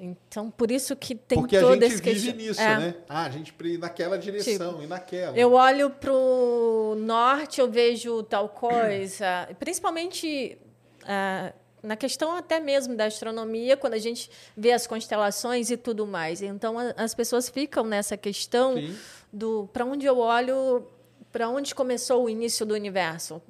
Então, 0.00 0.48
por 0.48 0.70
isso 0.70 0.94
que 0.94 1.14
tem 1.14 1.38
Porque 1.38 1.58
todo 1.58 1.72
a 1.72 1.88
gente 1.88 1.94
esse 1.94 2.02
vive 2.02 2.32
nisso, 2.32 2.60
é. 2.60 2.78
né? 2.78 2.94
Ah, 3.08 3.24
a 3.24 3.30
gente 3.30 3.52
ir 3.64 3.78
naquela 3.78 4.16
direção 4.16 4.70
tipo, 4.70 4.82
e 4.84 4.86
naquela. 4.86 5.36
Eu 5.36 5.54
olho 5.54 5.90
para 5.90 6.12
o 6.12 6.94
norte, 6.96 7.60
eu 7.60 7.68
vejo 7.68 8.22
tal 8.22 8.48
coisa. 8.48 9.48
Principalmente 9.58 10.56
ah, 11.04 11.52
na 11.82 11.96
questão 11.96 12.36
até 12.36 12.60
mesmo 12.60 12.96
da 12.96 13.06
astronomia, 13.06 13.76
quando 13.76 13.94
a 13.94 13.98
gente 13.98 14.30
vê 14.56 14.72
as 14.72 14.86
constelações 14.86 15.70
e 15.70 15.76
tudo 15.76 16.06
mais. 16.06 16.42
Então, 16.42 16.78
a, 16.78 16.90
as 16.90 17.12
pessoas 17.12 17.48
ficam 17.48 17.84
nessa 17.84 18.16
questão 18.16 18.76
Sim. 18.76 18.96
do 19.32 19.68
para 19.72 19.84
onde 19.84 20.06
eu 20.06 20.18
olho, 20.18 20.86
para 21.32 21.48
onde 21.48 21.74
começou 21.74 22.24
o 22.24 22.30
início 22.30 22.64
do 22.64 22.74
universo. 22.74 23.42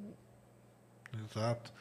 Exato. 1.29 1.71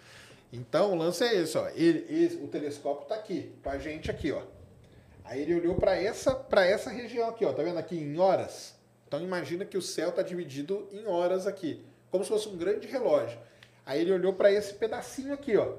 Então, 0.52 0.92
o 0.92 0.94
lance 0.94 1.24
é 1.24 1.40
esse, 1.40 1.56
ó. 1.56 1.68
Ele, 1.68 2.04
ele, 2.08 2.44
o 2.44 2.48
telescópio 2.48 3.04
está 3.04 3.14
aqui, 3.14 3.52
com 3.62 3.70
a 3.70 3.78
gente 3.78 4.10
aqui, 4.10 4.32
ó. 4.32 4.42
Aí 5.28 5.42
ele 5.42 5.54
olhou 5.54 5.74
para 5.74 5.94
essa, 5.94 6.34
para 6.34 6.64
essa 6.64 6.88
região 6.88 7.28
aqui, 7.28 7.44
ó. 7.44 7.52
Tá 7.52 7.62
vendo 7.62 7.78
aqui 7.78 7.98
em 7.98 8.18
horas? 8.18 8.74
Então 9.06 9.20
imagina 9.20 9.62
que 9.62 9.76
o 9.76 9.82
céu 9.82 10.08
está 10.08 10.22
dividido 10.22 10.88
em 10.90 11.06
horas 11.06 11.46
aqui, 11.46 11.84
como 12.10 12.24
se 12.24 12.30
fosse 12.30 12.48
um 12.48 12.56
grande 12.56 12.88
relógio. 12.88 13.38
Aí 13.84 14.00
ele 14.00 14.12
olhou 14.12 14.32
para 14.32 14.50
esse 14.50 14.72
pedacinho 14.72 15.34
aqui, 15.34 15.54
ó. 15.54 15.74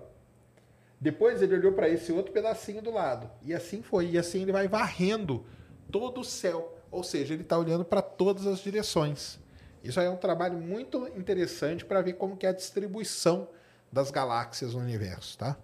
Depois 1.01 1.41
ele 1.41 1.55
olhou 1.55 1.73
para 1.73 1.89
esse 1.89 2.11
outro 2.11 2.31
pedacinho 2.31 2.79
do 2.79 2.91
lado. 2.91 3.27
E 3.41 3.51
assim 3.51 3.81
foi. 3.81 4.11
E 4.11 4.19
assim 4.19 4.43
ele 4.43 4.51
vai 4.51 4.67
varrendo 4.67 5.43
todo 5.91 6.21
o 6.21 6.25
céu. 6.25 6.77
Ou 6.91 7.03
seja, 7.03 7.33
ele 7.33 7.41
está 7.41 7.57
olhando 7.57 7.83
para 7.83 8.03
todas 8.03 8.45
as 8.45 8.59
direções. 8.59 9.39
Isso 9.83 9.99
aí 9.99 10.05
é 10.05 10.11
um 10.11 10.17
trabalho 10.17 10.57
muito 10.59 11.07
interessante 11.17 11.83
para 11.83 12.01
ver 12.01 12.13
como 12.13 12.37
que 12.37 12.45
é 12.45 12.49
a 12.49 12.53
distribuição 12.53 13.47
das 13.91 14.11
galáxias 14.11 14.75
no 14.75 14.79
universo, 14.79 15.37
tá? 15.37 15.57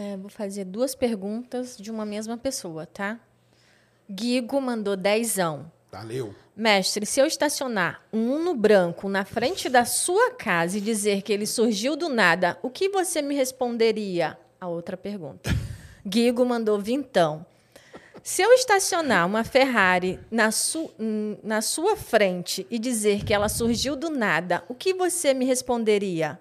É, 0.00 0.16
vou 0.16 0.30
fazer 0.30 0.64
duas 0.64 0.94
perguntas 0.94 1.76
de 1.76 1.90
uma 1.90 2.06
mesma 2.06 2.38
pessoa, 2.38 2.86
tá? 2.86 3.18
Guigo 4.08 4.60
mandou 4.60 4.94
dezão. 4.94 5.72
Valeu. 5.90 6.32
Mestre, 6.54 7.04
se 7.04 7.18
eu 7.18 7.26
estacionar 7.26 8.00
um 8.12 8.34
Uno 8.36 8.54
branco 8.54 9.08
na 9.08 9.24
frente 9.24 9.68
da 9.68 9.84
sua 9.84 10.30
casa 10.30 10.78
e 10.78 10.80
dizer 10.80 11.22
que 11.22 11.32
ele 11.32 11.46
surgiu 11.46 11.96
do 11.96 12.08
nada, 12.08 12.56
o 12.62 12.70
que 12.70 12.88
você 12.88 13.20
me 13.20 13.34
responderia? 13.34 14.38
A 14.60 14.68
outra 14.68 14.96
pergunta. 14.96 15.50
Guigo 16.06 16.44
mandou 16.44 16.78
vintão. 16.78 17.44
Se 18.22 18.40
eu 18.40 18.52
estacionar 18.52 19.26
uma 19.26 19.42
Ferrari 19.42 20.20
na, 20.30 20.52
su 20.52 20.92
na 21.42 21.60
sua 21.60 21.96
frente 21.96 22.64
e 22.70 22.78
dizer 22.78 23.24
que 23.24 23.34
ela 23.34 23.48
surgiu 23.48 23.96
do 23.96 24.10
nada, 24.10 24.62
o 24.68 24.76
que 24.76 24.94
você 24.94 25.34
me 25.34 25.44
responderia? 25.44 26.38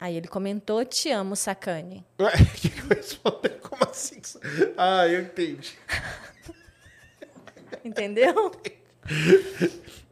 Aí 0.00 0.16
ele 0.16 0.28
comentou: 0.28 0.84
Te 0.84 1.10
amo, 1.10 1.34
Sacane. 1.34 2.04
Ué, 2.20 2.32
que 2.56 2.68
respondi? 2.68 3.48
Como 3.60 3.90
assim? 3.90 4.20
Ah, 4.76 5.06
eu 5.08 5.22
entendi. 5.22 5.72
Entendeu? 7.84 8.52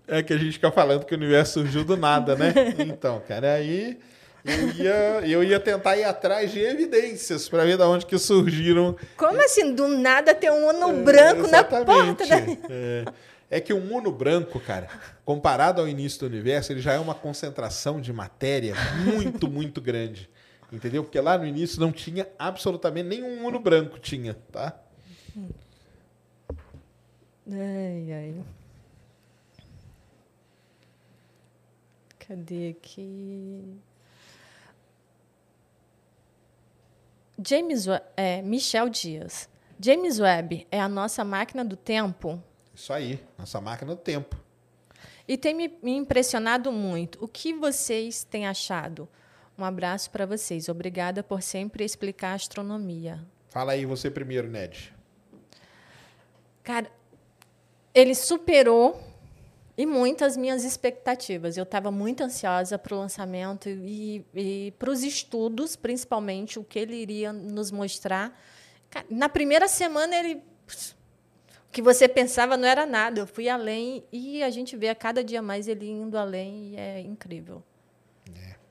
É 0.09 0.23
que 0.23 0.33
a 0.33 0.39
gente 0.39 0.53
fica 0.53 0.71
falando 0.71 1.05
que 1.05 1.15
o 1.15 1.17
universo 1.17 1.61
surgiu 1.61 1.85
do 1.85 1.97
nada, 1.97 2.37
né? 2.37 2.53
Então, 2.79 3.21
cara, 3.27 3.55
aí 3.55 3.99
eu 4.45 4.69
ia, 4.71 5.23
eu 5.29 5.45
ia 5.45 5.59
tentar 5.59 5.97
ir 5.97 6.05
atrás 6.05 6.53
de 6.53 6.61
evidências 6.61 7.49
para 7.49 7.65
ver 7.65 7.77
de 7.77 7.83
onde 7.83 8.07
que 8.07 8.17
surgiram. 8.19 8.97
Como 9.17 9.45
assim? 9.45 9.75
Do 9.75 9.89
nada 9.89 10.35
tem 10.35 10.51
um 10.51 10.69
Uno 10.69 11.03
branco 11.03 11.49
na 11.49 11.65
porta 11.65 12.27
da. 12.27 12.37
É. 12.71 13.05
É 13.51 13.61
que 13.61 13.73
um 13.73 13.95
Uno 13.95 14.11
branco, 14.11 14.59
cara, 14.59 14.89
comparado 15.25 15.81
ao 15.81 15.89
início 15.89 16.21
do 16.21 16.27
universo, 16.27 16.73
ele 16.73 16.81
já 16.81 16.93
é 16.93 16.99
uma 16.99 17.15
concentração 17.15 18.01
de 18.01 18.13
matéria 18.13 18.75
muito, 19.05 19.49
muito 19.49 19.81
grande. 19.81 20.29
Entendeu? 20.73 21.05
Porque 21.05 21.21
lá 21.21 21.39
no 21.39 21.47
início 21.47 21.81
não 21.81 21.93
tinha 21.93 22.27
absolutamente 22.39 23.09
nenhum 23.09 23.47
Uno 23.47 23.61
branco, 23.61 23.99
tinha, 23.99 24.35
tá? 24.51 24.81
Ai, 27.49 28.13
ai. 28.13 28.45
Cadê 32.19 32.71
aqui? 32.71 33.79
James, 37.47 37.87
é, 38.17 38.43
Michel 38.43 38.89
Dias. 38.89 39.49
James 39.79 40.19
Webb 40.19 40.67
é 40.71 40.81
a 40.81 40.89
nossa 40.89 41.23
máquina 41.23 41.65
do 41.65 41.77
tempo 41.77 42.43
Isso 42.77 42.93
aí, 42.93 43.19
nossa 43.39 43.59
máquina 43.59 43.95
do 43.95 44.01
tempo. 44.01 44.37
e 45.27 45.39
tem 45.39 45.55
me 45.55 45.97
impressionado 45.97 46.71
muito. 46.71 47.25
O 47.25 47.27
que 47.27 47.55
vocês 47.55 48.23
têm 48.23 48.47
achado? 48.47 49.09
Um 49.59 49.65
abraço 49.65 50.11
para 50.11 50.27
vocês. 50.27 50.69
Obrigada 50.69 51.23
por 51.23 51.41
sempre 51.41 51.85
explicar 51.85 52.33
a 52.33 52.35
astronomia. 52.35 53.25
Fala 53.49 53.73
aí 53.73 53.87
você 53.87 54.11
primeiro, 54.11 54.47
Ned. 54.47 54.95
Cara, 56.63 56.93
ele 57.95 58.15
superou 58.15 59.01
e 59.79 59.87
muitas 59.87 60.37
minhas 60.37 60.63
expectativas. 60.63 61.57
Eu 61.57 61.63
estava 61.63 61.91
muito 61.91 62.23
ansiosa 62.23 62.79
para 62.79 62.95
o 62.95 62.99
lançamento 62.99 63.71
e, 63.71 64.23
e 64.35 64.75
para 64.79 64.91
os 64.91 65.03
estudos, 65.03 65.77
principalmente, 65.77 66.59
o 66.59 66.65
que 66.65 66.79
ele 66.79 66.97
iria 66.97 67.33
nos 67.33 67.71
mostrar. 67.71 68.39
Na 69.09 69.31
primeira 69.31 69.67
semana, 69.67 70.15
ele. 70.15 70.43
Que 71.77 71.83
você 71.83 72.09
pensava 72.09 72.57
não 72.57 72.67
era 72.67 72.87
nada. 72.87 73.21
Eu 73.21 73.27
fui 73.27 73.51
além 73.51 74.03
e 74.11 74.43
a 74.43 74.49
gente 74.49 74.75
vê 74.75 74.89
a 74.89 74.95
cada 74.95 75.23
dia 75.23 75.43
mais 75.43 75.69
ele 75.69 75.87
indo 75.87 76.17
além 76.17 76.71
e 76.71 76.77
é 76.77 77.01
incrível. 77.01 77.63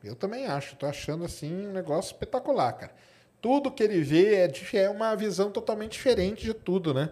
Eu 0.03 0.15
também 0.15 0.47
acho, 0.47 0.75
tô 0.75 0.87
achando 0.87 1.23
assim 1.23 1.67
um 1.67 1.71
negócio 1.71 2.13
espetacular, 2.13 2.73
cara. 2.73 2.91
Tudo 3.39 3.69
que 3.69 3.83
ele 3.83 4.01
vê 4.01 4.33
é, 4.33 4.51
é 4.79 4.89
uma 4.89 5.13
visão 5.13 5.51
totalmente 5.51 5.91
diferente 5.91 6.45
de 6.45 6.53
tudo, 6.55 6.95
né? 6.95 7.11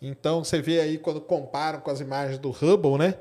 Então 0.00 0.42
você 0.42 0.58
vê 0.62 0.80
aí 0.80 0.96
quando 0.96 1.20
comparam 1.20 1.80
com 1.80 1.90
as 1.90 2.00
imagens 2.00 2.38
do 2.38 2.48
Hubble, 2.48 2.96
né? 2.96 3.18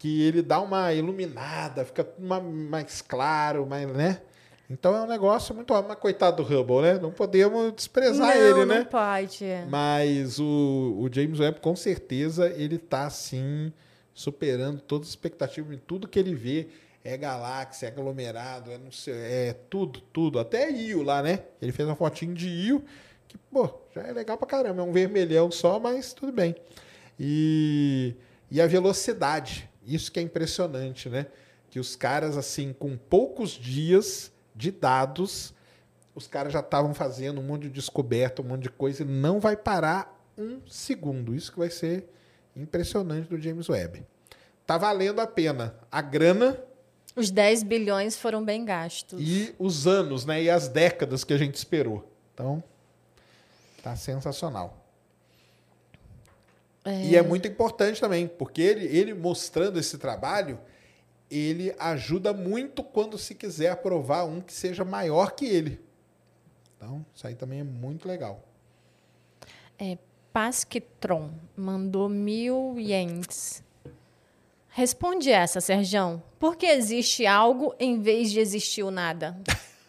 Que 0.00 0.20
ele 0.26 0.42
dá 0.42 0.60
uma 0.60 0.92
iluminada, 0.92 1.84
fica 1.84 2.04
uma- 2.18 2.40
mais 2.40 3.00
claro, 3.00 3.64
mais, 3.64 3.86
né? 3.86 4.20
Então 4.68 4.94
é 4.96 5.02
um 5.02 5.06
negócio 5.06 5.54
muito. 5.54 5.72
Mas 5.86 5.98
coitado 5.98 6.42
do 6.42 6.48
Hubble, 6.48 6.82
né? 6.82 6.98
Não 6.98 7.10
podemos 7.10 7.72
desprezar 7.72 8.34
não, 8.34 8.42
ele, 8.42 8.64
né? 8.64 8.78
não 8.78 8.84
pode. 8.86 9.44
Mas 9.68 10.38
o, 10.38 10.96
o 10.98 11.08
James 11.12 11.38
Webb, 11.40 11.60
com 11.60 11.76
certeza, 11.76 12.48
ele 12.48 12.76
está 12.76 13.04
assim, 13.04 13.72
superando 14.14 14.80
todas 14.80 15.08
as 15.08 15.12
expectativas 15.12 15.74
em 15.74 15.78
tudo 15.78 16.08
que 16.08 16.18
ele 16.18 16.34
vê. 16.34 16.68
É 17.04 17.16
galáxia, 17.16 17.86
é 17.86 17.88
aglomerado, 17.88 18.70
é, 18.70 18.78
não 18.78 18.92
sei, 18.92 19.12
é 19.14 19.56
tudo, 19.68 20.00
tudo. 20.12 20.38
Até 20.38 20.70
Io 20.70 21.02
lá, 21.02 21.20
né? 21.20 21.40
Ele 21.60 21.72
fez 21.72 21.88
uma 21.88 21.96
fotinho 21.96 22.32
de 22.32 22.48
Io, 22.48 22.84
que, 23.26 23.36
pô, 23.36 23.68
já 23.92 24.02
é 24.02 24.12
legal 24.12 24.38
pra 24.38 24.46
caramba. 24.46 24.82
É 24.82 24.84
um 24.84 24.92
vermelhão 24.92 25.50
só, 25.50 25.80
mas 25.80 26.12
tudo 26.12 26.32
bem. 26.32 26.54
E, 27.18 28.14
e 28.50 28.60
a 28.60 28.66
velocidade, 28.66 29.68
isso 29.84 30.12
que 30.12 30.20
é 30.20 30.22
impressionante, 30.22 31.08
né? 31.08 31.26
Que 31.70 31.80
os 31.80 31.96
caras, 31.96 32.36
assim, 32.36 32.72
com 32.72 32.96
poucos 32.96 33.50
dias 33.50 34.31
de 34.54 34.70
dados, 34.70 35.54
os 36.14 36.26
caras 36.26 36.52
já 36.52 36.60
estavam 36.60 36.92
fazendo 36.94 37.40
um 37.40 37.44
monte 37.44 37.62
de 37.62 37.70
descoberta, 37.70 38.42
um 38.42 38.44
monte 38.44 38.62
de 38.62 38.70
coisa, 38.70 39.02
e 39.02 39.06
não 39.06 39.40
vai 39.40 39.56
parar 39.56 40.18
um 40.36 40.60
segundo. 40.66 41.34
Isso 41.34 41.52
que 41.52 41.58
vai 41.58 41.70
ser 41.70 42.08
impressionante 42.54 43.28
do 43.28 43.40
James 43.40 43.68
Webb. 43.68 44.04
Tá 44.66 44.76
valendo 44.78 45.20
a 45.20 45.26
pena 45.26 45.74
a 45.90 46.00
grana 46.00 46.62
Os 47.16 47.30
10 47.30 47.62
bilhões 47.62 48.16
foram 48.16 48.44
bem 48.44 48.64
gastos. 48.64 49.20
e 49.20 49.54
os 49.58 49.86
anos, 49.86 50.24
né? 50.24 50.42
E 50.42 50.50
as 50.50 50.68
décadas 50.68 51.24
que 51.24 51.32
a 51.32 51.38
gente 51.38 51.54
esperou. 51.56 52.08
Então, 52.32 52.62
tá 53.82 53.96
sensacional. 53.96 54.78
E 56.84 57.16
é 57.16 57.22
muito 57.22 57.46
importante 57.46 58.00
também, 58.00 58.26
porque 58.26 58.60
ele, 58.60 58.86
ele 58.86 59.14
mostrando 59.14 59.78
esse 59.78 59.98
trabalho, 59.98 60.58
ele 61.32 61.74
ajuda 61.78 62.32
muito 62.32 62.82
quando 62.82 63.16
se 63.16 63.34
quiser 63.34 63.70
aprovar 63.70 64.24
um 64.24 64.40
que 64.40 64.52
seja 64.52 64.84
maior 64.84 65.32
que 65.32 65.46
ele. 65.46 65.80
Então, 66.76 67.04
isso 67.14 67.26
aí 67.26 67.34
também 67.34 67.60
é 67.60 67.64
muito 67.64 68.06
legal. 68.06 68.42
É, 69.78 69.96
Pasquitron 70.32 71.30
mandou 71.56 72.08
mil 72.08 72.76
ienes. 72.78 73.62
Responde 74.68 75.30
essa, 75.30 75.60
Serjão. 75.60 76.22
Por 76.38 76.56
que 76.56 76.66
existe 76.66 77.26
algo 77.26 77.74
em 77.78 78.00
vez 78.00 78.30
de 78.30 78.40
existir 78.40 78.82
o 78.82 78.90
nada? 78.90 79.36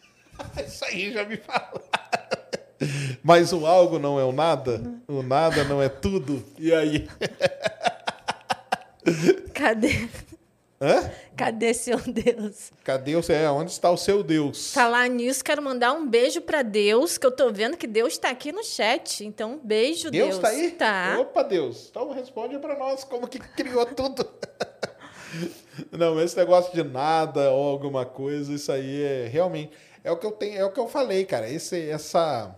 Isso 0.66 0.84
aí 0.86 1.12
já 1.12 1.26
me 1.26 1.38
falaram. 1.38 1.82
Mas 3.24 3.54
o 3.54 3.66
algo 3.66 3.98
não 3.98 4.20
é 4.20 4.26
o 4.26 4.32
nada? 4.34 4.84
O 5.08 5.24
nada 5.24 5.64
não 5.64 5.82
é 5.82 5.88
tudo? 5.88 6.44
E 6.58 6.74
aí? 6.74 7.08
Cadê? 9.54 10.10
Hã? 10.82 11.10
Cadê 11.36 11.74
seu 11.74 11.98
Deus? 12.00 12.72
Cadê 12.84 13.16
o 13.16 13.32
é, 13.32 13.50
Onde 13.50 13.72
está 13.72 13.90
o 13.90 13.98
seu 13.98 14.24
Deus? 14.24 14.74
Falar 14.74 15.08
nisso, 15.10 15.44
quero 15.44 15.62
mandar 15.62 15.94
um 15.94 16.08
beijo 16.08 16.42
para 16.42 16.62
Deus, 16.62 17.18
que 17.18 17.26
eu 17.26 17.32
tô 17.32 17.52
vendo 17.52 17.76
que 17.76 17.88
Deus 17.88 18.14
está 18.14 18.30
aqui 18.30 18.52
no 18.52 18.64
chat. 18.64 19.26
Então, 19.26 19.54
um 19.54 19.60
beijo, 19.60 20.12
Deus. 20.12 20.26
Deus 20.26 20.36
está 20.36 20.48
aí? 20.50 20.72
Tá. 20.72 21.18
Opa, 21.20 21.44
Deus. 21.44 21.88
Então 21.90 22.12
responde 22.12 22.58
para 22.60 22.78
nós 22.78 23.04
como 23.04 23.28
que 23.28 23.40
criou 23.40 23.86
tudo. 23.86 24.28
Não, 25.92 26.22
esse 26.22 26.38
negócio 26.38 26.74
de 26.74 26.84
nada 26.84 27.52
ou 27.52 27.70
alguma 27.70 28.06
coisa, 28.06 28.54
isso 28.54 28.72
aí 28.72 29.02
é 29.02 29.28
realmente 29.28 29.72
é 30.04 30.12
o 30.12 30.18
que 30.18 30.26
eu 30.26 30.32
tenho, 30.32 30.58
é 30.58 30.66
o 30.66 30.72
que 30.72 30.80
eu 30.80 30.88
falei, 30.88 31.26
cara. 31.26 31.50
Esse 31.50 31.90
essa 31.90 32.56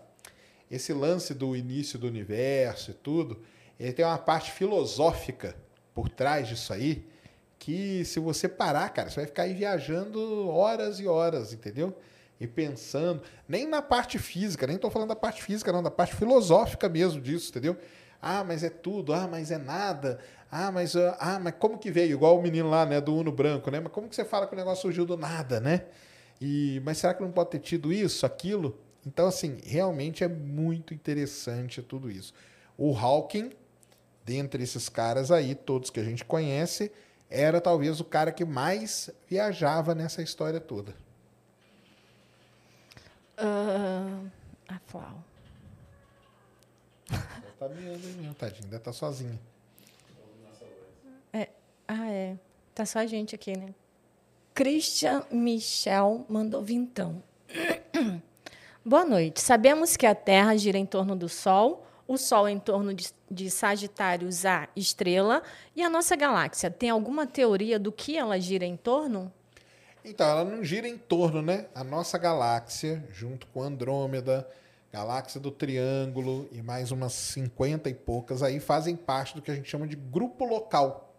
esse 0.69 0.91
lance 0.91 1.34
do 1.34 1.56
início 1.56 1.99
do 1.99 2.07
universo 2.07 2.91
e 2.91 2.93
tudo, 2.93 3.41
ele 3.80 3.93
tem 3.93 4.03
uma 4.03 4.18
parte 4.18 4.52
filosófica 4.52 5.56
por 5.93 6.10
trás 6.10 6.47
disso 6.47 6.73
aí, 6.73 7.07
que 7.66 8.06
se 8.06 8.20
você 8.20 8.48
parar, 8.48 8.88
cara, 8.90 9.10
você 9.10 9.16
vai 9.16 9.26
ficar 9.26 9.42
aí 9.42 9.54
viajando 9.56 10.48
horas 10.50 11.00
e 11.00 11.08
horas, 11.08 11.52
entendeu? 11.52 11.98
E 12.40 12.46
pensando, 12.46 13.24
nem 13.48 13.68
na 13.68 13.82
parte 13.82 14.20
física, 14.20 14.68
nem 14.68 14.76
estou 14.76 14.92
falando 14.92 15.10
da 15.10 15.16
parte 15.16 15.42
física, 15.42 15.74
não, 15.74 15.82
da 15.82 15.90
parte 15.90 16.16
filosófica 16.16 16.88
mesmo 16.88 17.20
disso, 17.20 17.50
entendeu? 17.50 17.76
Ah, 18.22 18.44
mas 18.44 18.64
é 18.64 18.70
tudo, 18.70 19.16
ah, 19.16 19.28
mas 19.28 19.50
é 19.50 19.58
nada, 19.58 20.20
ah, 20.52 20.72
mas, 20.72 20.96
ah, 20.96 21.18
ah, 21.20 21.40
mas 21.40 21.56
como 21.58 21.80
que 21.80 21.90
veio? 21.90 22.12
Igual 22.12 22.38
o 22.38 22.42
menino 22.44 22.70
lá, 22.70 22.86
né, 22.86 23.02
do 23.02 23.16
Uno 23.16 23.32
Branco, 23.32 23.72
né? 23.72 23.80
Mas 23.80 23.92
como 23.92 24.08
que 24.08 24.16
você 24.16 24.24
fala 24.24 24.46
que 24.46 24.54
o 24.54 24.56
negócio 24.56 24.84
surgiu 24.84 25.04
do 25.04 25.18
nada, 25.18 25.60
né? 25.60 25.86
E, 26.40 26.80
mas 26.86 27.00
será 27.00 27.16
que 27.16 27.24
não 27.24 27.32
pode 27.32 27.50
ter 27.50 27.60
tido 27.60 27.92
isso, 27.92 28.28
aquilo? 28.28 28.78
Então, 29.04 29.26
assim, 29.26 29.58
realmente 29.66 30.24
é 30.24 30.28
muito 30.28 30.94
interessante 30.94 31.82
tudo 31.82 32.12
isso. 32.12 32.32
O 32.78 32.96
Hawking, 32.96 33.50
dentre 34.24 34.62
esses 34.62 34.88
caras 34.88 35.32
aí, 35.32 35.56
todos 35.56 35.90
que 35.90 36.00
a 36.00 36.04
gente 36.04 36.24
conhece, 36.24 36.92
era 37.30 37.60
talvez 37.60 37.99
o 37.99 38.06
cara 38.06 38.31
que 38.31 38.45
mais 38.45 39.10
viajava 39.27 39.95
nessa 39.95 40.22
história 40.22 40.60
toda. 40.60 40.95
Ah, 43.38 44.22
a 44.68 44.80
Flau. 44.88 45.23
tá 47.60 47.68
meando 47.69 48.07
mesmo, 48.07 48.34
tadinho. 48.35 48.65
Ainda 48.65 48.80
tá 48.80 48.93
sozinha. 48.93 49.39
É. 51.34 51.49
Ah, 51.88 52.10
é. 52.10 52.38
Tá 52.73 52.85
só 52.85 52.99
a 52.99 53.06
gente 53.06 53.35
aqui, 53.35 53.57
né? 53.57 53.73
Christian 54.53 55.23
Michel 55.30 56.26
mandou 56.30 56.61
vintão. 56.61 57.22
Boa 58.85 59.03
noite. 59.03 59.41
Sabemos 59.41 59.97
que 59.97 60.06
a 60.06 60.15
Terra 60.15 60.56
gira 60.56 60.77
em 60.77 60.85
torno 60.85 61.15
do 61.15 61.27
Sol, 61.27 61.85
o 62.07 62.18
Sol 62.18 62.47
em 62.47 62.60
torno 62.60 62.93
de, 62.93 63.11
de 63.30 63.49
Sagitários 63.49 64.45
A, 64.45 64.68
estrela, 64.76 65.41
e 65.76 65.81
a 65.81 65.89
nossa 65.89 66.15
galáxia. 66.15 66.69
Tem 66.69 66.89
alguma 66.89 67.26
teoria 67.26 67.80
do 67.80 67.91
que 67.91 68.18
ela 68.18 68.39
gira 68.39 68.65
em 68.65 68.77
torno? 68.77 69.31
Então, 70.03 70.27
ela 70.27 70.45
não 70.45 70.64
gira 70.64 70.88
em 70.88 70.97
torno, 70.97 71.41
né? 71.41 71.65
A 71.73 71.84
nossa 71.84 72.18
galáxia, 72.18 73.03
junto 73.11 73.47
com 73.47 73.64
Andrômeda, 73.64 74.47
galáxia 74.91 75.39
do 75.39 75.49
Triângulo 75.49 76.47
e 76.52 76.61
mais 76.61 76.91
umas 76.91 77.14
50 77.14 77.89
e 77.89 77.93
poucas 77.93 78.43
aí, 78.43 78.60
fazem 78.60 78.95
parte 78.95 79.35
do 79.35 79.41
que 79.41 79.49
a 79.49 79.56
gente 79.56 79.69
chama 79.69 79.88
de 79.88 79.95
grupo 79.95 80.45
local. 80.45 81.14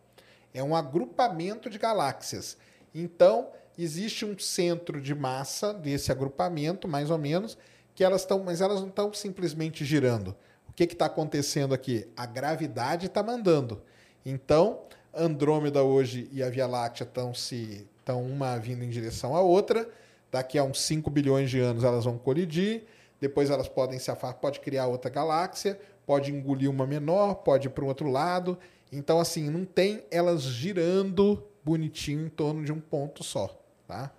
É 0.55 0.63
um 0.63 0.75
agrupamento 0.75 1.69
de 1.69 1.79
galáxias. 1.79 2.57
Então, 2.95 3.49
existe 3.77 4.25
um 4.25 4.39
centro 4.39 5.01
de 5.01 5.15
massa 5.15 5.75
desse 5.75 6.11
agrupamento, 6.11 6.89
mais 6.89 7.11
ou 7.11 7.19
menos, 7.19 7.59
que 7.95 8.05
elas 8.05 8.23
estão, 8.23 8.43
mas 8.43 8.61
elas 8.61 8.81
não 8.81 8.89
estão 8.89 9.13
simplesmente 9.13 9.85
girando. 9.85 10.35
Que 10.77 10.85
está 10.85 11.07
acontecendo 11.07 11.73
aqui? 11.73 12.07
A 12.15 12.27
gravidade 12.27 13.07
está 13.07 13.23
mandando. 13.23 13.83
Então, 14.27 14.83
Andrômeda 15.15 15.83
hoje 15.83 16.29
e 16.31 16.43
a 16.43 16.51
Via 16.51 16.67
Láctea 16.67 17.05
estão 17.05 17.33
se 17.33 17.89
estão 17.99 18.23
uma 18.23 18.59
vindo 18.59 18.85
em 18.85 18.91
direção 18.91 19.35
à 19.35 19.41
outra. 19.41 19.89
Daqui 20.31 20.59
a 20.59 20.63
uns 20.63 20.81
5 20.83 21.11
bilhões 21.11 21.49
de 21.49 21.59
anos 21.59 21.83
elas 21.83 22.05
vão 22.05 22.19
colidir. 22.19 22.85
Depois 23.19 23.49
elas 23.49 23.69
podem 23.69 23.99
se 23.99 24.11
afastar, 24.11 24.39
pode 24.39 24.61
criar 24.61 24.87
outra 24.87 25.11
galáxia, 25.11 25.81
pode 26.05 26.31
engolir 26.31 26.71
uma 26.71 26.87
menor, 26.87 27.37
pode 27.37 27.69
ir 27.69 27.71
para 27.71 27.83
o 27.83 27.89
outro 27.89 28.11
lado. 28.11 28.59
Então, 28.93 29.19
assim, 29.19 29.49
não 29.49 29.65
tem 29.65 30.05
elas 30.11 30.43
girando 30.43 31.43
bonitinho 31.65 32.27
em 32.27 32.29
torno 32.29 32.63
de 32.63 32.71
um 32.71 32.81
ponto 32.81 33.25
só, 33.25 33.59
tá? 33.89 34.13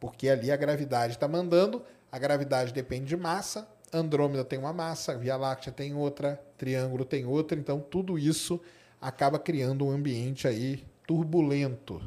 Porque 0.00 0.28
ali 0.28 0.50
a 0.50 0.56
gravidade 0.56 1.12
está 1.12 1.28
mandando, 1.28 1.84
a 2.10 2.18
gravidade 2.18 2.72
depende 2.72 3.04
de 3.04 3.16
massa, 3.16 3.68
Andrômeda 3.92 4.44
tem 4.44 4.58
uma 4.58 4.72
massa, 4.72 5.16
Via 5.16 5.36
Láctea 5.36 5.72
tem 5.72 5.94
outra, 5.94 6.42
Triângulo 6.56 7.04
tem 7.04 7.26
outra, 7.26 7.58
então 7.58 7.78
tudo 7.78 8.18
isso 8.18 8.60
acaba 9.00 9.38
criando 9.38 9.84
um 9.84 9.90
ambiente 9.90 10.48
aí 10.48 10.84
turbulento. 11.06 12.02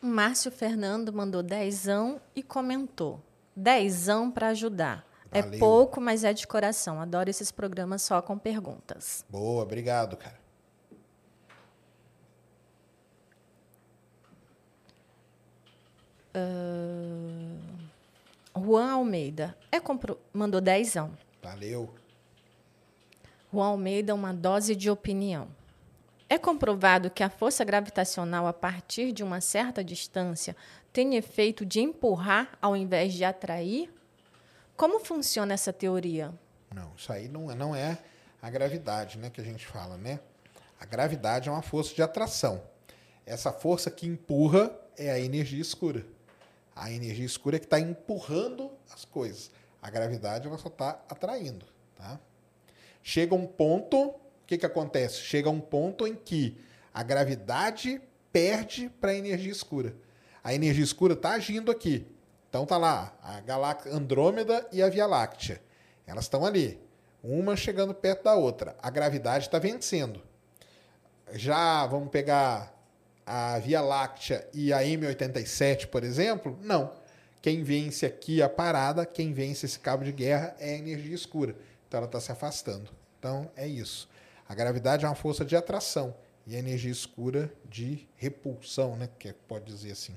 Márcio 0.00 0.52
Fernando 0.52 1.12
mandou 1.12 1.42
dezão 1.42 2.20
e 2.36 2.42
comentou: 2.42 3.20
dezão 3.56 4.30
para 4.30 4.48
ajudar. 4.48 5.04
É 5.30 5.42
Valeu. 5.42 5.58
pouco, 5.58 6.00
mas 6.00 6.24
é 6.24 6.32
de 6.32 6.46
coração. 6.46 7.00
Adoro 7.00 7.28
esses 7.28 7.50
programas 7.50 8.02
só 8.02 8.22
com 8.22 8.38
perguntas. 8.38 9.24
Boa, 9.28 9.62
obrigado, 9.62 10.16
cara. 10.16 10.38
Juan 18.62 18.92
Almeida 18.92 19.56
é 19.70 19.80
compro... 19.80 20.18
mandou 20.32 20.60
dezão. 20.60 21.12
Valeu. 21.42 21.94
Juan 23.52 23.68
Almeida, 23.68 24.14
uma 24.14 24.34
dose 24.34 24.76
de 24.76 24.90
opinião. 24.90 25.48
É 26.28 26.36
comprovado 26.36 27.10
que 27.10 27.22
a 27.22 27.30
força 27.30 27.64
gravitacional, 27.64 28.46
a 28.46 28.52
partir 28.52 29.12
de 29.12 29.24
uma 29.24 29.40
certa 29.40 29.82
distância, 29.82 30.54
tem 30.92 31.16
efeito 31.16 31.64
de 31.64 31.80
empurrar 31.80 32.58
ao 32.60 32.76
invés 32.76 33.14
de 33.14 33.24
atrair? 33.24 33.90
Como 34.76 35.00
funciona 35.00 35.54
essa 35.54 35.72
teoria? 35.72 36.32
Não, 36.74 36.92
isso 36.96 37.10
aí 37.10 37.28
não 37.28 37.50
é, 37.50 37.54
não 37.54 37.74
é 37.74 37.98
a 38.42 38.50
gravidade, 38.50 39.16
né, 39.18 39.30
que 39.30 39.40
a 39.40 39.44
gente 39.44 39.66
fala, 39.66 39.96
né? 39.96 40.20
A 40.78 40.84
gravidade 40.84 41.48
é 41.48 41.52
uma 41.52 41.62
força 41.62 41.94
de 41.94 42.02
atração. 42.02 42.62
Essa 43.24 43.50
força 43.50 43.90
que 43.90 44.06
empurra 44.06 44.70
é 44.96 45.10
a 45.10 45.18
energia 45.18 45.60
escura. 45.60 46.04
A 46.78 46.92
energia 46.92 47.26
escura 47.26 47.56
é 47.56 47.58
que 47.58 47.66
está 47.66 47.80
empurrando 47.80 48.70
as 48.94 49.04
coisas. 49.04 49.50
A 49.82 49.90
gravidade 49.90 50.46
ela 50.46 50.56
só 50.56 50.68
está 50.68 50.90
atraindo, 51.08 51.66
tá? 51.96 52.20
Chega 53.02 53.34
um 53.34 53.46
ponto, 53.46 53.98
o 53.98 54.20
que, 54.46 54.56
que 54.56 54.64
acontece? 54.64 55.16
Chega 55.16 55.50
um 55.50 55.60
ponto 55.60 56.06
em 56.06 56.14
que 56.14 56.56
a 56.94 57.02
gravidade 57.02 58.00
perde 58.32 58.88
para 59.00 59.10
a 59.10 59.14
energia 59.14 59.50
escura. 59.50 59.94
A 60.42 60.54
energia 60.54 60.84
escura 60.84 61.14
está 61.14 61.30
agindo 61.30 61.70
aqui. 61.70 62.06
Então 62.48 62.64
tá 62.64 62.78
lá 62.78 63.12
a 63.22 63.40
galáxia 63.40 63.92
Andrômeda 63.92 64.64
e 64.70 64.80
a 64.80 64.88
Via 64.88 65.06
Láctea. 65.06 65.60
Elas 66.06 66.24
estão 66.24 66.46
ali, 66.46 66.80
uma 67.24 67.56
chegando 67.56 67.92
perto 67.92 68.22
da 68.22 68.36
outra. 68.36 68.76
A 68.80 68.88
gravidade 68.88 69.46
está 69.46 69.58
vencendo. 69.58 70.22
Já 71.32 71.86
vamos 71.86 72.08
pegar 72.08 72.77
a 73.28 73.58
Via 73.58 73.82
Láctea 73.82 74.48
e 74.54 74.72
a 74.72 74.80
M87, 74.80 75.88
por 75.88 76.02
exemplo? 76.02 76.58
Não. 76.62 76.90
Quem 77.42 77.62
vence 77.62 78.06
aqui 78.06 78.40
a 78.40 78.48
parada, 78.48 79.04
quem 79.04 79.34
vence 79.34 79.66
esse 79.66 79.78
cabo 79.78 80.02
de 80.02 80.12
guerra 80.12 80.56
é 80.58 80.70
a 80.70 80.78
energia 80.78 81.14
escura. 81.14 81.54
Então 81.86 81.98
ela 81.98 82.06
está 82.06 82.18
se 82.20 82.32
afastando. 82.32 82.90
Então 83.18 83.50
é 83.54 83.68
isso. 83.68 84.08
A 84.48 84.54
gravidade 84.54 85.04
é 85.04 85.08
uma 85.08 85.14
força 85.14 85.44
de 85.44 85.54
atração 85.54 86.16
e 86.46 86.56
a 86.56 86.58
energia 86.58 86.90
escura 86.90 87.52
de 87.66 88.08
repulsão, 88.16 88.96
né? 88.96 89.10
Que 89.18 89.34
pode 89.34 89.66
dizer 89.66 89.92
assim. 89.92 90.16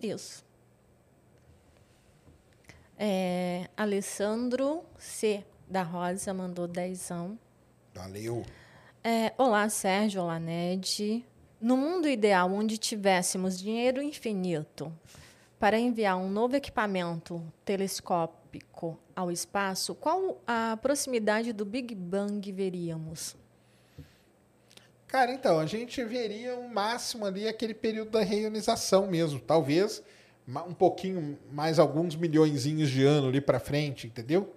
Isso. 0.00 0.44
É, 2.96 3.68
Alessandro 3.76 4.84
C. 4.96 5.44
da 5.68 5.82
Rosa 5.82 6.32
mandou 6.32 6.68
dezão. 6.68 7.36
Valeu. 7.92 8.44
É, 9.02 9.32
olá, 9.36 9.68
Sérgio. 9.68 10.22
Olá, 10.22 10.38
Ned. 10.38 11.24
No 11.60 11.76
mundo 11.76 12.08
ideal, 12.08 12.50
onde 12.50 12.78
tivéssemos 12.78 13.58
dinheiro 13.58 14.02
infinito 14.02 14.90
para 15.58 15.78
enviar 15.78 16.16
um 16.16 16.30
novo 16.30 16.56
equipamento 16.56 17.44
telescópico 17.66 18.98
ao 19.14 19.30
espaço, 19.30 19.94
qual 19.94 20.40
a 20.46 20.78
proximidade 20.80 21.52
do 21.52 21.66
Big 21.66 21.94
Bang 21.94 22.50
veríamos? 22.50 23.36
Cara, 25.06 25.32
então, 25.32 25.60
a 25.60 25.66
gente 25.66 26.02
veria 26.02 26.56
o 26.56 26.72
máximo 26.72 27.26
ali 27.26 27.46
aquele 27.46 27.74
período 27.74 28.12
da 28.12 28.22
reionização 28.22 29.06
mesmo. 29.06 29.38
Talvez 29.38 30.02
um 30.66 30.72
pouquinho 30.72 31.38
mais 31.52 31.78
alguns 31.78 32.16
milhõezinhos 32.16 32.88
de 32.88 33.04
anos 33.04 33.28
ali 33.28 33.40
para 33.40 33.60
frente, 33.60 34.06
entendeu? 34.06 34.54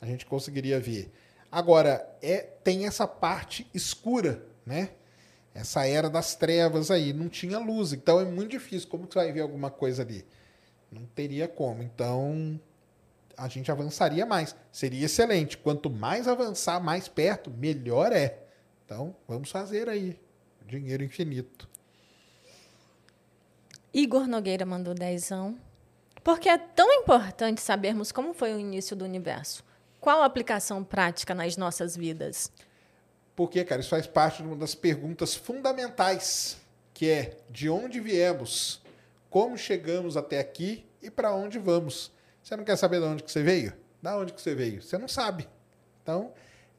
A 0.00 0.06
gente 0.06 0.24
conseguiria 0.24 0.80
ver. 0.80 1.12
Agora, 1.52 2.08
é, 2.22 2.38
tem 2.38 2.86
essa 2.86 3.06
parte 3.06 3.66
escura, 3.74 4.42
né? 4.64 4.90
Essa 5.56 5.86
era 5.86 6.10
das 6.10 6.34
trevas 6.34 6.90
aí, 6.90 7.14
não 7.14 7.30
tinha 7.30 7.58
luz, 7.58 7.94
então 7.94 8.20
é 8.20 8.26
muito 8.26 8.50
difícil. 8.50 8.90
Como 8.90 9.06
que 9.06 9.14
você 9.14 9.20
vai 9.20 9.32
ver 9.32 9.40
alguma 9.40 9.70
coisa 9.70 10.02
ali? 10.02 10.22
Não 10.92 11.06
teria 11.06 11.48
como. 11.48 11.82
Então, 11.82 12.60
a 13.34 13.48
gente 13.48 13.72
avançaria 13.72 14.26
mais. 14.26 14.54
Seria 14.70 15.06
excelente. 15.06 15.56
Quanto 15.56 15.88
mais 15.88 16.28
avançar 16.28 16.78
mais 16.78 17.08
perto, 17.08 17.50
melhor 17.50 18.12
é. 18.12 18.38
Então, 18.84 19.16
vamos 19.26 19.50
fazer 19.50 19.88
aí. 19.88 20.20
Dinheiro 20.66 21.02
infinito. 21.02 21.66
Igor 23.94 24.28
Nogueira 24.28 24.66
mandou 24.66 24.92
dezão. 24.92 25.58
Porque 26.22 26.50
é 26.50 26.58
tão 26.58 26.92
importante 26.92 27.62
sabermos 27.62 28.12
como 28.12 28.34
foi 28.34 28.52
o 28.52 28.60
início 28.60 28.94
do 28.94 29.06
universo. 29.06 29.64
Qual 29.98 30.20
a 30.20 30.26
aplicação 30.26 30.84
prática 30.84 31.34
nas 31.34 31.56
nossas 31.56 31.96
vidas? 31.96 32.52
Porque, 33.36 33.62
cara, 33.64 33.82
isso 33.82 33.90
faz 33.90 34.06
parte 34.06 34.42
de 34.42 34.48
uma 34.48 34.56
das 34.56 34.74
perguntas 34.74 35.34
fundamentais, 35.34 36.56
que 36.94 37.10
é 37.10 37.36
de 37.50 37.68
onde 37.68 38.00
viemos, 38.00 38.80
como 39.28 39.58
chegamos 39.58 40.16
até 40.16 40.40
aqui 40.40 40.86
e 41.02 41.10
para 41.10 41.34
onde 41.34 41.58
vamos. 41.58 42.10
Você 42.42 42.56
não 42.56 42.64
quer 42.64 42.76
saber 42.76 42.98
de 42.98 43.04
onde 43.04 43.22
que 43.22 43.30
você 43.30 43.42
veio? 43.42 43.74
Da 44.00 44.16
onde 44.16 44.32
que 44.32 44.40
você 44.40 44.54
veio? 44.54 44.82
Você 44.82 44.96
não 44.96 45.06
sabe. 45.06 45.46
Então, 46.02 46.32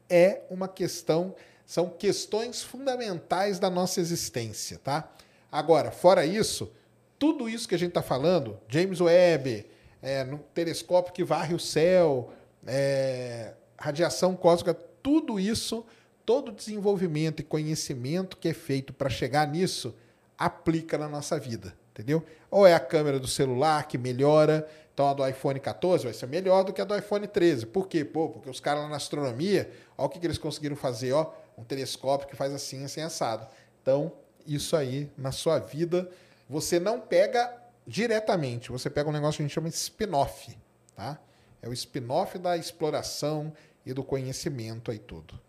é 0.10 0.42
uma 0.50 0.68
questão, 0.68 1.36
são 1.66 1.90
questões 1.90 2.64
fundamentais 2.64 3.60
da 3.60 3.70
nossa 3.70 4.00
existência, 4.00 4.80
tá? 4.84 5.12
Agora, 5.52 5.92
fora 5.92 6.26
isso, 6.26 6.72
tudo 7.20 7.48
isso 7.48 7.68
que 7.68 7.76
a 7.76 7.80
gente 7.80 7.90
está 7.90 8.02
falando, 8.02 8.60
James 8.68 9.00
Webb, 9.00 9.70
é, 10.02 10.24
no 10.24 10.40
telescópio 10.40 11.14
que 11.14 11.24
varre 11.24 11.54
o 11.54 11.60
céu, 11.60 12.34
é, 12.66 13.54
radiação 13.78 14.36
cósmica, 14.36 14.74
tudo 14.74 15.40
isso, 15.40 15.86
todo 16.28 16.52
desenvolvimento 16.52 17.40
e 17.40 17.44
conhecimento 17.44 18.36
que 18.36 18.50
é 18.50 18.54
feito 18.54 18.92
para 18.92 19.10
chegar 19.10 19.48
nisso, 19.48 19.96
aplica 20.38 20.98
na 20.98 21.08
nossa 21.08 21.40
vida, 21.40 21.74
entendeu? 21.92 22.22
Ou 22.52 22.68
é 22.68 22.74
a 22.74 22.82
câmera 22.82 23.18
do 23.18 23.30
celular 23.30 23.88
que 23.88 23.98
melhora, 23.98 24.68
então 24.94 25.08
a 25.08 25.14
do 25.14 25.26
iPhone 25.26 25.58
14 25.58 26.04
vai 26.04 26.14
ser 26.14 26.28
melhor 26.28 26.66
do 26.66 26.74
que 26.74 26.82
a 26.82 26.84
do 26.84 26.94
iPhone 26.94 27.26
13. 27.26 27.68
Por 27.68 27.88
quê? 27.88 28.04
Pô, 28.04 28.28
porque 28.28 28.50
os 28.50 28.60
caras 28.60 28.84
lá 28.84 28.90
na 28.90 28.98
astronomia, 28.98 29.72
olha 29.98 30.06
o 30.06 30.10
que, 30.10 30.20
que 30.20 30.28
eles 30.28 30.38
conseguiram 30.38 30.76
fazer, 30.76 31.14
ó, 31.14 31.32
um 31.58 31.64
telescópio 31.64 32.28
que 32.28 32.36
faz 32.36 32.54
assim, 32.54 32.84
assim, 32.84 33.00
assado. 33.00 33.48
Então, 33.82 34.12
isso 34.46 34.76
aí 34.76 35.10
na 35.18 35.32
sua 35.32 35.60
vida, 35.60 36.12
você 36.50 36.78
não 36.78 37.00
pega 37.00 37.56
diretamente, 37.88 38.70
você 38.70 38.90
pega 38.90 39.10
um 39.10 39.14
negócio 39.14 39.38
que 39.38 39.44
a 39.44 39.46
gente 39.46 39.56
chama 39.56 39.70
de 39.70 39.76
spin-off, 39.76 40.58
tá? 40.94 41.18
É 41.62 41.70
o 41.70 41.74
spin-off 41.74 42.38
da 42.38 42.58
exploração 42.58 43.54
e 43.86 43.94
do 43.94 44.04
conhecimento 44.04 44.92
aí 44.92 45.00
tudo. 45.00 45.47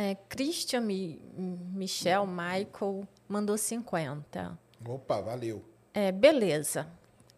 É, 0.00 0.16
Christian 0.28 0.82
Mi- 0.82 1.20
Michel 1.36 2.24
Michael 2.24 3.06
mandou 3.28 3.58
50. 3.58 4.56
Opa, 4.86 5.20
valeu. 5.20 5.64
É, 5.92 6.12
beleza. 6.12 6.86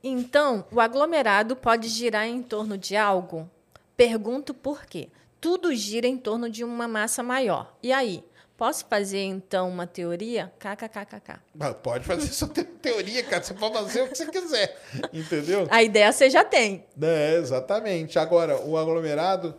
Então, 0.05 0.67
o 0.71 0.79
aglomerado 0.79 1.57
pode 1.57 1.89
girar 1.89 2.27
em 2.27 2.43
torno 2.43 2.77
de 2.77 2.97
algo? 2.97 3.51
Pergunto 3.97 4.53
por 4.53 4.85
quê. 4.85 5.09
Tudo 5.41 5.75
gira 5.75 6.07
em 6.07 6.19
torno 6.19 6.51
de 6.51 6.63
uma 6.63 6.87
massa 6.87 7.23
maior. 7.23 7.75
E 7.83 7.93
aí? 7.93 8.23
Posso 8.59 8.85
fazer, 8.91 9.23
então, 9.23 9.71
uma 9.71 9.87
teoria? 9.87 10.53
KKKKK. 10.59 11.41
Pode 11.83 12.05
fazer 12.05 12.27
sua 12.29 12.49
te- 12.49 12.63
teoria, 12.63 13.23
cara. 13.25 13.43
Você 13.43 13.55
pode 13.55 13.73
fazer 13.73 14.03
o 14.03 14.09
que 14.09 14.15
você 14.17 14.27
quiser. 14.27 14.79
Entendeu? 15.15 15.67
A 15.71 15.83
ideia 15.83 16.13
você 16.13 16.29
já 16.29 16.45
tem. 16.45 16.85
É, 17.01 17.37
exatamente. 17.37 18.19
Agora, 18.19 18.61
o 18.61 18.77
aglomerado, 18.77 19.55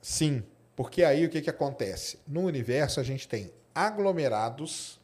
sim. 0.00 0.42
Porque 0.74 1.04
aí 1.04 1.24
o 1.26 1.28
que, 1.28 1.40
que 1.42 1.50
acontece? 1.50 2.18
No 2.26 2.42
universo 2.42 3.00
a 3.00 3.02
gente 3.02 3.28
tem 3.28 3.52
aglomerados, 3.74 5.00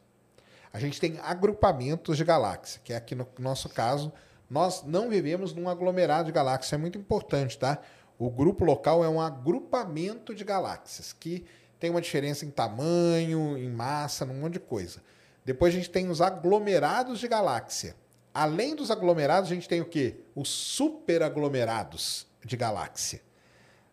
a 0.72 0.78
gente 0.78 1.00
tem 1.00 1.18
agrupamentos 1.22 2.16
de 2.16 2.24
galáxias, 2.24 2.80
que 2.82 2.92
é 2.92 2.96
aqui 2.96 3.14
no 3.14 3.26
nosso 3.38 3.68
caso, 3.68 4.12
nós 4.48 4.82
não 4.82 5.10
vivemos 5.10 5.52
num 5.52 5.68
aglomerado 5.68 6.26
de 6.26 6.32
galáxias. 6.32 6.72
É 6.72 6.78
muito 6.78 6.98
importante, 6.98 7.58
tá? 7.58 7.78
O 8.18 8.30
grupo 8.30 8.64
local 8.64 9.04
é 9.04 9.08
um 9.08 9.20
agrupamento 9.20 10.34
de 10.34 10.42
galáxias, 10.42 11.12
que 11.12 11.44
tem 11.78 11.90
uma 11.90 12.00
diferença 12.00 12.44
em 12.44 12.50
tamanho, 12.50 13.56
em 13.56 13.68
massa, 13.68 14.24
num 14.24 14.40
monte 14.40 14.54
de 14.54 14.60
coisa. 14.60 15.02
Depois 15.44 15.72
a 15.72 15.76
gente 15.76 15.90
tem 15.90 16.10
os 16.10 16.20
aglomerados 16.20 17.20
de 17.20 17.28
galáxia. 17.28 17.94
Além 18.34 18.74
dos 18.74 18.90
aglomerados, 18.90 19.50
a 19.50 19.54
gente 19.54 19.68
tem 19.68 19.80
o 19.80 19.84
quê? 19.84 20.16
Os 20.34 20.48
superaglomerados 20.48 22.26
de 22.44 22.56
galáxia. 22.56 23.20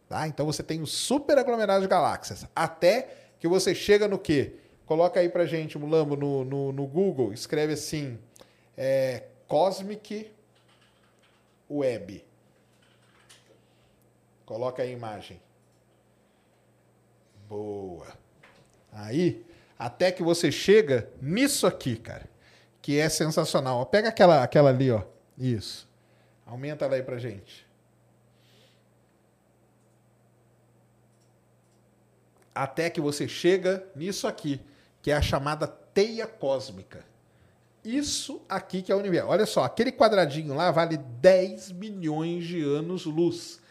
Tá? 0.07 0.27
Então 0.27 0.45
você 0.45 0.61
tem 0.61 0.81
os 0.81 0.91
superaglomerados 0.91 1.83
de 1.83 1.89
galáxias. 1.89 2.45
Até 2.55 3.09
que 3.39 3.47
você 3.47 3.73
chega 3.73 4.07
no 4.07 4.19
quê? 4.19 4.55
Coloca 4.85 5.19
aí 5.19 5.29
pra 5.29 5.45
gente, 5.45 5.77
Mulambo, 5.77 6.15
no, 6.15 6.45
no, 6.45 6.71
no 6.71 6.85
Google, 6.85 7.33
escreve 7.33 7.73
assim: 7.73 8.19
é, 8.77 9.23
Cosmic 9.47 10.31
Web. 11.69 12.23
Coloca 14.45 14.83
aí 14.83 14.89
a 14.89 14.93
imagem. 14.93 15.41
Boa. 17.49 18.07
Aí, 18.91 19.43
até 19.77 20.11
que 20.11 20.21
você 20.21 20.51
chega 20.51 21.09
nisso 21.19 21.65
aqui, 21.65 21.95
cara, 21.95 22.29
que 22.81 22.99
é 22.99 23.09
sensacional. 23.09 23.85
Pega 23.87 24.09
aquela, 24.09 24.43
aquela 24.43 24.69
ali, 24.69 24.91
ó. 24.91 25.01
Isso. 25.37 25.89
Aumenta 26.45 26.85
ela 26.85 26.95
aí 26.95 27.03
pra 27.03 27.17
gente. 27.17 27.64
Até 32.55 32.89
que 32.89 33.01
você 33.01 33.27
chega 33.27 33.85
nisso 33.93 34.27
aqui, 34.27 34.61
que 35.01 35.11
é 35.11 35.13
a 35.13 35.21
chamada 35.21 35.67
teia 35.67 36.25
cósmica. 36.25 37.03
Isso 37.83 38.41
aqui 38.49 38.81
que 38.81 38.91
é 38.91 38.95
o 38.95 38.97
universo. 38.97 39.29
Olha 39.29 39.45
só, 39.45 39.65
aquele 39.65 39.91
quadradinho 39.91 40.55
lá 40.55 40.71
vale 40.71 40.97
10 40.97 41.73
milhões 41.73 42.45
de 42.45 42.63
anos-luz. 42.63 43.61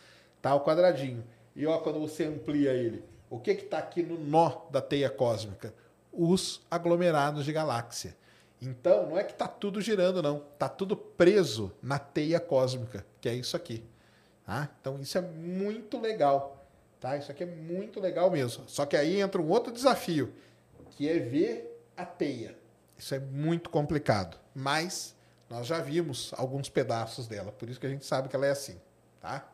Tá? 0.41 0.55
O 0.55 0.61
quadradinho. 0.61 1.25
E 1.57 1.67
ó, 1.67 1.79
quando 1.79 1.99
você 1.99 2.25
amplia 2.25 2.73
ele, 2.73 3.03
o 3.29 3.41
que 3.41 3.55
que 3.55 3.65
tá 3.65 3.79
aqui 3.79 4.03
no 4.03 4.19
nó 4.19 4.67
da 4.71 4.81
teia 4.81 5.11
cósmica? 5.11 5.75
Os 6.13 6.61
aglomerados 6.71 7.45
de 7.45 7.53
galáxia. 7.53 8.17
Então, 8.63 9.09
não 9.09 9.19
é 9.19 9.25
que 9.25 9.35
tá 9.35 9.49
tudo 9.49 9.81
girando, 9.81 10.23
não. 10.23 10.41
Tá 10.59 10.69
tudo 10.69 10.97
preso 10.97 11.73
na 11.83 11.99
teia 11.99 12.39
cósmica, 12.39 13.05
que 13.21 13.29
é 13.29 13.35
isso 13.35 13.57
aqui. 13.57 13.83
Tá? 14.47 14.69
Então, 14.81 15.01
isso 15.01 15.19
é 15.19 15.21
muito 15.21 16.01
legal. 16.01 16.64
Tá? 17.05 17.19
Isso 17.19 17.31
aqui 17.31 17.43
é 17.43 17.47
muito 17.47 18.01
legal 18.01 18.31
mesmo. 18.31 18.67
Só 18.67 18.87
que 18.87 18.97
aí 18.97 19.21
entra 19.21 19.39
um 19.39 19.51
outro 19.51 19.71
desafio, 19.71 20.33
que 20.93 21.07
é 21.07 21.19
ver 21.19 21.85
a 21.95 22.07
teia. 22.07 22.57
Isso 22.97 23.15
é 23.15 23.19
muito 23.19 23.69
complicado. 23.69 24.39
Mas 24.55 25.15
nós 25.51 25.67
já 25.67 25.83
vimos 25.83 26.33
alguns 26.35 26.71
pedaços 26.71 27.29
dela, 27.29 27.53
por 27.53 27.69
isso 27.69 27.79
que 27.79 27.85
a 27.85 27.91
gente 27.91 28.07
sabe 28.07 28.31
que 28.31 28.35
ela 28.35 28.47
é 28.47 28.53
assim. 28.53 28.81
Tá? 29.21 29.47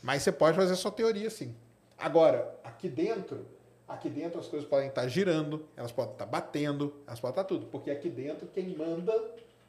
Mas 0.00 0.22
você 0.22 0.30
pode 0.30 0.56
fazer 0.56 0.74
a 0.74 0.76
sua 0.76 0.92
teoria 0.92 1.28
sim. 1.28 1.56
Agora, 1.98 2.56
aqui 2.62 2.88
dentro, 2.88 3.44
aqui 3.88 4.08
dentro 4.08 4.38
as 4.38 4.46
coisas 4.46 4.68
podem 4.68 4.90
estar 4.90 5.08
girando, 5.08 5.66
elas 5.76 5.90
podem 5.90 6.12
estar 6.12 6.26
batendo, 6.26 7.02
elas 7.04 7.18
podem 7.18 7.32
estar 7.32 7.44
tudo. 7.44 7.66
Porque 7.66 7.90
aqui 7.90 8.08
dentro 8.08 8.46
quem 8.46 8.76
manda 8.76 9.12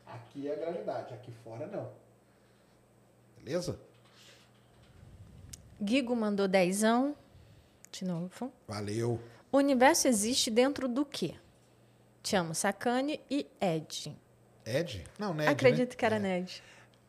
aqui 0.06 0.48
é 0.48 0.54
a 0.54 0.56
gravidade, 0.56 1.16
aqui 1.16 1.32
fora 1.44 1.66
não. 1.66 1.90
Beleza? 3.40 3.80
Guigo 5.84 6.16
mandou 6.16 6.48
dezão. 6.48 7.16
De 7.92 8.06
novo. 8.06 8.52
Valeu. 8.68 9.20
O 9.52 9.58
universo 9.58 10.08
existe 10.08 10.50
dentro 10.50 10.88
do 10.88 11.06
quê? 11.06 11.36
Te 12.24 12.36
amo, 12.36 12.56
Sacane 12.56 13.20
e 13.30 13.46
Ed. 13.60 14.16
Ed? 14.66 15.04
Não, 15.20 15.34
Ned. 15.34 15.50
Acredito 15.50 15.90
né? 15.90 15.96
que 15.96 16.06
era 16.06 16.18
Ned. 16.18 16.64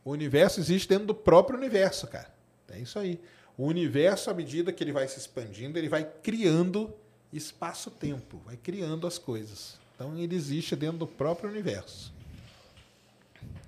O 0.05 0.11
universo 0.11 0.59
existe 0.59 0.89
dentro 0.89 1.07
do 1.07 1.15
próprio 1.15 1.57
universo, 1.57 2.07
cara. 2.09 2.29
É 2.69 2.79
isso 2.79 2.99
aí. 2.99 3.21
O 3.57 3.65
universo, 3.65 4.29
à 4.29 4.35
medida 4.35 4.73
que 4.73 4.83
ele 4.83 4.93
vai 4.93 5.07
se 5.07 5.19
expandindo, 5.19 5.79
ele 5.79 5.89
vai 5.89 6.05
criando 6.05 6.93
espaço-tempo, 7.33 8.43
vai 8.45 8.57
criando 8.57 9.07
as 9.07 9.17
coisas. 9.17 9.79
Então 9.95 10.19
ele 10.19 10.35
existe 10.35 10.75
dentro 10.75 10.99
do 10.99 11.07
próprio 11.07 11.49
universo. 11.49 12.13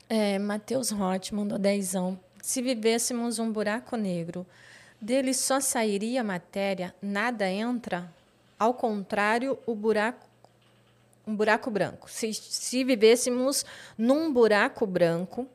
É, 0.09 0.39
Matheus 0.39 0.91
Roth 0.91 1.31
mandou 1.31 1.59
dezão. 1.59 2.19
Se 2.43 2.61
vivêssemos 2.61 3.39
um 3.39 3.51
buraco 3.51 3.97
negro, 3.97 4.45
dele 5.01 5.35
só 5.35 5.61
sairia 5.61 6.23
matéria, 6.25 6.95
nada 7.01 7.49
entra? 7.49 8.13
Ao 8.59 8.73
contrário, 8.73 9.59
o 9.67 9.75
buraco 9.75 10.27
um 11.27 11.35
buraco 11.35 11.71
branco. 11.71 12.09
Se, 12.09 12.33
se 12.33 12.85
vivêssemos 12.85 13.65
num 13.99 14.33
buraco 14.33 14.87
branco, 14.87 15.49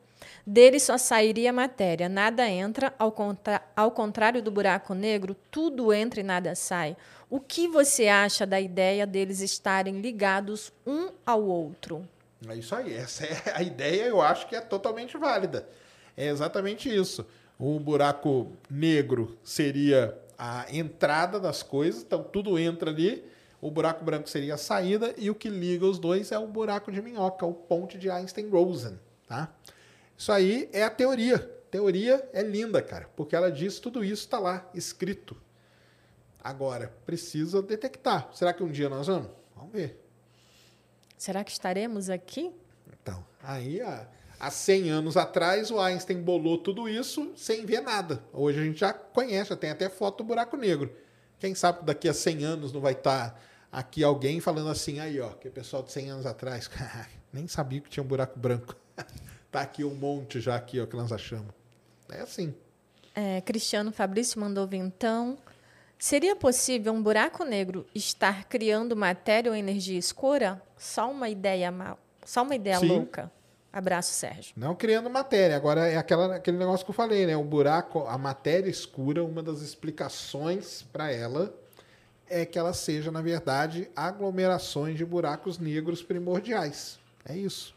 dele 0.46 0.78
só 0.78 0.98
sairia 0.98 1.52
matéria, 1.52 2.08
nada 2.08 2.46
entra, 2.46 2.92
ao, 2.98 3.10
contra, 3.10 3.62
ao 3.74 3.90
contrário 3.90 4.42
do 4.42 4.50
buraco 4.50 4.92
negro, 4.92 5.34
tudo 5.50 5.92
entra 5.92 6.20
e 6.20 6.22
nada 6.22 6.54
sai. 6.54 6.96
O 7.30 7.40
que 7.40 7.66
você 7.66 8.08
acha 8.08 8.44
da 8.44 8.60
ideia 8.60 9.06
deles 9.06 9.40
estarem 9.40 10.00
ligados 10.02 10.70
um 10.86 11.08
ao 11.24 11.42
outro? 11.42 12.06
É 12.46 12.54
isso 12.54 12.74
aí. 12.74 12.94
Essa 12.94 13.24
é 13.24 13.52
a 13.54 13.62
ideia, 13.62 14.04
eu 14.04 14.20
acho 14.20 14.46
que 14.46 14.54
é 14.54 14.60
totalmente 14.60 15.16
válida. 15.16 15.66
É 16.14 16.26
exatamente 16.26 16.94
isso. 16.94 17.26
O 17.64 17.78
buraco 17.78 18.50
negro 18.68 19.38
seria 19.44 20.18
a 20.36 20.66
entrada 20.74 21.38
das 21.38 21.62
coisas, 21.62 22.02
então 22.02 22.20
tudo 22.20 22.58
entra 22.58 22.90
ali. 22.90 23.24
O 23.60 23.70
buraco 23.70 24.04
branco 24.04 24.28
seria 24.28 24.54
a 24.54 24.58
saída 24.58 25.14
e 25.16 25.30
o 25.30 25.34
que 25.36 25.48
liga 25.48 25.86
os 25.86 25.96
dois 25.96 26.32
é 26.32 26.38
o 26.40 26.48
buraco 26.48 26.90
de 26.90 27.00
minhoca, 27.00 27.46
o 27.46 27.54
ponte 27.54 27.96
de 27.96 28.10
Einstein-Rosen, 28.10 28.98
tá? 29.28 29.48
Isso 30.18 30.32
aí 30.32 30.68
é 30.72 30.82
a 30.82 30.90
teoria. 30.90 31.38
Teoria 31.70 32.28
é 32.32 32.42
linda, 32.42 32.82
cara, 32.82 33.08
porque 33.14 33.36
ela 33.36 33.48
diz 33.48 33.78
tudo 33.78 34.02
isso 34.02 34.24
está 34.24 34.40
lá 34.40 34.68
escrito. 34.74 35.40
Agora, 36.42 36.92
precisa 37.06 37.62
detectar. 37.62 38.28
Será 38.32 38.52
que 38.52 38.64
um 38.64 38.72
dia 38.72 38.88
nós 38.88 39.06
vamos? 39.06 39.30
Vamos 39.54 39.72
ver. 39.72 40.04
Será 41.16 41.44
que 41.44 41.52
estaremos 41.52 42.10
aqui? 42.10 42.50
Então, 43.00 43.24
aí 43.40 43.80
há, 43.80 44.04
há 44.42 44.50
100 44.50 44.90
anos 44.90 45.16
atrás 45.16 45.70
o 45.70 45.80
Einstein 45.80 46.20
bolou 46.20 46.58
tudo 46.58 46.88
isso 46.88 47.30
sem 47.36 47.64
ver 47.64 47.80
nada. 47.80 48.24
Hoje 48.32 48.58
a 48.58 48.64
gente 48.64 48.80
já 48.80 48.92
conhece, 48.92 49.50
já 49.50 49.56
tem 49.56 49.70
até 49.70 49.88
foto 49.88 50.18
do 50.18 50.24
buraco 50.24 50.56
negro. 50.56 50.92
Quem 51.38 51.54
sabe 51.54 51.84
daqui 51.84 52.08
a 52.08 52.14
100 52.14 52.44
anos 52.44 52.72
não 52.72 52.80
vai 52.80 52.92
estar 52.92 53.40
aqui 53.70 54.02
alguém 54.02 54.40
falando 54.40 54.68
assim, 54.68 54.98
aí 54.98 55.20
ó, 55.20 55.28
que 55.30 55.46
o 55.46 55.52
pessoal 55.52 55.84
de 55.84 55.92
100 55.92 56.10
anos 56.10 56.26
atrás, 56.26 56.68
nem 57.32 57.46
sabia 57.46 57.80
que 57.80 57.88
tinha 57.88 58.02
um 58.02 58.06
buraco 58.06 58.36
branco. 58.36 58.74
tá 59.48 59.60
aqui 59.60 59.84
um 59.84 59.94
monte 59.94 60.40
já 60.40 60.56
aqui, 60.56 60.80
ó, 60.80 60.86
que 60.86 60.96
nós 60.96 61.12
achamos. 61.12 61.54
É 62.10 62.20
assim. 62.20 62.52
É, 63.14 63.40
Cristiano 63.42 63.92
Fabrício 63.92 64.40
mandou 64.40 64.66
vintão. 64.66 65.38
Seria 65.96 66.34
possível 66.34 66.92
um 66.92 67.00
buraco 67.00 67.44
negro 67.44 67.86
estar 67.94 68.44
criando 68.46 68.96
matéria 68.96 69.52
ou 69.52 69.56
energia 69.56 69.96
escura? 69.96 70.60
Só 70.76 71.08
uma 71.08 71.28
ideia 71.28 71.70
mal, 71.70 71.96
só 72.24 72.42
uma 72.42 72.56
ideia 72.56 72.80
Sim. 72.80 72.88
louca. 72.88 73.30
Abraço, 73.72 74.12
Sérgio. 74.12 74.52
Não 74.54 74.74
criando 74.74 75.08
matéria. 75.08 75.56
Agora 75.56 75.88
é 75.88 75.96
aquela, 75.96 76.36
aquele 76.36 76.58
negócio 76.58 76.84
que 76.84 76.90
eu 76.90 76.94
falei, 76.94 77.24
né? 77.24 77.34
O 77.36 77.42
buraco, 77.42 78.00
a 78.06 78.18
matéria 78.18 78.68
escura, 78.68 79.24
uma 79.24 79.42
das 79.42 79.62
explicações 79.62 80.82
para 80.92 81.10
ela 81.10 81.54
é 82.28 82.44
que 82.44 82.58
ela 82.58 82.74
seja, 82.74 83.10
na 83.10 83.22
verdade, 83.22 83.90
aglomerações 83.96 84.96
de 84.96 85.04
buracos 85.04 85.58
negros 85.58 86.02
primordiais. 86.02 86.98
É 87.24 87.34
isso. 87.34 87.74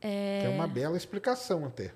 É... 0.00 0.44
É 0.44 0.48
uma 0.48 0.66
bela 0.66 0.96
explicação 0.96 1.66
até. 1.66 1.92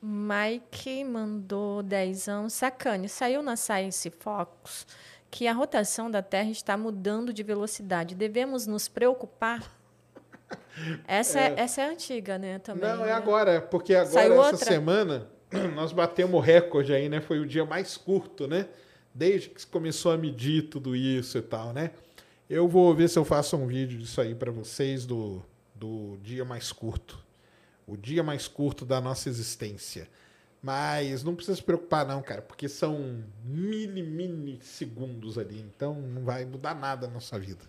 Mike 0.00 1.04
mandou 1.04 1.82
dezão. 1.82 2.48
Sacane, 2.48 3.08
saiu 3.08 3.42
na 3.42 3.56
Science 3.56 4.08
Fox 4.10 4.86
que 5.36 5.46
a 5.46 5.52
rotação 5.52 6.10
da 6.10 6.22
Terra 6.22 6.48
está 6.48 6.78
mudando 6.78 7.30
de 7.30 7.42
velocidade. 7.42 8.14
Devemos 8.14 8.66
nos 8.66 8.88
preocupar? 8.88 9.70
Essa 11.06 11.40
é, 11.40 11.54
essa 11.58 11.82
é 11.82 11.90
antiga, 11.90 12.38
né? 12.38 12.58
Também, 12.58 12.88
Não, 12.88 13.02
é 13.02 13.08
né? 13.08 13.12
agora, 13.12 13.60
porque 13.60 13.94
agora, 13.94 14.12
Saiu 14.12 14.32
essa 14.32 14.52
outra? 14.52 14.66
semana, 14.66 15.26
nós 15.74 15.92
batemos 15.92 16.42
recorde 16.42 16.94
aí, 16.94 17.10
né? 17.10 17.20
Foi 17.20 17.38
o 17.38 17.44
dia 17.44 17.66
mais 17.66 17.98
curto, 17.98 18.48
né? 18.48 18.66
Desde 19.14 19.50
que 19.50 19.66
começou 19.66 20.10
a 20.10 20.16
medir 20.16 20.70
tudo 20.70 20.96
isso 20.96 21.36
e 21.36 21.42
tal, 21.42 21.74
né? 21.74 21.90
Eu 22.48 22.66
vou 22.66 22.94
ver 22.94 23.10
se 23.10 23.18
eu 23.18 23.24
faço 23.24 23.58
um 23.58 23.66
vídeo 23.66 23.98
disso 23.98 24.22
aí 24.22 24.34
para 24.34 24.50
vocês 24.50 25.04
do, 25.04 25.42
do 25.74 26.16
dia 26.22 26.46
mais 26.46 26.72
curto. 26.72 27.18
O 27.86 27.94
dia 27.94 28.22
mais 28.22 28.48
curto 28.48 28.86
da 28.86 29.02
nossa 29.02 29.28
existência. 29.28 30.08
Mas 30.62 31.22
não 31.22 31.34
precisa 31.34 31.56
se 31.56 31.62
preocupar, 31.62 32.06
não, 32.06 32.22
cara, 32.22 32.42
porque 32.42 32.68
são 32.68 33.22
mili, 33.44 34.02
mili 34.02 34.58
segundos 34.62 35.38
ali. 35.38 35.60
Então 35.60 35.94
não 35.94 36.24
vai 36.24 36.44
mudar 36.44 36.74
nada 36.74 37.06
na 37.06 37.14
nossa 37.14 37.38
vida. 37.38 37.64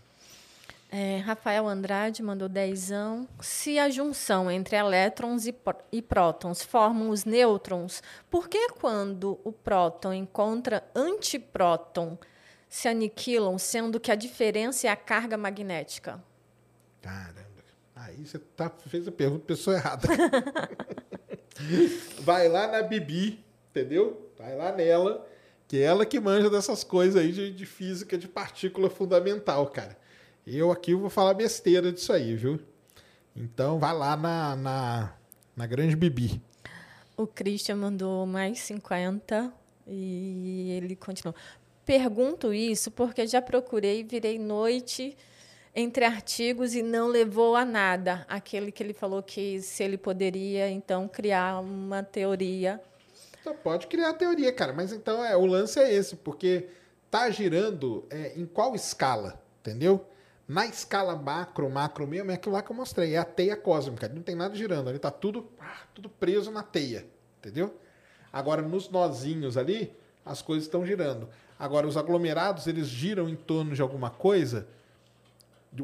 É, 0.90 1.18
Rafael 1.18 1.68
Andrade 1.68 2.24
mandou 2.24 2.48
dezão. 2.48 3.28
Se 3.42 3.78
a 3.78 3.90
junção 3.90 4.50
entre 4.50 4.78
elétrons 4.78 5.46
e, 5.46 5.54
e 5.92 6.02
prótons 6.02 6.64
formam 6.64 7.10
os 7.10 7.26
nêutrons, 7.26 8.02
por 8.30 8.48
que 8.48 8.70
quando 8.70 9.40
o 9.44 9.52
próton 9.52 10.14
encontra 10.14 10.84
antipróton 10.96 12.18
se 12.70 12.88
aniquilam, 12.88 13.58
sendo 13.58 14.00
que 14.00 14.12
a 14.12 14.16
diferença 14.16 14.88
é 14.88 14.90
a 14.90 14.96
carga 14.96 15.38
magnética? 15.38 16.24
Caramba. 17.02 17.48
Aí 17.96 18.26
você 18.26 18.40
tá, 18.40 18.70
fez 18.70 19.08
a 19.08 19.12
pergunta 19.12 19.46
pessoa 19.46 19.76
errada. 19.76 20.08
Vai 22.20 22.48
lá 22.48 22.68
na 22.68 22.82
Bibi, 22.82 23.44
entendeu? 23.70 24.32
Vai 24.38 24.56
lá 24.56 24.72
nela, 24.72 25.28
que 25.68 25.78
é 25.78 25.82
ela 25.82 26.06
que 26.06 26.20
manja 26.20 26.50
dessas 26.50 26.84
coisas 26.84 27.22
aí 27.22 27.32
de, 27.32 27.52
de 27.52 27.66
física 27.66 28.18
de 28.18 28.28
partícula 28.28 28.90
fundamental, 28.90 29.68
cara. 29.68 29.98
Eu 30.46 30.72
aqui 30.72 30.94
vou 30.94 31.10
falar 31.10 31.34
besteira 31.34 31.92
disso 31.92 32.14
aí, 32.14 32.36
viu? 32.36 32.60
Então 33.36 33.80
vai 33.80 33.94
lá 33.94 34.16
na, 34.16 34.56
na, 34.56 35.14
na 35.56 35.68
grande 35.68 35.96
Bibi. 35.96 36.42
O 37.16 37.28
Christian 37.28 37.76
mandou 37.78 38.26
mais 38.26 38.60
50 38.60 39.52
e 39.88 40.72
ele 40.72 40.96
continuou. 40.96 41.36
Pergunto 41.86 42.54
isso 42.54 42.92
porque 42.92 43.26
já 43.26 43.42
procurei, 43.42 44.04
virei 44.04 44.38
noite 44.38 45.18
entre 45.80 46.04
artigos 46.04 46.74
e 46.74 46.82
não 46.82 47.08
levou 47.08 47.56
a 47.56 47.64
nada. 47.64 48.26
Aquele 48.28 48.72
que 48.72 48.82
ele 48.82 48.96
falou 48.96 49.22
que 49.22 49.62
se 49.62 49.84
ele 49.84 49.96
poderia, 49.96 50.68
então, 50.72 51.08
criar 51.08 51.60
uma 51.62 52.02
teoria. 52.02 52.82
Você 53.44 53.54
pode 53.54 53.86
criar 53.86 54.10
a 54.10 54.14
teoria, 54.14 54.52
cara, 54.52 54.74
mas 54.74 54.92
então 54.92 55.24
é, 55.24 55.38
o 55.38 55.46
lance 55.46 55.80
é 55.80 55.94
esse, 55.94 56.16
porque 56.16 56.68
tá 57.12 57.30
girando 57.30 58.08
é, 58.10 58.34
em 58.36 58.48
qual 58.48 58.74
escala, 58.74 59.40
entendeu? 59.60 60.04
Na 60.48 60.66
escala 60.66 61.16
macro, 61.16 61.70
macro 61.70 62.08
mesmo, 62.08 62.32
é 62.32 62.34
aquilo 62.34 62.56
lá 62.56 62.64
que 62.64 62.72
eu 62.72 62.76
mostrei. 62.76 63.14
É 63.14 63.20
a 63.20 63.26
teia 63.26 63.56
cósmica. 63.56 64.10
Não 64.10 64.24
tem 64.24 64.34
nada 64.34 64.56
girando. 64.56 64.90
Ali 64.90 64.98
tá 64.98 65.12
tudo, 65.12 65.48
ah, 65.60 65.82
tudo 65.94 66.10
preso 66.10 66.50
na 66.50 66.64
teia. 66.64 67.06
Entendeu? 67.38 67.78
Agora, 68.34 68.62
nos 68.62 68.90
nozinhos 68.90 69.58
ali, 69.58 69.94
as 70.26 70.42
coisas 70.42 70.64
estão 70.64 70.86
girando. 70.86 71.30
Agora, 71.60 71.86
os 71.86 71.98
aglomerados, 71.98 72.66
eles 72.66 72.88
giram 72.88 73.30
em 73.30 73.36
torno 73.36 73.76
de 73.76 73.82
alguma 73.82 74.10
coisa. 74.10 74.68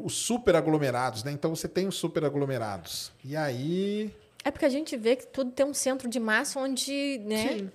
Os 0.02 0.14
superaglomerados, 0.14 1.22
né? 1.24 1.32
Então, 1.32 1.54
você 1.54 1.68
tem 1.68 1.86
os 1.86 1.96
superaglomerados. 1.96 3.12
E 3.24 3.36
aí... 3.36 4.14
É 4.44 4.50
porque 4.50 4.64
a 4.64 4.70
gente 4.70 4.96
vê 4.96 5.16
que 5.16 5.26
tudo 5.26 5.50
tem 5.50 5.64
um 5.64 5.74
centro 5.74 6.08
de 6.08 6.20
massa 6.20 6.58
onde, 6.60 7.18
né? 7.24 7.48
Sim. 7.48 7.70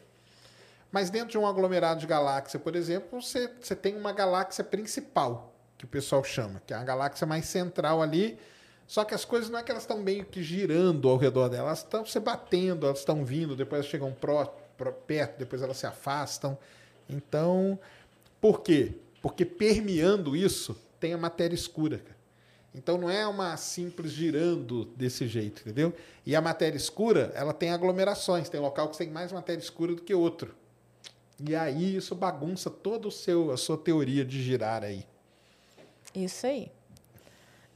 Mas 0.92 1.10
dentro 1.10 1.30
de 1.30 1.38
um 1.38 1.46
aglomerado 1.46 2.00
de 2.00 2.08
galáxia, 2.08 2.60
por 2.60 2.76
exemplo, 2.76 3.22
você, 3.22 3.50
você 3.60 3.76
tem 3.76 3.96
uma 3.96 4.12
galáxia 4.12 4.64
principal 4.64 5.54
que 5.78 5.86
o 5.86 5.88
pessoal 5.88 6.24
chama, 6.24 6.62
que 6.66 6.74
é 6.74 6.78
a 6.78 6.84
galáxia 6.84 7.26
mais 7.26 7.46
central 7.46 8.02
ali. 8.02 8.38
Só 8.86 9.06
que 9.06 9.14
as 9.14 9.24
coisas 9.24 9.50
não 9.50 9.60
é 9.60 9.64
que 9.64 9.72
elas 9.72 9.84
estão 9.84 10.00
meio 10.00 10.26
que 10.26 10.42
girando 10.42 11.08
ao 11.08 11.16
redor 11.16 11.48
dela, 11.48 11.68
elas 11.68 11.80
estão 11.80 12.06
se 12.06 12.20
batendo, 12.20 12.88
elas 12.88 13.00
estão 13.00 13.24
vindo, 13.24 13.56
depois 13.56 13.80
elas 13.80 13.90
chegam 13.90 14.12
pró, 14.12 14.46
pró, 14.76 14.92
perto, 14.92 15.38
depois 15.38 15.62
elas 15.62 15.78
se 15.78 15.86
afastam. 15.86 16.58
Então, 17.08 17.80
por 18.42 18.62
quê? 18.62 18.94
Porque 19.22 19.46
permeando 19.46 20.36
isso 20.36 20.76
tem 21.00 21.14
a 21.14 21.18
matéria 21.18 21.56
escura. 21.56 22.02
Então 22.74 22.98
não 22.98 23.10
é 23.10 23.26
uma 23.26 23.58
simples 23.58 24.12
girando 24.12 24.86
desse 24.96 25.28
jeito, 25.28 25.62
entendeu? 25.62 25.94
E 26.26 26.36
a 26.36 26.42
matéria 26.42 26.78
escura, 26.78 27.32
ela 27.34 27.54
tem 27.54 27.72
aglomerações, 27.72 28.48
tem 28.48 28.60
local 28.60 28.90
que 28.90 28.98
tem 28.98 29.10
mais 29.10 29.32
matéria 29.32 29.62
escura 29.62 29.96
do 29.96 30.02
que 30.02 30.14
outro. 30.14 30.54
E 31.40 31.56
aí 31.56 31.96
isso 31.96 32.14
bagunça 32.14 32.70
toda 32.70 33.08
o 33.08 33.12
seu, 33.12 33.52
a 33.52 33.58
sua 33.58 33.78
teoria 33.78 34.24
de 34.24 34.42
girar 34.42 34.84
aí. 34.84 35.06
Isso 36.14 36.46
aí. 36.46 36.72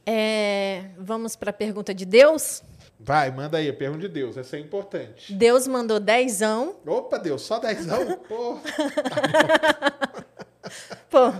É, 0.06 0.90
vamos 0.98 1.34
para 1.34 1.50
a 1.50 1.52
pergunta 1.52 1.94
de 1.94 2.04
Deus? 2.04 2.62
Vai, 3.00 3.30
manda 3.30 3.58
aí, 3.58 3.68
a 3.68 3.74
pergunta 3.74 4.02
de 4.02 4.08
Deus, 4.08 4.36
essa 4.36 4.56
é 4.56 4.60
importante. 4.60 5.32
Deus 5.34 5.66
mandou 5.66 5.98
dezão. 5.98 6.76
Opa, 6.86 7.18
Deus, 7.18 7.42
só 7.42 7.58
dezão? 7.58 8.16
Pô. 8.28 8.58
Pô, 11.10 11.32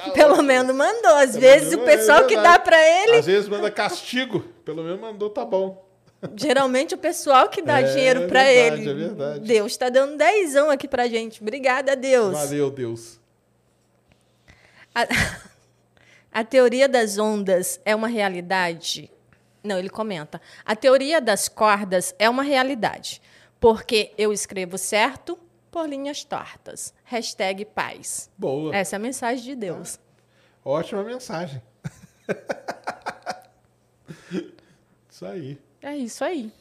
tá 0.00 0.10
pelo 0.12 0.32
ótimo. 0.32 0.46
menos 0.46 0.74
mandou. 0.74 1.14
Às 1.14 1.30
pelo 1.30 1.40
vezes 1.40 1.72
o 1.74 1.78
pessoal 1.80 2.20
é 2.20 2.24
que 2.24 2.36
dá 2.36 2.58
para 2.58 2.78
ele... 2.82 3.16
Às 3.18 3.26
vezes 3.26 3.48
manda 3.48 3.70
castigo, 3.70 4.40
pelo 4.64 4.82
menos 4.82 5.00
mandou, 5.00 5.30
tá 5.30 5.44
bom. 5.44 5.88
Geralmente 6.36 6.94
o 6.94 6.98
pessoal 6.98 7.48
que 7.48 7.62
dá 7.62 7.80
é, 7.80 7.84
dinheiro 7.84 8.28
para 8.28 8.44
é 8.44 8.66
ele. 8.66 8.88
É 8.88 8.94
verdade. 8.94 9.40
Deus 9.40 9.72
está 9.72 9.88
dando 9.88 10.16
dezão 10.16 10.70
aqui 10.70 10.86
pra 10.86 11.08
gente. 11.08 11.40
Obrigada, 11.40 11.96
Deus. 11.96 12.32
Valeu, 12.32 12.70
Deus. 12.70 13.18
A... 14.94 15.06
A 16.32 16.44
teoria 16.44 16.88
das 16.88 17.18
ondas 17.18 17.80
é 17.84 17.94
uma 17.94 18.06
realidade? 18.06 19.10
Não, 19.64 19.76
ele 19.76 19.90
comenta. 19.90 20.40
A 20.64 20.76
teoria 20.76 21.20
das 21.20 21.48
cordas 21.48 22.14
é 22.20 22.30
uma 22.30 22.44
realidade, 22.44 23.20
porque 23.58 24.12
eu 24.16 24.32
escrevo 24.32 24.78
certo 24.78 25.36
por 25.70 25.88
linhas 25.88 26.24
tortas. 26.24 26.92
Hashtag 27.04 27.64
paz. 27.64 28.28
Boa. 28.36 28.74
Essa 28.74 28.96
é 28.96 28.98
a 28.98 29.00
mensagem 29.00 29.44
de 29.44 29.54
Deus. 29.54 30.00
Ah, 30.64 30.70
ótima 30.70 31.04
mensagem. 31.04 31.62
isso 35.10 35.26
aí. 35.26 35.60
É 35.80 35.96
isso 35.96 36.24
aí. 36.24 36.52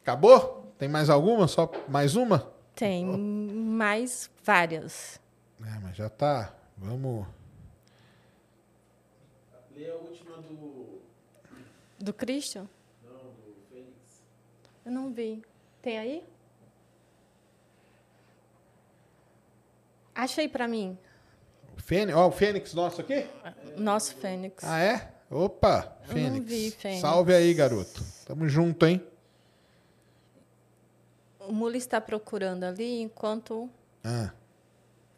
Acabou? 0.00 0.72
Tem 0.78 0.88
mais 0.88 1.10
alguma? 1.10 1.46
Só 1.46 1.70
mais 1.88 2.16
uma? 2.16 2.50
Tem 2.74 3.04
mais 3.04 4.30
várias. 4.42 5.20
É, 5.60 5.78
mas 5.80 5.96
já 5.96 6.08
tá. 6.08 6.54
Vamos. 6.76 7.26
Lê 9.74 9.90
a 9.90 9.96
última 9.96 10.36
do. 10.38 11.00
Do 11.98 12.14
Christian? 12.14 12.68
Não, 13.04 13.18
do 13.18 13.56
Fênix. 13.68 14.22
Eu 14.84 14.92
não 14.92 15.12
vi. 15.12 15.42
Tem 15.82 15.98
aí? 15.98 16.24
Achei 20.18 20.48
para 20.48 20.66
mim. 20.66 20.98
Fênix, 21.76 22.18
ó, 22.18 22.26
o 22.26 22.32
Fênix 22.32 22.74
nosso 22.74 23.00
aqui? 23.00 23.24
Nosso 23.76 24.16
Fênix. 24.16 24.64
Ah, 24.64 24.80
é? 24.80 25.12
Opa, 25.30 25.96
Fênix. 26.02 26.26
Eu 26.26 26.40
não 26.40 26.42
vi, 26.42 26.70
Fênix. 26.72 27.00
Salve 27.00 27.32
aí, 27.32 27.54
garoto. 27.54 28.04
Tamo 28.26 28.48
junto, 28.48 28.84
hein? 28.84 29.00
O 31.38 31.52
Muli 31.52 31.78
está 31.78 32.00
procurando 32.00 32.64
ali 32.64 33.00
enquanto 33.00 33.70
ah. 34.02 34.32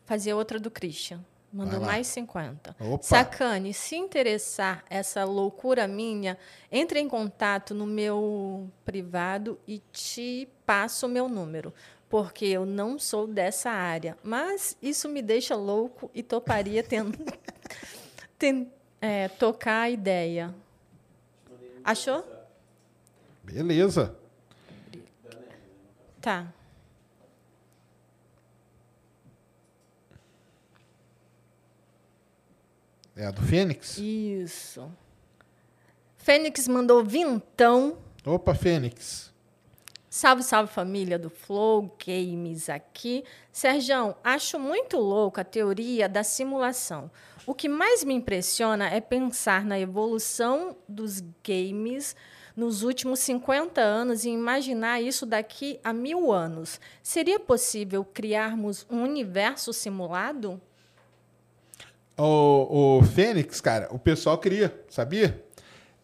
fazia 0.05 0.37
outra 0.37 0.61
do 0.61 0.71
Christian. 0.71 1.25
Mandou 1.51 1.81
mais 1.81 2.07
50. 2.09 2.77
Opa. 2.79 3.03
Sacane, 3.03 3.73
se 3.73 3.97
interessar 3.97 4.85
essa 4.91 5.25
loucura 5.25 5.89
minha, 5.89 6.37
entre 6.71 7.01
em 7.01 7.09
contato 7.09 7.75
no 7.75 7.87
meu 7.87 8.71
privado 8.85 9.59
e 9.67 9.79
te 9.91 10.47
passo 10.67 11.07
o 11.07 11.09
meu 11.09 11.27
número. 11.27 11.73
Porque 12.11 12.45
eu 12.45 12.67
não 12.67 12.99
sou 12.99 13.29
dessa 13.29 13.71
área. 13.71 14.19
Mas 14.21 14.77
isso 14.83 15.09
me 15.09 15.23
deixa 15.23 15.55
louco 15.55 16.11
e 16.13 16.25
toparia 16.25 16.83
tendo, 16.83 17.17
ten, 18.37 18.71
é, 19.01 19.29
tocar 19.29 19.83
a 19.83 19.91
ideia. 19.91 20.53
Achou? 21.85 22.25
Beleza. 23.45 24.15
Tá. 26.21 26.53
É 33.15 33.27
a 33.27 33.31
do 33.31 33.43
Fênix? 33.43 33.99
Isso. 33.99 34.91
Fênix 36.17 36.67
mandou 36.67 37.05
vintão. 37.05 37.99
Opa, 38.27 38.55
Fênix. 38.55 39.33
Salve, 40.21 40.43
salve 40.43 40.71
família 40.71 41.19
do 41.19 41.31
Flow 41.31 41.97
Games 42.07 42.69
aqui. 42.69 43.25
Serjão, 43.51 44.15
acho 44.23 44.59
muito 44.59 44.99
louco 44.99 45.41
a 45.41 45.45
teoria 45.45 46.07
da 46.11 46.23
simulação. 46.23 47.11
O 47.47 47.55
que 47.55 47.71
mais 47.71 48.05
me 48.05 48.13
impressiona 48.13 48.87
é 48.91 49.01
pensar 49.01 49.65
na 49.65 49.81
evolução 49.81 50.77
dos 50.87 51.23
games 51.43 52.15
nos 52.55 52.83
últimos 52.83 53.21
50 53.21 53.81
anos 53.81 54.27
e 54.27 54.29
imaginar 54.29 55.01
isso 55.01 55.25
daqui 55.25 55.81
a 55.83 55.91
mil 55.91 56.31
anos. 56.31 56.79
Seria 57.03 57.41
possível 57.41 58.05
criarmos 58.05 58.87
um 58.91 59.03
universo 59.03 59.73
simulado? 59.73 60.61
O, 62.19 62.99
o 62.99 63.03
Fênix, 63.05 63.59
cara, 63.63 63.89
o 63.91 63.99
pessoal 63.99 64.37
cria, 64.37 64.85
sabia? 64.91 65.43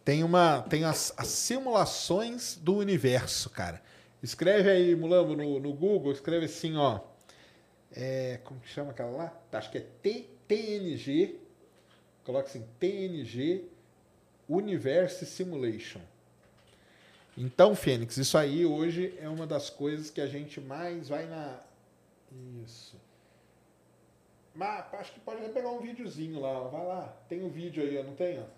Tem 0.03 0.23
uma 0.23 0.61
tem 0.63 0.85
as, 0.85 1.13
as 1.15 1.27
simulações 1.27 2.55
do 2.59 2.77
universo, 2.77 3.51
cara. 3.51 3.85
Escreve 4.21 4.69
aí, 4.69 4.95
Mulambo, 4.95 5.35
no, 5.35 5.59
no 5.59 5.73
Google, 5.73 6.11
escreve 6.11 6.45
assim, 6.45 6.75
ó. 6.75 6.99
É, 7.91 8.39
como 8.43 8.59
que 8.59 8.67
chama 8.67 8.91
aquela 8.91 9.11
lá? 9.11 9.41
Acho 9.51 9.71
que 9.71 9.77
é 9.77 9.85
T, 10.01 10.25
TNG. 10.47 11.39
Coloca 12.23 12.47
assim, 12.47 12.65
TNG 12.79 13.65
Universe 14.49 15.25
Simulation. 15.25 16.01
Então, 17.37 17.75
Fênix, 17.75 18.17
isso 18.17 18.37
aí 18.37 18.65
hoje 18.65 19.15
é 19.19 19.29
uma 19.29 19.45
das 19.45 19.69
coisas 19.69 20.09
que 20.09 20.19
a 20.19 20.27
gente 20.27 20.59
mais 20.59 21.09
vai 21.09 21.25
na. 21.27 21.59
Isso. 22.65 22.99
Mas 24.55 24.91
acho 24.93 25.13
que 25.13 25.19
pode 25.19 25.41
até 25.41 25.49
pegar 25.49 25.69
um 25.69 25.79
videozinho 25.79 26.39
lá, 26.39 26.49
ó. 26.49 26.67
vai 26.69 26.85
lá. 26.85 27.15
Tem 27.29 27.43
um 27.43 27.49
vídeo 27.49 27.83
aí, 27.83 27.95
ó, 27.99 28.03
não 28.03 28.15
tem? 28.15 28.39
Ó? 28.39 28.56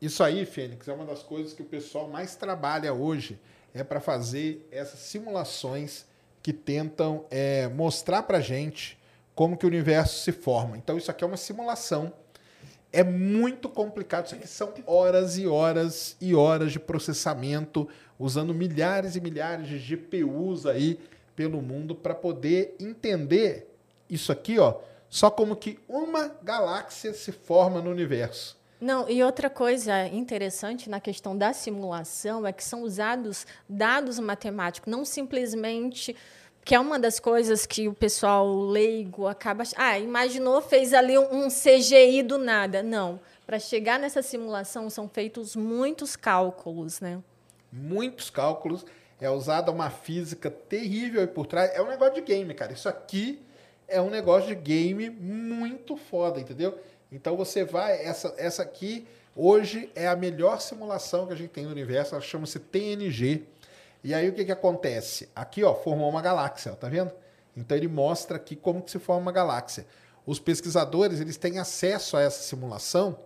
Isso 0.00 0.24
aí, 0.24 0.46
Fênix, 0.46 0.88
é 0.88 0.92
uma 0.92 1.04
das 1.04 1.22
coisas 1.22 1.52
que 1.52 1.62
o 1.62 1.66
pessoal 1.66 2.08
mais 2.08 2.34
trabalha 2.34 2.92
hoje, 2.94 3.38
é 3.74 3.84
para 3.84 4.00
fazer 4.00 4.66
essas 4.70 5.00
simulações 5.00 6.06
que 6.42 6.52
tentam 6.52 7.24
é, 7.30 7.68
mostrar 7.68 8.22
para 8.22 8.40
gente 8.40 8.98
como 9.34 9.56
que 9.56 9.64
o 9.64 9.68
universo 9.68 10.22
se 10.22 10.32
forma. 10.32 10.76
Então 10.76 10.96
isso 10.96 11.10
aqui 11.10 11.22
é 11.22 11.26
uma 11.26 11.36
simulação. 11.36 12.12
É 12.92 13.04
muito 13.04 13.68
complicado. 13.68 14.26
Isso 14.26 14.34
aqui 14.34 14.48
são 14.48 14.72
horas 14.86 15.38
e 15.38 15.46
horas 15.46 16.16
e 16.20 16.34
horas 16.34 16.72
de 16.72 16.80
processamento, 16.80 17.88
usando 18.18 18.52
milhares 18.52 19.16
e 19.16 19.20
milhares 19.20 19.68
de 19.68 19.78
GPUs 19.78 20.66
aí 20.66 20.98
pelo 21.36 21.62
mundo 21.62 21.94
para 21.94 22.14
poder 22.14 22.74
entender 22.80 23.70
isso 24.08 24.32
aqui, 24.32 24.58
ó, 24.58 24.80
só 25.08 25.30
como 25.30 25.56
que 25.56 25.78
uma 25.88 26.28
galáxia 26.42 27.14
se 27.14 27.32
forma 27.32 27.80
no 27.80 27.90
universo. 27.90 28.59
Não, 28.80 29.08
e 29.08 29.22
outra 29.22 29.50
coisa 29.50 30.06
interessante 30.06 30.88
na 30.88 31.00
questão 31.00 31.36
da 31.36 31.52
simulação 31.52 32.46
é 32.46 32.52
que 32.52 32.64
são 32.64 32.82
usados 32.82 33.46
dados 33.68 34.18
matemáticos, 34.18 34.90
não 34.90 35.04
simplesmente 35.04 36.16
que 36.64 36.74
é 36.74 36.80
uma 36.80 36.98
das 36.98 37.18
coisas 37.18 37.66
que 37.66 37.88
o 37.88 37.94
pessoal 37.94 38.48
leigo 38.48 39.26
acaba, 39.26 39.64
ah, 39.76 39.98
imaginou, 39.98 40.60
fez 40.60 40.92
ali 40.92 41.18
um 41.18 41.48
CGI 41.48 42.22
do 42.22 42.38
nada. 42.38 42.82
Não, 42.82 43.20
para 43.46 43.58
chegar 43.58 43.98
nessa 43.98 44.22
simulação 44.22 44.88
são 44.88 45.08
feitos 45.08 45.56
muitos 45.56 46.16
cálculos, 46.16 47.00
né? 47.00 47.22
Muitos 47.72 48.30
cálculos, 48.30 48.84
é 49.20 49.28
usada 49.28 49.70
uma 49.70 49.90
física 49.90 50.50
terrível 50.50 51.20
aí 51.20 51.26
por 51.26 51.46
trás. 51.46 51.70
É 51.74 51.82
um 51.82 51.88
negócio 51.88 52.14
de 52.14 52.22
game, 52.22 52.54
cara. 52.54 52.72
Isso 52.72 52.88
aqui 52.88 53.42
é 53.86 54.00
um 54.00 54.08
negócio 54.08 54.48
de 54.48 54.54
game 54.54 55.10
muito 55.10 55.96
foda, 55.96 56.40
entendeu? 56.40 56.78
Então 57.12 57.36
você 57.36 57.64
vai, 57.64 58.04
essa, 58.04 58.34
essa 58.36 58.62
aqui 58.62 59.06
hoje 59.34 59.90
é 59.94 60.06
a 60.06 60.14
melhor 60.14 60.60
simulação 60.60 61.26
que 61.26 61.32
a 61.32 61.36
gente 61.36 61.50
tem 61.50 61.64
no 61.64 61.70
universo, 61.70 62.14
ela 62.14 62.22
chama-se 62.22 62.58
TNG. 62.58 63.46
E 64.02 64.14
aí 64.14 64.28
o 64.28 64.32
que, 64.32 64.44
que 64.44 64.52
acontece? 64.52 65.28
Aqui, 65.34 65.62
ó, 65.64 65.74
formou 65.74 66.08
uma 66.08 66.22
galáxia, 66.22 66.72
ó, 66.72 66.74
tá 66.74 66.88
vendo? 66.88 67.12
Então 67.56 67.76
ele 67.76 67.88
mostra 67.88 68.36
aqui 68.36 68.54
como 68.56 68.80
que 68.82 68.90
se 68.90 68.98
forma 68.98 69.22
uma 69.22 69.32
galáxia. 69.32 69.86
Os 70.24 70.38
pesquisadores, 70.38 71.20
eles 71.20 71.36
têm 71.36 71.58
acesso 71.58 72.16
a 72.16 72.22
essa 72.22 72.42
simulação, 72.42 73.18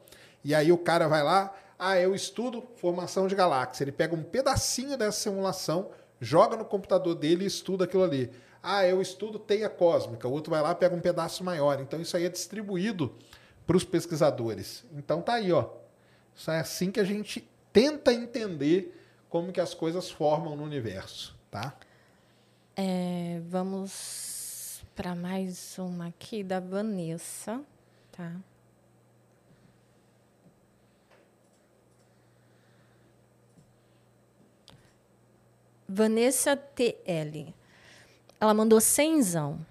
e 0.42 0.54
aí 0.54 0.72
o 0.72 0.78
cara 0.78 1.06
vai 1.06 1.22
lá, 1.22 1.54
ah, 1.78 1.98
eu 1.98 2.14
estudo 2.14 2.66
formação 2.76 3.26
de 3.26 3.34
galáxia. 3.34 3.84
Ele 3.84 3.92
pega 3.92 4.14
um 4.14 4.22
pedacinho 4.22 4.96
dessa 4.96 5.18
simulação, 5.20 5.90
joga 6.20 6.56
no 6.56 6.64
computador 6.64 7.14
dele 7.14 7.44
e 7.44 7.46
estuda 7.46 7.84
aquilo 7.84 8.04
ali. 8.04 8.30
Ah, 8.62 8.86
eu 8.86 9.02
estudo 9.02 9.38
teia 9.38 9.68
cósmica. 9.68 10.26
O 10.26 10.32
outro 10.32 10.50
vai 10.50 10.62
lá 10.62 10.74
pega 10.74 10.94
um 10.94 11.00
pedaço 11.00 11.44
maior. 11.44 11.80
Então 11.80 12.00
isso 12.00 12.16
aí 12.16 12.24
é 12.24 12.28
distribuído 12.28 13.14
para 13.66 13.76
os 13.76 13.84
pesquisadores. 13.84 14.84
Então 14.92 15.22
tá 15.22 15.34
aí, 15.34 15.52
ó. 15.52 15.68
Isso 16.34 16.50
é 16.50 16.60
assim 16.60 16.90
que 16.90 17.00
a 17.00 17.04
gente 17.04 17.48
tenta 17.72 18.12
entender 18.12 19.00
como 19.28 19.52
que 19.52 19.60
as 19.60 19.74
coisas 19.74 20.10
formam 20.10 20.56
no 20.56 20.62
universo, 20.62 21.36
tá? 21.50 21.76
É, 22.76 23.40
vamos 23.48 24.82
para 24.94 25.14
mais 25.14 25.78
uma 25.78 26.08
aqui 26.08 26.42
da 26.42 26.60
Vanessa, 26.60 27.60
tá? 28.12 28.32
Vanessa 35.88 36.56
TL. 36.56 37.54
Ela 38.40 38.54
mandou 38.54 38.80
cenzão. 38.80 39.64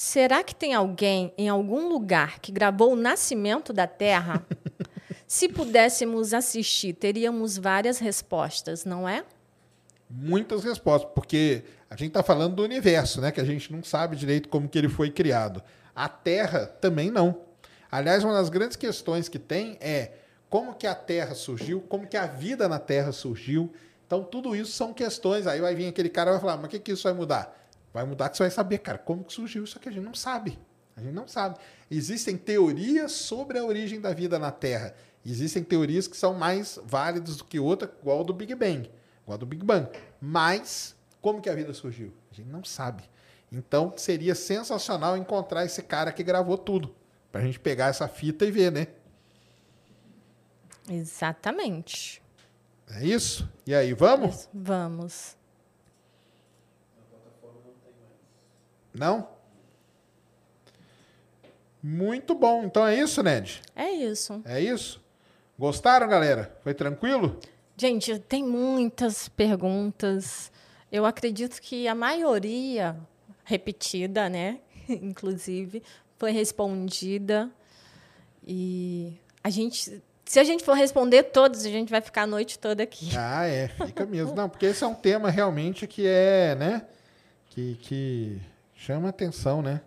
Será 0.00 0.44
que 0.44 0.54
tem 0.54 0.74
alguém 0.74 1.34
em 1.36 1.48
algum 1.48 1.88
lugar 1.88 2.38
que 2.38 2.52
gravou 2.52 2.92
o 2.92 2.96
nascimento 2.96 3.72
da 3.72 3.84
Terra? 3.84 4.46
Se 5.26 5.48
pudéssemos 5.48 6.32
assistir, 6.32 6.92
teríamos 6.92 7.58
várias 7.58 7.98
respostas, 7.98 8.84
não 8.84 9.08
é? 9.08 9.24
Muitas 10.08 10.62
respostas, 10.62 11.10
porque 11.16 11.64
a 11.90 11.96
gente 11.96 12.10
está 12.10 12.22
falando 12.22 12.54
do 12.54 12.62
universo, 12.62 13.20
né? 13.20 13.32
Que 13.32 13.40
a 13.40 13.44
gente 13.44 13.72
não 13.72 13.82
sabe 13.82 14.14
direito 14.14 14.48
como 14.48 14.68
que 14.68 14.78
ele 14.78 14.88
foi 14.88 15.10
criado. 15.10 15.60
A 15.96 16.08
Terra 16.08 16.66
também 16.80 17.10
não. 17.10 17.40
Aliás, 17.90 18.22
uma 18.22 18.34
das 18.34 18.50
grandes 18.50 18.76
questões 18.76 19.28
que 19.28 19.40
tem 19.40 19.78
é 19.80 20.12
como 20.48 20.76
que 20.76 20.86
a 20.86 20.94
Terra 20.94 21.34
surgiu, 21.34 21.80
como 21.80 22.06
que 22.06 22.16
a 22.16 22.26
vida 22.26 22.68
na 22.68 22.78
Terra 22.78 23.10
surgiu. 23.10 23.72
Então, 24.06 24.22
tudo 24.22 24.54
isso 24.54 24.70
são 24.70 24.94
questões. 24.94 25.44
Aí 25.48 25.60
vai 25.60 25.74
vir 25.74 25.88
aquele 25.88 26.08
cara 26.08 26.30
e 26.30 26.32
vai 26.34 26.40
falar, 26.40 26.56
mas 26.56 26.66
o 26.66 26.68
que, 26.68 26.78
que 26.78 26.92
isso 26.92 27.02
vai 27.02 27.14
mudar? 27.14 27.57
Vai 27.98 28.06
mudar 28.06 28.28
que 28.28 28.36
você 28.36 28.44
vai 28.44 28.50
saber, 28.52 28.78
cara, 28.78 28.96
como 28.96 29.24
que 29.24 29.32
surgiu 29.32 29.64
isso 29.64 29.76
aqui. 29.76 29.88
A 29.88 29.92
gente 29.92 30.04
não 30.04 30.14
sabe. 30.14 30.56
A 30.96 31.00
gente 31.00 31.14
não 31.14 31.26
sabe. 31.26 31.58
Existem 31.90 32.36
teorias 32.36 33.10
sobre 33.10 33.58
a 33.58 33.64
origem 33.64 34.00
da 34.00 34.14
vida 34.14 34.38
na 34.38 34.52
Terra. 34.52 34.94
Existem 35.26 35.64
teorias 35.64 36.06
que 36.06 36.16
são 36.16 36.32
mais 36.32 36.78
válidas 36.84 37.38
do 37.38 37.44
que 37.44 37.58
outra, 37.58 37.92
igual 38.00 38.20
a 38.20 38.22
do 38.22 38.32
Big 38.32 38.54
Bang. 38.54 38.88
Igual 39.24 39.34
a 39.34 39.36
do 39.36 39.46
Big 39.46 39.64
Bang. 39.64 39.90
Mas, 40.20 40.94
como 41.20 41.42
que 41.42 41.50
a 41.50 41.54
vida 41.56 41.74
surgiu? 41.74 42.12
A 42.30 42.34
gente 42.36 42.48
não 42.48 42.62
sabe. 42.62 43.02
Então, 43.50 43.92
seria 43.96 44.36
sensacional 44.36 45.16
encontrar 45.16 45.64
esse 45.64 45.82
cara 45.82 46.12
que 46.12 46.22
gravou 46.22 46.56
tudo. 46.56 46.94
Pra 47.32 47.40
gente 47.40 47.58
pegar 47.58 47.86
essa 47.88 48.06
fita 48.06 48.44
e 48.44 48.52
ver, 48.52 48.70
né? 48.70 48.86
Exatamente. 50.88 52.22
É 52.88 53.04
isso? 53.04 53.50
E 53.66 53.74
aí, 53.74 53.92
vamos? 53.92 54.48
Vamos. 54.54 55.36
Não? 58.98 59.28
Muito 61.82 62.34
bom. 62.34 62.64
Então 62.64 62.86
é 62.86 62.98
isso, 62.98 63.22
Ned? 63.22 63.62
É 63.74 63.90
isso. 63.90 64.42
É 64.44 64.60
isso? 64.60 65.00
Gostaram, 65.58 66.08
galera? 66.08 66.56
Foi 66.62 66.74
tranquilo? 66.74 67.38
Gente, 67.76 68.18
tem 68.18 68.44
muitas 68.44 69.28
perguntas. 69.28 70.50
Eu 70.90 71.06
acredito 71.06 71.60
que 71.60 71.86
a 71.86 71.94
maioria, 71.94 72.96
repetida, 73.44 74.28
né? 74.28 74.58
Inclusive, 74.88 75.82
foi 76.16 76.32
respondida. 76.32 77.50
E 78.44 79.12
a 79.42 79.50
gente. 79.50 80.02
Se 80.24 80.38
a 80.38 80.44
gente 80.44 80.64
for 80.64 80.74
responder 80.74 81.24
todos, 81.24 81.64
a 81.64 81.70
gente 81.70 81.90
vai 81.90 82.00
ficar 82.00 82.22
a 82.22 82.26
noite 82.26 82.58
toda 82.58 82.82
aqui. 82.82 83.10
Ah, 83.16 83.46
é, 83.46 83.68
fica 83.68 84.04
mesmo. 84.04 84.34
Não, 84.36 84.48
porque 84.48 84.66
esse 84.66 84.82
é 84.82 84.86
um 84.86 84.94
tema 84.94 85.30
realmente 85.30 85.86
que 85.86 86.06
é, 86.06 86.54
né? 86.56 86.82
Que, 87.50 87.76
que 87.76 88.40
chama 88.78 89.08
atenção, 89.08 89.60
né? 89.60 89.80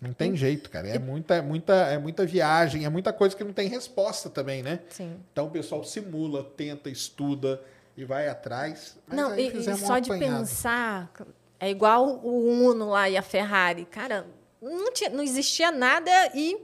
Não 0.00 0.12
tem 0.12 0.34
jeito, 0.34 0.68
cara. 0.70 0.88
É 0.88 0.98
muita, 0.98 1.40
muita, 1.42 1.74
é 1.74 1.98
muita 1.98 2.26
viagem, 2.26 2.84
é 2.84 2.88
muita 2.88 3.12
coisa 3.12 3.36
que 3.36 3.44
não 3.44 3.52
tem 3.52 3.68
resposta 3.68 4.28
também, 4.28 4.62
né? 4.62 4.80
Sim. 4.90 5.16
Então 5.32 5.46
o 5.46 5.50
pessoal 5.50 5.84
simula, 5.84 6.42
tenta, 6.42 6.90
estuda 6.90 7.60
e 7.96 8.04
vai 8.04 8.28
atrás. 8.28 8.98
Não, 9.06 9.38
e, 9.38 9.50
e 9.50 9.70
um 9.70 9.76
só 9.76 9.98
de 9.98 10.10
pensar, 10.10 11.10
é 11.60 11.70
igual 11.70 12.20
o 12.22 12.68
Uno 12.68 12.90
lá 12.90 13.08
e 13.08 13.16
a 13.16 13.22
Ferrari. 13.22 13.84
Cara, 13.84 14.26
não, 14.60 14.92
tinha, 14.92 15.10
não 15.10 15.22
existia 15.22 15.70
nada 15.70 16.10
e 16.34 16.60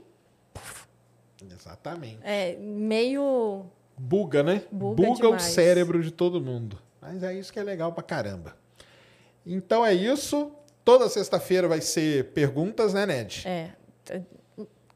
Exatamente. 1.49 2.19
é 2.23 2.55
meio. 2.57 3.65
Buga, 3.97 4.43
né? 4.43 4.63
Buga 4.71 5.09
o 5.09 5.15
demais. 5.15 5.43
cérebro 5.43 6.03
de 6.03 6.11
todo 6.11 6.41
mundo. 6.41 6.77
Mas 6.99 7.23
é 7.23 7.33
isso 7.33 7.53
que 7.53 7.59
é 7.59 7.63
legal 7.63 7.93
pra 7.93 8.03
caramba. 8.03 8.55
Então 9.45 9.85
é 9.85 9.93
isso. 9.93 10.51
Toda 10.83 11.07
sexta-feira 11.09 11.67
vai 11.67 11.81
ser 11.81 12.31
perguntas, 12.31 12.93
né, 12.93 13.05
Ned? 13.05 13.43
É, 13.47 13.71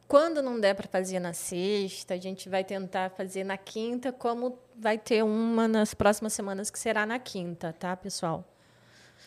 quando 0.07 0.41
não 0.41 0.59
der 0.59 0.75
para 0.75 0.87
fazer 0.87 1.19
na 1.19 1.33
sexta, 1.33 2.13
a 2.13 2.17
gente 2.17 2.47
vai 2.47 2.63
tentar 2.63 3.09
fazer 3.11 3.43
na 3.43 3.57
quinta, 3.57 4.11
como 4.11 4.57
vai 4.77 4.97
ter 4.97 5.23
uma 5.23 5.67
nas 5.67 5.93
próximas 5.93 6.33
semanas 6.33 6.69
que 6.69 6.77
será 6.77 7.05
na 7.05 7.17
quinta, 7.17 7.73
tá, 7.73 7.95
pessoal? 7.95 8.43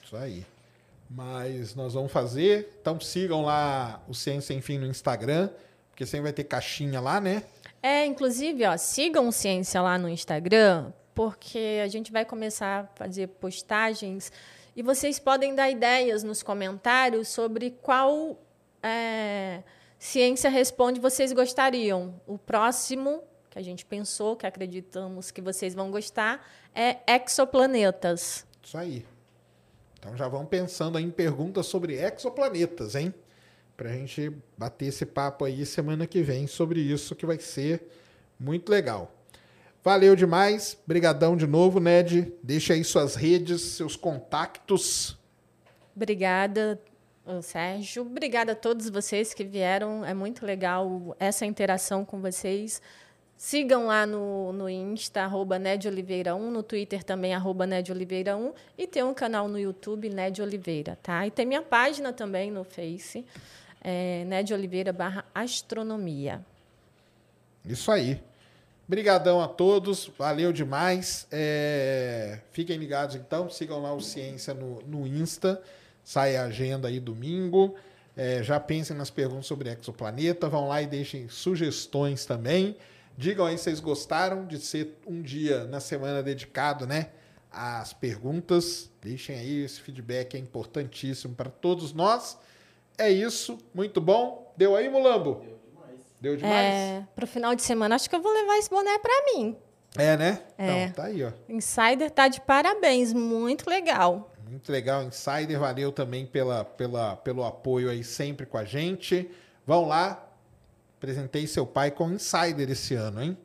Isso 0.02 0.16
aí. 0.16 0.46
Mas 1.10 1.74
nós 1.74 1.94
vamos 1.94 2.12
fazer. 2.12 2.78
Então 2.80 3.00
sigam 3.00 3.42
lá 3.42 4.02
o 4.06 4.14
Ciência 4.14 4.54
Sem 4.54 4.60
Fim 4.60 4.78
no 4.78 4.86
Instagram, 4.86 5.50
porque 5.90 6.06
sempre 6.06 6.24
vai 6.24 6.32
ter 6.32 6.44
caixinha 6.44 7.00
lá, 7.00 7.20
né? 7.20 7.42
É, 7.82 8.04
inclusive, 8.06 8.64
ó, 8.64 8.76
sigam 8.76 9.28
o 9.28 9.32
Ciência 9.32 9.80
lá 9.80 9.98
no 9.98 10.08
Instagram, 10.08 10.92
porque 11.14 11.80
a 11.82 11.88
gente 11.88 12.12
vai 12.12 12.24
começar 12.24 12.84
a 12.84 12.86
fazer 12.96 13.26
postagens 13.28 14.30
e 14.78 14.82
vocês 14.82 15.18
podem 15.18 15.56
dar 15.56 15.68
ideias 15.68 16.22
nos 16.22 16.40
comentários 16.40 17.26
sobre 17.26 17.72
qual 17.82 18.40
é, 18.80 19.64
ciência 19.98 20.48
responde 20.48 21.00
vocês 21.00 21.32
gostariam. 21.32 22.14
O 22.28 22.38
próximo 22.38 23.24
que 23.50 23.58
a 23.58 23.62
gente 23.62 23.84
pensou, 23.84 24.36
que 24.36 24.46
acreditamos 24.46 25.32
que 25.32 25.40
vocês 25.40 25.74
vão 25.74 25.90
gostar, 25.90 26.48
é 26.72 26.98
exoplanetas. 27.12 28.46
Isso 28.62 28.78
aí. 28.78 29.04
Então 29.98 30.16
já 30.16 30.28
vão 30.28 30.46
pensando 30.46 30.96
em 30.96 31.10
perguntas 31.10 31.66
sobre 31.66 31.94
exoplanetas, 31.94 32.94
hein? 32.94 33.12
Pra 33.76 33.88
gente 33.88 34.32
bater 34.56 34.86
esse 34.86 35.04
papo 35.04 35.44
aí 35.44 35.66
semana 35.66 36.06
que 36.06 36.22
vem 36.22 36.46
sobre 36.46 36.78
isso, 36.78 37.16
que 37.16 37.26
vai 37.26 37.40
ser 37.40 37.82
muito 38.38 38.70
legal. 38.70 39.12
Valeu 39.88 40.14
demais. 40.14 40.76
Brigadão 40.86 41.34
de 41.34 41.46
novo, 41.46 41.80
Ned. 41.80 42.30
Deixa 42.42 42.74
aí 42.74 42.84
suas 42.84 43.14
redes, 43.14 43.62
seus 43.62 43.96
contatos. 43.96 45.16
Obrigada, 45.96 46.78
Sérgio. 47.40 48.02
Obrigada 48.02 48.52
a 48.52 48.54
todos 48.54 48.90
vocês 48.90 49.32
que 49.32 49.42
vieram. 49.42 50.04
É 50.04 50.12
muito 50.12 50.44
legal 50.44 51.16
essa 51.18 51.46
interação 51.46 52.04
com 52.04 52.20
vocês. 52.20 52.82
Sigam 53.34 53.86
lá 53.86 54.04
no, 54.04 54.52
no 54.52 54.68
Insta, 54.68 55.22
arroba 55.22 55.58
Ned 55.58 55.88
Oliveira 55.88 56.34
1, 56.34 56.50
no 56.50 56.62
Twitter 56.62 57.02
também, 57.02 57.34
arroba 57.34 57.66
Ned 57.66 57.90
Oliveira 57.90 58.36
1, 58.36 58.52
e 58.76 58.86
tem 58.86 59.02
um 59.02 59.14
canal 59.14 59.48
no 59.48 59.58
YouTube, 59.58 60.10
Ned 60.10 60.42
Oliveira, 60.42 60.98
tá? 61.02 61.26
E 61.26 61.30
tem 61.30 61.46
minha 61.46 61.62
página 61.62 62.12
também 62.12 62.50
no 62.50 62.62
Face, 62.62 63.24
é, 63.80 64.22
Ned 64.26 64.52
Oliveira 64.52 64.92
barra 64.92 65.24
Astronomia. 65.34 66.44
Isso 67.64 67.90
aí. 67.90 68.27
Brigadão 68.88 69.38
a 69.42 69.46
todos, 69.46 70.10
valeu 70.16 70.50
demais. 70.50 71.26
É, 71.30 72.38
Fiquem 72.52 72.78
ligados 72.78 73.16
então, 73.16 73.50
sigam 73.50 73.82
lá 73.82 73.92
o 73.92 74.00
Ciência 74.00 74.54
no, 74.54 74.80
no 74.80 75.06
Insta, 75.06 75.60
sai 76.02 76.36
a 76.36 76.44
agenda 76.44 76.88
aí 76.88 76.98
domingo. 76.98 77.74
É, 78.16 78.42
já 78.42 78.58
pensem 78.58 78.96
nas 78.96 79.10
perguntas 79.10 79.44
sobre 79.44 79.68
exoplaneta, 79.68 80.48
vão 80.48 80.66
lá 80.66 80.80
e 80.80 80.86
deixem 80.86 81.28
sugestões 81.28 82.24
também. 82.24 82.78
Digam 83.14 83.44
aí 83.44 83.58
se 83.58 83.64
vocês 83.64 83.78
gostaram 83.78 84.46
de 84.46 84.58
ser 84.58 84.96
um 85.06 85.20
dia 85.20 85.64
na 85.64 85.80
semana 85.80 86.22
dedicado, 86.22 86.86
né? 86.86 87.10
Às 87.52 87.92
perguntas. 87.92 88.90
Deixem 89.02 89.36
aí 89.36 89.64
esse 89.64 89.82
feedback, 89.82 90.34
é 90.34 90.38
importantíssimo 90.38 91.34
para 91.34 91.50
todos 91.50 91.92
nós. 91.92 92.38
É 92.96 93.10
isso, 93.10 93.58
muito 93.74 94.00
bom. 94.00 94.50
Deu 94.56 94.74
aí, 94.74 94.88
Mulambo? 94.88 95.42
Deu 95.44 95.57
demais. 96.20 96.44
É, 96.44 97.04
para 97.14 97.24
o 97.24 97.28
final 97.28 97.54
de 97.54 97.62
semana, 97.62 97.94
acho 97.94 98.08
que 98.08 98.16
eu 98.16 98.22
vou 98.22 98.32
levar 98.32 98.58
esse 98.58 98.68
boné 98.68 98.98
para 98.98 99.24
mim. 99.32 99.56
É, 99.96 100.16
né? 100.16 100.42
É. 100.58 100.84
Então, 100.84 100.92
tá 100.92 101.04
aí, 101.04 101.24
ó. 101.24 101.30
Insider 101.48 102.10
tá 102.10 102.28
de 102.28 102.40
parabéns, 102.40 103.12
muito 103.12 103.68
legal. 103.68 104.32
Muito 104.48 104.70
legal, 104.72 105.02
Insider. 105.02 105.58
Valeu 105.58 105.92
também 105.92 106.26
pela, 106.26 106.64
pela, 106.64 107.16
pelo 107.16 107.44
apoio 107.44 107.90
aí 107.90 108.02
sempre 108.02 108.46
com 108.46 108.58
a 108.58 108.64
gente. 108.64 109.30
Vão 109.66 109.86
lá. 109.86 110.24
Presentei 110.98 111.46
seu 111.46 111.64
pai 111.66 111.90
com 111.90 112.10
Insider 112.10 112.70
esse 112.70 112.94
ano, 112.94 113.22
hein? 113.22 113.38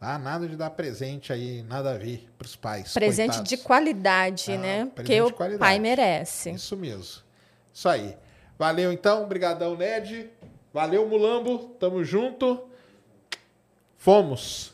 Ah, 0.00 0.18
nada 0.18 0.46
de 0.46 0.56
dar 0.56 0.70
presente 0.70 1.32
aí, 1.32 1.62
nada 1.62 1.92
a 1.92 1.98
ver 1.98 2.28
para 2.36 2.44
os 2.46 2.56
pais. 2.56 2.92
Presente 2.92 3.28
coitados. 3.28 3.48
de 3.48 3.56
qualidade, 3.56 4.52
Ah, 4.52 4.58
né? 4.58 4.90
de 5.02 5.20
o 5.22 5.58
pai 5.58 5.78
merece. 5.78 6.50
Isso 6.50 6.76
mesmo. 6.76 7.22
Isso 7.72 7.88
aí. 7.88 8.16
Valeu 8.58 8.92
então, 8.92 9.26
brigadão 9.26 9.76
Ned. 9.76 10.30
Valeu 10.74 11.06
Mulambo, 11.08 11.76
tamo 11.78 12.02
junto. 12.02 12.68
Fomos. 13.96 14.73